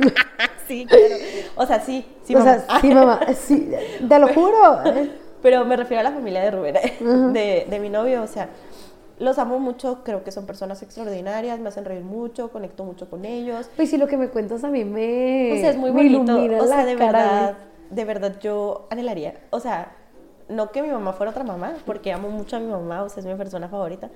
sí, 0.68 0.86
claro. 0.86 1.16
O 1.56 1.66
sea, 1.66 1.80
sí, 1.80 2.06
sí, 2.26 2.36
o 2.36 2.40
mamá. 2.40 2.60
sea, 2.60 2.82
sí, 2.82 2.94
mamá, 2.94 3.20
sí, 3.34 3.72
te 4.10 4.20
lo 4.20 4.28
juro. 4.28 4.82
Pero 5.42 5.64
me 5.64 5.78
refiero 5.78 6.02
a 6.02 6.04
la 6.04 6.12
familia 6.12 6.42
de 6.42 6.52
Rubén, 6.52 6.76
de, 7.34 7.66
de 7.70 7.80
mi 7.80 7.88
novio, 7.88 8.24
o 8.24 8.28
sea, 8.28 8.50
los 9.18 9.40
amo 9.40 9.58
mucho, 9.58 10.04
creo 10.04 10.22
que 10.26 10.34
son 10.34 10.46
personas 10.46 10.84
extraordinarias, 10.84 11.62
me 11.62 11.70
hacen 11.70 11.86
reír 11.86 12.04
mucho, 12.04 12.52
conecto 12.52 12.84
mucho 12.84 13.10
con 13.10 13.24
ellos. 13.24 13.70
Pues 13.78 13.90
sí, 13.90 13.98
lo 13.98 14.08
que 14.08 14.18
me 14.18 14.28
cuentas 14.28 14.66
a 14.66 14.68
mí 14.68 14.84
me. 14.84 15.54
O 15.54 15.56
sea, 15.56 15.70
es 15.70 15.78
muy 15.78 15.92
bonito. 15.92 16.36
O 16.62 16.68
sea, 16.68 16.84
de 16.84 16.98
cara, 16.98 17.24
verdad, 17.24 17.58
de 17.90 18.04
verdad 18.04 18.36
yo 18.42 18.88
anhelaría, 18.90 19.36
o 19.52 19.62
sea, 19.62 19.96
no 20.50 20.72
que 20.72 20.82
mi 20.82 20.90
mamá 20.90 21.14
fuera 21.14 21.32
otra 21.32 21.44
mamá, 21.44 21.76
porque 21.86 22.12
amo 22.12 22.30
mucho 22.30 22.58
a 22.58 22.60
mi 22.60 22.68
mamá, 22.68 23.04
o 23.04 23.10
sea, 23.10 23.22
es 23.22 23.26
mi 23.26 23.36
persona 23.36 23.70
favorita. 23.70 24.10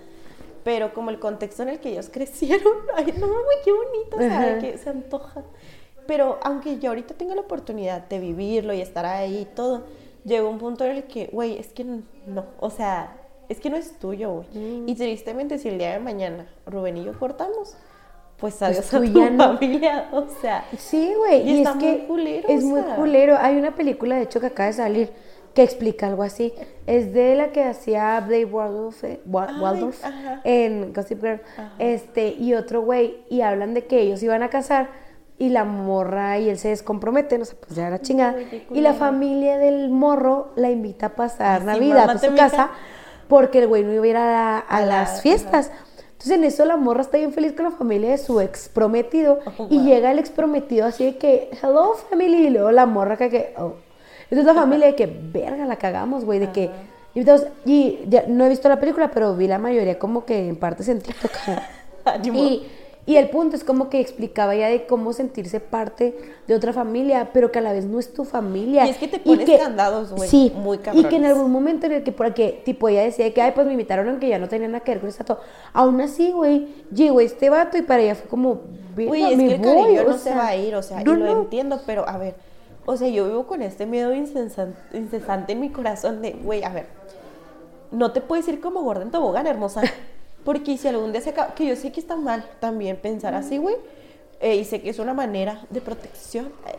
Pero 0.64 0.94
como 0.94 1.10
el 1.10 1.20
contexto 1.20 1.64
en 1.64 1.70
el 1.70 1.80
que 1.80 1.92
ellos 1.92 2.10
crecieron, 2.14 2.74
ay, 2.96 3.14
no, 3.18 3.28
güey, 3.28 3.58
qué 3.64 3.72
bonito, 3.72 4.18
o 4.18 4.20
sea, 4.20 4.60
que 4.60 4.78
se 4.78 4.90
antoja. 4.90 5.44
Pero 6.08 6.40
aunque 6.44 6.80
yo 6.80 6.90
ahorita 6.90 7.14
tenga 7.14 7.36
la 7.36 7.42
oportunidad 7.42 8.08
de 8.08 8.20
vivirlo 8.20 8.74
y 8.74 8.82
estar 8.82 9.06
ahí 9.06 9.42
y 9.42 9.46
todo, 9.46 9.84
llegó 10.26 10.50
un 10.50 10.58
punto 10.58 10.84
en 10.84 10.98
el 10.98 11.04
que, 11.04 11.28
güey, 11.28 11.58
es 11.58 11.68
que 11.68 11.86
no, 11.86 12.46
o 12.60 12.70
sea, 12.70 13.16
es 13.50 13.60
que 13.60 13.70
no 13.70 13.78
es 13.78 13.98
tuyo, 14.00 14.32
güey. 14.32 14.48
Mm. 14.54 14.90
Y 14.90 14.96
tristemente, 14.96 15.58
si 15.60 15.70
el 15.70 15.78
día 15.78 15.94
de 15.94 16.00
mañana 16.00 16.48
Rubén 16.66 16.98
y 16.98 17.04
yo 17.04 17.18
cortamos, 17.18 17.76
pues 18.38 18.62
adiós 18.62 18.90
tú 18.90 18.98
a 18.98 19.02
tu 19.02 19.32
no. 19.32 19.44
familia, 19.54 20.10
o 20.12 20.28
sea. 20.42 20.66
Sí, 20.78 21.14
güey. 21.16 21.48
Y 21.48 21.52
Y, 21.52 21.58
está 21.60 21.72
es 21.72 21.76
muy 21.76 21.84
que 21.86 22.08
culero, 22.08 22.50
es 22.50 22.64
o 22.64 22.68
muy 22.68 22.82
culero. 22.82 23.38
Hay 23.40 23.56
una 23.56 23.76
película, 23.76 24.16
de 24.16 24.24
hecho, 24.24 24.40
que 24.40 24.48
acaba 24.48 24.68
de 24.68 24.74
salir 24.74 25.12
que 25.54 25.64
explica 25.64 26.08
algo 26.08 26.24
así. 26.24 26.54
Es 26.88 27.14
de 27.14 27.36
la 27.36 27.52
que 27.52 27.64
hacía 27.64 28.20
Blake 28.22 28.46
Waldorf, 28.46 29.04
eh, 29.04 29.20
Ay, 29.26 29.62
Waldorf 29.62 30.04
en 30.44 30.94
Gossip 30.94 31.22
Girl. 31.22 31.42
Ajá. 31.58 31.74
Este, 31.80 32.30
y 32.30 32.54
otro 32.56 32.82
güey, 32.82 33.18
y 33.30 33.42
hablan 33.42 33.74
de 33.74 33.86
que 33.86 34.00
ellos 34.02 34.22
iban 34.24 34.44
a 34.44 34.50
casar 34.50 34.90
y 35.38 35.50
la 35.50 35.64
morra 35.64 36.40
y 36.40 36.50
él 36.50 36.58
se 36.58 36.70
descomprometen, 36.70 37.42
o 37.42 37.46
sea, 37.46 37.56
pues 37.60 37.76
ya 37.76 37.88
era 37.88 38.00
chingada. 38.02 38.36
Y 38.72 38.82
la 38.82 38.94
familia 38.94 39.58
del 39.58 39.90
morro 39.90 40.50
la 40.56 40.70
invita 40.72 41.08
a 41.08 41.10
pasar 41.16 41.62
sí, 41.62 41.66
Navidad 41.68 42.10
a 42.10 42.18
su 42.18 42.34
casa 42.36 42.72
porque 43.28 43.60
el 43.60 43.68
güey 43.68 43.84
no 43.84 43.94
iba 43.94 44.04
a 44.04 44.08
ir 44.08 44.18
a, 44.18 44.26
la- 44.26 44.58
a 44.60 44.78
A 44.78 44.80
la- 44.82 44.86
las 44.86 45.22
fiestas. 45.22 45.68
Entonces 45.68 45.94
Entonces 46.12 46.38
en 46.38 46.44
eso 46.46 46.66
la 46.66 46.78
morra 46.78 47.02
está 47.02 47.18
bien 47.18 47.34
feliz 47.34 47.52
con 47.54 47.66
la 47.66 47.72
familia 47.72 48.12
de 48.12 48.18
su 48.18 48.40
ex 48.40 48.70
prometido 48.70 49.40
Oh, 49.58 49.68
y 49.70 49.82
llega 49.84 50.10
el 50.12 50.20
ex 50.20 50.30
prometido 50.30 50.86
así 50.88 51.04
de 51.06 51.18
que, 51.18 51.50
hello 51.62 51.96
family, 52.10 52.48
y 52.48 52.50
luego 52.50 52.72
la 52.72 52.86
morra 52.86 53.18
que, 53.18 53.30
que 53.30 53.54
oh. 53.58 53.74
Entonces 54.34 54.56
la 54.56 54.60
familia 54.62 54.88
de 54.88 54.96
que, 54.96 55.06
verga, 55.06 55.66
la 55.66 55.76
cagamos, 55.76 56.26
güey, 56.26 56.40
de 56.40 56.52
que... 56.52 56.72
Y, 57.14 57.20
entonces, 57.20 57.50
y 57.66 58.00
ya 58.08 58.26
no 58.28 58.44
he 58.46 58.50
visto 58.50 58.68
la 58.68 58.80
película, 58.80 59.12
pero 59.12 59.36
vi 59.36 59.48
la 59.48 59.60
mayoría 59.60 60.00
como 60.00 60.26
que 60.26 60.48
en 60.50 60.56
partes 60.56 60.88
en 60.90 61.00
TikTok. 61.02 61.32
Y, 62.24 62.64
y 63.06 63.16
el 63.18 63.30
punto 63.30 63.56
es 63.56 63.64
como 63.64 63.90
que 63.90 64.00
explicaba 64.00 64.56
ya 64.56 64.68
de 64.68 64.86
cómo 64.88 65.14
sentirse 65.14 65.60
parte 65.60 66.18
de 66.48 66.56
otra 66.56 66.74
familia, 66.74 67.30
pero 67.32 67.52
que 67.52 67.60
a 67.60 67.62
la 67.62 67.72
vez 67.74 67.86
no 67.86 68.00
es 68.00 68.12
tu 68.14 68.26
familia. 68.26 68.86
Y 68.88 68.90
es 68.90 68.98
que 68.98 69.08
te 69.08 69.20
pones 69.20 69.48
candados, 69.60 70.12
güey, 70.14 70.28
Sí, 70.28 70.52
muy 70.56 70.78
y 70.78 70.80
que 70.80 70.84
cabrones. 70.86 71.14
en 71.14 71.26
algún 71.26 71.52
momento 71.52 71.86
en 71.86 71.92
el 71.94 72.04
que, 72.04 72.12
por 72.12 72.34
que, 72.34 72.62
tipo, 72.66 72.90
ella 72.90 73.04
decía 73.04 73.32
que, 73.34 73.42
ay, 73.42 73.52
pues 73.54 73.68
me 73.68 73.74
invitaron 73.74 74.10
aunque 74.10 74.28
ya 74.28 74.40
no 74.40 74.50
tenía 74.50 74.68
nada 74.68 74.80
que 74.84 74.92
ver 74.94 75.00
con 75.02 75.10
ese 75.10 75.20
vato. 75.20 75.40
Aún 75.74 76.02
así, 76.02 76.32
güey, 76.32 76.68
llegó 76.94 77.22
este 77.22 77.50
vato 77.50 77.78
y 77.78 77.84
para 77.84 78.02
ella 78.02 78.16
fue 78.16 78.28
como, 78.30 78.62
"Verga, 78.96 79.12
Uy, 79.12 79.24
es 79.24 79.38
me 79.38 79.48
que 79.50 79.54
el 79.56 79.62
voy", 79.62 79.82
cariño 79.84 80.04
no 80.08 80.18
se 80.18 80.34
va 80.34 80.48
a 80.48 80.56
ir, 80.56 80.74
o 80.76 80.82
sea, 80.82 81.04
no, 81.04 81.14
y 81.14 81.18
lo 81.18 81.26
no. 81.26 81.42
entiendo, 81.44 81.80
pero 81.86 82.08
a 82.10 82.18
ver, 82.18 82.36
o 82.86 82.98
sea, 82.98 83.08
yo 83.08 83.26
vivo 83.28 83.46
con 83.48 83.62
este 83.62 83.86
miedo 83.86 84.14
incesan- 84.14 84.76
incesante 84.94 85.54
en 85.54 85.60
mi 85.60 85.70
corazón 85.70 86.22
de, 86.22 86.32
güey, 86.32 86.64
a 86.64 86.70
ver, 86.70 86.88
no 87.92 88.12
te 88.12 88.22
puedes 88.22 88.48
ir 88.48 88.60
como 88.60 88.82
gorda 88.82 89.04
en 89.04 89.12
tobogán, 89.12 89.48
hermosa, 89.48 89.82
porque 90.46 90.78
si 90.78 90.88
algún 90.88 91.12
día 91.12 91.22
se 91.22 91.30
acaba, 91.32 91.54
que 91.56 91.66
yo 91.66 91.76
sé 91.76 91.92
que 91.92 92.00
está 92.00 92.16
mal 92.16 92.46
también 92.60 92.98
pensar 92.98 93.34
así, 93.36 93.58
güey, 93.58 93.76
eh, 94.40 94.56
y 94.56 94.66
sé 94.66 94.82
que 94.82 94.90
es 94.90 95.00
una 95.00 95.14
manera 95.14 95.62
de 95.70 95.80
protección 95.82 96.48
eh, 96.68 96.76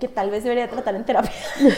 que 0.00 0.08
tal 0.08 0.30
vez 0.30 0.42
debería 0.44 0.68
tratar 0.68 0.94
en 0.94 1.04
terapia. 1.04 1.32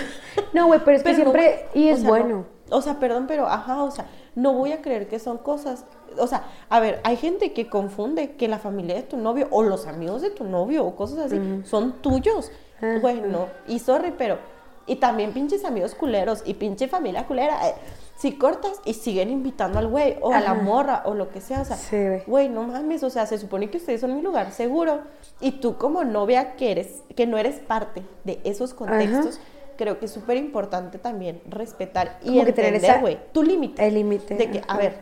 No, 0.52 0.66
güey, 0.66 0.80
pero 0.84 0.96
es 0.96 1.02
que 1.02 1.10
Pero 1.10 1.16
siempre, 1.32 1.66
y 1.74 1.90
o 1.90 1.94
es 1.94 2.00
sea, 2.00 2.04
no. 2.04 2.10
bueno. 2.10 2.46
O 2.70 2.80
sea, 2.80 2.98
perdón, 3.00 3.26
pero 3.26 3.46
ajá, 3.48 3.82
o 3.82 3.90
sea, 3.90 4.06
no 4.34 4.52
voy 4.54 4.72
a 4.72 4.80
creer 4.82 5.08
que 5.08 5.18
son 5.18 5.38
cosas. 5.38 5.84
O 6.18 6.26
sea, 6.26 6.44
a 6.68 6.80
ver, 6.80 7.00
hay 7.04 7.16
gente 7.16 7.52
que 7.52 7.68
confunde 7.68 8.32
que 8.32 8.46
la 8.48 8.58
familia 8.58 8.94
de 8.94 9.02
tu 9.02 9.16
novio 9.16 9.48
o 9.50 9.62
los 9.62 9.86
amigos 9.86 10.22
de 10.22 10.30
tu 10.30 10.44
novio 10.44 10.84
o 10.84 10.94
cosas 10.96 11.18
así 11.18 11.40
son 11.64 11.92
tuyos. 12.02 12.50
Ajá. 12.78 12.98
Bueno, 13.00 13.48
y 13.66 13.78
sorry, 13.78 14.14
pero. 14.16 14.38
Y 14.86 14.96
también 14.96 15.32
pinches 15.34 15.64
amigos 15.66 15.94
culeros 15.94 16.42
y 16.46 16.54
pinche 16.54 16.88
familia 16.88 17.26
culera. 17.26 17.68
eh, 17.68 17.74
si 18.16 18.32
cortas 18.32 18.72
y 18.84 18.94
siguen 18.94 19.30
invitando 19.30 19.78
al 19.78 19.86
güey 19.86 20.16
o 20.20 20.32
a 20.32 20.40
la 20.40 20.52
morra 20.54 21.02
o 21.04 21.14
lo 21.14 21.28
que 21.30 21.40
sea, 21.40 21.60
o 21.60 21.64
sea, 21.64 21.76
Sí, 21.76 21.96
güey. 22.26 22.48
no 22.48 22.64
mames, 22.64 23.04
o 23.04 23.10
sea, 23.10 23.26
se 23.26 23.38
supone 23.38 23.70
que 23.70 23.76
ustedes 23.76 24.00
son 24.00 24.16
mi 24.16 24.22
lugar 24.22 24.50
seguro 24.50 25.02
y 25.40 25.52
tú 25.60 25.76
como 25.76 26.02
novia 26.02 26.56
que 26.56 26.72
eres, 26.72 27.04
que 27.14 27.28
no 27.28 27.38
eres 27.38 27.60
parte 27.60 28.02
de 28.24 28.40
esos 28.42 28.74
contextos, 28.74 29.38
creo 29.76 30.00
que 30.00 30.06
es 30.06 30.10
súper 30.10 30.36
importante 30.36 30.98
también 30.98 31.40
respetar 31.48 32.18
y 32.24 32.30
Como 32.38 32.42
entender, 32.46 33.00
güey, 33.00 33.18
tu 33.32 33.44
límite. 33.44 33.86
el 33.86 33.94
límite, 33.94 34.34
De 34.34 34.50
que, 34.50 34.62
a 34.66 34.76
ver, 34.76 34.96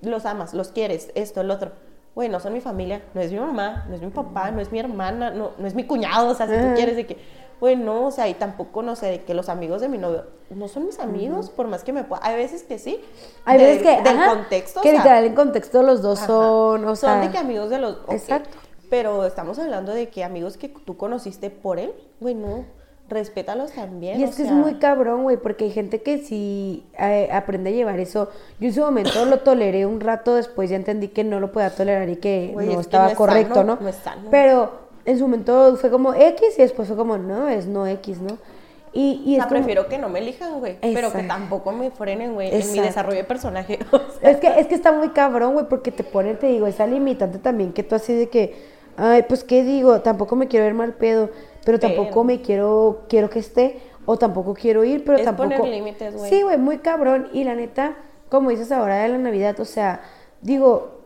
los 0.00 0.24
amas, 0.24 0.54
los 0.54 0.70
quieres, 0.70 1.10
esto, 1.14 1.42
el 1.42 1.50
otro. 1.50 1.72
Güey, 2.16 2.30
no 2.30 2.40
son 2.40 2.54
mi 2.54 2.62
familia, 2.62 3.02
no 3.14 3.20
es 3.20 3.30
mi 3.30 3.38
mamá, 3.38 3.84
no 3.90 3.94
es 3.94 4.00
mi 4.00 4.08
papá, 4.08 4.50
no 4.50 4.60
es 4.62 4.72
mi 4.72 4.78
hermana, 4.80 5.30
no, 5.30 5.50
no 5.58 5.66
es 5.66 5.74
mi 5.74 5.84
cuñado, 5.84 6.28
o 6.30 6.34
sea, 6.34 6.46
si 6.48 6.54
Ajá. 6.54 6.70
tú 6.70 6.74
quieres 6.74 6.96
de 6.96 7.06
que, 7.06 7.18
güey, 7.60 7.76
no, 7.76 8.06
o 8.06 8.10
sea, 8.10 8.26
y 8.26 8.32
tampoco, 8.32 8.80
no 8.82 8.96
sé, 8.96 9.06
de 9.06 9.24
que 9.24 9.34
los 9.34 9.50
amigos 9.50 9.82
de 9.82 9.90
mi 9.90 9.98
novio 9.98 10.24
no 10.48 10.66
son 10.66 10.86
mis 10.86 10.98
amigos, 10.98 11.50
por 11.50 11.68
más 11.68 11.84
que 11.84 11.92
me 11.92 12.04
pueda. 12.04 12.22
Hay 12.24 12.36
veces 12.36 12.62
que 12.62 12.78
sí. 12.78 12.98
Hay 13.44 13.58
de- 13.58 13.64
veces 13.66 13.82
que, 13.82 14.02
Del 14.02 14.18
ajá, 14.18 14.30
contexto, 14.30 14.80
que 14.80 14.88
o 14.88 14.92
sea, 14.92 15.00
literal 15.00 15.24
en 15.26 15.34
contexto 15.34 15.82
los 15.82 16.00
dos 16.00 16.18
Ajá. 16.20 16.26
son, 16.28 16.84
o 16.86 16.96
sea... 16.96 17.10
Son 17.12 17.20
de 17.20 17.30
que 17.30 17.36
amigos 17.38 17.68
de 17.68 17.78
los. 17.80 17.96
ok, 17.98 18.12
Exacto. 18.12 18.56
Pero 18.88 19.26
estamos 19.26 19.58
hablando 19.58 19.92
de 19.92 20.08
que 20.08 20.24
amigos 20.24 20.56
que 20.56 20.68
tú 20.70 20.96
conociste 20.96 21.50
por 21.50 21.78
él, 21.78 21.92
güey, 22.20 22.34
no. 22.34 22.64
Respétalos 23.08 23.70
también. 23.72 24.20
Y 24.20 24.24
o 24.24 24.26
es 24.26 24.34
que 24.34 24.42
es 24.42 24.50
muy 24.50 24.74
cabrón, 24.74 25.22
güey, 25.22 25.36
porque 25.36 25.64
hay 25.64 25.70
gente 25.70 26.02
que 26.02 26.18
sí 26.18 26.84
eh, 26.98 27.28
aprende 27.32 27.70
a 27.70 27.72
llevar 27.72 28.00
eso. 28.00 28.30
Yo 28.58 28.66
en 28.68 28.74
su 28.74 28.80
momento 28.80 29.24
lo 29.24 29.38
toleré 29.40 29.86
un 29.86 30.00
rato, 30.00 30.34
después 30.34 30.70
ya 30.70 30.76
entendí 30.76 31.08
que 31.08 31.22
no 31.22 31.38
lo 31.38 31.52
podía 31.52 31.70
tolerar 31.70 32.08
y 32.08 32.16
que 32.16 32.50
no 32.54 32.60
es 32.62 32.68
que 32.68 32.80
estaba 32.80 33.04
no 33.04 33.10
es 33.10 33.16
correcto, 33.16 33.54
sano, 33.54 33.76
¿no? 33.76 33.82
no 33.82 33.88
es 33.88 33.96
sano. 33.96 34.28
Pero 34.30 34.72
en 35.04 35.18
su 35.18 35.24
momento 35.24 35.76
fue 35.76 35.90
como 35.90 36.14
X 36.14 36.58
y 36.58 36.62
después 36.62 36.88
fue 36.88 36.96
como, 36.96 37.16
no, 37.16 37.48
es 37.48 37.66
no 37.66 37.86
X, 37.86 38.20
¿no? 38.20 38.38
Y, 38.92 39.22
y 39.24 39.28
O 39.28 39.30
es 39.32 39.36
sea, 39.36 39.44
como- 39.44 39.60
prefiero 39.60 39.88
que 39.88 39.98
no 39.98 40.08
me 40.08 40.18
elijan, 40.18 40.58
güey. 40.58 40.78
Pero 40.80 41.12
que 41.12 41.22
tampoco 41.22 41.70
me 41.70 41.90
frenen, 41.90 42.34
güey, 42.34 42.48
en 42.52 42.72
mi 42.72 42.80
desarrollo 42.80 43.18
de 43.18 43.24
personaje. 43.24 43.78
o 43.92 43.98
sea. 43.98 44.30
Es 44.30 44.38
que, 44.38 44.48
es 44.58 44.66
que 44.66 44.74
está 44.74 44.90
muy 44.90 45.10
cabrón, 45.10 45.52
güey, 45.52 45.66
porque 45.68 45.92
te 45.92 46.02
pone, 46.02 46.34
te 46.34 46.46
digo, 46.48 46.66
esa 46.66 46.86
limitante 46.86 47.38
también 47.38 47.72
que 47.72 47.82
tú 47.82 47.94
así 47.94 48.14
de 48.14 48.28
que, 48.30 48.56
ay, 48.96 49.24
pues, 49.28 49.44
¿qué 49.44 49.62
digo? 49.62 50.00
Tampoco 50.00 50.34
me 50.34 50.48
quiero 50.48 50.64
ver 50.64 50.74
mal 50.74 50.94
pedo, 50.94 51.28
pero 51.66 51.80
tampoco 51.80 52.08
Pero. 52.10 52.24
me 52.24 52.40
quiero, 52.40 53.02
quiero 53.08 53.28
que 53.28 53.40
esté, 53.40 53.80
o 54.04 54.16
tampoco 54.16 54.54
quiero 54.54 54.84
ir, 54.84 55.04
pero 55.04 55.18
Es 55.18 55.24
tampoco... 55.24 55.48
poner 55.48 55.74
límites, 55.74 56.16
güey. 56.16 56.30
Sí, 56.30 56.42
güey, 56.42 56.56
muy 56.58 56.78
cabrón, 56.78 57.28
y 57.32 57.42
la 57.42 57.56
neta, 57.56 57.96
como 58.28 58.50
dices 58.50 58.70
ahora 58.70 59.02
de 59.02 59.08
la 59.08 59.18
Navidad, 59.18 59.58
o 59.58 59.64
sea, 59.64 60.00
digo, 60.42 61.00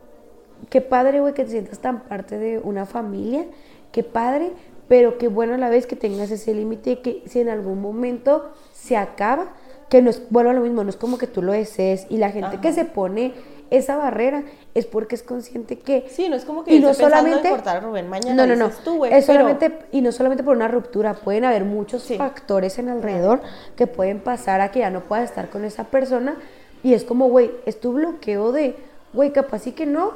qué 0.69 0.79
padre, 0.79 1.19
güey, 1.19 1.33
que 1.33 1.45
te 1.45 1.49
sientas 1.49 1.79
tan 1.79 2.01
parte 2.03 2.37
de 2.37 2.59
una 2.59 2.85
familia, 2.85 3.45
qué 3.91 4.03
padre, 4.03 4.51
pero 4.87 5.17
qué 5.17 5.29
bueno 5.29 5.55
a 5.55 5.57
la 5.57 5.69
vez 5.69 5.87
que 5.87 5.95
tengas 5.95 6.29
ese 6.29 6.53
límite 6.53 6.99
que 6.99 7.23
si 7.25 7.39
en 7.39 7.49
algún 7.49 7.81
momento 7.81 8.51
se 8.71 8.97
acaba, 8.97 9.53
que 9.89 10.03
no 10.03 10.11
es, 10.11 10.21
bueno, 10.29 10.53
lo 10.53 10.61
mismo, 10.61 10.83
no 10.83 10.91
es 10.91 10.95
como 10.95 11.17
que 11.17 11.25
tú 11.25 11.41
lo 11.41 11.53
desees 11.53 12.05
y 12.11 12.17
la 12.17 12.29
gente 12.29 12.59
que 12.59 12.71
se 12.71 12.85
pone 12.85 13.33
esa 13.71 13.97
barrera 13.97 14.43
es 14.75 14.85
porque 14.85 15.15
es 15.15 15.23
consciente 15.23 15.79
que 15.79 16.05
Sí, 16.09 16.29
no 16.29 16.35
es 16.35 16.45
como 16.45 16.63
que 16.63 16.73
y 16.75 16.79
no 16.79 16.89
en 16.89 16.95
solamente 16.95 17.49
cortar 17.49 17.77
a 17.77 17.79
Rubén 17.79 18.07
mañana. 18.09 18.45
no 18.45 18.55
no 18.55 18.67
no 18.67 18.73
tú, 18.83 19.05
es 19.05 19.11
pero- 19.11 19.21
solamente 19.25 19.79
y 19.91 20.01
no 20.01 20.11
solamente 20.11 20.43
por 20.43 20.55
una 20.55 20.67
ruptura 20.67 21.15
pueden 21.15 21.45
haber 21.45 21.63
muchos 21.65 22.03
Sí. 22.03 22.17
factores 22.17 22.77
en 22.77 22.89
alrededor 22.89 23.41
que 23.75 23.87
pueden 23.87 24.19
pasar 24.19 24.61
a 24.61 24.69
que 24.71 24.79
ya 24.79 24.89
no 24.91 25.01
puedas 25.01 25.29
estar 25.29 25.49
con 25.49 25.65
esa 25.65 25.85
persona 25.85 26.35
y 26.83 26.93
es 26.93 27.03
como 27.03 27.29
güey 27.29 27.49
es 27.65 27.79
tu 27.79 27.93
bloqueo 27.93 28.51
de 28.51 28.75
güey 29.13 29.31
capaz 29.33 29.59
sí 29.59 29.71
que 29.71 29.85
no 29.85 30.11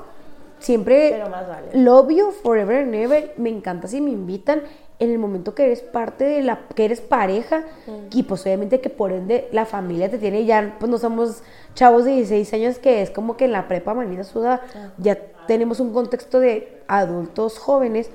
siempre 0.60 1.10
Pero 1.12 1.30
más 1.30 1.48
vale. 1.48 1.68
love 1.74 2.10
you 2.12 2.32
forever 2.32 2.78
and 2.84 2.94
ever 2.96 3.34
me 3.38 3.50
encanta 3.50 3.88
si 3.88 4.02
me 4.02 4.12
invitan 4.12 4.62
en 5.00 5.12
el 5.12 5.18
momento 5.20 5.54
que 5.56 5.66
eres 5.66 5.82
parte 5.82 6.24
de 6.24 6.42
la 6.42 6.60
que 6.74 6.86
eres 6.86 7.02
pareja 7.02 7.64
y 8.12 8.24
pues 8.24 8.44
obviamente 8.44 8.80
que 8.80 8.90
por 8.90 9.12
ende 9.12 9.48
la 9.52 9.66
familia 9.66 10.10
te 10.10 10.18
tiene 10.18 10.46
ya 10.46 10.78
pues 10.80 10.90
no 10.90 10.98
somos 10.98 11.44
chavos 11.74 12.06
de 12.06 12.12
16 12.12 12.54
años 12.54 12.80
que 12.80 13.02
es 13.02 13.10
como 13.10 13.36
que 13.36 13.46
en 13.46 13.52
la 13.52 13.68
prepa 13.68 13.94
manita 13.94 14.24
suda 14.24 14.62
ya 14.98 15.18
tenemos 15.48 15.80
un 15.80 15.94
contexto 15.94 16.40
de 16.40 16.82
adultos 16.88 17.60
jóvenes 17.60 18.10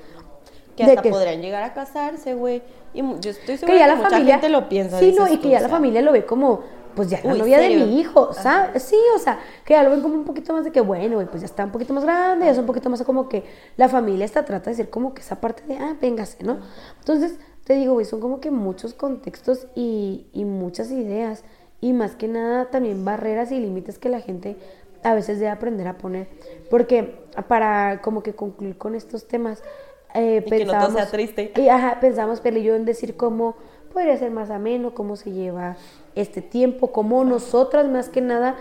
Que 0.75 0.83
hasta 0.83 1.03
podrían 1.03 1.41
llegar 1.41 1.63
a 1.63 1.73
casarse, 1.73 2.33
güey. 2.33 2.61
Y 2.93 3.01
yo 3.19 3.31
estoy 3.31 3.57
segura 3.57 3.73
que 3.73 3.79
ya 3.79 3.85
que 3.85 3.91
la 3.91 3.95
mucha 3.95 4.09
familia 4.09 4.33
gente 4.35 4.49
lo 4.49 4.69
piensa. 4.69 4.99
sí 4.99 5.13
no 5.17 5.31
y 5.31 5.37
que 5.37 5.49
ya 5.49 5.59
la 5.59 5.69
familia 5.69 6.01
lo 6.01 6.11
ve 6.11 6.25
como 6.25 6.61
pues 6.95 7.09
ya 7.09 7.19
la 7.23 7.33
Uy, 7.33 7.39
novia 7.39 7.59
de 7.59 7.69
¿serio? 7.69 7.85
mi 7.85 7.99
hijo 7.99 8.33
Ajá. 8.37 8.41
¿sabes? 8.41 8.83
sí 8.83 8.97
o 9.15 9.19
sea 9.19 9.39
que 9.65 9.73
ya 9.73 9.83
lo 9.83 9.89
ven 9.91 10.01
como 10.01 10.15
un 10.15 10.25
poquito 10.25 10.53
más 10.53 10.63
de 10.63 10.71
que 10.71 10.81
bueno 10.81 11.15
güey, 11.15 11.27
pues 11.27 11.41
ya 11.41 11.45
está 11.45 11.65
un 11.65 11.71
poquito 11.71 11.93
más 11.93 12.03
grande 12.03 12.45
ya 12.45 12.51
es 12.51 12.57
un 12.57 12.65
poquito 12.65 12.89
más 12.89 13.01
como 13.03 13.29
que 13.29 13.43
la 13.77 13.89
familia 13.89 14.25
hasta 14.25 14.45
trata 14.45 14.69
de 14.69 14.75
ser 14.75 14.89
como 14.89 15.13
que 15.13 15.21
esa 15.21 15.39
parte 15.41 15.63
de 15.67 15.77
ah 15.77 15.95
véngase 16.01 16.43
no 16.43 16.59
entonces 16.99 17.37
te 17.63 17.73
digo 17.75 17.93
güey 17.93 18.05
son 18.05 18.19
como 18.19 18.39
que 18.39 18.51
muchos 18.51 18.93
contextos 18.93 19.67
y, 19.75 20.27
y 20.33 20.45
muchas 20.45 20.91
ideas 20.91 21.43
y 21.81 21.93
más 21.93 22.15
que 22.15 22.27
nada 22.27 22.65
también 22.69 23.03
barreras 23.05 23.51
y 23.51 23.59
límites 23.59 23.97
que 23.99 24.09
la 24.09 24.21
gente 24.21 24.57
a 25.03 25.15
veces 25.15 25.39
debe 25.39 25.49
aprender 25.51 25.87
a 25.87 25.97
poner 25.97 26.27
porque 26.69 27.15
para 27.47 28.01
como 28.01 28.21
que 28.23 28.33
concluir 28.35 28.77
con 28.77 28.95
estos 28.95 29.27
temas 29.27 29.63
eh, 30.13 30.43
Y 30.45 30.49
que 30.49 30.65
no 30.65 30.73
todo 30.73 30.91
sea 30.91 31.09
triste. 31.09 31.53
y 31.55 31.69
ajá, 31.69 31.99
pensamos, 32.01 32.41
y 32.43 32.63
yo, 32.63 32.75
en 32.75 32.85
decir 32.85 33.15
cómo 33.15 33.55
podría 33.93 34.17
ser 34.17 34.29
más 34.31 34.49
ameno, 34.49 34.93
cómo 34.93 35.15
se 35.15 35.31
lleva 35.31 35.77
este 36.15 36.41
tiempo, 36.41 36.91
cómo 36.91 37.23
nosotras 37.23 37.87
más 37.87 38.09
que 38.09 38.21
nada, 38.21 38.55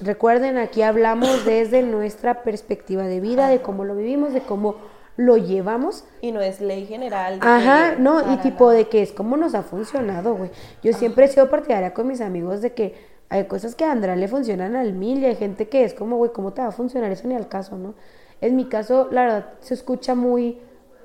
recuerden, 0.00 0.58
aquí 0.58 0.82
hablamos 0.82 1.44
desde 1.44 1.82
nuestra 1.82 2.42
perspectiva 2.42 3.04
de 3.04 3.20
vida, 3.20 3.48
de 3.48 3.60
cómo 3.62 3.84
lo 3.84 3.94
vivimos, 3.96 4.32
de 4.32 4.40
cómo 4.40 4.76
lo 5.16 5.36
llevamos. 5.36 6.04
Y 6.20 6.32
no 6.32 6.40
es 6.40 6.60
ley 6.60 6.86
general. 6.86 7.40
de 7.40 7.46
Ajá, 7.46 7.94
que- 7.96 8.02
no, 8.02 8.32
y 8.34 8.36
tipo 8.38 8.70
de 8.70 8.88
que 8.88 9.02
es 9.02 9.12
como 9.12 9.36
nos 9.36 9.54
ha 9.54 9.62
funcionado, 9.62 10.34
güey. 10.34 10.50
Yo 10.82 10.92
siempre 10.92 11.24
he 11.24 11.28
sido 11.28 11.48
partidaria 11.48 11.94
con 11.94 12.06
mis 12.06 12.20
amigos 12.20 12.60
de 12.60 12.72
que 12.72 12.94
hay 13.28 13.44
cosas 13.46 13.74
que 13.74 13.84
a 13.84 13.92
Andrea 13.92 14.14
le 14.14 14.28
funcionan 14.28 14.76
al 14.76 14.92
mil 14.92 15.18
y 15.18 15.26
hay 15.26 15.34
gente 15.36 15.68
que 15.68 15.84
es 15.84 15.94
como, 15.94 16.16
güey, 16.16 16.32
¿cómo 16.32 16.52
te 16.52 16.62
va 16.62 16.68
a 16.68 16.72
funcionar 16.72 17.10
eso 17.10 17.26
ni 17.26 17.34
al 17.34 17.48
caso, 17.48 17.76
no? 17.76 17.94
En 18.40 18.54
mi 18.56 18.66
caso, 18.66 19.08
la 19.10 19.22
verdad, 19.22 19.46
se 19.60 19.74
escucha 19.74 20.14
muy, 20.14 20.58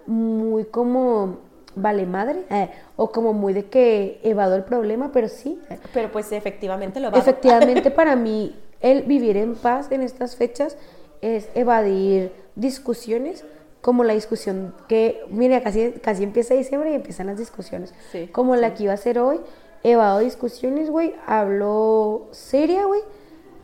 muy 0.06 0.66
como 0.66 1.38
vale 1.76 2.06
madre, 2.06 2.44
eh, 2.50 2.70
o 2.96 3.12
como 3.12 3.34
muy 3.34 3.54
de 3.54 3.66
que 3.66 4.20
evado 4.24 4.56
el 4.56 4.64
problema, 4.64 5.12
pero 5.12 5.28
sí, 5.30 5.60
eh, 5.70 5.78
Pero 5.94 6.12
pues 6.12 6.32
efectivamente 6.32 7.00
lo 7.00 7.12
va 7.12 7.18
Efectivamente, 7.18 7.92
para 7.92 8.16
mí, 8.16 8.56
el 8.82 9.04
vivir 9.04 9.38
en 9.38 9.56
paz 9.56 9.92
en 9.92 10.02
estas 10.02 10.36
fechas 10.36 10.78
es 11.22 11.50
evadir 11.56 12.32
discusiones, 12.56 13.46
como 13.82 14.04
la 14.04 14.14
discusión 14.14 14.76
que, 14.88 15.24
mira, 15.30 15.62
casi, 15.64 15.92
casi 15.94 16.24
empieza 16.24 16.54
diciembre 16.54 16.92
y 16.92 16.96
empiezan 16.96 17.28
las 17.28 17.38
discusiones. 17.38 17.94
Sí, 18.12 18.28
como 18.28 18.56
la 18.56 18.74
que 18.74 18.84
iba 18.84 18.94
a 18.94 18.98
ser 18.98 19.20
hoy, 19.20 19.40
evado 19.84 20.20
discusiones, 20.20 20.90
güey, 20.90 21.16
hablo 21.26 22.28
seria, 22.32 22.86
güey, 22.86 23.02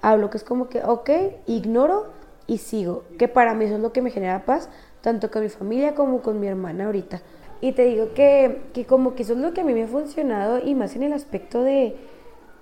hablo 0.02 0.30
que 0.30 0.38
es 0.38 0.44
como 0.44 0.70
que, 0.70 0.84
ok, 0.84 1.10
ignoro 1.46 2.08
y 2.48 2.60
sigo, 2.60 3.04
que 3.20 3.28
para 3.28 3.54
mí 3.54 3.66
eso 3.66 3.76
es 3.76 3.82
lo 3.82 3.92
que 3.92 4.02
me 4.02 4.10
genera 4.10 4.46
paz, 4.46 4.70
tanto 5.02 5.30
con 5.30 5.44
mi 5.44 5.50
familia 5.50 5.94
como 5.96 6.22
con 6.22 6.40
mi 6.40 6.48
hermana 6.48 6.86
ahorita. 6.86 7.22
Y 7.62 7.72
te 7.72 7.86
digo 7.86 8.14
que, 8.14 8.62
que 8.74 8.86
como 8.86 9.16
que 9.16 9.24
eso 9.24 9.34
es 9.34 9.40
lo 9.40 9.54
que 9.54 9.62
a 9.62 9.64
mí 9.64 9.74
me 9.74 9.84
ha 9.84 9.88
funcionado 9.88 10.60
y 10.64 10.76
más 10.76 10.96
en 10.96 11.04
el 11.04 11.14
aspecto 11.14 11.64
de, 11.64 11.96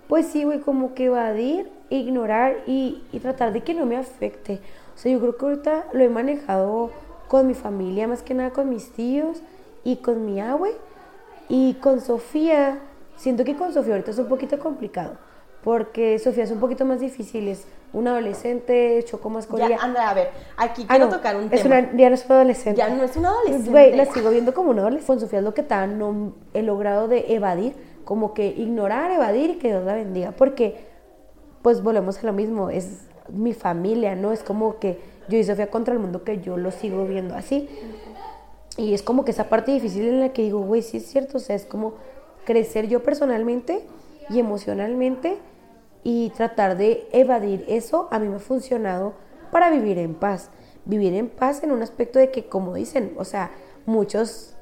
pues 0.07 0.27
sí, 0.27 0.43
güey, 0.43 0.59
como 0.59 0.93
que 0.93 1.05
evadir, 1.05 1.69
ignorar 1.89 2.57
y, 2.65 3.03
y 3.11 3.19
tratar 3.19 3.51
de 3.53 3.61
que 3.61 3.73
no 3.73 3.85
me 3.85 3.97
afecte. 3.97 4.59
O 4.95 4.97
sea, 4.97 5.11
yo 5.11 5.19
creo 5.19 5.37
que 5.37 5.45
ahorita 5.45 5.85
lo 5.91 6.03
he 6.03 6.09
manejado 6.09 6.91
con 7.27 7.47
mi 7.47 7.53
familia, 7.53 8.07
más 8.07 8.21
que 8.21 8.33
nada 8.33 8.51
con 8.51 8.69
mis 8.69 8.91
tíos 8.91 9.41
y 9.83 9.97
con 9.97 10.25
mi 10.25 10.39
abue. 10.39 10.75
Y 11.49 11.75
con 11.75 12.01
Sofía, 12.01 12.79
siento 13.17 13.43
que 13.43 13.55
con 13.55 13.73
Sofía 13.73 13.93
ahorita 13.93 14.11
es 14.11 14.17
un 14.17 14.27
poquito 14.27 14.59
complicado, 14.59 15.17
porque 15.65 16.19
Sofía 16.19 16.43
es 16.43 16.51
un 16.51 16.59
poquito 16.59 16.85
más 16.85 16.99
difícil, 16.99 17.47
es 17.47 17.65
una 17.91 18.11
adolescente, 18.11 19.03
chocó 19.03 19.31
más 19.31 19.47
con 19.47 19.57
Ya. 19.59 19.77
Andrea, 19.81 20.11
a 20.11 20.13
ver, 20.13 20.29
aquí 20.57 20.83
Ah, 20.83 20.89
quiero 20.89 21.05
no, 21.05 21.11
tocar 21.11 21.35
un 21.35 21.51
es 21.51 21.63
tema. 21.63 21.79
Una, 21.79 21.97
ya 21.97 22.09
no 22.09 22.13
es 22.13 22.25
una 22.27 22.35
adolescente. 22.35 22.77
Ya 22.77 22.89
no 22.89 23.03
es 23.03 23.17
una 23.17 23.29
adolescente. 23.29 23.71
Güey, 23.71 23.95
la 23.95 24.05
sigo 24.05 24.29
viendo 24.29 24.53
como 24.53 24.69
una 24.69 24.81
adolescente. 24.83 25.07
Con 25.07 25.19
Sofía 25.19 25.39
es 25.39 25.45
lo 25.45 25.55
que 25.55 25.63
tan 25.63 25.97
no 25.97 26.33
he 26.53 26.61
logrado 26.61 27.07
de 27.07 27.33
evadir, 27.33 27.73
como 28.03 28.35
que 28.35 28.45
ignorar, 28.45 29.09
evadir 29.09 29.49
y 29.49 29.55
que 29.55 29.69
Dios 29.69 29.83
la 29.83 29.95
bendiga. 29.95 30.33
Porque, 30.33 30.85
pues 31.63 31.81
volvemos 31.81 32.19
a 32.23 32.27
lo 32.27 32.33
mismo, 32.33 32.69
es 32.69 33.07
mi 33.29 33.55
familia, 33.55 34.13
¿no? 34.15 34.33
Es 34.33 34.43
como 34.43 34.77
que 34.77 34.99
yo 35.29 35.39
y 35.39 35.43
Sofía 35.43 35.71
contra 35.71 35.95
el 35.95 35.99
mundo 35.99 36.23
que 36.23 36.41
yo 36.41 36.57
lo 36.57 36.69
sigo 36.69 37.05
viendo 37.05 37.33
así. 37.33 37.67
Y 38.77 38.93
es 38.93 39.01
como 39.01 39.25
que 39.25 39.31
esa 39.31 39.45
parte 39.45 39.71
difícil 39.71 40.07
en 40.07 40.19
la 40.19 40.29
que 40.29 40.43
digo, 40.43 40.59
güey, 40.59 40.83
sí 40.83 40.97
es 40.97 41.07
cierto, 41.07 41.37
o 41.37 41.39
sea, 41.39 41.55
es 41.55 41.65
como 41.65 41.95
crecer 42.45 42.87
yo 42.87 43.01
personalmente 43.01 43.81
y 44.29 44.39
emocionalmente 44.39 45.39
y 46.05 46.29
tratar 46.29 46.77
de 46.77 47.07
evadir 47.11 47.65
eso 47.67 48.07
a 48.11 48.19
mí 48.19 48.29
me 48.29 48.35
ha 48.35 48.39
funcionado 48.39 49.13
para 49.51 49.71
vivir 49.71 49.97
en 49.97 50.13
paz. 50.13 50.51
Vivir 50.85 51.15
en 51.15 51.29
paz 51.29 51.63
en 51.63 51.71
un 51.71 51.81
aspecto 51.81 52.19
de 52.19 52.29
que, 52.29 52.45
como 52.47 52.75
dicen, 52.75 53.15
o 53.17 53.25
sea, 53.25 53.49
muchos, 53.87 54.55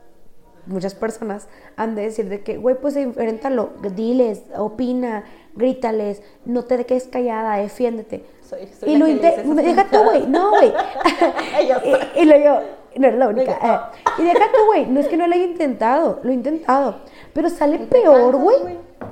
muchas 0.68 0.96
personas 0.96 1.50
han 1.76 1.96
de 1.96 2.04
decir 2.04 2.30
de 2.30 2.44
que, 2.44 2.58
güey, 2.58 2.76
pues 2.80 2.96
enfréntalo, 2.96 3.72
diles, 3.94 4.44
opina, 4.56 5.26
grítales, 5.54 6.24
no 6.46 6.64
te 6.64 6.86
quedes 6.86 7.08
callada, 7.10 7.58
defiéndete. 7.58 8.24
Soy- 8.42 8.68
soy 8.68 8.94
y 8.94 8.98
lo 8.98 9.06
deja 9.08 9.86
tú, 9.92 9.98
güey, 10.02 10.26
no, 10.26 10.50
güey. 10.52 10.72
Y, 12.16 12.22
y 12.22 12.26
lo 12.26 12.38
yo, 12.38 12.60
no 12.96 13.08
eres 13.08 13.20
la 13.20 13.28
única. 13.28 13.52
Eh. 13.52 14.22
Y 14.22 14.24
deja 14.24 14.46
tú, 14.54 14.66
güey, 14.68 14.86
no 14.86 15.02
es 15.02 15.08
que 15.10 15.18
no 15.18 15.28
lo 15.28 15.34
haya 15.34 15.44
intentado, 15.44 16.22
lo 16.24 16.32
he 16.32 16.34
intentado, 16.34 17.02
pero 17.34 17.50
sale 17.50 17.80
peor, 17.80 18.38
güey. 18.38 18.58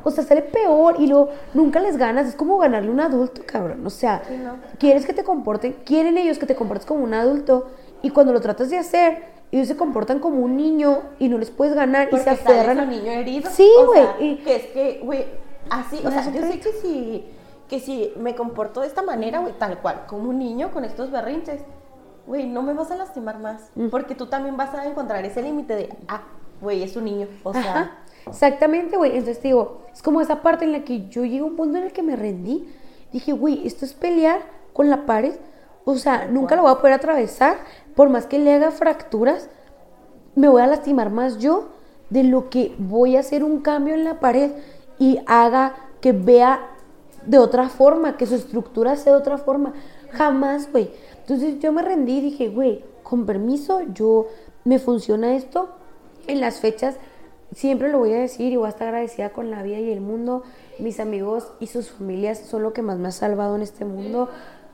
O 0.04 0.12
sea, 0.12 0.24
sale 0.24 0.42
peor 0.42 0.96
y 1.00 1.08
luego 1.08 1.30
nunca 1.54 1.80
les 1.80 1.98
ganas. 1.98 2.28
Es 2.28 2.36
como 2.36 2.58
ganarle 2.58 2.90
a 2.90 2.92
un 2.94 3.00
adulto, 3.00 3.42
cabrón. 3.46 3.86
O 3.86 3.90
sea, 3.90 4.22
Sí, 4.28 4.36
no. 4.38 4.56
quieres 4.80 5.06
que 5.06 5.14
te 5.14 5.24
comporten, 5.24 5.74
quieren 5.86 6.18
ellos 6.18 6.38
que 6.38 6.46
te 6.46 6.56
comportes 6.56 6.86
como 6.86 7.04
un 7.04 7.14
adulto 7.14 7.70
y 8.02 8.10
cuando 8.10 8.34
lo 8.34 8.42
tratas 8.42 8.70
de 8.70 8.78
hacer, 8.78 9.24
ellos 9.52 9.68
se 9.68 9.76
comportan 9.76 10.20
como 10.20 10.40
un 10.42 10.56
niño 10.56 11.00
y 11.20 11.28
no 11.30 11.38
les 11.38 11.52
puedes 11.52 11.74
ganar 11.76 12.10
y 12.12 12.18
se 12.18 12.30
aferran 12.30 12.80
a 12.80 12.86
niño 12.86 13.12
herido. 13.12 13.50
Sí, 13.52 13.70
güey, 13.86 14.38
Que 14.44 14.56
es 14.56 14.66
que, 14.68 15.02
güey, 15.04 15.26
así, 15.70 15.98
o 16.06 16.10
sea, 16.10 16.32
yo 16.32 16.42
sé 16.42 16.60
que 16.60 16.72
si, 16.82 17.26
que 17.68 17.80
si 17.80 18.14
me 18.18 18.34
comporto 18.36 18.82
de 18.82 18.88
esta 18.88 19.02
manera, 19.02 19.40
güey, 19.40 19.54
tal 19.58 19.80
cual, 19.80 20.04
como 20.08 20.30
un 20.30 20.40
niño 20.40 20.72
con 20.72 20.86
estos 20.86 21.12
berrinches, 21.12 21.62
güey, 22.28 22.48
no 22.48 22.62
me 22.64 22.74
vas 22.74 22.92
a 22.92 22.96
lastimar 22.96 23.40
más. 23.40 23.72
Mm. 23.76 23.90
Porque 23.90 24.16
tú 24.16 24.28
también 24.28 24.56
vas 24.56 24.74
a 24.74 24.86
encontrar 24.86 25.26
ese 25.26 25.42
límite 25.42 25.76
de, 25.76 25.90
ah, 26.08 26.22
güey, 26.62 26.84
es 26.84 26.96
un 26.96 27.06
niño. 27.06 27.28
O 27.44 27.52
sea, 27.52 27.62
Ajá, 27.62 27.92
exactamente, 28.28 28.98
güey. 28.98 29.12
Entonces 29.12 29.40
te 29.40 29.50
digo, 29.50 29.82
es 29.94 30.02
como 30.02 30.22
esa 30.22 30.42
parte 30.42 30.66
en 30.66 30.72
la 30.72 30.84
que 30.84 31.08
yo 31.10 31.24
llegué 31.24 31.40
a 31.40 31.46
un 31.46 31.56
punto 31.56 31.78
en 31.78 31.86
el 31.86 31.92
que 31.92 32.04
me 32.04 32.16
rendí. 32.16 32.68
Dije, 33.12 33.34
güey, 33.34 33.66
esto 33.66 33.86
es 33.86 33.94
pelear 33.94 34.42
con 34.74 34.90
la 34.90 35.06
pared. 35.06 35.36
O 35.86 35.96
sea, 35.96 36.28
nunca 36.28 36.56
lo 36.56 36.64
voy 36.64 36.72
a 36.72 36.76
poder 36.76 36.94
atravesar. 36.94 37.58
Por 37.96 38.10
más 38.10 38.26
que 38.26 38.40
le 38.40 38.54
haga 38.54 38.72
fracturas, 38.72 39.50
me 40.36 40.48
voy 40.48 40.62
a 40.62 40.68
lastimar 40.68 41.10
más 41.10 41.38
yo 41.40 41.70
de 42.10 42.24
lo 42.24 42.50
que 42.50 42.76
voy 42.78 43.16
a 43.16 43.22
hacer 43.22 43.44
un 43.44 43.62
cambio 43.62 43.94
en 43.94 44.04
la 44.04 44.20
pared 44.20 44.52
y 45.00 45.20
haga 45.26 45.76
que 46.02 46.12
vea 46.12 46.68
de 47.26 47.38
otra 47.38 47.70
forma, 47.70 48.18
que 48.18 48.26
su 48.26 48.36
estructura 48.36 48.96
sea 48.96 49.14
de 49.14 49.20
otra 49.20 49.38
forma. 49.38 49.74
Jamás, 50.12 50.72
güey. 50.72 50.92
Entonces 51.20 51.60
yo 51.60 51.72
me 51.72 51.82
rendí 51.82 52.18
y 52.18 52.22
dije, 52.22 52.50
güey, 52.50 52.84
con 53.04 53.26
permiso, 53.26 53.82
yo 53.94 54.28
me 54.64 54.80
funciona 54.80 55.36
esto 55.36 55.70
en 56.28 56.42
las 56.42 56.60
fechas. 56.60 56.96
Siempre 57.54 57.90
lo 57.90 58.00
voy 58.00 58.14
a 58.14 58.20
decir 58.20 58.52
y 58.52 58.56
voy 58.56 58.68
a 58.68 58.70
estar 58.70 58.88
agradecida 58.88 59.32
con 59.32 59.52
la 59.52 59.62
vida 59.62 59.80
y 59.80 59.92
el 59.92 60.00
mundo. 60.00 60.44
Mis 60.80 61.00
amigos 61.00 61.52
y 61.60 61.68
sus 61.68 61.92
familias 61.92 62.40
son 62.40 62.64
lo 62.64 62.72
que 62.72 62.82
más 62.82 62.98
me 62.98 63.10
ha 63.10 63.12
salvado 63.12 63.56
en 63.56 63.62
este 63.62 63.84
mundo. 63.84 64.30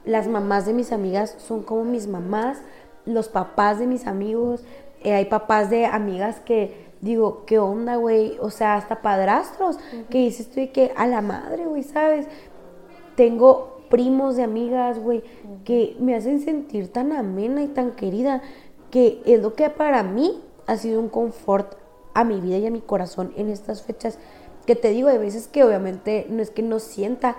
Las 0.06 0.28
mamás 0.28 0.66
de 0.66 0.74
mis 0.74 0.91
amigas 0.91 1.36
son 1.40 1.64
como 1.64 1.84
mis 1.84 2.08
mamás. 2.08 2.60
Los 3.06 3.30
papás 3.30 3.80
de 3.80 3.88
mis 3.88 4.06
amigos. 4.06 4.64
Eh, 5.04 5.14
hay 5.14 5.26
papás 5.26 5.70
de 5.70 5.86
amigas 5.86 6.40
que 6.40 6.88
digo, 7.02 7.45
¿qué 7.45 7.58
onda, 7.58 7.95
güey? 7.95 8.38
O 8.41 8.52
sea, 8.52 8.76
hasta 8.76 9.02
padrastros 9.02 9.78
que 10.10 10.20
dices 10.20 10.49
tú 10.49 10.60
y 10.60 10.68
que 10.68 10.91
a 10.95 11.08
la 11.08 11.22
madre, 11.22 11.66
güey, 11.66 11.84
¿sabes? 11.84 12.28
Tengo 13.16 13.82
primos 13.90 14.36
de 14.36 14.44
amigas, 14.44 14.99
güey, 14.99 15.24
que 15.64 15.95
me 15.99 16.16
hacen 16.16 16.41
sentir 16.41 16.91
tan 16.91 17.12
amena 17.12 17.64
y 17.64 17.68
tan 17.68 17.91
querida, 17.91 18.41
que 18.91 19.22
es 19.26 19.41
lo 19.41 19.56
que 19.56 19.70
para 19.70 20.04
mí 20.04 20.41
ha 20.66 20.78
sido 20.78 20.99
un 20.99 21.10
confort 21.10 21.76
a 22.18 22.23
mi 22.23 22.41
vida 22.41 22.57
y 22.57 22.65
a 22.65 22.72
mi 22.72 22.81
corazón 22.81 23.31
en 23.38 23.49
estas 23.49 23.84
fechas. 23.84 24.18
Que 24.65 24.76
te 24.76 24.89
digo, 24.89 25.07
hay 25.07 25.19
veces 25.19 25.48
que 25.48 25.64
obviamente 25.64 26.26
no 26.30 26.41
es 26.41 26.49
que 26.49 26.64
no 26.64 26.80
sienta, 26.80 27.35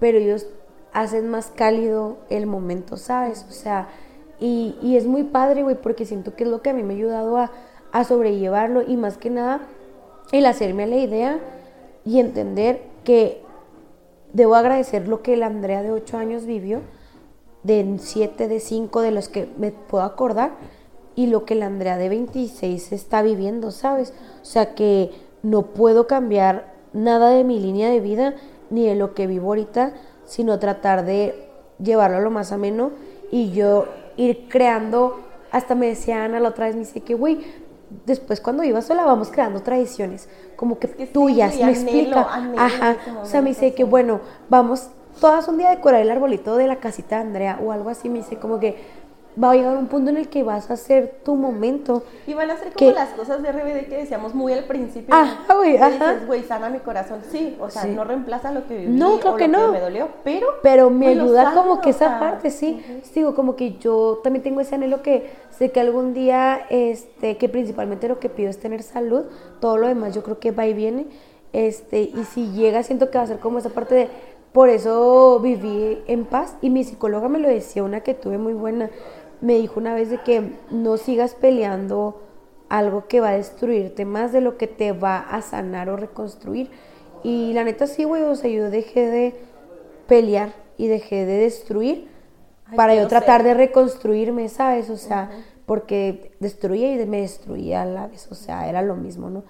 pero 0.00 0.16
ellos 0.16 0.46
hacen 0.94 1.28
más 1.28 1.52
cálido 1.54 2.16
el 2.30 2.46
momento, 2.46 2.96
¿sabes? 2.96 3.44
O 3.50 3.52
sea, 3.52 3.88
y, 4.40 4.74
y 4.80 4.96
es 4.96 5.06
muy 5.06 5.24
padre, 5.24 5.62
güey, 5.62 5.76
porque 5.76 6.06
siento 6.06 6.34
que 6.34 6.44
es 6.44 6.50
lo 6.50 6.62
que 6.62 6.70
a 6.70 6.72
mí 6.72 6.82
me 6.82 6.94
ha 6.94 6.96
ayudado 6.96 7.36
a, 7.36 7.50
a 7.92 8.04
sobrellevarlo 8.04 8.82
y 8.82 8.96
más 8.96 9.18
que 9.18 9.28
nada 9.28 9.60
el 10.32 10.46
hacerme 10.46 10.86
la 10.86 10.96
idea 10.96 11.38
y 12.06 12.18
entender 12.18 12.82
que 13.04 13.42
debo 14.32 14.54
agradecer 14.54 15.08
lo 15.08 15.22
que 15.22 15.36
la 15.36 15.46
Andrea 15.46 15.82
de 15.82 15.92
8 15.92 16.16
años 16.16 16.46
vivió, 16.46 16.80
de 17.64 17.98
7, 17.98 18.48
de 18.48 18.60
5, 18.60 19.02
de 19.02 19.10
los 19.10 19.28
que 19.28 19.46
me 19.58 19.72
puedo 19.72 20.04
acordar, 20.04 20.52
y 21.14 21.26
lo 21.26 21.44
que 21.44 21.54
la 21.54 21.66
Andrea 21.66 21.96
de 21.96 22.08
26 22.08 22.92
está 22.92 23.22
viviendo, 23.22 23.70
¿sabes? 23.70 24.12
O 24.40 24.44
sea 24.44 24.74
que 24.74 25.10
no 25.42 25.62
puedo 25.62 26.06
cambiar 26.06 26.72
nada 26.92 27.30
de 27.30 27.44
mi 27.44 27.58
línea 27.58 27.90
de 27.90 28.00
vida 28.00 28.34
ni 28.70 28.86
de 28.86 28.94
lo 28.94 29.14
que 29.14 29.26
vivo 29.26 29.48
ahorita, 29.48 29.94
sino 30.24 30.58
tratar 30.58 31.04
de 31.04 31.48
llevarlo 31.82 32.18
a 32.18 32.20
lo 32.20 32.30
más 32.30 32.52
ameno 32.52 32.92
y 33.30 33.50
yo 33.52 33.86
ir 34.16 34.48
creando, 34.48 35.20
hasta 35.50 35.74
me 35.74 35.88
decía 35.88 36.24
Ana 36.24 36.40
la 36.40 36.50
otra 36.50 36.66
vez, 36.66 36.74
me 36.74 36.80
dice 36.80 37.00
que, 37.00 37.14
güey, 37.14 37.40
después 38.06 38.40
cuando 38.40 38.62
iba 38.64 38.80
sola 38.82 39.04
vamos 39.04 39.30
creando 39.30 39.60
tradiciones, 39.62 40.28
como 40.56 40.78
que, 40.78 40.88
que 40.88 41.06
sí, 41.06 41.12
tuyas, 41.12 41.54
me 41.56 41.64
anhelo, 41.64 41.80
explica. 41.80 42.34
anhelo 42.34 42.60
Ajá, 42.60 42.90
ese 42.92 43.10
o 43.10 43.26
sea, 43.26 43.42
me 43.42 43.50
dice 43.50 43.74
que, 43.74 43.84
bueno, 43.84 44.20
vamos 44.48 44.90
todas 45.20 45.46
un 45.48 45.58
día 45.58 45.68
a 45.68 45.76
decorar 45.76 46.00
el 46.00 46.10
arbolito 46.10 46.56
de 46.56 46.66
la 46.66 46.76
casita 46.76 47.16
de 47.16 47.22
Andrea 47.22 47.58
o 47.62 47.72
algo 47.72 47.90
así, 47.90 48.08
me 48.08 48.18
dice 48.18 48.38
como 48.38 48.58
que 48.58 49.01
va 49.42 49.52
a 49.52 49.54
llegar 49.54 49.76
un 49.76 49.86
punto 49.86 50.10
en 50.10 50.16
el 50.16 50.28
que 50.28 50.42
vas 50.42 50.70
a 50.70 50.74
hacer 50.74 51.20
tu 51.24 51.36
momento. 51.36 52.02
Y 52.26 52.34
van 52.34 52.50
a 52.50 52.56
ser 52.56 52.72
como 52.72 52.76
que- 52.76 52.92
las 52.92 53.10
cosas 53.10 53.42
de 53.42 53.48
RBD 53.50 53.86
que 53.88 53.96
decíamos 53.96 54.34
muy 54.34 54.52
al 54.52 54.64
principio. 54.64 55.14
Ajá, 55.14 55.54
güey, 55.54 55.72
Que 55.76 55.82
ajá. 55.82 56.12
dices, 56.12 56.26
güey, 56.26 56.42
sana 56.42 56.68
mi 56.68 56.78
corazón. 56.80 57.20
Sí, 57.30 57.56
o 57.60 57.70
sea, 57.70 57.82
Sí. 57.82 57.88
no 57.90 58.04
reemplaza 58.04 58.52
lo 58.52 58.66
que 58.66 58.76
viví 58.76 58.92
No, 58.92 59.14
o 59.14 59.20
creo 59.20 59.32
lo 59.32 59.38
que 59.38 59.48
no. 59.48 59.72
me 59.72 59.80
dolió, 59.80 60.08
pero... 60.24 60.46
Pero 60.62 60.90
me 60.90 61.14
lo 61.14 61.24
ayuda 61.24 61.44
sano, 61.44 61.62
como 61.62 61.80
que 61.80 61.90
esa 61.90 62.08
sea, 62.10 62.20
parte, 62.20 62.50
sí. 62.50 62.82
Sí, 63.02 63.20
Digo, 63.20 63.34
como 63.34 63.56
que 63.56 63.78
yo 63.78 64.20
también 64.24 64.42
tengo 64.42 64.60
ese 64.60 64.74
anhelo 64.74 65.02
que 65.02 65.30
sé 65.50 65.70
que 65.70 65.80
algún 65.80 66.12
día, 66.12 66.66
este, 66.70 67.36
que 67.36 67.48
principalmente 67.48 68.08
lo 68.08 68.18
que 68.18 68.28
pido 68.28 68.50
es 68.50 68.58
tener 68.58 68.82
salud, 68.82 69.24
todo 69.60 69.76
lo 69.78 69.86
demás 69.86 70.14
yo 70.14 70.22
creo 70.22 70.38
que 70.40 70.50
va 70.50 70.66
y 70.66 70.74
viene, 70.74 71.06
este, 71.52 72.00
y 72.02 72.24
si 72.32 72.50
llega 72.52 72.82
siento 72.82 73.10
que 73.10 73.18
va 73.18 73.24
a 73.24 73.26
ser 73.28 73.38
como 73.38 73.58
esa 73.58 73.68
parte 73.70 73.94
de, 73.94 74.08
por 74.52 74.68
eso 74.68 75.38
viví 75.40 76.02
en 76.06 76.24
paz, 76.26 76.56
y 76.60 76.68
mi 76.70 76.84
psicóloga 76.84 77.28
me 77.28 77.38
lo 77.38 77.48
decía, 77.48 77.82
una 77.82 78.00
que 78.00 78.12
tuve 78.14 78.38
muy 78.38 78.52
buena, 78.54 78.90
me 79.42 79.58
dijo 79.58 79.78
una 79.78 79.92
vez 79.92 80.08
de 80.08 80.18
que 80.18 80.52
no 80.70 80.96
sigas 80.96 81.34
peleando 81.34 82.22
algo 82.68 83.06
que 83.06 83.20
va 83.20 83.30
a 83.30 83.36
destruirte 83.36 84.06
más 84.06 84.32
de 84.32 84.40
lo 84.40 84.56
que 84.56 84.66
te 84.66 84.92
va 84.92 85.18
a 85.18 85.42
sanar 85.42 85.90
o 85.90 85.96
reconstruir. 85.96 86.70
Y 87.22 87.52
la 87.52 87.64
neta 87.64 87.86
sí, 87.86 88.04
güey, 88.04 88.22
o 88.22 88.34
sea, 88.34 88.50
yo 88.50 88.70
dejé 88.70 89.10
de 89.10 89.34
pelear 90.06 90.54
y 90.78 90.86
dejé 90.86 91.26
de 91.26 91.36
destruir 91.38 92.08
Ay, 92.66 92.76
para 92.76 92.94
yo 92.94 93.06
tratar 93.08 93.42
de 93.42 93.52
reconstruirme, 93.52 94.48
¿sabes? 94.48 94.88
O 94.90 94.96
sea, 94.96 95.30
porque 95.66 96.32
destruía 96.40 96.94
y 96.94 97.06
me 97.06 97.20
destruía 97.20 97.82
a 97.82 97.84
la 97.84 98.06
vez, 98.06 98.30
o 98.30 98.34
sea, 98.34 98.68
era 98.68 98.80
lo 98.80 98.96
mismo, 98.96 99.28
¿no? 99.28 99.44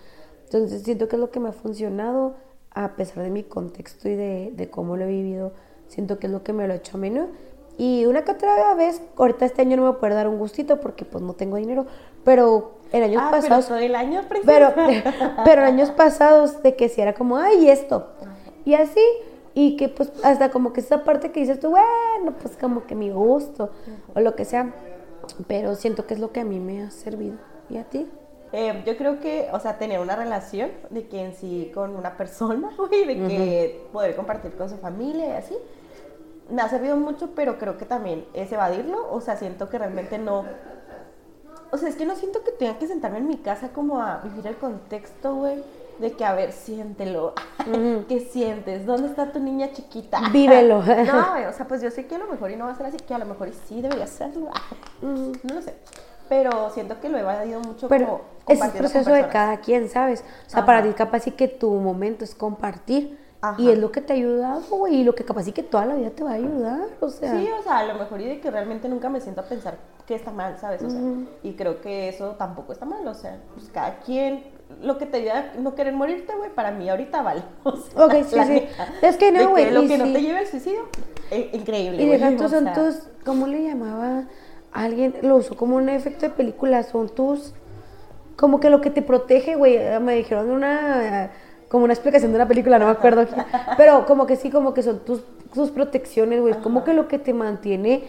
Entonces 0.45 0.83
siento 0.83 1.07
que 1.07 1.17
es 1.17 1.21
lo 1.21 1.31
que 1.31 1.41
me 1.41 1.51
ha 1.51 1.53
funcionado, 1.53 2.35
a 2.71 2.97
pesar 2.97 3.23
de 3.23 3.31
mi 3.31 3.43
contexto 3.43 4.09
y 4.09 4.15
de, 4.15 4.53
de 4.55 4.71
cómo 4.71 4.97
lo 4.97 5.05
he 5.05 5.09
vivido, 5.09 5.53
siento 5.87 6.19
que 6.19 6.27
es 6.27 6.33
lo 6.33 6.43
que 6.43 6.53
me 6.53 6.67
lo 6.67 6.73
ha 6.73 6.77
hecho 6.77 6.99
menos. 6.99 7.29
Y 7.83 8.07
una 8.07 8.23
que 8.23 8.31
otra 8.31 8.75
vez, 8.75 9.03
ahorita 9.17 9.45
este 9.45 9.63
año 9.63 9.77
no 9.77 9.83
me 9.83 9.89
voy 9.89 9.97
a 9.97 9.99
poder 9.99 10.15
dar 10.15 10.29
un 10.29 10.39
gustito 10.39 10.79
porque 10.79 11.05
pues 11.05 11.21
no 11.21 11.33
tengo 11.33 11.57
dinero, 11.57 11.85
pero 12.23 12.75
en 12.93 13.03
años 13.03 13.21
Ah, 13.25 13.29
pero 13.33 13.43
pasados... 13.43 13.67
todo 13.67 13.79
el 13.79 13.97
año. 13.97 14.23
Pero, 14.47 14.73
pero 15.45 15.63
años 15.63 15.91
pasados 15.91 16.63
de 16.63 16.77
que 16.77 16.89
si 16.89 17.01
era 17.01 17.13
como, 17.13 17.39
ay, 17.39 17.69
esto. 17.69 18.07
Y 18.65 18.75
así, 18.75 19.01
y 19.53 19.75
que 19.75 19.89
pues 19.89 20.13
hasta 20.23 20.53
como 20.53 20.73
que 20.73 20.79
esa 20.79 21.03
parte 21.03 21.33
que 21.33 21.41
dices 21.41 21.59
tú, 21.59 21.71
bueno, 21.71 22.37
pues 22.41 22.57
como 22.57 22.87
que 22.87 22.95
mi 22.95 23.11
gusto, 23.11 23.71
o 24.15 24.21
lo 24.21 24.37
que 24.37 24.45
sea. 24.45 24.73
Pero 25.49 25.75
siento 25.75 26.07
que 26.07 26.15
es 26.15 26.21
lo 26.21 26.31
que 26.31 26.39
a 26.39 26.45
mí 26.45 26.61
me 26.61 26.85
ha 26.85 26.91
servido. 26.93 27.35
¿Y 27.69 27.79
a 27.79 27.83
ti? 27.83 28.09
Eh, 28.53 28.81
yo 28.87 28.97
creo 28.97 29.19
que, 29.19 29.49
o 29.53 29.59
sea, 29.59 29.79
tener 29.79 29.99
una 29.99 30.15
relación 30.15 30.71
de 30.91 31.09
que 31.09 31.21
en 31.21 31.35
sí 31.35 31.73
con 31.75 31.97
una 31.97 32.17
persona, 32.17 32.71
güey, 32.77 33.07
de 33.07 33.27
que 33.27 33.87
poder 33.93 34.15
compartir 34.15 34.53
con 34.53 34.71
su 34.71 34.77
familia 34.77 35.27
y 35.27 35.33
así, 35.33 35.57
me 36.53 36.63
ha 36.63 36.69
servido 36.69 36.97
mucho, 36.97 37.31
pero 37.35 37.59
creo 37.59 37.79
que 37.79 37.87
también 37.87 38.27
es 38.35 38.53
evadirlo. 38.53 39.11
O 39.11 39.21
sea, 39.21 39.37
siento 39.37 39.69
que 39.69 39.79
realmente 39.79 40.19
no. 40.19 40.45
O 41.71 41.79
sea, 41.79 41.89
es 41.89 41.97
que 41.97 42.05
no 42.05 42.15
siento 42.15 42.45
que 42.45 42.53
tenga 42.53 42.79
que 42.79 42.87
sentarme 42.87 43.19
en 43.19 43.27
mi 43.27 43.39
casa 43.39 43.71
como 43.71 44.01
a 44.01 44.19
vivir 44.19 44.47
el 44.47 44.57
contexto, 44.57 45.35
güey. 45.35 45.65
De 45.99 46.13
que, 46.13 46.25
a 46.25 46.35
ver, 46.35 46.53
siéntelo. 46.53 47.33
¿Qué 48.09 48.21
sientes? 48.21 48.85
¿Dónde 48.85 49.09
está 49.09 49.33
tu 49.33 49.41
niña 49.41 49.73
chiquita? 49.73 50.21
Vívelo. 50.31 50.83
no, 51.07 51.31
güey, 51.33 51.47
o 51.47 51.53
sea, 51.53 51.67
pues 51.67 51.81
yo 51.81 51.91
sé 51.91 52.07
que 52.07 52.17
a 52.17 52.19
lo 52.19 52.27
mejor 52.27 52.51
y 52.51 52.57
no 52.57 52.67
va 52.67 52.73
a 52.73 52.77
ser 52.77 52.87
así, 52.87 52.99
que 52.99 53.15
a 53.15 53.19
lo 53.19 53.27
mejor 53.27 53.49
y 53.49 53.53
sí 53.53 53.81
debería 53.81 54.07
serlo. 54.07 54.51
No 55.01 55.55
lo 55.55 55.63
sé. 55.63 55.75
Pero 56.29 56.71
siento 56.71 57.01
que 57.01 57.09
lo 57.09 57.19
he 57.19 57.21
evadido 57.21 57.61
mucho 57.61 57.89
Pero 57.89 58.23
como 58.45 58.65
es 58.65 58.73
el 58.73 58.79
proceso 58.79 59.13
de 59.13 59.29
cada 59.29 59.59
quien, 59.59 59.89
¿sabes? 59.89 60.25
O 60.47 60.51
sea, 60.51 60.61
Ajá. 60.61 60.67
para 60.67 60.83
ti 60.83 60.91
capaz 60.95 61.21
sí 61.21 61.33
que 61.33 61.49
tu 61.49 61.71
momento 61.73 62.25
es 62.25 62.35
compartir. 62.35 63.22
Ajá. 63.43 63.61
Y 63.61 63.71
es 63.71 63.79
lo 63.79 63.91
que 63.91 64.01
te 64.01 64.13
ha 64.13 64.17
ayudado, 64.17 64.63
güey, 64.71 65.01
y 65.01 65.05
lo 65.05 65.17
que 65.17 65.25
capaz 65.25 65.43
sí 65.43 65.53
que 65.53 65.65
toda 65.65 65.85
la 65.85 65.97
vida 65.97 66.11
te 66.11 66.23
va 66.23 66.31
a 66.31 66.35
ayudar, 66.35 66.89
o 67.01 67.09
sea. 67.09 67.37
Sí, 67.37 67.49
o 67.59 67.63
sea, 67.65 67.79
a 67.79 67.87
lo 67.87 67.95
mejor 67.95 68.21
y 68.21 68.29
de 68.29 68.41
que 68.41 68.53
realmente 68.53 68.89
nunca 68.89 69.09
me 69.09 69.21
siento 69.21 69.41
a 69.41 69.45
pensar 69.45 69.79
que 70.07 70.15
está 70.15 70.31
mal, 70.31 70.59
¿sabes? 70.59 70.81
O 70.83 70.89
sea, 70.89 71.01
y 71.43 71.55
creo 71.55 71.81
que 71.81 72.09
eso 72.09 72.37
tampoco 72.39 72.73
está 72.73 72.87
mal, 72.87 73.07
o 73.07 73.15
sea, 73.15 73.41
pues 73.55 73.69
cada 73.69 73.99
quien, 73.99 74.45
lo 74.81 74.97
que 74.97 75.07
te 75.07 75.17
ayuda 75.17 75.53
a 75.55 75.59
no 75.59 75.75
querer 75.75 75.93
morirte, 75.93 76.37
güey, 76.37 76.51
para 76.55 76.71
mí 76.71 76.89
ahorita 76.89 77.23
vale. 77.23 77.43
O 77.65 77.77
sea, 77.77 78.05
Ok, 78.05 78.15
sí, 78.29 78.37
sí. 78.47 78.63
Es 79.03 79.17
que 79.17 79.33
no, 79.33 79.51
güey, 79.51 79.73
Lo 79.73 79.89
que 79.89 79.99
no 79.99 80.05
te 80.05 80.23
lleve 80.23 80.39
al 80.39 80.47
suicidio, 80.47 80.89
eh, 81.33 81.51
increíble. 81.53 82.01
Y 82.01 82.07
deja 82.07 82.29
o 82.45 82.49
son 82.49 82.73
tus, 82.73 83.09
¿cómo 83.25 83.49
le 83.49 83.65
llamaba? 83.65 84.25
Alguien 84.73 85.17
lo 85.23 85.37
usó 85.37 85.57
como 85.57 85.77
un 85.77 85.89
efecto 85.89 86.27
de 86.27 86.31
película, 86.31 86.85
son 86.85 87.09
tus, 87.09 87.55
como 88.37 88.61
que 88.61 88.71
lo 88.71 88.81
que 88.81 88.91
te 88.91 89.03
protege, 89.03 89.57
güey, 89.57 89.79
me 90.01 90.15
dijeron 90.15 90.51
una, 90.51 91.31
como 91.73 91.85
una 91.85 91.95
explicación 91.95 92.31
de 92.33 92.37
una 92.37 92.47
película, 92.47 92.79
no 92.79 92.85
me 92.85 92.93
acuerdo, 92.93 93.27
pero 93.79 94.05
como 94.07 94.27
que 94.27 94.37
sí, 94.37 94.51
como 94.51 94.75
que 94.75 94.83
son 94.83 95.01
tus, 95.01 95.23
tus 95.55 95.71
protecciones, 95.71 96.41
güey, 96.41 96.53
como 96.61 96.85
que 96.85 96.93
lo 96.93 97.09
que 97.09 97.19
te 97.19 97.33
mantiene 97.33 98.05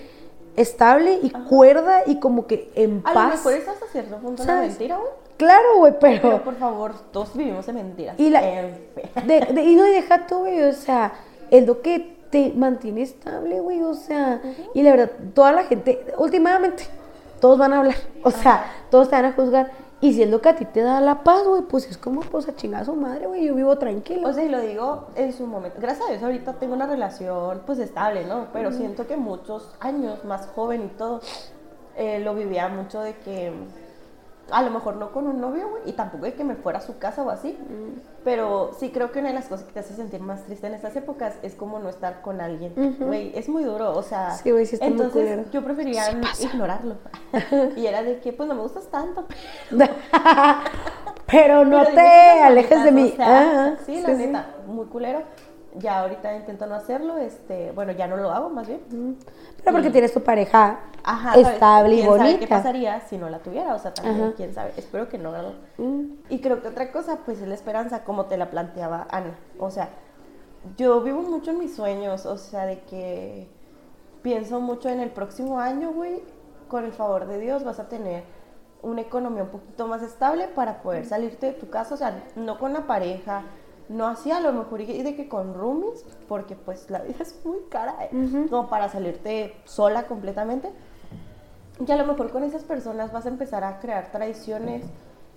estable 0.55 1.17
y 1.23 1.29
cuerda 1.31 2.01
y 2.05 2.19
como 2.19 2.45
que 2.45 2.69
en 2.75 3.01
A 3.05 3.09
lo 3.09 3.13
paz. 3.15 3.29
mejor 3.37 3.53
es 3.53 3.67
hasta 3.67 3.85
cierto 3.87 4.17
punto 4.17 4.43
una 4.43 4.61
mentira, 4.61 4.97
güey. 4.97 5.09
Claro, 5.37 5.77
güey, 5.77 5.93
pero... 5.99 6.21
Pero 6.21 6.43
por 6.43 6.55
favor, 6.57 6.93
todos 7.11 7.35
vivimos 7.35 7.67
en 7.67 7.75
mentiras. 7.75 8.19
Y, 8.19 8.29
la, 8.29 8.41
fe. 8.41 8.81
de- 9.25 9.39
de- 9.53 9.63
y 9.63 9.75
no, 9.75 9.83
deja 9.83 10.27
tú, 10.27 10.39
güey, 10.39 10.61
o 10.61 10.73
sea, 10.73 11.13
es 11.49 11.65
lo 11.65 11.81
que 11.81 12.17
te 12.29 12.51
mantiene 12.55 13.01
estable, 13.01 13.59
güey, 13.61 13.81
o 13.81 13.93
sea, 13.93 14.41
y 14.73 14.83
la 14.83 14.91
verdad, 14.91 15.11
toda 15.33 15.51
la 15.53 15.63
gente, 15.63 16.05
últimamente, 16.17 16.83
todos 17.39 17.57
van 17.57 17.73
a 17.73 17.79
hablar, 17.79 17.95
o 18.23 18.29
sea, 18.31 18.65
todos 18.91 19.09
te 19.09 19.15
van 19.15 19.25
a 19.25 19.33
juzgar, 19.33 19.71
y 20.03 20.11
si 20.11 20.21
es 20.21 20.29
lo 20.29 20.41
que 20.41 20.49
a 20.49 20.55
ti 20.57 20.65
te 20.65 20.81
da 20.81 20.99
la 20.99 21.23
paz, 21.23 21.47
güey, 21.47 21.61
pues 21.61 21.89
es 21.89 21.97
como, 21.97 22.19
pues 22.19 22.49
a 22.49 22.55
chingar 22.57 22.81
a 22.81 22.85
su 22.85 22.93
madre, 22.93 23.25
güey, 23.25 23.45
yo 23.45 23.55
vivo 23.55 23.77
tranquilo. 23.77 24.27
O 24.27 24.33
sea, 24.33 24.43
y 24.43 24.49
lo 24.49 24.59
digo 24.59 25.07
en 25.15 25.31
su 25.31 25.47
momento. 25.47 25.77
Gracias 25.79 26.05
a 26.05 26.11
Dios, 26.11 26.21
ahorita 26.21 26.55
tengo 26.55 26.73
una 26.73 26.87
relación 26.87 27.61
pues 27.65 27.79
estable, 27.79 28.25
¿no? 28.25 28.47
Pero 28.51 28.73
siento 28.73 29.07
que 29.07 29.15
muchos 29.15 29.73
años 29.79 30.25
más 30.25 30.47
joven 30.47 30.83
y 30.83 30.97
todo, 30.97 31.21
eh, 31.95 32.19
lo 32.19 32.35
vivía 32.35 32.67
mucho 32.67 32.99
de 32.99 33.15
que 33.19 33.53
a 34.51 34.61
lo 34.61 34.71
mejor 34.71 34.97
no 34.97 35.13
con 35.13 35.25
un 35.25 35.39
novio, 35.39 35.69
güey, 35.69 35.83
y 35.85 35.93
tampoco 35.93 36.25
de 36.25 36.33
que 36.33 36.43
me 36.43 36.55
fuera 36.55 36.79
a 36.79 36.81
su 36.81 36.97
casa 36.97 37.23
o 37.23 37.29
así. 37.29 37.57
Pero 38.23 38.71
sí 38.79 38.91
creo 38.91 39.11
que 39.11 39.19
una 39.19 39.29
de 39.29 39.35
las 39.35 39.47
cosas 39.47 39.65
que 39.65 39.73
te 39.73 39.79
hace 39.81 39.93
sentir 39.95 40.21
más 40.21 40.45
triste 40.45 40.67
en 40.67 40.73
estas 40.73 40.95
épocas 40.95 41.35
es 41.41 41.55
como 41.55 41.79
no 41.79 41.89
estar 41.89 42.21
con 42.21 42.39
alguien. 42.39 42.73
Güey, 42.99 43.31
es 43.35 43.49
muy 43.49 43.63
duro, 43.63 43.91
o 43.97 44.03
sea. 44.03 44.31
Sí, 44.31 44.51
güey, 44.51 44.65
sí 44.65 44.75
está 44.75 44.85
muy 44.85 44.93
entonces 44.93 45.23
culero. 45.23 45.43
yo 45.51 45.63
prefería 45.63 46.03
Sí 46.33 46.45
ignorarlo. 46.45 46.95
y 47.75 47.85
era 47.85 48.01
de 48.03 48.19
que, 48.19 48.31
pues 48.33 48.47
no 48.47 48.55
me 48.55 48.61
gustas 48.61 48.87
tanto, 48.87 49.25
pero. 49.69 49.93
pero 51.27 51.65
no 51.65 51.83
Pero 51.83 51.95
te 51.95 52.01
cosas 52.01 52.41
alejes 52.43 52.83
de 52.83 52.91
mí. 52.91 53.09
o 53.11 53.15
sea, 53.15 53.39
Ajá, 53.39 53.77
sí, 53.85 54.01
la 54.01 54.09
neta, 54.09 54.47
muy 54.67 54.85
culero. 54.85 55.23
Ya 55.75 55.99
ahorita 56.01 56.35
intento 56.35 56.67
no 56.67 56.75
hacerlo, 56.75 57.17
este, 57.17 57.71
bueno, 57.71 57.93
ya 57.93 58.05
no 58.07 58.15
lo 58.15 58.31
hago 58.31 58.49
más 58.49 58.67
bien. 58.67 59.17
Pero 59.63 59.75
porque 59.75 59.89
tienes 59.89 60.13
tu 60.13 60.21
pareja 60.21 60.79
estable 61.35 61.95
y 61.95 62.01
¿Quién 62.01 62.07
sabe 62.07 62.29
qué 62.29 62.35
bonita. 62.35 62.55
pasaría 62.57 62.99
si 63.01 63.17
no 63.17 63.29
la 63.29 63.39
tuviera? 63.39 63.73
O 63.75 63.79
sea, 63.79 63.93
también, 63.93 64.21
Ajá. 64.21 64.33
quién 64.35 64.53
sabe. 64.53 64.73
Espero 64.77 65.09
que 65.09 65.17
no. 65.17 65.31
Mm. 65.77 66.17
Y 66.29 66.39
creo 66.39 66.61
que 66.61 66.67
otra 66.67 66.91
cosa, 66.91 67.19
pues, 67.25 67.41
es 67.41 67.47
la 67.47 67.55
esperanza, 67.55 68.03
como 68.03 68.25
te 68.25 68.37
la 68.37 68.49
planteaba 68.49 69.07
Ana. 69.09 69.35
O 69.59 69.71
sea, 69.71 69.89
yo 70.77 71.01
vivo 71.01 71.21
mucho 71.21 71.51
en 71.51 71.59
mis 71.59 71.75
sueños, 71.75 72.25
o 72.25 72.37
sea, 72.37 72.65
de 72.65 72.79
que 72.81 73.47
pienso 74.21 74.59
mucho 74.59 74.89
en 74.89 74.99
el 74.99 75.11
próximo 75.11 75.59
año, 75.59 75.91
güey, 75.91 76.23
con 76.67 76.85
el 76.85 76.93
favor 76.93 77.27
de 77.27 77.39
Dios 77.39 77.63
vas 77.63 77.79
a 77.79 77.89
tener 77.89 78.23
una 78.81 79.01
economía 79.01 79.43
un 79.43 79.49
poquito 79.49 79.87
más 79.87 80.01
estable 80.01 80.47
para 80.47 80.81
poder 80.81 81.05
salirte 81.05 81.47
de 81.47 81.53
tu 81.53 81.69
casa, 81.69 81.95
o 81.95 81.97
sea, 81.97 82.23
no 82.35 82.57
con 82.59 82.73
la 82.73 82.87
pareja, 82.87 83.43
no 83.89 84.07
así 84.07 84.31
a 84.31 84.39
lo 84.39 84.53
mejor 84.53 84.81
y 84.81 85.03
de 85.03 85.15
que 85.15 85.27
con 85.27 85.53
roomies, 85.53 86.05
porque 86.27 86.55
pues 86.55 86.89
la 86.89 86.99
vida 86.99 87.17
es 87.19 87.39
muy 87.45 87.59
cara, 87.69 87.95
¿eh? 88.01 88.09
como 88.49 88.69
para 88.69 88.89
salirte 88.89 89.55
sola 89.65 90.03
completamente. 90.03 90.71
Y 91.85 91.91
a 91.91 91.97
lo 91.97 92.05
mejor 92.05 92.31
con 92.31 92.43
esas 92.43 92.63
personas 92.63 93.11
vas 93.11 93.25
a 93.25 93.29
empezar 93.29 93.63
a 93.63 93.79
crear 93.79 94.11
tradiciones, 94.11 94.85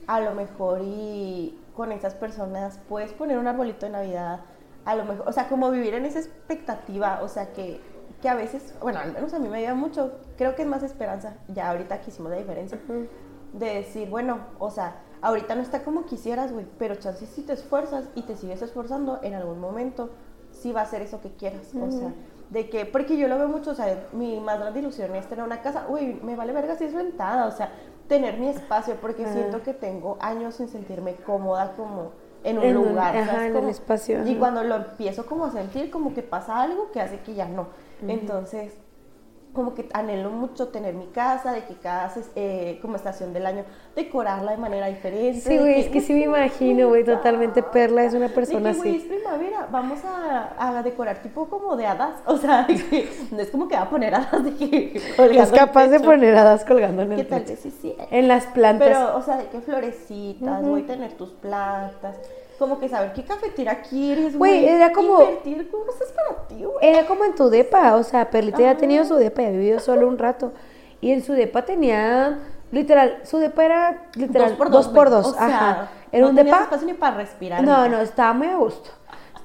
a 0.07 0.21
lo 0.21 0.35
mejor 0.35 0.81
y 0.83 1.59
con 1.75 1.93
esas 1.93 2.15
personas 2.15 2.79
puedes 2.89 3.13
poner 3.13 3.39
un 3.39 3.47
arbolito 3.47 3.87
de 3.87 3.93
Navidad, 3.93 4.41
a 4.85 4.95
lo 4.95 5.05
mejor, 5.05 5.29
o 5.29 5.33
sea, 5.33 5.49
como 5.49 5.71
vivir 5.71 5.95
en 5.95 6.05
esa 6.05 6.21
expectativa, 6.21 7.21
o 7.23 7.29
sea, 7.29 7.53
que, 7.53 7.81
que 8.23 8.29
a 8.29 8.35
veces, 8.35 8.75
bueno, 8.81 9.01
al 9.01 9.13
menos 9.13 9.35
a 9.35 9.39
mí 9.39 9.49
me 9.49 9.59
ayuda 9.59 9.75
mucho, 9.75 10.13
creo 10.37 10.55
que 10.55 10.63
es 10.63 10.69
más 10.69 10.83
esperanza, 10.83 11.35
ya 11.49 11.71
ahorita 11.71 12.01
que 12.01 12.11
hicimos 12.11 12.31
la 12.31 12.39
diferencia, 12.39 12.79
de 13.53 13.75
decir, 13.75 14.09
bueno, 14.09 14.39
o 14.59 14.71
sea, 14.71 15.03
ahorita 15.27 15.55
no 15.57 15.63
está 15.63 15.83
como 15.83 16.07
quisieras, 16.07 16.53
güey, 16.53 16.67
pero 16.79 16.95
chances 16.95 17.29
si 17.29 17.43
te 17.43 17.53
esfuerzas 17.53 18.05
y 18.15 18.23
te 18.23 18.37
sigues 18.37 18.63
esforzando, 18.63 19.19
en 19.23 19.35
algún 19.35 19.59
momento 19.61 20.11
sí 20.53 20.73
va 20.73 20.83
a 20.83 20.87
ser 20.87 21.03
eso 21.03 21.21
que 21.21 21.31
quieras, 21.33 21.73
o 21.75 21.91
sea, 21.91 22.13
de 22.51 22.71
que, 22.71 22.87
porque 22.87 23.17
yo 23.17 23.27
lo 23.27 23.37
veo 23.37 23.49
mucho, 23.49 23.73
o 23.73 23.75
sea, 23.75 24.07
mi 24.13 24.39
más 24.41 24.61
grande 24.61 24.79
ilusión 24.81 25.15
es 25.17 25.27
tener 25.29 25.45
una 25.45 25.61
casa, 25.63 25.87
uy, 25.89 26.19
me 26.23 26.37
vale 26.37 26.53
verga 26.53 26.77
si 26.77 26.85
es 26.85 26.95
rentada, 26.95 27.47
o 27.47 27.51
sea, 27.51 27.73
tener 28.09 28.39
mi 28.39 28.49
espacio, 28.49 28.95
porque 29.01 29.27
siento 29.27 29.63
que 29.65 29.75
tengo 29.75 30.17
años 30.21 30.55
sin 30.55 30.69
sentirme 30.69 31.17
cómoda 31.17 31.73
como 31.77 32.13
en 32.45 32.59
un 32.59 32.65
En 32.65 32.77
un- 32.77 32.89
lugar, 32.91 33.17
ajá, 33.17 33.33
¿sabes? 33.33 33.51
en 33.51 33.57
el 33.57 33.69
espacio, 33.69 34.19
Y 34.25 34.31
ajá. 34.31 34.39
cuando 34.39 34.63
lo 34.63 34.77
empiezo 34.77 35.27
como 35.27 35.47
a 35.47 35.51
sentir, 35.51 35.91
como 35.91 36.15
que 36.15 36.23
pasa 36.23 36.63
algo 36.63 36.93
que 36.93 37.01
hace 37.01 37.19
que 37.21 37.35
ya 37.35 37.49
no. 37.49 37.67
Entonces, 38.07 38.75
como 39.57 39.75
que 39.75 39.89
anhelo 39.93 40.31
mucho 40.31 40.69
tener 40.69 40.95
mi 40.95 41.09
casa, 41.09 41.53
de 41.53 41.65
que 41.65 41.75
cada 41.75 42.13
eh, 42.37 42.79
como 42.83 42.95
estación 42.97 43.33
del 43.33 43.47
año 43.47 43.65
decorarla 43.97 44.53
de 44.53 44.59
manera 44.59 44.87
diferente. 44.87 45.41
Sí, 45.41 45.59
de 45.59 45.59
güey, 45.59 45.81
es 45.81 45.89
que 45.89 46.01
sí 46.01 46.13
me 46.13 46.25
imagino, 46.25 46.89
güey, 46.89 47.05
totalmente 47.05 47.65
Perla 47.65 48.05
es 48.05 48.15
una 48.15 48.29
De 48.29 48.35
persona 48.35 48.71
que, 48.71 48.77
güey, 48.77 48.91
así. 48.91 48.99
es 48.99 49.05
primavera, 49.05 49.69
vamos 49.73 50.05
a, 50.05 50.55
a 50.79 50.83
decorar 50.85 51.23
tipo 51.23 51.49
como 51.49 51.77
de 51.77 51.87
hadas. 51.87 52.23
O 52.27 52.37
sea, 52.37 52.65
de 52.65 52.75
que 52.77 53.09
no 53.33 53.41
es 53.41 53.51
como 53.51 53.67
que 53.69 53.75
va 53.77 53.83
a 53.83 53.91
poner 53.91 54.15
hadas 54.15 54.45
de 54.45 54.55
que 54.55 54.97
Es 55.41 55.51
capaz 55.51 55.89
de 55.89 56.01
poner 56.01 56.37
hadas 56.37 56.65
colgando 56.65 57.03
en 57.03 57.15
Que 57.17 57.23
el 57.23 57.27
tal 57.29 57.41
techo. 57.45 57.53
vez 57.55 57.61
sí, 57.63 57.71
sí. 57.83 57.97
En 58.11 58.29
las 58.29 58.47
plantas. 58.47 58.89
Pero, 58.89 59.17
o 59.17 59.23
sea, 59.23 59.39
de 59.39 59.47
qué 59.49 59.61
florecitas, 59.61 60.63
voy 60.63 60.83
a 60.83 60.87
tener 60.87 61.13
tus 61.15 61.31
plantas. 61.33 62.17
Como 62.59 62.79
que 62.81 62.89
saber 62.89 63.13
qué 63.13 63.23
cafetera 63.25 63.83
quieres, 63.83 64.37
Güey, 64.37 64.67
era 64.67 64.93
como- 64.93 65.21
Invertir 65.21 65.71
cosas 65.71 66.13
para 66.13 66.47
ti, 66.49 66.65
güey. 66.65 66.77
Era 66.81 67.07
como 67.07 67.25
en 67.25 67.35
tu 67.35 67.51
depa, 67.51 67.95
o 67.97 68.03
sea, 68.03 68.31
Perlita 68.31 68.59
ya 68.61 68.71
ha 68.71 68.77
tenido 68.77 69.05
su 69.05 69.15
depa, 69.17 69.43
ya 69.43 69.49
ha 69.49 69.53
vivido 69.53 69.79
solo 69.81 70.09
un 70.09 70.17
rato. 70.19 70.53
Y 71.01 71.13
en 71.13 71.23
su 71.23 71.35
depa 71.35 71.63
tenía, 71.67 72.39
literal, 72.73 73.21
su 73.25 73.39
depa 73.39 73.65
era 73.65 74.05
literal 74.15 74.57
dos 74.71 74.89
por 74.89 75.11
dos. 75.11 75.33
güey. 75.33 75.35
O 75.45 75.47
sea, 75.47 75.71
ajá. 75.71 75.89
Era 76.13 76.23
no 76.25 76.31
un 76.31 76.37
depa. 76.37 76.63
espacio 76.63 76.87
ni 76.87 76.95
para 76.95 77.17
respirar. 77.19 77.63
No, 77.63 77.89
no, 77.89 78.01
estaba 78.01 78.33
muy 78.33 78.47
a 78.47 78.57
gusto. 78.57 78.91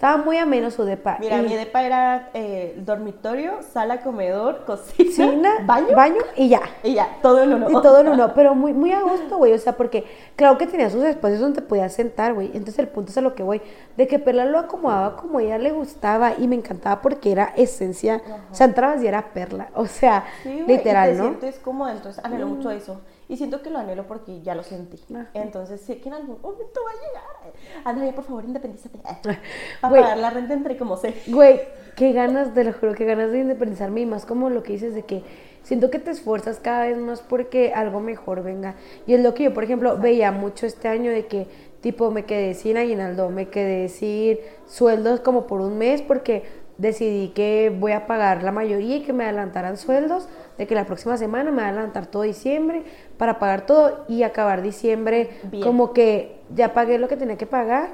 Estaba 0.01 0.17
muy 0.17 0.37
ameno 0.37 0.71
su 0.71 0.83
depa. 0.83 1.17
Mira, 1.19 1.37
Y 1.37 1.41
mi 1.43 1.55
depa 1.55 1.83
era 1.83 2.29
eh, 2.33 2.73
dormitorio, 2.83 3.61
sala, 3.61 4.01
comedor, 4.01 4.65
cocina, 4.65 5.59
baño, 5.67 5.95
baño 5.95 6.21
y 6.35 6.49
ya. 6.49 6.61
y 6.81 6.95
ya, 6.95 7.19
todo 7.21 7.43
en 7.43 7.53
uno. 7.53 7.69
Y 7.69 7.73
todo 7.83 7.99
en 7.99 8.07
uno, 8.07 8.33
pero 8.33 8.55
muy, 8.55 8.73
muy 8.73 8.91
a 8.93 9.01
gusto, 9.01 9.37
güey. 9.37 9.53
O 9.53 9.59
sea, 9.59 9.73
porque 9.77 10.05
claro 10.35 10.57
que 10.57 10.65
tenía 10.65 10.89
sus 10.89 11.03
espacios 11.03 11.39
donde 11.39 11.61
podías 11.61 11.93
sentar, 11.93 12.33
güey. 12.33 12.47
Entonces 12.47 12.79
el 12.79 12.87
punto 12.87 13.11
es 13.11 13.17
a 13.19 13.21
lo 13.21 13.35
que 13.35 13.43
voy. 13.43 13.61
De 13.95 14.07
que 14.07 14.17
Perla 14.17 14.45
lo 14.45 14.57
acomodaba 14.57 15.15
como 15.17 15.37
a 15.37 15.43
ella 15.43 15.59
le 15.59 15.71
gustaba 15.71 16.33
y 16.35 16.47
me 16.47 16.55
encantaba 16.55 16.99
porque 17.03 17.31
era 17.31 17.53
esencia. 17.55 18.23
O 18.51 18.55
sea, 18.55 18.65
entrabas 18.65 19.03
y 19.03 19.07
era 19.07 19.35
Perla. 19.35 19.69
O 19.75 19.85
sea, 19.85 20.23
Sí, 20.41 20.63
literal, 20.65 21.09
y 21.09 21.13
te 21.13 21.17
¿no? 21.19 21.23
sientes 21.25 21.59
cómoda, 21.59 21.91
entonces 21.91 22.25
anhelo 22.25 22.47
mucho 22.47 22.71
eso. 22.71 23.01
Y 23.31 23.37
siento 23.37 23.61
que 23.61 23.69
lo 23.69 23.79
anhelo 23.79 24.07
porque 24.07 24.41
ya 24.41 24.55
lo 24.55 24.61
sentí. 24.61 24.99
Ajá. 25.15 25.29
Entonces 25.33 25.79
sé 25.79 26.01
que 26.01 26.09
en 26.09 26.15
algún 26.15 26.41
momento 26.41 26.81
va 26.85 26.91
a 26.91 26.95
llegar. 26.95 27.85
Andrea, 27.85 28.13
por 28.13 28.25
favor, 28.25 28.43
independízate. 28.43 28.97
Para 28.97 29.19
Güey. 29.89 30.01
pagar 30.01 30.17
la 30.17 30.29
renta 30.31 30.53
entre 30.53 30.75
como 30.75 30.97
sé. 30.97 31.15
Güey, 31.27 31.61
qué 31.95 32.11
ganas, 32.11 32.53
te 32.53 32.65
lo 32.65 32.73
juro, 32.73 32.93
qué 32.93 33.05
ganas 33.05 33.31
de 33.31 33.39
independizarme 33.39 34.01
y 34.01 34.05
más 34.05 34.25
como 34.25 34.49
lo 34.49 34.63
que 34.63 34.73
dices 34.73 34.93
de 34.93 35.03
que 35.03 35.23
siento 35.63 35.89
que 35.89 35.99
te 35.99 36.11
esfuerzas 36.11 36.59
cada 36.59 36.87
vez 36.87 36.97
más 36.97 37.21
porque 37.21 37.71
algo 37.73 38.01
mejor 38.01 38.43
venga. 38.43 38.75
Y 39.07 39.13
es 39.13 39.21
lo 39.21 39.33
que 39.33 39.43
yo, 39.43 39.53
por 39.53 39.63
ejemplo, 39.63 39.97
veía 39.97 40.33
mucho 40.33 40.65
este 40.65 40.89
año 40.89 41.09
de 41.09 41.27
que 41.27 41.47
tipo 41.79 42.11
me 42.11 42.25
quedé 42.25 42.53
sin 42.53 42.75
aguinaldo, 42.75 43.29
me 43.29 43.47
quedé 43.47 43.87
sin 43.87 44.39
sueldos 44.67 45.21
como 45.21 45.47
por 45.47 45.61
un 45.61 45.77
mes 45.77 46.01
porque 46.01 46.43
decidí 46.77 47.29
que 47.29 47.73
voy 47.73 47.91
a 47.91 48.07
pagar 48.07 48.43
la 48.43 48.51
mayoría 48.51 48.97
y 48.97 49.01
que 49.03 49.13
me 49.13 49.23
adelantaran 49.23 49.77
sueldos, 49.77 50.27
de 50.61 50.67
que 50.67 50.75
la 50.75 50.85
próxima 50.85 51.17
semana 51.17 51.49
me 51.49 51.57
voy 51.57 51.65
a 51.65 51.69
adelantar 51.69 52.05
todo 52.05 52.21
diciembre 52.21 52.83
para 53.17 53.39
pagar 53.39 53.65
todo 53.65 54.05
y 54.07 54.21
acabar 54.21 54.61
diciembre 54.61 55.31
Bien. 55.45 55.63
como 55.63 55.91
que 55.91 56.43
ya 56.53 56.71
pagué 56.71 56.99
lo 56.99 57.07
que 57.07 57.17
tenía 57.17 57.35
que 57.35 57.47
pagar, 57.47 57.89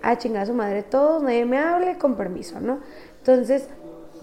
a 0.00 0.16
chingar 0.16 0.44
a 0.44 0.46
su 0.46 0.54
madre 0.54 0.82
todos, 0.82 1.22
nadie 1.22 1.44
me 1.44 1.58
hable, 1.58 1.98
con 1.98 2.14
permiso, 2.14 2.58
¿no? 2.58 2.78
Entonces, 3.18 3.68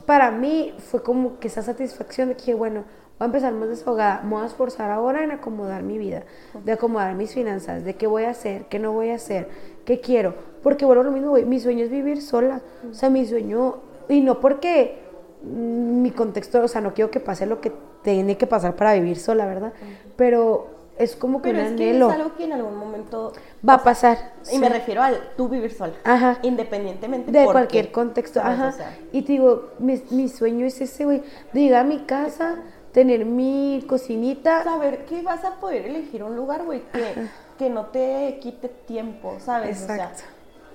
para 0.07 0.31
mí 0.31 0.73
fue 0.79 1.03
como 1.03 1.37
que 1.37 1.49
esa 1.49 1.61
satisfacción 1.61 2.29
de 2.29 2.35
que, 2.35 2.55
bueno, 2.55 2.83
voy 3.19 3.19
a 3.19 3.25
empezar 3.25 3.53
más 3.53 3.69
desahogada, 3.69 4.21
me 4.23 4.31
voy 4.31 4.41
a 4.41 4.47
esforzar 4.47 4.89
ahora 4.89 5.23
en 5.23 5.29
acomodar 5.29 5.83
mi 5.83 5.99
vida, 5.99 6.23
de 6.65 6.71
acomodar 6.71 7.13
mis 7.13 7.31
finanzas, 7.31 7.83
de 7.83 7.93
qué 7.93 8.07
voy 8.07 8.23
a 8.23 8.31
hacer, 8.31 8.65
qué 8.69 8.79
no 8.79 8.91
voy 8.91 9.11
a 9.11 9.15
hacer, 9.15 9.49
qué 9.85 10.01
quiero. 10.01 10.33
Porque 10.63 10.83
bueno, 10.83 11.03
lo 11.03 11.11
mismo, 11.11 11.33
mi 11.33 11.59
sueño 11.59 11.85
es 11.85 11.91
vivir 11.91 12.23
sola. 12.23 12.61
O 12.89 12.95
sea, 12.95 13.11
mi 13.11 13.23
sueño, 13.27 13.75
y 14.09 14.21
no 14.21 14.39
porque 14.39 15.02
mi 15.43 16.11
contexto, 16.11 16.63
o 16.63 16.67
sea, 16.67 16.81
no 16.81 16.93
quiero 16.93 17.11
que 17.11 17.19
pase 17.19 17.45
lo 17.45 17.59
que 17.61 17.71
tiene 18.01 18.37
que 18.37 18.47
pasar 18.47 18.75
para 18.75 18.93
vivir 18.93 19.17
sola, 19.17 19.45
¿verdad? 19.45 19.73
Pero 20.15 20.67
es 20.97 21.15
como 21.15 21.41
que 21.41 21.49
Pero 21.51 21.61
un 21.61 21.65
es 21.65 21.73
que 21.73 21.97
es 21.97 22.01
algo 22.01 22.35
que 22.35 22.43
en 22.45 22.53
algún 22.53 22.77
momento 22.77 23.33
Va 23.67 23.75
a 23.75 23.83
pasar. 23.83 24.33
Y 24.51 24.59
me 24.59 24.69
refiero 24.69 25.01
al 25.01 25.31
tú 25.35 25.49
vivir 25.49 25.71
sola. 25.71 25.93
Ajá. 26.03 26.37
Independientemente 26.43 27.31
de 27.31 27.45
cualquier 27.45 27.91
contexto. 27.91 28.39
Ajá. 28.41 28.73
O 28.77 29.15
Y 29.17 29.23
te 29.23 29.33
digo, 29.33 29.71
mi, 29.79 30.01
mi 30.11 30.29
sueño 30.29 30.65
es 30.65 30.79
ese, 30.81 31.05
güey, 31.05 31.23
de 31.51 31.59
llegar 31.61 31.81
a 31.81 31.87
mi 31.87 31.99
casa, 31.99 32.55
tener 32.91 33.25
mi 33.25 33.83
cocinita. 33.87 34.63
saber 34.63 35.05
que 35.05 35.21
vas 35.23 35.43
a 35.43 35.59
poder 35.59 35.85
elegir 35.87 36.23
un 36.23 36.35
lugar, 36.35 36.63
güey, 36.63 36.83
que, 36.91 37.27
que 37.57 37.69
no 37.69 37.87
te 37.87 38.37
quite 38.41 38.69
tiempo, 38.69 39.37
¿sabes? 39.39 39.79
O 39.81 39.83
Exacto. 39.83 40.19
sea, 40.19 40.27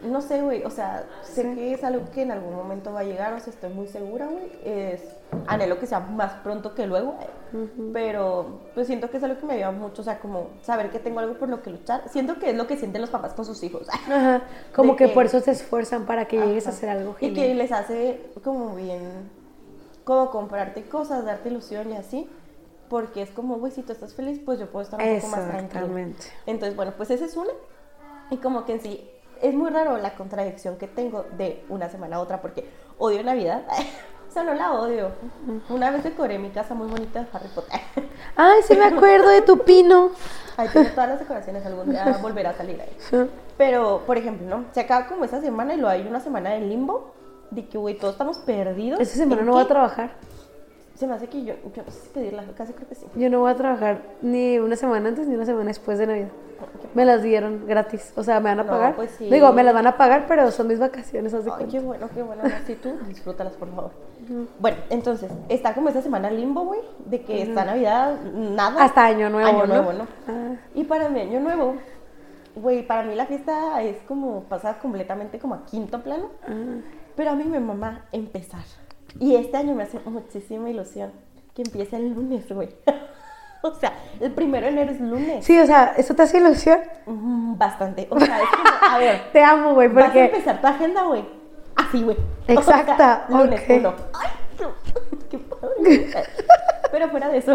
no 0.02 0.20
sé, 0.20 0.42
güey, 0.42 0.64
o 0.64 0.70
sea, 0.70 1.04
sé 1.22 1.42
que 1.54 1.72
es 1.74 1.82
algo 1.84 2.10
que 2.12 2.22
en 2.22 2.30
algún 2.30 2.54
momento 2.54 2.92
va 2.92 3.00
a 3.00 3.04
llegar, 3.04 3.32
o 3.34 3.40
sea, 3.40 3.52
estoy 3.52 3.70
muy 3.70 3.86
segura, 3.88 4.26
güey. 4.26 4.50
Es 4.64 5.02
anhelo 5.46 5.78
que 5.78 5.86
sea 5.86 6.00
más 6.00 6.32
pronto 6.42 6.74
que 6.74 6.86
luego, 6.86 7.14
pero 7.92 8.60
pues 8.74 8.86
siento 8.86 9.10
que 9.10 9.16
es 9.16 9.22
algo 9.24 9.38
que 9.40 9.46
me 9.46 9.54
ayuda 9.54 9.70
mucho, 9.72 10.02
o 10.02 10.04
sea, 10.04 10.18
como 10.20 10.48
saber 10.62 10.90
que 10.90 10.98
tengo 10.98 11.20
algo 11.20 11.34
por 11.38 11.48
lo 11.48 11.62
que 11.62 11.70
luchar. 11.70 12.08
Siento 12.08 12.38
que 12.38 12.50
es 12.50 12.56
lo 12.56 12.66
que 12.66 12.76
sienten 12.76 13.00
los 13.00 13.10
papás 13.10 13.34
con 13.34 13.44
sus 13.44 13.62
hijos. 13.62 13.88
Ajá. 14.08 14.42
Como 14.74 14.96
que, 14.96 15.06
que- 15.06 15.12
por 15.14 15.26
eso 15.26 15.40
se 15.40 15.50
esfuerzan 15.52 16.06
para 16.06 16.26
que 16.26 16.38
llegues 16.38 16.66
a 16.66 16.70
hacer 16.70 16.88
algo 16.90 17.16
Y 17.20 17.30
que 17.34 17.40
genial. 17.40 17.58
les 17.58 17.72
hace 17.72 18.30
como 18.44 18.74
bien, 18.76 19.30
como 20.04 20.30
comprarte 20.30 20.82
cosas, 20.84 21.24
darte 21.24 21.48
ilusión 21.48 21.90
y 21.92 21.96
así. 21.96 22.28
Porque 22.88 23.20
es 23.20 23.30
como, 23.30 23.58
güey, 23.58 23.70
si 23.70 23.82
tú 23.82 23.92
estás 23.92 24.14
feliz, 24.14 24.40
pues 24.42 24.58
yo 24.58 24.70
puedo 24.70 24.82
estar 24.82 24.98
un 24.98 25.06
poco 25.20 25.28
más 25.28 25.40
tranquila. 25.46 25.60
Exactamente. 25.82 26.24
Entonces, 26.46 26.74
bueno, 26.74 26.94
pues 26.96 27.10
esa 27.10 27.26
es 27.26 27.36
una. 27.36 27.50
Y 28.30 28.38
como 28.38 28.64
que 28.64 28.72
en 28.72 28.80
sí, 28.80 29.10
es 29.42 29.54
muy 29.54 29.70
raro 29.70 29.96
la 29.98 30.14
contradicción 30.14 30.76
que 30.76 30.86
tengo 30.86 31.24
de 31.36 31.64
una 31.68 31.88
semana 31.88 32.16
a 32.16 32.20
otra, 32.20 32.40
porque 32.40 32.68
odio 32.98 33.22
Navidad. 33.22 33.62
o 34.28 34.32
sea, 34.32 34.44
no 34.44 34.54
la 34.54 34.72
odio. 34.72 35.10
Una 35.68 35.90
vez 35.90 36.04
decoré 36.04 36.38
mi 36.38 36.50
casa 36.50 36.74
muy 36.74 36.88
bonita 36.88 37.20
de 37.20 37.26
Harry 37.32 37.48
Potter. 37.54 37.80
Ay, 38.36 38.60
sí 38.66 38.76
me 38.76 38.84
acuerdo 38.84 39.28
de 39.28 39.42
tu 39.42 39.58
pino. 39.60 40.10
Ahí 40.56 40.68
tiene 40.68 40.90
todas 40.90 41.10
las 41.10 41.20
decoraciones, 41.20 41.64
algún 41.64 41.90
día 41.90 42.18
volverá 42.22 42.50
a 42.50 42.54
salir 42.54 42.80
ahí. 42.80 43.28
Pero, 43.56 44.02
por 44.06 44.16
ejemplo, 44.16 44.46
¿no? 44.46 44.64
Se 44.72 44.80
acaba 44.80 45.06
como 45.06 45.24
esa 45.24 45.40
semana 45.40 45.74
y 45.74 45.76
luego 45.76 45.90
hay 45.90 46.06
una 46.06 46.20
semana 46.20 46.50
de 46.50 46.60
limbo, 46.60 47.12
de 47.50 47.66
que, 47.66 47.78
güey, 47.78 47.96
todos 47.96 48.14
estamos 48.14 48.38
perdidos. 48.38 49.00
Esta 49.00 49.16
semana 49.16 49.40
¿En 49.40 49.46
no 49.46 49.52
voy 49.52 49.62
a 49.62 49.68
trabajar. 49.68 50.12
Se 50.94 51.06
me 51.06 51.14
hace 51.14 51.28
que 51.28 51.44
yo, 51.44 51.54
yo 51.74 51.84
no 51.84 51.92
sé 51.92 52.00
si 52.00 52.08
pedirla, 52.08 52.44
casi 52.56 52.72
creo 52.72 52.88
que 52.88 52.96
sí. 52.96 53.06
Yo 53.14 53.30
no 53.30 53.38
voy 53.38 53.52
a 53.52 53.54
trabajar 53.54 54.02
ni 54.20 54.58
una 54.58 54.74
semana 54.74 55.08
antes 55.08 55.28
ni 55.28 55.36
una 55.36 55.46
semana 55.46 55.66
después 55.66 55.96
de 55.98 56.08
Navidad. 56.08 56.30
Me 56.94 57.04
las 57.04 57.22
dieron 57.22 57.66
gratis. 57.66 58.12
O 58.16 58.22
sea, 58.22 58.40
me 58.40 58.50
van 58.50 58.60
a 58.60 58.64
No, 58.64 58.70
pagar. 58.70 58.96
pues 58.96 59.10
sí. 59.12 59.28
Digo, 59.30 59.52
me 59.52 59.62
las 59.62 59.74
van 59.74 59.86
a 59.86 59.96
pagar, 59.96 60.26
pero 60.26 60.50
son 60.50 60.66
mis 60.68 60.78
vacaciones, 60.78 61.32
haz 61.34 61.44
de 61.44 61.52
Ay, 61.56 61.66
qué 61.70 61.80
bueno, 61.80 62.08
qué 62.14 62.22
bueno. 62.22 62.42
Así 62.44 62.74
tú, 62.74 62.98
disfrútalas, 63.08 63.54
por 63.54 63.68
favor. 63.74 63.90
Bueno, 64.58 64.76
entonces, 64.90 65.30
está 65.48 65.74
como 65.74 65.88
esa 65.88 66.02
semana 66.02 66.30
limbo, 66.30 66.62
güey, 66.64 66.80
de 67.06 67.22
que 67.22 67.42
está 67.42 67.64
Navidad, 67.64 68.18
nada. 68.34 68.84
Hasta 68.84 69.06
Año 69.06 69.30
Nuevo, 69.30 69.48
Año. 69.48 69.66
Nuevo, 69.66 69.92
¿no? 69.92 70.06
Ah. 70.26 70.54
Y 70.74 70.84
para 70.84 71.08
mi 71.08 71.20
Año 71.20 71.40
Nuevo, 71.40 71.76
güey, 72.54 72.86
para 72.86 73.04
mí 73.04 73.14
la 73.14 73.26
fiesta 73.26 73.80
es 73.82 73.96
como 74.02 74.42
pasar 74.44 74.78
completamente 74.80 75.38
como 75.38 75.54
a 75.54 75.64
quinto 75.64 76.02
plano. 76.02 76.30
Ah. 76.46 76.80
Pero 77.16 77.30
a 77.30 77.34
mí 77.34 77.44
me 77.44 77.60
mamá 77.60 78.06
empezar. 78.12 78.64
Y 79.18 79.34
este 79.36 79.56
año 79.56 79.74
me 79.74 79.84
hace 79.84 79.98
muchísima 80.04 80.68
ilusión 80.70 81.10
que 81.54 81.62
empiece 81.62 81.96
el 81.96 82.10
lunes, 82.14 82.46
güey. 82.52 82.68
o 83.62 83.74
sea, 83.74 83.92
el 84.20 84.32
primero 84.32 84.66
de 84.66 84.72
enero 84.72 84.92
es 84.92 85.00
lunes. 85.00 85.44
Sí, 85.44 85.58
o 85.58 85.66
sea, 85.66 85.94
¿eso 85.96 86.14
te 86.14 86.22
hace 86.22 86.38
ilusión? 86.38 86.80
Mm, 87.06 87.56
Bastante. 87.58 88.06
O 88.10 88.18
sea, 88.18 88.42
es 88.42 88.48
como, 88.48 88.94
a 88.94 88.98
ver, 88.98 89.20
Te 89.32 89.42
amo, 89.42 89.74
güey, 89.74 89.88
vas 89.88 90.04
a 90.04 90.06
porque... 90.06 90.24
empezar 90.26 90.60
tu 90.60 90.66
agenda, 90.66 91.02
güey. 91.02 91.24
Así, 91.76 92.02
güey. 92.02 92.16
Exacta, 92.46 93.24
O 93.28 93.32
sea, 93.32 93.40
lunes 93.44 93.62
uno. 93.68 93.94
Ay, 94.14 94.28
no, 94.60 94.70
qué 95.30 95.38
padre. 95.38 96.10
Pero 96.90 97.08
fuera 97.10 97.28
de 97.28 97.38
eso, 97.38 97.54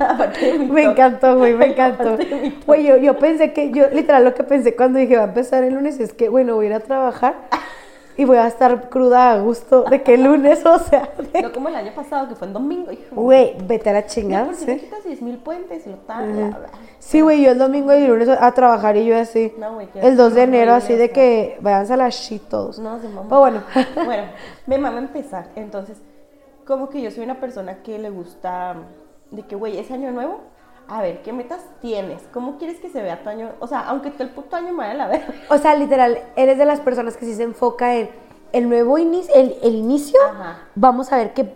aparte 0.00 0.52
de 0.52 0.58
mi 0.58 0.66
Me 0.66 0.82
encantó, 0.84 1.38
güey, 1.38 1.54
me 1.54 1.66
encantó. 1.68 2.18
Güey, 2.66 2.84
yo, 2.84 2.96
yo 2.98 3.16
pensé 3.16 3.52
que, 3.54 3.70
yo 3.70 3.88
literal 3.88 4.22
lo 4.24 4.34
que 4.34 4.44
pensé 4.44 4.76
cuando 4.76 4.98
dije 4.98 5.16
va 5.16 5.22
a 5.22 5.28
empezar 5.28 5.64
el 5.64 5.74
lunes 5.74 5.98
es 5.98 6.12
que, 6.12 6.28
bueno, 6.28 6.54
voy 6.56 6.66
a 6.66 6.68
ir 6.68 6.74
a 6.74 6.80
trabajar 6.80 7.36
y 8.16 8.24
voy 8.24 8.38
a 8.38 8.46
estar 8.46 8.88
cruda 8.88 9.32
a 9.32 9.38
gusto 9.40 9.82
de 9.84 10.02
que 10.02 10.14
el 10.14 10.24
lunes, 10.24 10.64
o 10.64 10.78
sea, 10.78 11.10
de- 11.32 11.42
No 11.42 11.52
como 11.52 11.68
el 11.68 11.74
año 11.76 11.92
pasado, 11.94 12.28
que 12.28 12.34
fue 12.34 12.46
en 12.48 12.54
domingo, 12.54 12.90
hijo. 12.92 13.14
güey, 13.14 13.56
vete 13.64 13.90
a 13.90 13.92
la 13.94 14.00
No, 14.02 14.06
chingada, 14.06 14.46
porque 14.46 14.64
me 14.66 14.74
sí. 14.78 14.84
quitas 14.86 15.04
10 15.04 15.22
mil 15.22 15.36
puentes 15.38 15.86
y 15.86 15.90
lo 15.90 15.96
tal. 15.98 16.56
Sí, 16.98 17.20
güey, 17.20 17.42
yo 17.42 17.50
el 17.52 17.58
domingo 17.58 17.92
y 17.94 17.98
el 18.02 18.06
lunes 18.08 18.28
a 18.28 18.50
trabajar 18.52 18.96
y 18.96 19.04
yo 19.04 19.16
así. 19.16 19.52
No, 19.58 19.74
güey, 19.74 19.88
el 19.94 20.16
2 20.16 20.34
de 20.34 20.42
enero 20.42 20.72
así 20.74 20.94
de 20.94 21.10
que 21.10 21.58
váyanse 21.60 21.92
a 21.92 21.96
la 21.96 22.08
shit 22.08 22.42
todos. 22.48 22.78
No, 22.78 22.98
se 23.00 23.08
mamó. 23.08 23.28
Pero 23.28 23.40
bueno. 23.40 23.62
bueno, 24.04 24.22
me 24.66 24.78
mama 24.78 24.98
empezar. 24.98 25.48
Entonces, 25.54 25.98
como 26.66 26.88
que 26.88 27.00
yo 27.02 27.10
soy 27.10 27.22
una 27.24 27.38
persona 27.38 27.82
que 27.82 27.98
le 27.98 28.10
gusta 28.10 28.74
de 29.30 29.42
que, 29.42 29.54
güey, 29.54 29.78
es 29.78 29.90
año 29.90 30.10
nuevo. 30.10 30.40
A 30.88 31.02
ver, 31.02 31.22
¿qué 31.22 31.32
metas 31.32 31.60
tienes? 31.80 32.22
¿Cómo 32.32 32.58
quieres 32.58 32.78
que 32.78 32.88
se 32.88 33.02
vea 33.02 33.22
tu 33.22 33.28
año? 33.28 33.50
O 33.60 33.66
sea, 33.66 33.80
aunque 33.88 34.10
todo 34.10 34.22
el 34.24 34.30
puto 34.30 34.54
año 34.56 34.72
me 34.72 34.78
vaya 34.78 34.92
a 34.92 34.94
la 34.94 35.06
verga. 35.08 35.26
O 35.50 35.58
sea, 35.58 35.74
literal, 35.74 36.18
eres 36.36 36.58
de 36.58 36.64
las 36.64 36.80
personas 36.80 37.16
que 37.16 37.26
sí 37.26 37.34
se 37.34 37.42
enfoca 37.42 37.94
en 37.96 38.10
el 38.52 38.68
nuevo 38.68 38.96
inicio, 38.98 39.34
el, 39.34 39.56
el 39.62 39.74
inicio, 39.74 40.18
Ajá. 40.30 40.58
vamos 40.76 41.12
a 41.12 41.16
ver 41.16 41.34
qué 41.34 41.52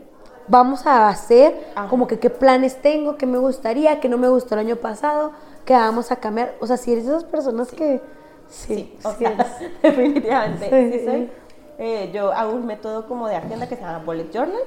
vamos 0.49 0.85
a 0.85 1.09
hacer, 1.09 1.55
Ajá. 1.77 1.89
como 1.89 2.09
que 2.09 2.19
qué 2.19 2.29
planes 2.29 2.83
tengo, 2.83 3.17
qué 3.17 3.25
me 3.27 3.39
gustaría, 3.39 4.01
qué 4.01 4.09
no 4.09 4.19
me 4.19 4.29
gustó 4.29 4.55
el 4.57 4.61
año 4.61 4.77
pasado, 4.77 5.31
qué 5.65 5.75
vamos 5.75 6.11
a 6.11 6.17
cambiar. 6.17 6.55
O 6.61 6.67
sea, 6.67 6.77
si 6.77 6.91
eres 6.93 7.05
de 7.07 7.11
esas 7.13 7.25
personas 7.25 7.71
que... 7.71 8.01
Sí, 8.49 8.75
Sí, 8.75 8.99
o 9.05 9.13
sí 9.13 9.19
sea, 9.19 9.47
definitivamente. 9.83 10.69
Sí. 10.93 10.99
Sí 10.99 11.05
soy. 11.05 11.31
Eh, 11.79 12.11
yo 12.13 12.33
hago 12.33 12.53
un 12.53 12.67
método 12.67 13.07
como 13.07 13.29
de 13.29 13.37
agenda 13.37 13.69
que 13.69 13.77
se 13.77 13.81
llama 13.83 14.03
Bullet 14.05 14.29
Journal, 14.33 14.61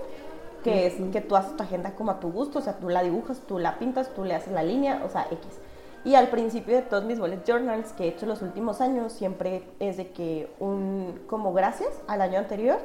que 0.64 0.88
es 0.88 0.94
que 1.11 1.22
tú 1.22 1.35
haces 1.35 1.56
tu 1.56 1.64
agenda 1.64 1.91
como 1.95 2.11
a 2.11 2.19
tu 2.19 2.31
gusto, 2.31 2.60
o 2.60 2.61
sea, 2.61 2.73
tú 2.77 2.90
la 2.90 3.03
dibujas, 3.03 3.41
tú 3.48 3.60
la 3.60 3.77
pintas, 3.77 4.10
tú 4.14 4.23
le 4.23 4.35
haces 4.35 4.53
la 4.53 4.64
línea, 4.64 5.02
o 5.06 5.10
sea, 5.10 5.27
X. 5.30 5.60
Y 6.06 6.15
al 6.15 6.27
principio 6.27 6.76
de 6.76 6.81
todos 6.81 7.06
mis 7.06 7.19
bullet 7.19 7.44
journals 7.45 7.94
que 7.94 8.06
he 8.06 8.07
hecho 8.10 8.26
los 8.26 8.41
últimos 8.41 8.81
años, 8.81 9.14
siempre 9.14 9.64
es 9.80 9.98
de 9.98 10.11
que 10.11 10.52
un, 10.60 11.22
como 11.27 11.53
gracias 11.53 11.90
al 12.07 12.22
año 12.22 12.40
anterior, 12.40 12.80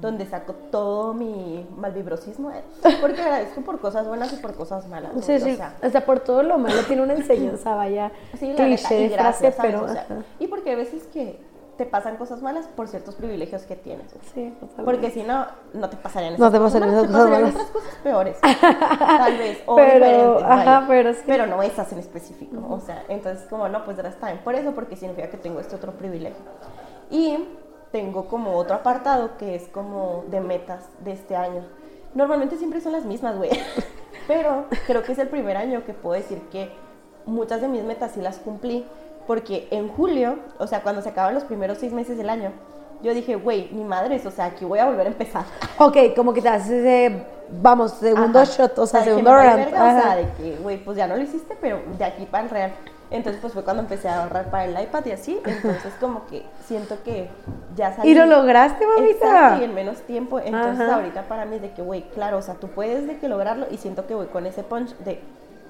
donde 0.00 0.26
saco 0.26 0.54
todo 0.72 1.14
mi 1.14 1.64
malvibrosismo, 1.76 2.50
eh, 2.50 2.62
porque 3.00 3.22
agradezco 3.22 3.60
por 3.60 3.78
cosas 3.78 4.08
buenas 4.08 4.32
y 4.32 4.36
por 4.36 4.54
cosas 4.54 4.86
malas. 4.88 5.14
¿no? 5.14 5.22
Sí, 5.22 5.36
O 5.36 5.38
sí. 5.38 5.56
sea, 5.56 5.76
O 5.82 5.88
sea, 5.88 6.04
por 6.04 6.20
todo 6.20 6.42
lo 6.42 6.58
malo 6.58 6.82
tiene 6.86 7.02
una 7.02 7.14
enseñanza, 7.14 7.74
vaya. 7.76 8.10
Sí, 8.38 8.46
la 8.46 8.52
neta, 8.52 8.64
cliché 8.64 9.00
y 9.00 9.08
de 9.08 9.14
frase, 9.14 9.22
gracias, 9.44 9.54
¿sabes? 9.54 9.72
pero... 9.72 9.84
O 9.84 9.88
sea, 9.88 10.06
y 10.40 10.46
porque 10.48 10.70
hay 10.70 10.76
veces 10.76 11.04
que 11.06 11.38
te 11.78 11.86
pasan 11.86 12.16
cosas 12.16 12.42
malas 12.42 12.66
por 12.66 12.88
ciertos 12.88 13.14
privilegios 13.14 13.62
que 13.62 13.76
tienes. 13.76 14.10
Sí, 14.34 14.52
totalmente. 14.60 14.82
Porque 14.84 15.10
si 15.12 15.22
no, 15.22 15.46
no 15.72 15.88
te 15.88 15.96
pasarían 15.96 16.34
esas 16.34 16.40
No 16.40 16.50
te 16.50 16.58
cosas 16.58 16.80
pasarían 16.82 17.08
malas, 17.08 17.08
esas 17.08 17.08
te 17.08 17.12
cosas 17.12 17.30
pasarían 17.30 17.42
malas. 17.42 17.54
otras 17.54 17.70
cosas 17.70 17.94
peores. 18.02 18.36
Tal 18.98 19.38
vez, 19.38 19.62
o 19.64 19.76
Pero, 19.76 19.94
diferentes, 19.94 20.44
ajá, 20.44 20.84
pero 20.88 21.14
sí. 21.14 21.20
Pero 21.24 21.46
no 21.46 21.62
esas 21.62 21.92
en 21.92 21.98
específico. 22.00 22.66
O 22.68 22.80
sea, 22.80 23.04
entonces 23.08 23.46
como 23.48 23.68
no, 23.68 23.84
pues 23.84 23.96
that's 23.96 24.18
time. 24.18 24.40
Por 24.44 24.56
eso, 24.56 24.72
porque 24.72 24.96
significa 24.96 25.30
que 25.30 25.36
tengo 25.36 25.60
este 25.60 25.76
otro 25.76 25.92
privilegio. 25.92 26.44
Y 27.10 27.46
tengo 27.92 28.26
como 28.26 28.56
otro 28.56 28.74
apartado 28.74 29.38
que 29.38 29.54
es 29.54 29.68
como 29.68 30.24
de 30.28 30.40
metas 30.40 30.88
de 31.04 31.12
este 31.12 31.36
año. 31.36 31.62
Normalmente 32.14 32.56
siempre 32.56 32.80
son 32.80 32.92
las 32.92 33.04
mismas, 33.04 33.36
güey. 33.36 33.50
Pero 34.26 34.64
creo 34.86 35.02
que 35.04 35.12
es 35.12 35.18
el 35.18 35.28
primer 35.28 35.56
año 35.56 35.84
que 35.86 35.94
puedo 35.94 36.14
decir 36.14 36.40
que 36.50 36.70
muchas 37.24 37.60
de 37.60 37.68
mis 37.68 37.84
metas 37.84 38.12
sí 38.12 38.20
las 38.20 38.38
cumplí. 38.38 38.84
Porque 39.28 39.68
en 39.70 39.88
julio, 39.88 40.38
o 40.58 40.66
sea, 40.66 40.80
cuando 40.80 41.02
se 41.02 41.10
acaban 41.10 41.34
los 41.34 41.44
primeros 41.44 41.76
seis 41.76 41.92
meses 41.92 42.16
del 42.16 42.30
año, 42.30 42.50
yo 43.02 43.12
dije, 43.12 43.36
güey, 43.36 43.68
mi 43.72 43.84
madre, 43.84 44.20
o 44.24 44.30
sea, 44.30 44.46
aquí 44.46 44.64
voy 44.64 44.78
a 44.78 44.86
volver 44.86 45.06
a 45.06 45.10
empezar. 45.10 45.44
Ok, 45.78 45.96
como 46.16 46.32
que 46.32 46.40
te 46.40 46.48
haces 46.48 46.70
ese, 46.70 47.26
vamos, 47.50 47.92
segundo 47.92 48.40
Ajá. 48.40 48.50
shot, 48.50 48.78
o 48.78 48.86
sea, 48.86 49.04
segundo 49.04 49.30
round. 49.30 49.66
O 49.66 49.70
sea, 49.70 50.16
de 50.16 50.28
que, 50.32 50.56
güey, 50.56 50.82
pues 50.82 50.96
ya 50.96 51.06
no 51.06 51.14
lo 51.14 51.22
hiciste, 51.22 51.56
pero 51.60 51.78
de 51.98 52.04
aquí 52.04 52.24
para 52.24 52.44
el 52.44 52.50
real. 52.50 52.72
Entonces, 53.10 53.38
pues 53.40 53.52
fue 53.52 53.62
cuando 53.64 53.82
empecé 53.82 54.08
a 54.08 54.22
ahorrar 54.22 54.50
para 54.50 54.64
el 54.64 54.82
iPad 54.82 55.04
y 55.04 55.12
así. 55.12 55.38
Entonces, 55.44 55.92
como 56.00 56.26
que 56.26 56.46
siento 56.66 56.96
que 57.04 57.28
ya 57.76 57.94
salí. 57.94 58.10
Y 58.10 58.14
lo 58.14 58.24
lograste, 58.24 58.86
mamita. 58.86 59.26
Exacto, 59.26 59.60
y 59.60 59.64
en 59.64 59.74
menos 59.74 59.98
tiempo. 60.02 60.40
Entonces, 60.40 60.80
Ajá. 60.80 60.96
ahorita 60.96 61.28
para 61.28 61.44
mí 61.44 61.56
es 61.56 61.62
de 61.62 61.72
que, 61.72 61.82
güey, 61.82 62.08
claro, 62.14 62.38
o 62.38 62.42
sea, 62.42 62.54
tú 62.54 62.68
puedes 62.68 63.06
de 63.06 63.18
que 63.18 63.28
lograrlo 63.28 63.66
y 63.70 63.76
siento 63.76 64.06
que 64.06 64.14
voy 64.14 64.26
con 64.26 64.46
ese 64.46 64.62
punch 64.62 64.96
de, 64.98 65.20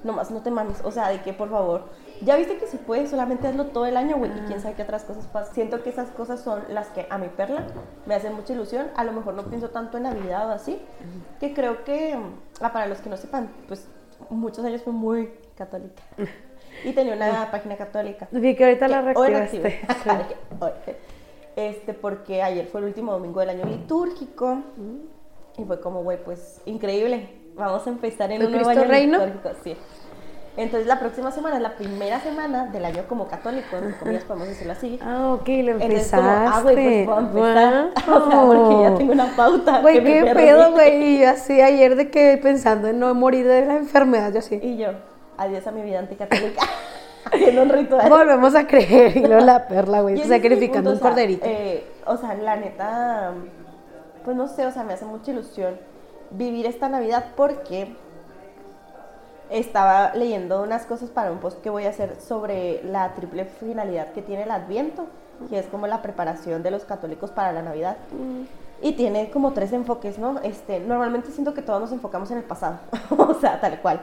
nomás 0.04 0.30
no 0.30 0.42
te 0.42 0.50
mames. 0.52 0.80
O 0.84 0.92
sea, 0.92 1.08
de 1.08 1.20
que, 1.22 1.32
por 1.32 1.50
favor, 1.50 1.82
ya 2.24 2.36
viste 2.36 2.56
que 2.58 2.66
si 2.66 2.76
puedes, 2.76 3.10
solamente 3.10 3.46
hazlo 3.48 3.66
todo 3.66 3.86
el 3.86 3.96
año, 3.96 4.16
güey, 4.16 4.30
y 4.30 4.40
quién 4.46 4.60
sabe 4.60 4.74
qué 4.74 4.82
otras 4.82 5.04
cosas 5.04 5.26
pasan. 5.26 5.54
Siento 5.54 5.82
que 5.82 5.90
esas 5.90 6.10
cosas 6.10 6.40
son 6.40 6.62
las 6.70 6.88
que 6.88 7.06
a 7.10 7.18
mi 7.18 7.28
perla 7.28 7.66
me 8.06 8.14
hacen 8.14 8.34
mucha 8.34 8.52
ilusión. 8.52 8.86
A 8.96 9.04
lo 9.04 9.12
mejor 9.12 9.34
no 9.34 9.44
pienso 9.44 9.70
tanto 9.70 9.96
en 9.96 10.04
Navidad 10.04 10.48
o 10.48 10.52
así, 10.52 10.80
que 11.40 11.54
creo 11.54 11.84
que, 11.84 12.18
ah, 12.60 12.72
para 12.72 12.86
los 12.86 12.98
que 12.98 13.10
no 13.10 13.16
sepan, 13.16 13.50
pues 13.66 13.86
muchos 14.30 14.64
años 14.64 14.82
fui 14.82 14.92
muy 14.92 15.30
católica. 15.56 16.02
Y 16.84 16.92
tenía 16.92 17.14
una 17.14 17.50
página 17.50 17.76
católica. 17.76 18.28
Vi 18.30 18.54
que 18.54 18.62
ahorita 18.64 18.86
la 18.86 19.02
Que 19.12 19.18
hoy 19.18 19.28
reactivaste. 19.30 19.80
reactivé. 20.04 20.38
Hoy. 20.60 20.70
Este, 21.56 21.92
porque 21.92 22.40
ayer 22.40 22.66
fue 22.66 22.80
el 22.80 22.86
último 22.86 23.10
domingo 23.10 23.40
del 23.40 23.48
año 23.48 23.64
litúrgico. 23.64 24.58
Y 25.56 25.64
fue 25.64 25.80
como, 25.80 26.04
güey, 26.04 26.22
pues 26.22 26.60
increíble. 26.66 27.30
Vamos 27.56 27.84
a 27.84 27.90
empezar 27.90 28.30
en 28.30 28.38
¿De 28.40 28.46
un 28.46 28.52
nuevo 28.52 28.66
Cristo 28.68 28.82
año 28.82 28.90
Reino? 28.92 29.18
litúrgico, 29.26 29.50
Sí. 29.64 29.76
Entonces 30.58 30.88
la 30.88 30.98
próxima 30.98 31.30
semana 31.30 31.54
es 31.56 31.62
la 31.62 31.76
primera 31.76 32.18
semana 32.20 32.66
del 32.66 32.84
año 32.84 33.04
como 33.08 33.28
católico, 33.28 33.76
entre 33.76 33.96
comillas 33.96 34.24
podemos 34.24 34.48
decirlo 34.48 34.72
así. 34.72 34.98
Ah, 35.00 35.32
ok, 35.34 35.48
lo 35.62 35.70
empezaste. 35.72 36.16
como, 36.16 36.28
ah, 36.28 36.60
güey, 36.62 36.74
pues 36.74 37.06
puedo 37.06 37.18
empezar. 37.20 37.90
O 38.08 38.28
sea, 38.28 38.36
Guau. 38.42 38.48
porque 38.48 38.82
ya 38.82 38.94
tengo 38.96 39.12
una 39.12 39.36
pauta. 39.36 39.80
Güey, 39.82 40.02
qué 40.02 40.32
pedo, 40.34 40.72
güey. 40.72 41.18
Y 41.18 41.24
así 41.24 41.60
ayer 41.60 41.94
de 41.94 42.10
que 42.10 42.38
pensando 42.42 42.88
en 42.88 42.98
no 42.98 43.14
morir 43.14 43.46
de 43.46 43.66
la 43.66 43.76
enfermedad, 43.76 44.32
yo 44.32 44.40
así. 44.40 44.58
Y 44.60 44.76
yo, 44.78 44.88
adiós 45.36 45.64
a 45.66 45.70
mi 45.70 45.82
vida 45.82 46.00
anticatólica. 46.00 46.62
Haciendo 47.32 47.62
un 47.62 47.68
ritual. 47.68 48.08
Volvemos 48.08 48.54
a 48.56 48.66
creer. 48.66 49.16
Y 49.16 49.20
luego 49.20 49.44
la 49.44 49.68
perla, 49.68 50.00
güey. 50.00 50.18
Sacrificando 50.24 50.90
un 50.90 50.98
punto, 50.98 51.08
o 51.08 51.08
sea, 51.08 51.10
corderito. 51.10 51.46
eh, 51.46 51.84
o 52.04 52.16
sea, 52.16 52.34
la 52.34 52.56
neta, 52.56 53.32
pues 54.24 54.36
no 54.36 54.48
sé, 54.48 54.66
o 54.66 54.72
sea, 54.72 54.82
me 54.82 54.94
hace 54.94 55.04
mucha 55.04 55.30
ilusión 55.30 55.76
vivir 56.30 56.66
esta 56.66 56.88
Navidad 56.88 57.26
porque 57.36 57.94
estaba 59.50 60.14
leyendo 60.14 60.62
unas 60.62 60.86
cosas 60.86 61.10
para 61.10 61.32
un 61.32 61.38
post 61.38 61.60
que 61.60 61.70
voy 61.70 61.84
a 61.84 61.90
hacer 61.90 62.20
sobre 62.20 62.82
la 62.84 63.14
triple 63.14 63.44
finalidad 63.44 64.12
que 64.12 64.22
tiene 64.22 64.42
el 64.42 64.50
Adviento, 64.50 65.06
que 65.48 65.58
es 65.58 65.66
como 65.66 65.86
la 65.86 66.02
preparación 66.02 66.62
de 66.62 66.70
los 66.70 66.84
católicos 66.84 67.30
para 67.30 67.52
la 67.52 67.62
Navidad. 67.62 67.96
Y 68.80 68.92
tiene 68.92 69.30
como 69.30 69.52
tres 69.52 69.72
enfoques, 69.72 70.18
¿no? 70.18 70.38
Este, 70.42 70.80
normalmente 70.80 71.30
siento 71.30 71.54
que 71.54 71.62
todos 71.62 71.80
nos 71.80 71.92
enfocamos 71.92 72.30
en 72.30 72.38
el 72.38 72.44
pasado, 72.44 72.78
o 73.16 73.34
sea, 73.34 73.60
tal 73.60 73.80
cual. 73.80 74.00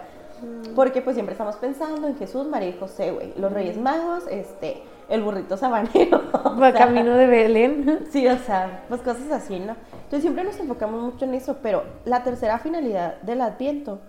Porque 0.75 1.01
pues 1.01 1.15
siempre 1.15 1.33
estamos 1.33 1.55
pensando 1.55 2.07
en 2.07 2.17
Jesús, 2.17 2.45
María 2.47 2.69
y 2.69 2.77
José, 2.77 3.11
güey. 3.11 3.33
Los 3.37 3.53
Reyes 3.53 3.77
Magos, 3.77 4.25
este, 4.29 4.83
el 5.07 5.23
burrito 5.23 5.55
sabanero. 5.55 6.21
o 6.43 6.57
sea, 6.57 6.73
camino 6.73 7.15
de 7.15 7.27
Belén. 7.27 8.05
Sí, 8.11 8.27
o 8.27 8.37
sea, 8.37 8.83
pues 8.89 9.01
cosas 9.01 9.31
así, 9.31 9.59
¿no? 9.59 9.75
Entonces 9.93 10.21
siempre 10.21 10.43
nos 10.43 10.59
enfocamos 10.59 11.01
mucho 11.01 11.25
en 11.25 11.35
eso, 11.35 11.57
pero 11.61 11.83
la 12.03 12.23
tercera 12.23 12.59
finalidad 12.59 13.21
del 13.21 13.41
Adviento 13.41 13.99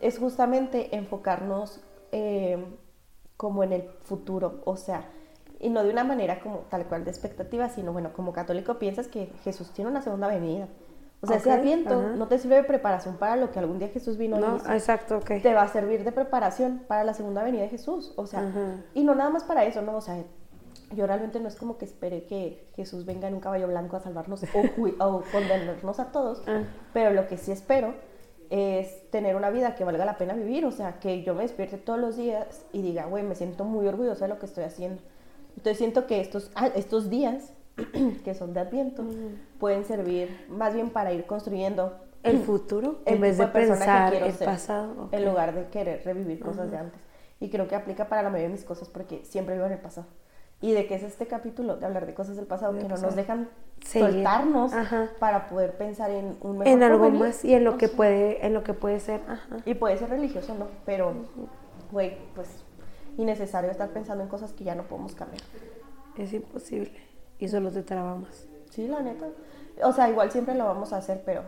es 0.00 0.18
justamente 0.18 0.94
enfocarnos 0.96 1.80
eh, 2.12 2.64
como 3.36 3.62
en 3.64 3.72
el 3.72 3.82
futuro, 4.02 4.60
o 4.64 4.76
sea, 4.76 5.04
y 5.60 5.70
no 5.70 5.82
de 5.82 5.90
una 5.90 6.04
manera 6.04 6.40
como 6.40 6.58
tal 6.70 6.86
cual 6.86 7.04
de 7.04 7.10
expectativa, 7.10 7.68
sino 7.68 7.92
bueno, 7.92 8.12
como 8.12 8.32
católico 8.32 8.78
piensas 8.78 9.08
que 9.08 9.26
Jesús 9.44 9.70
tiene 9.72 9.90
una 9.90 10.02
segunda 10.02 10.28
venida. 10.28 10.68
O 11.20 11.26
sea, 11.26 11.36
ese 11.38 11.50
Adviento 11.50 11.94
ajá. 11.98 12.08
no 12.16 12.28
te 12.28 12.38
sirve 12.38 12.54
de 12.56 12.62
preparación 12.62 13.16
para 13.16 13.34
lo 13.34 13.50
que 13.50 13.58
algún 13.58 13.80
día 13.80 13.88
Jesús 13.88 14.16
vino 14.18 14.36
y 14.38 14.40
No, 14.40 14.56
hizo 14.56 14.72
exacto, 14.72 15.16
ok. 15.18 15.42
te 15.42 15.52
va 15.52 15.62
a 15.62 15.68
servir 15.68 16.04
de 16.04 16.12
preparación 16.12 16.84
para 16.86 17.02
la 17.02 17.12
segunda 17.12 17.42
venida 17.42 17.62
de 17.62 17.68
Jesús. 17.70 18.12
O 18.16 18.26
sea, 18.26 18.52
y 18.94 19.02
no 19.02 19.16
nada 19.16 19.28
más 19.30 19.42
para 19.42 19.64
eso, 19.64 19.82
¿no? 19.82 19.96
O 19.96 20.00
sea, 20.00 20.22
yo 20.94 21.06
realmente 21.08 21.40
no 21.40 21.48
es 21.48 21.56
como 21.56 21.76
que 21.76 21.86
espere 21.86 22.24
que 22.26 22.70
Jesús 22.76 23.04
venga 23.04 23.26
en 23.26 23.34
un 23.34 23.40
caballo 23.40 23.66
blanco 23.66 23.96
a 23.96 24.00
salvarnos 24.00 24.44
o, 24.44 25.04
o 25.04 25.22
condenarnos 25.32 25.98
a 25.98 26.12
todos, 26.12 26.40
Ah. 26.46 26.62
pero 26.92 27.10
lo 27.12 27.26
que 27.26 27.36
sí 27.36 27.50
espero 27.50 27.94
es 28.50 29.10
tener 29.10 29.36
una 29.36 29.50
vida 29.50 29.74
que 29.74 29.84
valga 29.84 30.04
la 30.04 30.16
pena 30.16 30.34
vivir, 30.34 30.64
o 30.64 30.70
sea, 30.70 30.98
que 31.00 31.22
yo 31.22 31.34
me 31.34 31.42
despierte 31.42 31.76
todos 31.76 31.98
los 31.98 32.16
días 32.16 32.66
y 32.72 32.82
diga, 32.82 33.06
güey, 33.06 33.22
me 33.22 33.34
siento 33.34 33.64
muy 33.64 33.86
orgullosa 33.86 34.24
de 34.24 34.28
lo 34.28 34.38
que 34.38 34.46
estoy 34.46 34.64
haciendo. 34.64 35.02
Entonces 35.56 35.78
siento 35.78 36.06
que 36.06 36.20
estos, 36.20 36.50
ah, 36.54 36.68
estos 36.74 37.10
días, 37.10 37.52
que 38.24 38.34
son 38.34 38.54
de 38.54 38.60
Adviento, 38.60 39.04
pueden 39.58 39.84
servir 39.84 40.46
más 40.48 40.74
bien 40.74 40.90
para 40.90 41.12
ir 41.12 41.26
construyendo 41.26 41.98
El 42.22 42.40
futuro, 42.40 42.98
el 43.06 43.14
en 43.14 43.20
vez 43.20 43.38
de 43.38 43.46
que 43.46 43.52
pensar 43.52 44.10
quiero 44.10 44.26
el 44.26 44.32
ser, 44.32 44.46
pasado. 44.46 45.08
En 45.12 45.24
lugar 45.24 45.54
de 45.54 45.68
querer 45.68 46.04
revivir 46.04 46.40
cosas 46.40 46.70
de 46.70 46.76
antes. 46.76 47.00
Y 47.40 47.48
creo 47.48 47.68
que 47.68 47.76
aplica 47.76 48.08
para 48.08 48.22
la 48.22 48.30
mayoría 48.30 48.48
de 48.48 48.54
mis 48.54 48.64
cosas 48.64 48.88
porque 48.88 49.24
siempre 49.24 49.54
vivo 49.54 49.66
en 49.66 49.72
el 49.72 49.78
pasado. 49.78 50.08
¿Y 50.60 50.72
de 50.72 50.86
qué 50.86 50.96
es 50.96 51.02
este 51.04 51.26
capítulo? 51.26 51.76
De 51.76 51.86
hablar 51.86 52.06
de 52.06 52.14
cosas 52.14 52.36
del 52.36 52.46
pasado 52.46 52.76
que 52.76 52.82
no 52.84 52.96
nos 52.96 53.14
dejan 53.14 53.48
Seguir. 53.84 54.10
soltarnos 54.10 54.72
Ajá. 54.72 55.08
para 55.20 55.48
poder 55.48 55.76
pensar 55.76 56.10
en 56.10 56.36
un 56.40 56.58
mejor 56.58 56.66
En 56.66 56.82
algo 56.82 56.98
porvenir. 56.98 57.20
más 57.20 57.44
y 57.44 57.54
en 57.54 57.62
lo 57.64 57.78
que 57.78 57.88
puede, 57.88 58.44
en 58.44 58.54
lo 58.54 58.64
que 58.64 58.74
puede 58.74 58.98
ser. 58.98 59.20
Ajá. 59.28 59.58
Y 59.64 59.74
puede 59.74 59.96
ser 59.96 60.10
religioso, 60.10 60.54
¿no? 60.56 60.66
Pero, 60.84 61.12
güey, 61.92 62.16
pues 62.34 62.48
innecesario 63.16 63.70
estar 63.70 63.88
pensando 63.90 64.22
en 64.24 64.28
cosas 64.28 64.52
que 64.52 64.64
ya 64.64 64.74
no 64.74 64.82
podemos 64.84 65.14
cambiar. 65.14 65.42
Es 66.16 66.32
imposible. 66.32 67.00
Y 67.38 67.48
solo 67.48 67.70
te 67.70 67.82
traba 67.82 68.16
más. 68.16 68.46
Sí, 68.70 68.88
la 68.88 69.00
neta. 69.00 69.26
O 69.84 69.92
sea, 69.92 70.10
igual 70.10 70.32
siempre 70.32 70.56
lo 70.56 70.64
vamos 70.64 70.92
a 70.92 70.96
hacer, 70.96 71.22
pero 71.24 71.42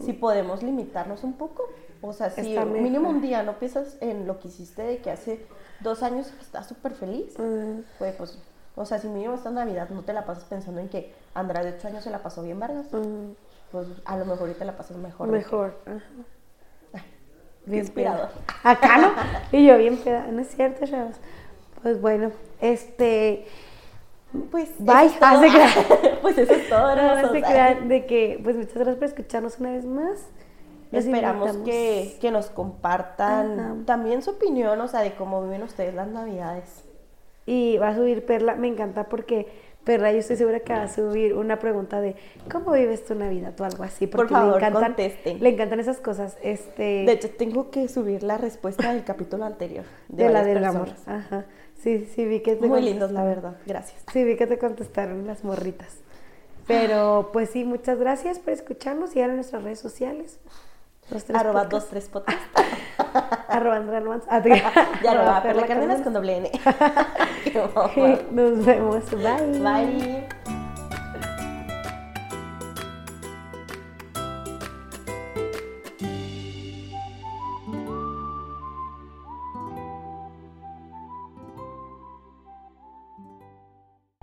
si 0.00 0.12
podemos 0.12 0.62
limitarnos 0.62 1.24
un 1.24 1.32
poco. 1.32 1.64
O 2.02 2.12
sea, 2.12 2.28
si 2.30 2.58
mínimo 2.58 3.08
un 3.08 3.22
día 3.22 3.42
no 3.42 3.58
piensas 3.58 3.96
en 4.00 4.26
lo 4.26 4.38
que 4.38 4.48
hiciste 4.48 4.82
de 4.82 4.98
que 4.98 5.10
hace 5.10 5.46
dos 5.82 6.02
años 6.02 6.32
estás 6.40 6.66
súper 6.68 6.92
feliz, 6.94 7.34
Ah, 7.38 7.80
güey, 7.98 8.16
pues, 8.16 8.38
o 8.74 8.84
sea, 8.86 8.98
si 8.98 9.08
mínimo 9.08 9.34
esta 9.34 9.50
Navidad 9.50 9.88
no 9.90 10.02
te 10.02 10.12
la 10.12 10.24
pasas 10.24 10.44
pensando 10.44 10.80
en 10.80 10.88
que 10.88 11.14
Andrea 11.34 11.62
de 11.62 11.74
ocho 11.76 11.88
años 11.88 12.04
se 12.04 12.10
la 12.10 12.22
pasó 12.22 12.42
bien 12.42 12.58
Vargas, 12.60 12.86
ah, 12.92 13.00
pues 13.70 13.86
a 14.04 14.16
lo 14.16 14.24
mejor 14.24 14.40
ahorita 14.48 14.64
la 14.64 14.76
pasas 14.76 14.96
mejor. 14.96 15.28
mejor. 15.28 15.76
ajá. 15.86 16.00
Qué 17.64 17.76
inspirador. 17.76 18.28
peda. 18.30 18.70
Acá 18.70 18.98
no. 18.98 19.12
Y 19.56 19.66
yo 19.66 19.78
bien 19.78 19.96
peda. 19.98 20.26
No 20.26 20.40
es 20.40 20.48
cierto, 20.48 20.84
chavos. 20.84 21.16
Pues 21.82 22.00
bueno, 22.00 22.32
este. 22.60 23.46
Pues, 24.50 24.70
Bye. 24.78 25.12
Ah, 25.20 25.40
se 25.40 26.08
pues 26.22 26.38
eso 26.38 26.52
es 26.54 26.68
todo, 26.68 26.78
Ahora 26.78 27.20
hermosos. 27.20 27.32
se 27.32 27.42
crean 27.42 27.88
de 27.88 28.06
que, 28.06 28.40
pues 28.42 28.56
muchas 28.56 28.74
gracias 28.74 28.96
por 28.96 29.04
escucharnos 29.04 29.58
una 29.60 29.70
vez 29.72 29.84
más. 29.84 30.26
Esperamos 30.92 31.56
que, 31.58 32.16
que 32.20 32.30
nos 32.30 32.50
compartan 32.50 33.60
Ajá. 33.60 33.76
también 33.86 34.22
su 34.22 34.30
opinión, 34.30 34.80
o 34.80 34.88
sea, 34.88 35.00
de 35.00 35.14
cómo 35.14 35.42
viven 35.42 35.62
ustedes 35.62 35.94
las 35.94 36.08
Navidades. 36.08 36.84
Y 37.46 37.78
va 37.78 37.88
a 37.88 37.96
subir 37.96 38.24
Perla, 38.24 38.54
me 38.54 38.68
encanta 38.68 39.08
porque 39.08 39.48
Perla, 39.84 40.12
yo 40.12 40.18
estoy 40.18 40.36
segura 40.36 40.60
que 40.60 40.72
va 40.72 40.84
a 40.84 40.88
subir 40.88 41.34
una 41.34 41.58
pregunta 41.58 42.00
de 42.00 42.14
¿cómo 42.50 42.72
vives 42.72 43.04
tu 43.04 43.16
Navidad? 43.16 43.58
o 43.60 43.64
algo 43.64 43.82
así. 43.82 44.06
Porque 44.06 44.32
favor, 44.32 44.52
le 44.52 44.56
encantan, 44.58 44.82
contesten. 44.82 45.42
Le 45.42 45.48
encantan 45.48 45.80
esas 45.80 45.98
cosas. 45.98 46.38
Este, 46.42 47.04
De 47.04 47.12
hecho, 47.12 47.30
tengo 47.30 47.70
que 47.70 47.88
subir 47.88 48.22
la 48.22 48.38
respuesta 48.38 48.92
del 48.92 49.02
capítulo 49.02 49.44
anterior. 49.44 49.84
de, 50.08 50.24
la 50.28 50.40
varias 50.40 50.54
del 50.54 50.64
amor. 50.64 50.88
personas. 50.88 51.24
Ajá. 51.26 51.44
Sí, 51.82 52.08
sí, 52.14 52.24
vi 52.26 52.40
que 52.40 52.54
te 52.54 52.68
Muy 52.68 52.80
lindos, 52.80 53.10
la 53.10 53.24
verdad. 53.24 53.56
Gracias. 53.66 54.04
Sí, 54.12 54.22
vi 54.22 54.36
que 54.36 54.46
te 54.46 54.56
contestaron 54.56 55.26
las 55.26 55.42
morritas. 55.42 55.98
Pero 56.68 57.30
pues 57.32 57.50
sí, 57.50 57.64
muchas 57.64 57.98
gracias 57.98 58.38
por 58.38 58.52
escucharnos. 58.52 59.10
Sigan 59.10 59.30
en 59.30 59.36
nuestras 59.36 59.64
redes 59.64 59.80
sociales. 59.80 60.38
Dos, 61.10 61.24
tres 61.24 61.38
Arroba 61.38 61.64
podcast. 61.64 61.72
dos, 61.72 61.90
tres 61.90 62.08
podcast. 62.08 62.40
Arroba 63.48 63.76
Andrea 63.76 63.98
Almanza. 63.98 64.26
Ah, 64.30 64.42
y 65.02 65.06
arroba 65.06 65.42
Perla 65.42 65.66
Cárdenas 65.66 66.00
con 66.02 66.12
doble 66.12 66.36
N. 66.38 66.50
Nos 68.30 68.64
vemos. 68.64 69.10
Bye. 69.10 69.58
Bye. 69.58 70.61